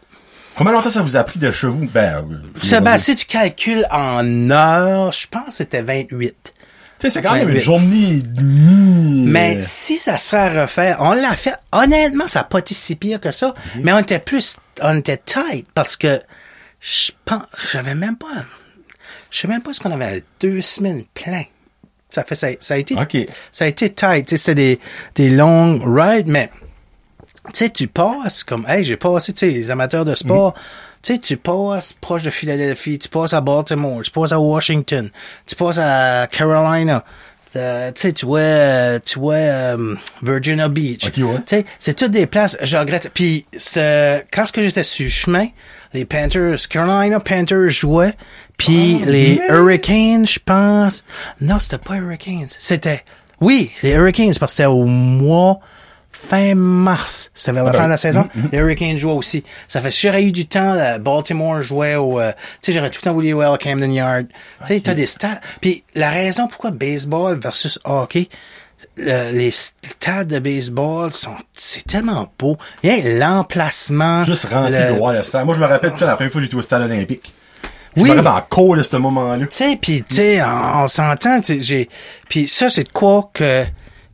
[0.57, 1.88] Combien longtemps ça vous a pris de chez vous?
[1.93, 6.35] Ben, euh, Sébastien, tu calcules en heures, je pense que c'était 28.
[6.43, 6.51] Tu
[6.99, 9.23] sais, c'est quand même une journée demie.
[9.26, 11.55] Mais si ça serait à refaire, on l'a fait.
[11.71, 13.53] Honnêtement, ça n'a pas été si pire que ça.
[13.76, 13.81] Mhm.
[13.84, 16.19] Mais on était plus, on était tight parce que
[16.81, 18.27] je pense, j'avais même pas,
[19.30, 21.43] je sais même pas ce qu'on avait deux semaines plein.
[22.10, 22.95] Ça fait, ça, ça a été,
[23.51, 24.30] ça a été tight.
[24.35, 24.80] C'était des,
[25.15, 26.49] des longues rides, mais
[27.53, 30.53] tu sais, tu passes comme, hey, j'ai passé, tu sais, les amateurs de sport,
[31.01, 35.10] tu sais, tu passes proche de Philadelphie, tu passes à Baltimore, tu passes à Washington,
[35.45, 37.06] tu passes à Carolina,
[37.56, 41.07] euh, tu sais, tu vois, tu vois euh, Virginia Beach.
[41.07, 41.38] Ok, ouais.
[41.38, 43.10] Tu sais, c'est toutes des places, je regrette.
[43.14, 45.47] Puis, quand ce que j'étais sur le chemin,
[45.93, 48.14] les Panthers, Carolina Panthers jouaient,
[48.60, 51.03] puis Ah, les mais- Hurricanes, je pense,
[51.41, 53.03] non, c'était pas Hurricanes, c'était,
[53.41, 55.60] oui, les Hurricanes, parce que c'était au mois
[56.11, 57.31] fin mars.
[57.34, 58.27] C'était vers la fin de la saison.
[58.36, 59.44] mm, Les Hurricanes jouaient aussi.
[59.69, 62.99] Ça fait, j'aurais eu du temps, euh, Baltimore jouait au, euh, tu sais, j'aurais tout
[63.02, 64.27] le temps voulu jouer au Camden Yard.
[64.27, 65.40] Tu sais, t'as des stades.
[65.61, 68.27] Puis, la raison pourquoi baseball versus hockey,
[68.98, 72.57] le- les stades de baseball sont, c'est tellement beau.
[72.84, 74.23] L'emplacement.
[74.26, 75.45] Juste rentrer le- voir le stade.
[75.45, 77.34] Moi, je me rappelle, tu sais, la première fois que j'étais au stade olympique.
[77.95, 78.11] Je Oui.
[78.11, 79.45] me encore de ce moment-là.
[79.48, 81.90] Tu sais, puis tu sais, on, s'entend, j'ai,
[82.30, 83.64] puis ça c'est de quoi que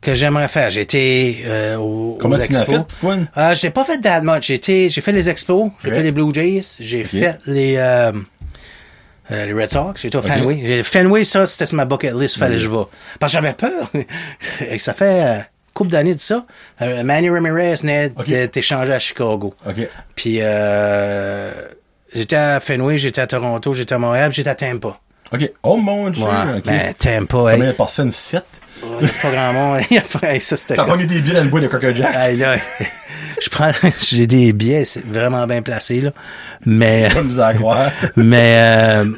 [0.00, 0.70] que j'aimerais faire.
[0.70, 2.84] J'ai été euh, au, Comment aux tu expos.
[3.00, 3.18] fait?
[3.36, 4.46] Euh, j'ai pas fait that much.
[4.46, 8.12] J'ai j'ai fait les expos, j'ai fait les Blue Jays, j'ai fait les euh,
[9.32, 10.26] euh, les Red Sox, j'ai été au Ok.
[10.28, 10.82] Fenway.
[10.84, 12.84] Fenway, ça c'était sur ma bucket list, fallait que je vais.
[13.18, 13.90] Parce que j'avais peur.
[14.70, 15.40] Et ça fait euh,
[15.74, 16.46] couple d'années de ça.
[16.82, 19.54] Euh, Manny Ramirez venait d'être échangé à Chicago.
[20.14, 21.50] Puis euh,
[22.16, 24.98] j'étais à Fenway, j'étais à Toronto, j'étais à Montréal, j'étais à Tampa.
[25.32, 25.52] OK.
[25.62, 26.24] Oh mon dieu.
[26.24, 26.64] Ouais, OK.
[26.64, 28.12] ben, Tampa, hey, Combien de personnes?
[28.12, 28.44] 7?
[29.00, 29.80] il y a pas grand monde.
[30.22, 32.14] Hey, ça, c'était T'as pogné des billets dans le bois de Cracker Jack.
[32.14, 32.56] Hey, là,
[33.42, 33.70] je prends,
[34.02, 36.12] j'ai des billets, c'est vraiment bien placé, là.
[36.64, 37.90] Mais, Comme vous à croire.
[38.16, 39.10] mais, euh,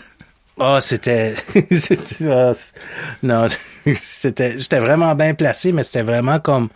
[0.58, 1.34] oh, c'était,
[1.70, 2.52] c'était, ah,
[3.22, 3.46] non,
[3.94, 6.68] c'était, j'étais vraiment bien placé, mais c'était vraiment comme,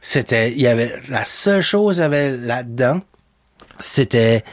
[0.00, 3.00] c'était, il y avait, la seule chose qu'il y avait là-dedans,
[3.78, 4.44] c'était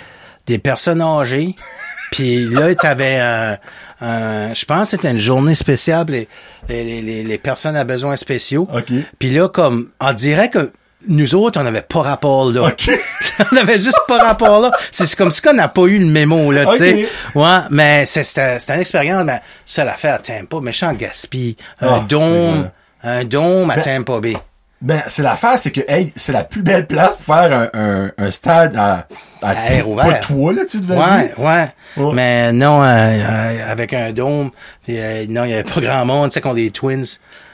[0.45, 1.55] des personnes âgées.
[2.11, 3.57] Puis là, t'avais un,
[3.99, 6.27] un, je pense que c'était une journée spéciale, les,
[6.69, 8.69] les, les, les personnes à besoins spéciaux.
[8.73, 8.93] OK.
[9.19, 10.72] Puis là, comme, on dirait que
[11.07, 12.67] nous autres, on n'avait pas rapport là.
[12.69, 12.89] OK.
[13.51, 14.72] on avait juste pas rapport là.
[14.91, 17.07] C'est comme si on n'a pas eu le mémo, là, tu sais.
[17.34, 22.05] Ouais, mais c'est- c'était une expérience, mais ça l'affaire à Tampa, méchant Gaspille, un Ah,
[22.07, 22.69] dôme,
[23.03, 24.38] un dôme à Ben, Tampa Bay.
[24.81, 28.11] Ben, c'est l'affaire, c'est que, hey, c'est la plus belle place pour faire un, un,
[28.17, 29.07] un stade à,
[29.45, 31.39] à, À air pas toi, là, tu devais Ouais, dire.
[31.39, 31.67] ouais,
[31.97, 32.11] Ouais.
[32.13, 34.51] Mais non, euh, euh, avec un dôme,
[34.85, 37.05] puis, euh, non, il y avait pas grand monde, tu sais, qu'on des twins.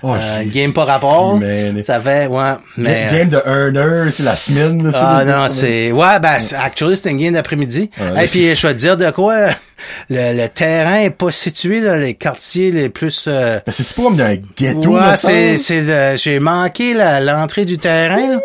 [0.03, 1.38] Oh, euh, game pas rapport.
[1.39, 1.80] man.
[1.84, 3.07] Ça fait, ouais, mais.
[3.11, 6.55] Game de un heure, tu sais, la semaine, là, Ah non, c'est ouais ben c'est-
[6.55, 7.91] actually c'était une game d'après-midi.
[7.99, 9.35] Ouais, Et puis c'est- je vais te dire de quoi
[10.09, 14.01] le, le terrain est pas situé dans les quartiers les plus euh, Ben, c'est-tu pas
[14.03, 18.39] comme d'un ghetto, ouais, c'est c'est euh, j'ai manqué l'entrée du terrain là.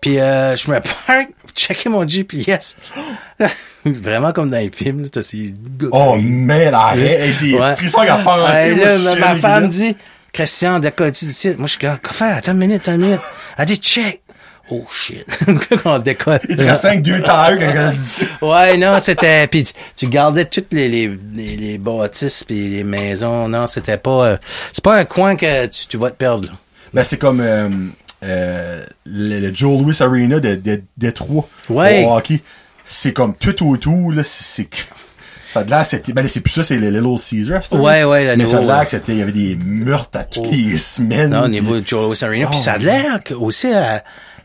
[0.00, 2.76] Puis euh, je me parque, checker mon GPS.
[3.84, 5.54] Vraiment comme dans les films, là, ces
[5.90, 7.20] Oh, man, arrête.
[7.20, 7.74] Hey, J'ai Ouais.
[7.76, 8.72] frissons à penser.
[8.72, 9.96] Ouais, là, ma, femme dit,
[10.32, 11.48] Christian, décolle-tu d'ici?
[11.58, 12.36] Moi, je suis comme, faire?
[12.36, 13.20] Attends une minute, attends une minute.
[13.58, 14.20] Elle dit, check.
[14.70, 15.26] Oh shit.
[15.84, 16.38] on décolle.
[16.48, 18.24] Il te reste 5 2 tailleurs quand elle dit ça.
[18.40, 22.84] Ouais, non, c'était puis tu, tu gardais toutes les les les, les bâtisses puis les
[22.84, 23.48] maisons.
[23.48, 24.36] Non, c'était pas euh,
[24.70, 26.52] c'est pas un coin que tu, tu vas te perdre là.
[26.94, 27.68] Ben, c'est comme euh,
[28.22, 32.04] euh, le, le Joe Louis Arena de, de Détroit Ouais.
[32.04, 32.40] au hockey.
[32.84, 34.42] C'est comme tout autour, là, c'est...
[34.44, 34.86] c'est-
[35.52, 36.12] Ça de l'air, c'était...
[36.12, 37.76] Ben, c'est plus ça, c'est le Little Caesar, c'était.
[37.76, 39.12] Ouais, ouais, Mais ça a de l'air c'était...
[39.12, 40.50] Il y avait des meurtres à toutes Oh.
[40.52, 41.30] les semaines.
[41.30, 44.02] Non, au niveau de Joe Louis Arena, puis Oh, ça a l'air aussi à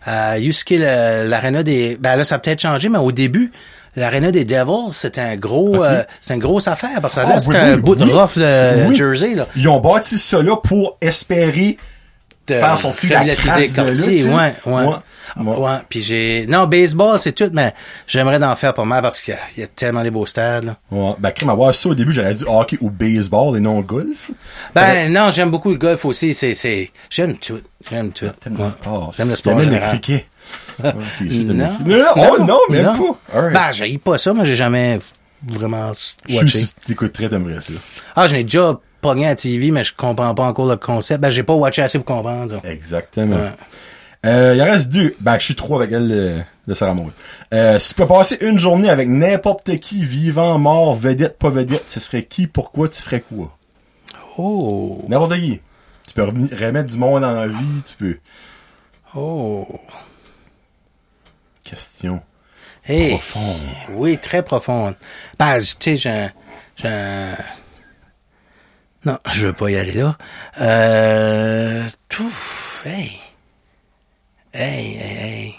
[0.09, 3.51] à USK le- l'aréna des ben là ça a peut-être changé mais au début
[3.97, 7.35] L'aréna des Devils, c'était un gros, euh, c'est une grosse affaire parce que Ah, là,
[7.35, 8.11] oui, c'était oui, un bout de oui.
[8.13, 8.95] rough de Oui.
[8.95, 9.47] Jersey là.
[9.57, 11.77] Ils ont bâti ça là pour espérer
[12.47, 14.23] de faire sortir la de là, quartier.
[14.25, 14.53] ouais, ouais.
[14.65, 14.85] Ouais.
[14.85, 15.55] Ouais.
[15.57, 15.77] Ouais.
[15.89, 17.73] Puis j'ai, non, baseball, c'est tout, mais
[18.07, 20.25] j'aimerais d'en faire pas mal parce qu'il y a, il y a tellement des beaux
[20.25, 20.77] stades, là.
[20.89, 21.13] Ouais.
[21.19, 24.31] Ben, crime, avoir ça au début, j'aurais dit hockey ou baseball et non golf.
[24.73, 27.59] Ben, non, j'aime beaucoup le golf aussi, c'est, c'est, j'aime tout.
[27.89, 28.27] J'aime tout.
[28.39, 28.63] T'aimes Ouais.
[28.63, 29.13] le sport.
[29.17, 30.25] J'aime le sport T'aimes le cricket.
[30.83, 30.93] Non.
[31.17, 31.55] cricket.
[32.15, 33.19] Oh non, même pas.
[33.37, 33.53] Alright.
[33.53, 34.99] Ben, j'ai pas ça, mais j'ai jamais
[35.45, 35.99] vraiment Je
[36.33, 36.57] suis watché.
[36.59, 37.73] si t'écouterais, t'aimerais ça.
[38.15, 41.21] Ah, j'en ai déjà pogné à la TV, mais je comprends pas encore le concept.
[41.21, 42.69] Ben, j'ai pas watché assez pour comprendre, ça.
[42.69, 43.35] Exactement.
[43.37, 43.51] Ouais.
[44.25, 45.15] Euh, il en reste deux.
[45.21, 47.11] Ben, je suis trois avec elle de, de Sarah Maud.
[47.53, 51.85] Euh, si tu peux passer une journée avec n'importe qui, vivant, mort, vedette, pas vedette,
[51.89, 53.55] ce serait qui, pourquoi, tu ferais quoi?
[54.37, 55.59] Oh, N'importe qui.
[56.07, 58.17] Tu peux remettre du monde en vie, tu peux.
[59.15, 59.67] oh.
[61.63, 62.21] Question.
[62.85, 63.11] Hey.
[63.11, 63.67] Profonde.
[63.95, 64.95] Oui, très profonde.
[65.37, 66.27] Ben, tu sais, j'ai,
[66.77, 67.35] j'ai un-
[69.07, 70.17] Non, je veux pas y aller là.
[70.59, 71.87] Euh...
[72.09, 72.29] Tout...
[72.83, 73.11] Hey.
[74.53, 75.55] Hey, hey, hey.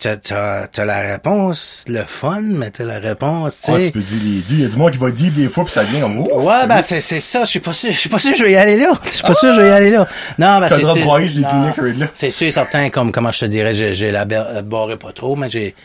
[0.00, 4.40] T'as, la réponse, le fun, mais t'as la réponse, tu Ah, tu peux dire les
[4.40, 4.54] deux.
[4.54, 6.40] Il y a du monde qui va dire des fois pis ça devient comme, oh,
[6.40, 8.42] Ouais, ben c'est c'est ça, je suis pas sûr, je suis pas sûr que je
[8.42, 8.92] vais y aller là.
[9.04, 10.08] Je suis pas sûr que je vais y aller là.
[10.40, 12.08] Non, ben c'est le droit de sûr-.
[12.14, 15.36] C'est sûr et certain comme comment je te dirais, j'ai j'ai la barré pas trop,
[15.36, 15.76] mais j'ai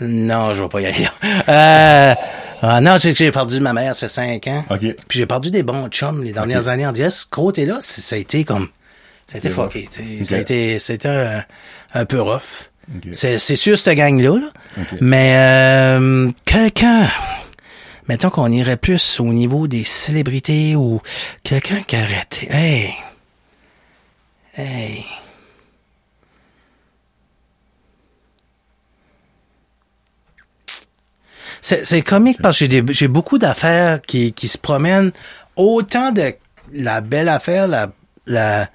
[0.00, 1.08] non, je vais pas y aller.
[1.48, 2.14] Euh,
[2.62, 4.64] ah, non, j'ai j'ai perdu ma mère, ça fait cinq ans.
[4.78, 6.86] Puis j'ai perdu des bons chums les dernières années.
[6.86, 8.68] On dirait ce côté-là, ça a été comme
[9.26, 9.88] ça a été fucké.
[10.22, 11.44] Ça a été c'était un,
[11.94, 12.70] un peu rough.
[13.12, 14.38] C'est sûr cette gang là.
[15.00, 17.08] Mais euh, quelqu'un
[18.08, 21.00] mettons qu'on irait plus au niveau des célébrités ou
[21.42, 22.44] quelqu'un qui arrête.
[22.48, 22.94] Hey.
[24.56, 25.04] Hey.
[31.68, 35.10] C'est, c'est comique parce que j'ai, des- j'ai beaucoup d'affaires qui, qui se promènent
[35.56, 36.32] autant de
[36.72, 37.90] la belle affaire, la,
[38.26, 38.68] la,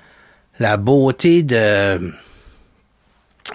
[0.59, 2.11] la beauté de,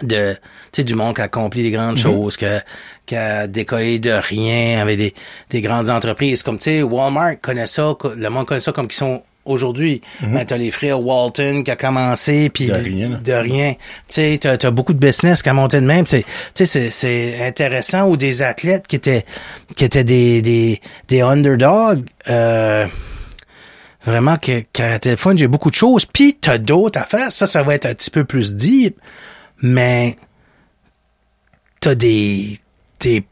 [0.00, 0.40] de, tu
[0.72, 2.64] sais, du monde qui accomplit des grandes choses, qui a,
[3.04, 5.14] qui a décollé de rien avec des,
[5.50, 6.42] des grandes entreprises.
[6.42, 10.00] Comme, tu sais, Walmart connaît ça, le monde connaît ça comme qu'ils sont aujourd'hui.
[10.22, 13.74] Mais t'as les frères Walton qui a commencé, puis De rien, de rien.
[13.74, 16.06] Tu sais, t'as, t'as beaucoup de business qui a monté de même.
[16.06, 18.08] C'est, tu sais, c'est, c'est intéressant.
[18.08, 19.24] Ou des athlètes qui étaient,
[19.76, 22.86] qui étaient des, des, des underdogs, euh,
[24.04, 26.04] vraiment que, qu'à téléphone, j'ai beaucoup de choses.
[26.06, 27.32] Puis t'as d'autres affaires.
[27.32, 28.98] Ça, ça va être un petit peu plus deep.
[29.62, 30.16] Mais
[31.80, 32.58] t'as des,
[33.00, 33.24] des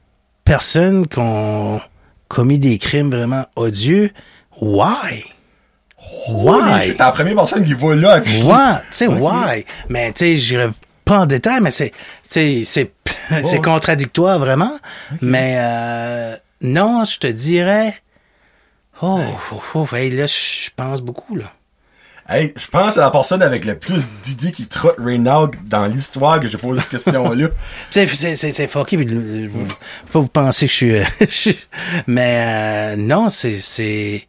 [0.45, 1.81] personnes qui ont
[2.29, 4.11] commis des crimes vraiment odieux.
[4.61, 5.25] Why?
[6.29, 6.93] Why?
[6.93, 8.19] T'es la première personne qui va là.
[8.21, 9.65] Ouais, tu sais, why?
[9.89, 10.71] Mais tu sais, j'irai
[11.05, 12.93] pas en détail, mais c'est, c'est, c'est,
[13.29, 13.61] c'est Ouais.
[13.61, 14.73] contradictoire vraiment.
[15.21, 17.95] Mais euh, non, je te dirais,
[19.03, 19.21] Oh,
[19.53, 21.53] oh, oh, hey, là, je pense beaucoup, là.
[22.27, 26.41] Hey, je pense à la personne avec le plus d'idées qui trotte now dans l'histoire
[26.41, 27.49] que j'ai posé cette question-là.
[27.91, 29.67] c'est, c'est, c'est, c'est fucké, puis, euh, vous,
[30.13, 31.59] vous penser que je suis, euh, je suis-
[32.07, 34.27] mais, euh, non, c'est, c'est,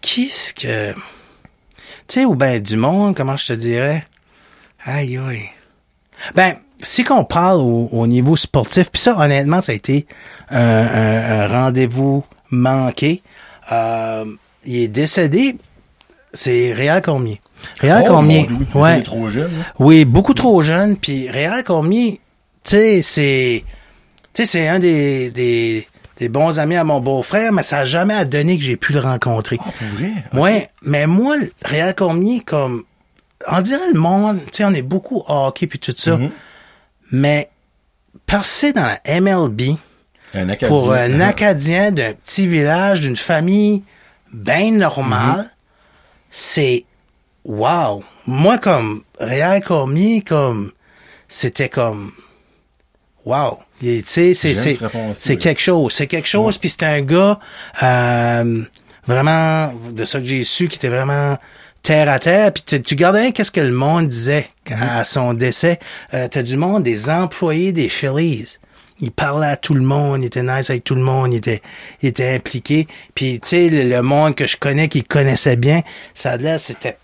[0.00, 0.98] qu'est-ce que, tu
[2.08, 4.06] sais, ou ben, du monde, comment je te dirais?
[4.84, 5.48] Aïe, aïe.
[6.34, 10.06] Ben, si qu'on parle au, au niveau sportif, puis ça, honnêtement, ça a été
[10.50, 13.22] un, un- un rendez-vous manqué.
[13.72, 14.24] Euh,
[14.64, 15.56] il est décédé,
[16.32, 17.40] c'est Réal Cormier.
[17.80, 19.02] Réal Oh, Cormier, ouais.
[19.02, 19.50] trop jeune.
[19.60, 19.64] hein.
[19.78, 20.96] Oui, beaucoup trop jeune.
[20.96, 22.20] Puis Réal Cormier,
[22.64, 23.64] tu sais, c'est,
[24.32, 25.86] tu sais, c'est un des, des,
[26.20, 29.00] des bons amis à mon beau-frère, mais ça a jamais donné que j'ai pu le
[29.00, 29.58] rencontrer.
[29.60, 30.12] Ah, pour vrai?
[30.34, 32.84] Ouais, mais moi, Réal Cormier, comme,
[33.48, 36.30] on dirait le monde, tu sais, on est beaucoup hockey puis tout ça, Mhm.
[37.10, 37.48] mais
[38.26, 39.76] percer dans la MLB
[40.34, 40.68] Un Acadien.
[40.68, 43.82] pour un Acadien d'un petit village, d'une famille
[44.32, 45.50] bien normale,
[46.28, 46.84] c'est
[47.46, 48.04] wow.
[48.26, 50.72] Moi, comme Réal Cormier, comme
[51.28, 52.12] c'était comme
[53.24, 53.58] wow.
[53.82, 54.34] Il- Tu sais,
[55.14, 56.58] c'est quelque chose, c'est quelque chose.
[56.58, 57.38] Puis c'est un gars
[57.82, 58.62] euh,
[59.06, 61.38] vraiment de ça que j'ai su qui était vraiment
[61.82, 62.52] terre à terre.
[62.52, 65.78] Puis tu, tu gardais qu'est-ce que le monde disait à son décès.
[66.14, 68.58] Euh, T'as du monde, des employés des Phillies.
[69.02, 71.62] Il parlait à tout le monde, il était nice avec tout le monde, il était,
[72.02, 72.86] il était impliqué.
[73.14, 75.80] Puis tu sais, le, le monde que je connais, qu'il connaissait bien,
[76.12, 76.98] ça là, c'était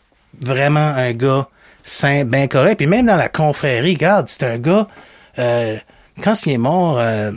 [0.45, 1.49] vraiment un gars
[1.83, 2.77] sain, bien correct.
[2.77, 4.87] Puis même dans la confrérie, regarde, c'est un gars.
[5.39, 5.79] euh,
[6.23, 7.33] quand il est mort, euh,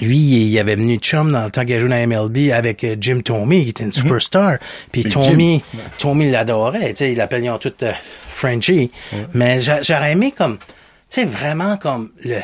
[0.00, 2.84] lui, il avait venu chum dans le temps qu'il a joué dans la MLB avec
[2.84, 4.58] euh, Jim Tomey, qui était une superstar.
[4.92, 5.62] Puis Tommy,
[5.98, 7.92] Tommy l'adorait, tu sais, il l'appelait tout euh,
[8.28, 8.90] Frenchie.
[9.34, 10.64] Mais j'a- j'aurais aimé comme, tu
[11.08, 12.36] sais, vraiment comme le,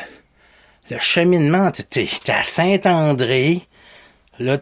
[0.89, 1.69] le cheminement.
[1.71, 3.61] Tu t'es t'es à Saint-André,
[4.39, 4.57] là,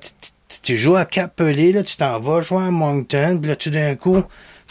[0.62, 3.96] tu joues à Capelé, là, tu t'en vas jouer à Moncton, puis là, tout d'un
[3.96, 4.22] coup,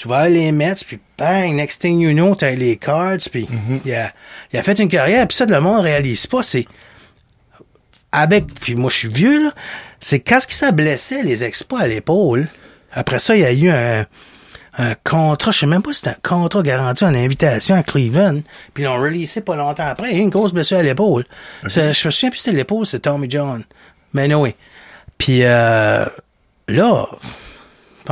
[0.00, 3.46] tu vas les Mets, puis bang, next thing you know, t'as les Cards, puis
[3.84, 4.10] il, a,
[4.50, 6.66] il a fait une carrière, puis ça, le monde réalise pas, c'est
[8.10, 9.52] avec, puis moi je suis vieux, là,
[10.00, 12.48] c'est quand ce qui s'est blessé les expos à l'épaule,
[12.94, 14.06] après ça, il y a eu un,
[14.78, 18.40] un contrat, je sais même pas si c'était un contrat garanti en invitation à Cleveland,
[18.72, 20.82] puis ils l'ont releasé pas longtemps après, il y a eu une grosse blessure à
[20.82, 21.26] l'épaule.
[21.64, 23.64] Je me souviens plus si c'était l'épaule, c'est Tommy John.
[24.14, 24.54] Mais non, oui.
[25.18, 26.06] Puis euh,
[26.68, 27.06] là,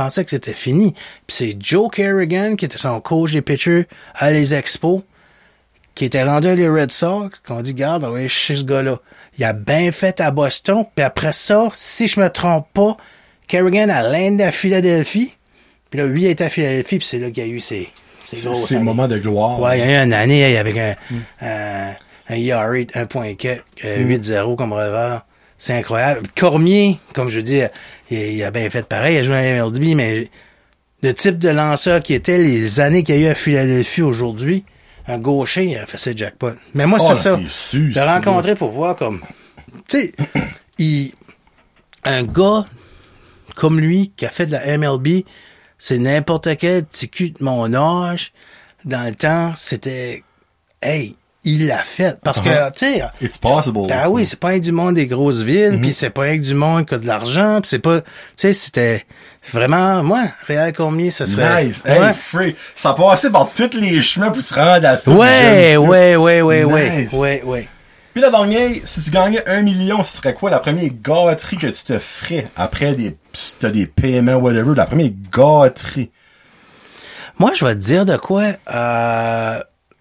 [0.01, 0.93] pensais que c'était fini.
[1.27, 5.01] Puis c'est Joe Kerrigan, qui était son coach des pitchers à les expos,
[5.95, 8.99] qui était rendu à les Red Sox, qu'on dit, garde, on va chez ce gars-là.
[9.37, 12.95] Il a bien fait à Boston, puis après ça, si je me trompe pas,
[13.47, 15.33] Kerrigan a l'Inde à Philadelphie,
[15.89, 17.89] puis là, lui, il était à Philadelphie, puis c'est là qu'il y a eu ses,
[18.21, 18.85] ses C'est grosses c'est le années.
[18.85, 19.59] moment de gloire.
[19.59, 20.95] Ouais, il y a eu une année avec un,
[21.41, 21.91] un,
[22.29, 25.25] un ERA de 1.4, euh, 8-0 comme revers.
[25.57, 26.27] C'est incroyable.
[26.37, 27.61] Cormier, comme je dis,
[28.09, 30.29] il, il a bien fait pareil, il a joué à MLB, mais
[31.01, 34.63] le type de lanceur qui était les années qu'il y a eu à Philadelphie aujourd'hui,
[35.07, 36.51] un gaucher, il a fait ses jackpot.
[36.73, 37.39] Mais moi, Oh, c'est ça.
[37.41, 39.21] c'est sûr, Je l'ai rencontré pour voir comme,
[39.87, 40.13] tu sais,
[40.77, 41.13] il,
[42.03, 42.65] un gars
[43.55, 45.23] comme lui qui a fait de la MLB,
[45.77, 48.31] c'est n'importe quel petit cul de mon âge.
[48.85, 50.23] Dans le temps, c'était,
[50.81, 51.15] hey,
[51.55, 52.17] il l'a fait.
[52.23, 52.43] Parce Uh-huh.
[52.71, 53.87] que, tu sais, It's possible.
[53.87, 55.81] ben oui, c'est pas avec du monde des grosses villes, Mm-hmm.
[55.81, 58.07] puis c'est pas avec du monde qui a de l'argent, puis c'est pas, tu
[58.37, 59.05] sais, c'était
[59.53, 61.65] vraiment, moi, Réal Cormier, ça serait...
[61.65, 61.83] Nice.
[61.85, 62.13] Hey, Ouais.
[62.13, 62.55] free.
[62.75, 65.11] Ça passait par tous les chemins pour se rendre à ça.
[65.11, 67.13] Ouais, ouais, ouais, ouais, ouais, Nice.
[67.13, 67.67] ouais, ouais.
[68.13, 71.67] Puis la dernière, si tu gagnais un million, ce serait quoi la première gâterie que
[71.67, 76.09] tu te ferais après des, si t'as des paiements, whatever, la première gâterie?
[77.37, 78.43] Moi, je vais te dire de quoi.
[78.73, 79.59] Euh,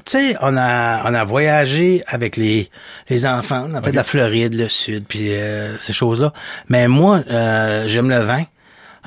[0.09, 2.71] tu sais, on a on a voyagé avec les
[3.11, 6.33] les enfants, on a fait de la Floride, le Sud, puis euh, ces choses-là.
[6.69, 8.45] Mais moi, euh, j'aime le vin.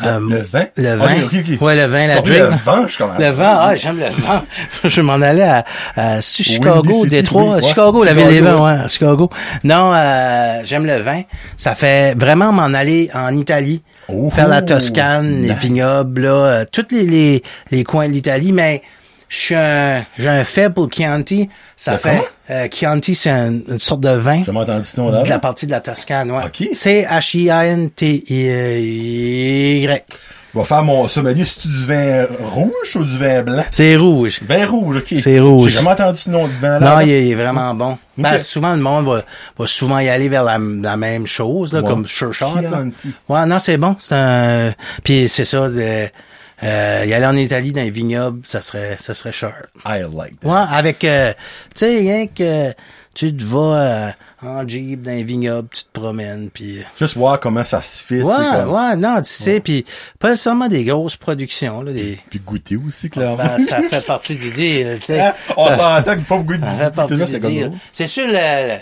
[0.03, 0.65] Euh, le vin?
[0.78, 1.23] Le vin.
[1.26, 1.61] ok, ok.
[1.61, 2.40] Ouais, le vin, la drink.
[2.40, 3.19] le vin, je commence.
[3.19, 4.44] Le vin, ah, j'aime le vin.
[4.84, 5.65] je m'en allais à,
[5.95, 7.61] à Chicago, Détroit, oui.
[7.64, 8.88] Chicago, la ville des vins, ouais.
[8.88, 9.30] Chicago.
[9.64, 11.22] Non, euh, j'aime le vin.
[11.57, 15.57] Ça fait vraiment m'en aller en Italie, Oh, faire la Toscane, les nice.
[15.60, 18.82] vignobles, là, euh, tous les, les, les coins de l'Italie, mais
[19.34, 21.48] je suis un, j'ai un faible pour Chianti.
[21.78, 25.24] Ça fait, euh, Chianti, c'est un- une sorte de vin J'ai jamais entendu ce nom-là.
[25.24, 26.44] de la partie de la Toscane, ouais.
[26.45, 26.68] Ok.
[26.74, 28.28] C'est H-I-A-N-T-Y.
[30.53, 31.45] Je vais faire mon sommelier.
[31.45, 33.64] C'est-tu du vin rouge ou du vin blanc?
[33.72, 34.41] C'est rouge.
[34.45, 35.14] Vin rouge, ok.
[35.22, 35.64] C'est rouge.
[35.64, 36.52] J'ai jamais entendu ce nom de.
[36.62, 37.03] Non, là.
[37.03, 37.98] il est, il est vraiment bon.
[38.18, 38.40] Ben, Ok.
[38.41, 39.22] souvent, le monde va,
[39.58, 41.88] va souvent y aller vers la, la même chose, là, Ouais.
[41.88, 42.48] comme Sure Shot.
[43.30, 43.95] Ouais, non, c'est bon.
[43.98, 44.74] C'est un...
[45.06, 46.10] Puis c'est ça, de,
[46.63, 49.61] Euh, y aller en Italie dans les vignobles, ça serait, ça serait cher.
[49.85, 50.47] I like that.
[50.47, 51.33] Ouais, avec, euh,
[51.73, 52.71] tu sais, rien que
[53.13, 54.09] tu te vas euh,
[54.43, 56.83] en Jeep dans les vignobles, tu te promènes, puis...
[56.99, 58.21] Juste voir comment ça se fait.
[58.21, 59.85] Ouais, comme- ouais, non, tu sais, puis
[60.19, 62.19] pas seulement des grosses productions, là, des...
[62.29, 63.38] Puis goûter aussi, clairement.
[63.38, 65.33] Ben, ça fait partie du deal, tu sais.
[65.57, 67.71] On Ça- s'entend que pas beaucoup de ça fait partie du deal.
[67.91, 68.33] C'est sûr, le,
[68.75, 68.79] le-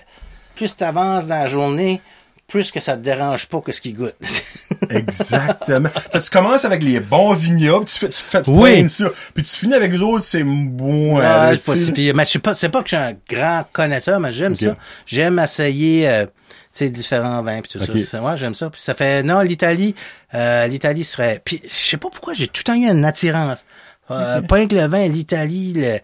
[0.55, 2.01] plus tu avances dans la journée,
[2.49, 4.15] plus que ça te dérange pas que ce qui goûte.
[4.89, 5.89] Exactement.
[5.89, 8.87] fait que tu commences avec les bons vignobles, tu fais, tu fais Oui.
[8.89, 9.09] ça.
[9.33, 11.17] Puis tu finis avec les autres, c'est bon.
[11.17, 11.85] Ouais, euh, c'est pas tu sais.
[11.85, 12.15] si pire.
[12.15, 14.75] Mais je sais pas, c'est pas que je suis un grand connaisseur, mais j'aime ça.
[15.05, 16.31] J'aime essayer, euh, tu
[16.73, 18.19] sais, différents vins puis tout ça.
[18.21, 18.69] Moi, j'aime ça.
[18.69, 19.95] Puis ça fait, non, l'Italie,
[20.33, 23.65] euh, l'Italie serait, puis je sais pas pourquoi j'ai tout le temps eu une attirance.
[24.11, 25.99] Euh, Pas que le vin, l'Italie, le,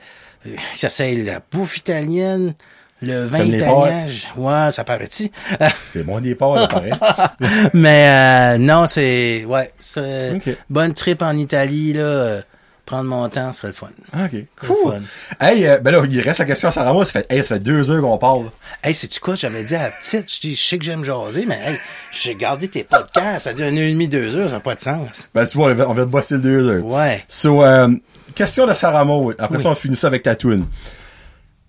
[0.78, 2.54] ça c'est la bouffe italienne,
[3.02, 3.46] le vin
[4.08, 5.30] je- Ouais, ça paraît-tu.
[5.92, 6.94] C'est bon des porcs, là, pareil.
[7.74, 12.42] mais euh, non, c'est, ouais, c'est bonne trip en Italie là.
[12.86, 13.88] prendre mon temps, ce serait le fun.
[14.14, 14.40] Ah, ok.
[14.68, 14.94] Cool.
[14.94, 15.02] fun.
[15.40, 17.06] Hey, euh, ben là, il reste la question à Sarah Maud.
[17.06, 18.50] Ça fait, hey, ça fait deux heures qu'on parle.
[18.84, 19.36] Hey, sais-tu quoi?
[19.36, 21.76] J'avais dit à la petite, je dis, je sais que j'aime jaser, mais hey,
[22.12, 24.76] j'ai gardé tes podcasts, ça dure une heure et demie, deux heures, ça n'a pas
[24.76, 25.30] de sens.
[25.34, 26.86] Ben, tu vois, on va te bosser le deux heures.
[26.86, 27.24] Ouais.
[27.28, 27.90] So, euh,
[28.36, 29.36] question de Sarah Maud.
[29.40, 29.64] Après Oui.
[29.64, 30.66] ça, on finit ça avec ta tune.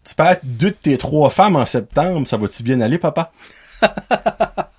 [0.06, 2.28] Tu peux être deux de tes trois femmes en septembre.
[2.28, 3.32] Ça va-tu bien aller, papa?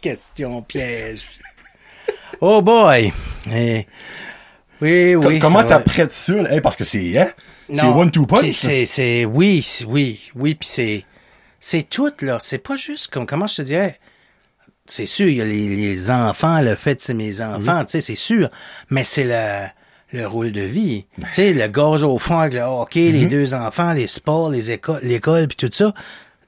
[0.00, 1.22] Question piège.
[2.40, 3.12] oh boy.
[3.52, 3.86] Eh,
[4.80, 5.38] oui, oui.
[5.40, 6.34] Comment t'apprêtes ça?
[6.50, 7.30] Hey, parce que c'est, hein?
[7.68, 8.84] C'est Non, one two puis punch.
[8.86, 11.04] C'est, oui, oui, oui, puis c'est,
[11.58, 12.38] c'est tout, là.
[12.40, 13.98] C'est pas juste comme, comment je te dirais,
[14.86, 17.92] c'est sûr, il y a les, les enfants, le fait de c'est mes enfants, tu
[17.92, 18.50] sais, c'est sûr.
[18.90, 19.66] Mais c'est le,
[20.12, 21.06] le rôle de vie.
[21.18, 21.26] Ben.
[21.28, 23.12] Tu sais, le gaz au fond avec le hockey, Mm-hmm.
[23.12, 25.92] les deux enfants, les sports, les écoles, l'école, puis tout ça.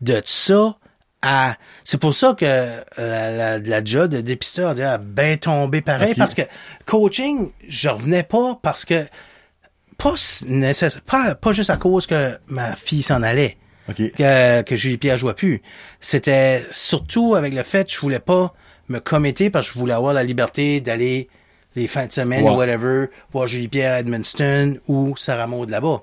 [0.01, 0.77] De ça
[1.23, 6.15] à, c'est pour ça que la, la, la job de dépisteur, a bien tombé pareil,
[6.15, 6.43] parce que
[6.85, 9.07] coaching, je revenais pas parce que
[9.99, 10.15] pas
[10.47, 13.57] nécessaire, pas, pas juste à cause que ma fille s'en allait,
[13.89, 15.63] que, que Julie Pierre jouait plus.
[16.01, 18.53] C'était surtout avec le fait que je voulais pas
[18.89, 21.29] me commettre parce que je voulais avoir la liberté d'aller
[21.77, 22.51] les fins de semaine Ouais.
[22.51, 26.03] ou whatever, voir Julie Pierre à Edmundston ou Sarah Maud là-bas.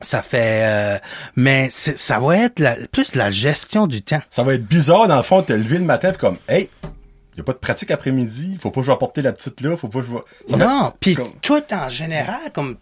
[0.00, 0.98] Ça fait, euh,
[1.36, 4.22] mais ça va être la- plus la gestion du temps.
[4.30, 6.68] Ça va être bizarre, dans le fond, te lever le matin pis comme, hey,
[7.36, 9.76] y a pas de pratique après-midi, faut pas que je vais apporter la petite là,
[9.76, 10.56] faut pas que je vais...
[10.58, 12.76] Non, puis comme- tout en général, comme,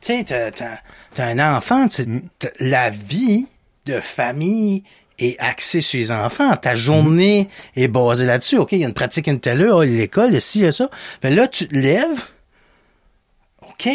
[0.00, 2.20] tu sais, t'as, un enfant, Mm.
[2.40, 3.46] t'as- la vie
[3.86, 4.82] de famille
[5.18, 6.54] est axée sur les enfants.
[6.56, 8.56] Ta journée est basée là-dessus.
[8.58, 10.88] OK, il y a une pratique, une telle heure, l'école, ci, a ça.
[11.22, 12.22] Mais là, tu te lèves.
[13.62, 13.88] OK,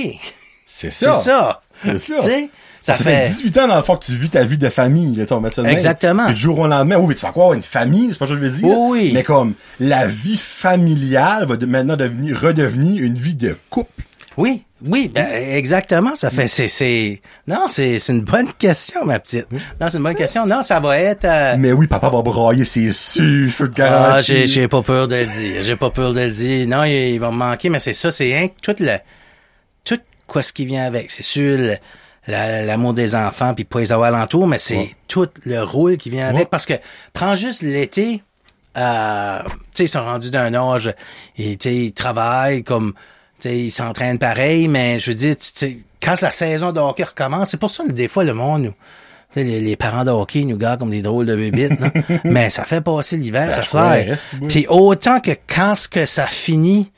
[0.66, 1.62] C'est c'est ça.
[1.84, 2.22] C'est ça.
[2.22, 2.50] sais,
[2.82, 3.24] ça, Ça, fait...
[3.24, 5.28] fait 18 ans, dans le fond, que tu vis ta vie de famille, là, tu
[5.30, 5.74] sais, on va mettre ça de même.
[5.74, 6.26] Exactement.
[6.26, 8.34] Puis du jour au lendemain, oui, mais tu vas quoi, une famille, c'est pas ça
[8.34, 8.68] que je veux dire.
[8.68, 9.12] Oui, oui.
[9.14, 14.04] Mais comme, la vie familiale va de- maintenant devenir, redevenir une vie de couple.
[14.38, 16.16] Oui, oui, ben, exactement.
[16.16, 19.48] Ça fait, c'est, c'est, non, c'est, c'est une bonne question, ma petite.
[19.52, 20.46] Non, c'est une bonne question.
[20.46, 23.82] Non, ça va être, euh, Mais oui, papa va brailler, c'est sûr, je peux te
[23.82, 25.64] Ah, j'ai, j'ai pas peur de le dire.
[25.64, 26.68] J'ai pas peur de le dire.
[26.68, 28.98] Non, il, il va me manquer, mais c'est ça, c'est tout le,
[29.84, 31.12] tout quoi ce qui vient avec.
[31.12, 31.58] C'est sûr,
[32.28, 34.92] l'amour des enfants puis pas les avoir alentour, mais c'est Ouais.
[35.08, 36.36] tout le rôle qui vient Ouais.
[36.36, 36.50] avec.
[36.50, 36.74] Parce que,
[37.14, 38.22] prends juste l'été,
[38.78, 40.94] euh, tu sais, ils sont rendus d'un âge,
[41.38, 42.94] et tu sais, ils travaillent comme,
[43.40, 45.36] tu sais, ils s'entraînent pareil, mais je veux dire,
[46.02, 48.74] quand la saison de hockey recommence, c'est pour ça que des fois, le monde, nous,
[49.36, 51.80] les, les parents de hockey nous gardent comme des drôles de bébites,
[52.24, 53.62] mais ça fait passer l'hiver, Ben, ça
[54.18, 54.48] fait.
[54.48, 56.92] Puis autant que quand ce que ça finit,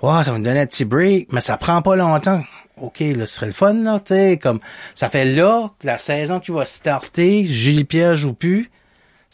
[0.00, 2.42] wow, ça va nous donner un petit break, mais ça prend pas longtemps.
[2.80, 4.58] OK, là, ce serait le fun, là, tu comme,
[4.94, 8.70] ça fait là, que la saison qui va starter, Julie Pierre joue plus,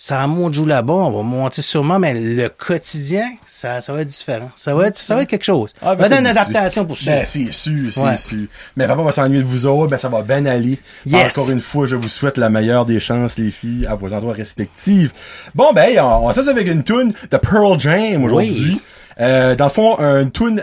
[0.01, 4.07] Sarah Maud joue là-bas, on va monter sûrement, mais le quotidien, ça, ça va être
[4.09, 4.49] différent.
[4.55, 5.73] Ça va être, ça va être quelque chose.
[5.83, 7.11] Ah, ça va être ben, une c'est- adaptation pour ça.
[7.11, 8.17] Ben, c'est sûr, c'est Ouais.
[8.17, 8.47] sûr.
[8.77, 10.79] Mais papa va s'ennuyer de vous autres, ben, ça va bien aller.
[11.05, 11.37] Yes.
[11.37, 14.35] Encore une fois, je vous souhaite la meilleure des chances, les filles, à vos endroits
[14.35, 15.11] respectifs.
[15.57, 18.75] Bon, ben, on, on avec une tune de Pearl Jam aujourd'hui.
[18.75, 18.81] Oui.
[19.21, 20.63] Euh, dans le fond, une tune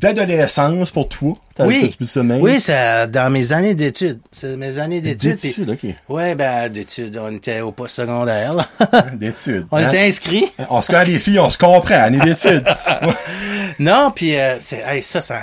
[0.00, 1.34] d'adolescence pour toi.
[1.60, 4.20] Oui, ça oui, c'est dans mes années d'études.
[4.30, 5.38] C'est mes années d'études.
[5.68, 5.90] ok.
[6.08, 8.66] Ouais, ben, d'études, on était au post secondaire, là.
[9.12, 9.66] D'études.
[9.70, 9.88] on hein?
[9.88, 10.46] était inscrits.
[10.70, 12.64] On se connaît les filles, on se comprend, année d'études.
[13.78, 15.36] Non, puis euh, c'est hey, ça, ça,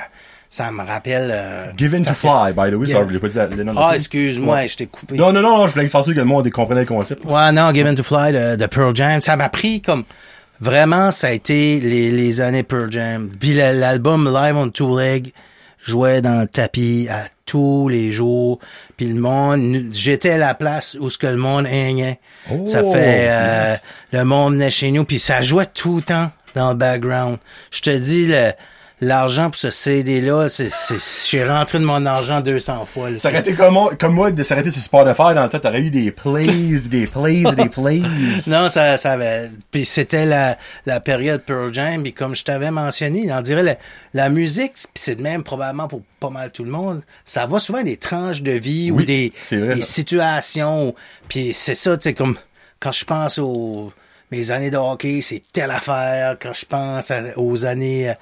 [0.50, 1.30] ça me rappelle.
[1.34, 4.56] euh, Given to Fly, by the way, sorry, j'ai pas dit le nom Ah, excuse-moi,
[4.56, 4.68] Ouais.
[4.68, 5.16] je t'ai coupé.
[5.16, 7.24] Non, non, non, je voulais faire sûr que le monde comprenait le concept.
[7.26, 10.04] Ouais, non, Given to Fly de, de Pearl Jam, ça m'a pris comme
[10.66, 13.30] vraiment, ça a été les, les années Pearl Jam.
[13.40, 15.32] Puis la- l'album Live on Two Leg
[15.84, 18.60] jouait dans le tapis à tous les jours.
[18.98, 22.20] Puis le monde, j'étais à la place où ce que le monde haignait.
[22.52, 23.82] Oh, ça fait euh, nice.
[24.12, 27.38] le monde venait chez nous, puis ça jouait tout le temps dans le background.
[27.72, 28.52] Je te dis le
[29.02, 30.98] l'argent pour ce CD-là, c'est, c'est,
[31.30, 33.10] j'ai rentré de mon argent 200 fois.
[33.10, 33.20] là.
[33.20, 35.82] Ça aurait été comme moi, comme moi de s'arrêter sur Spotify dans le temps, t'aurais
[35.82, 38.02] eu des plays, des plays, des plays.
[38.48, 39.50] Non, ça, ça avait.
[39.72, 42.04] Puis c'était la, la période Pearl Jam.
[42.04, 43.76] Puis comme je t'avais mentionné, on dirait la,
[44.14, 47.02] la musique, c'est de même probablement pour pas mal tout le monde.
[47.24, 50.96] Ça va souvent des tranches de vie ou des, vrai, des situations.
[51.28, 52.38] Puis c'est ça, tu sais, comme
[52.80, 53.92] quand je pense aux
[54.32, 56.38] mes années de hockey, c'est telle affaire.
[56.40, 58.14] Quand je pense aux années euh,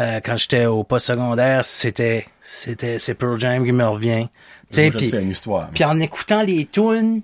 [0.00, 4.26] euh, quand j'étais au post-secondaire, c'était c'était c'est Pearl Jam qui me revient.
[4.72, 5.68] Tu puis sais une histoire.
[5.72, 7.22] puis en écoutant les tunes,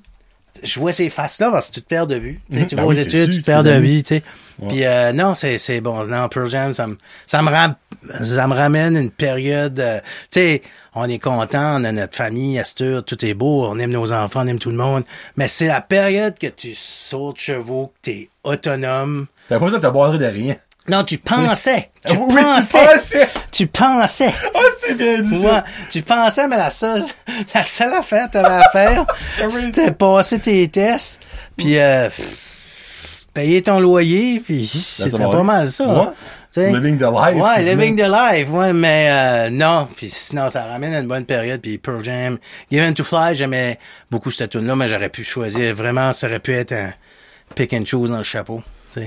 [0.62, 2.40] je vois ces faces-là parce que tu te perds de vue.
[2.52, 4.23] Tu tu Ben vas aux oui, études, sûr, tu te perds de vue, tu sais.
[4.66, 6.05] Puis euh, non, c'est c'est bon.
[6.05, 7.74] Non, Pearl Jam, ça me ça me ram-
[8.24, 9.78] ça me ramène une période.
[9.78, 10.62] euh, tu sais,
[10.94, 14.40] on est content, on a notre famille, Astur, tout est beau, on aime nos enfants,
[14.43, 15.05] on aime tout le monde.
[15.36, 19.26] Mais c'est la période que tu sautes chevaux, que t'es autonome.
[19.48, 20.56] T'as pas besoin de te boirer de rien.
[20.89, 23.28] Non, tu pensais, tu oui, tu pensais, pensais.
[23.52, 24.35] tu pensais.
[24.55, 25.64] Ah, c'est bien dit Ouais, ça.
[25.90, 27.02] tu pensais, mais la seule,
[27.55, 29.05] la seule affaire que t'avais à faire,
[29.51, 31.20] c'était passer tes tests,
[31.56, 32.09] puis euh,
[33.39, 35.86] payer ton loyer, puis c'était pas mal ça.
[35.86, 36.09] Ouais.
[36.51, 36.73] Sais.
[36.73, 37.40] Living the life.
[37.40, 41.24] Ouais, living the life, ouais, mais euh, non, puis sinon ça ramène à une bonne
[41.24, 42.39] période, puis Pearl Jam,
[42.69, 43.78] Given to Fly, j'aimais
[44.10, 46.93] beaucoup cette tune là mais j'aurais pu choisir vraiment, ça aurait pu être un
[47.55, 48.60] pick and choose dans le chapeau.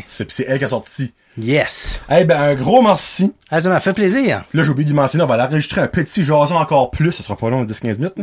[0.05, 1.11] C'est elle qui a sorti.
[1.37, 2.01] Yes.
[2.09, 3.33] Eh ben, un gros merci.
[3.49, 4.45] Ah, ça m'a fait plaisir.
[4.53, 7.11] Là, j'ai oublié de mentionner, on va l'enregistrer un petit jason encore plus.
[7.11, 8.13] Ça sera pas long, 10-15 minutes.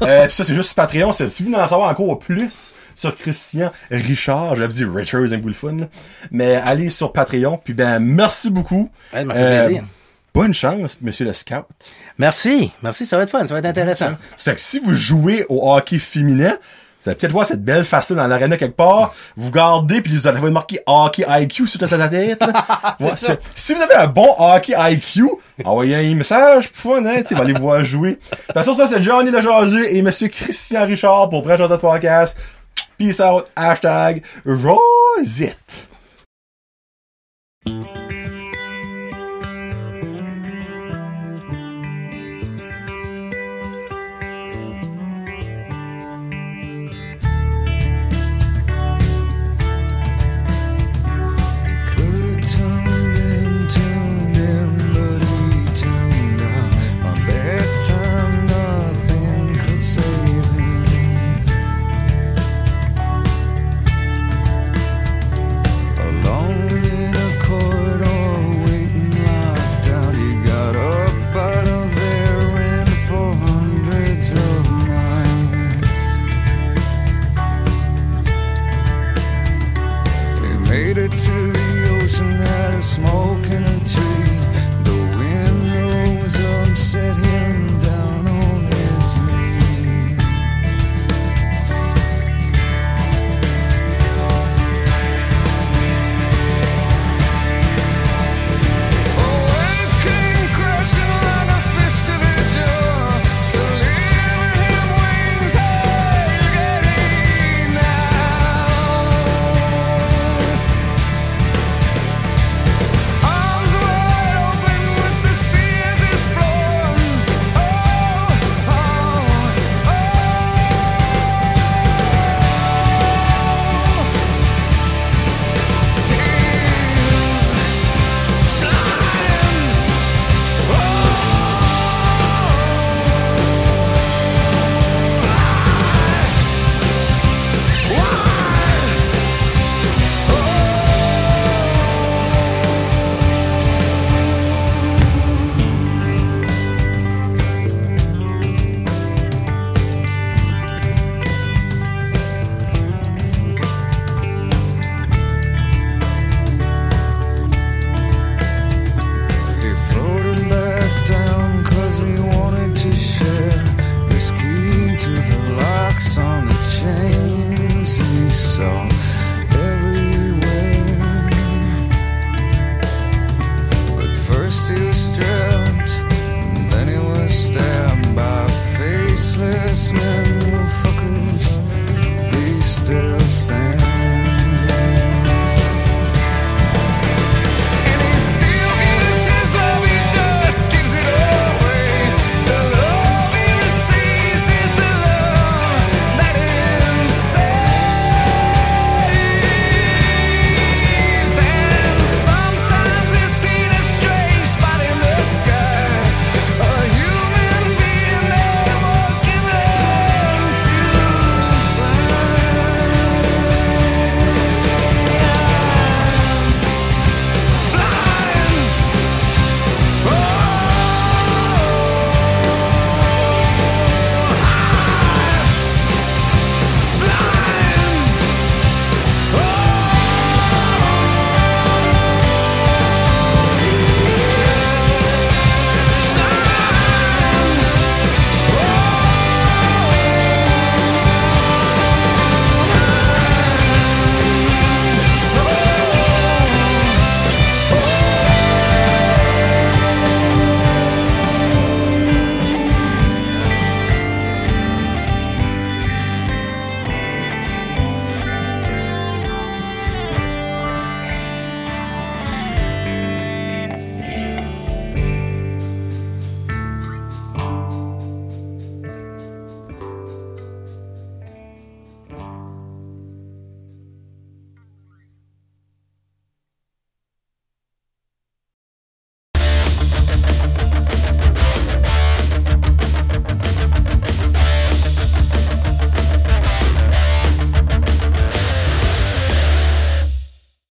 [0.00, 1.12] euh, puis ça, c'est juste sur Patreon.
[1.12, 5.52] Si vous voulez en savoir encore plus sur Christian Richard, j'avais dit Richard, c'est le
[5.52, 5.76] fun.
[6.30, 7.58] Mais allez sur Patreon.
[7.62, 8.90] Puis ben, merci beaucoup.
[9.14, 9.84] Euh, Ouais, ça m'a fait plaisir.
[10.32, 11.64] Bonne chance, monsieur le scout.
[12.18, 14.10] Merci, merci, ça va être fun, ça va être intéressant.
[14.36, 16.56] Ça fait que si vous jouez au hockey féminin,
[17.02, 19.14] vous allez peut-être voir cette belle face-là dans l'arena quelque part.
[19.34, 22.42] Vous gardez, puis vous allez marqué hockey IQ sur ta tête.
[23.00, 23.36] Ouais, ça.
[23.54, 25.24] Si vous avez un bon hockey IQ,
[25.64, 28.10] envoyez un message pour fun, hein, va aller voir jouer.
[28.10, 31.78] De toute façon, ça, c'est Johnny Le Jaseux et monsieur Christian Richard pour Brèche dans
[31.78, 32.36] podcast.
[33.00, 35.86] Peace out, hashtag Rosette.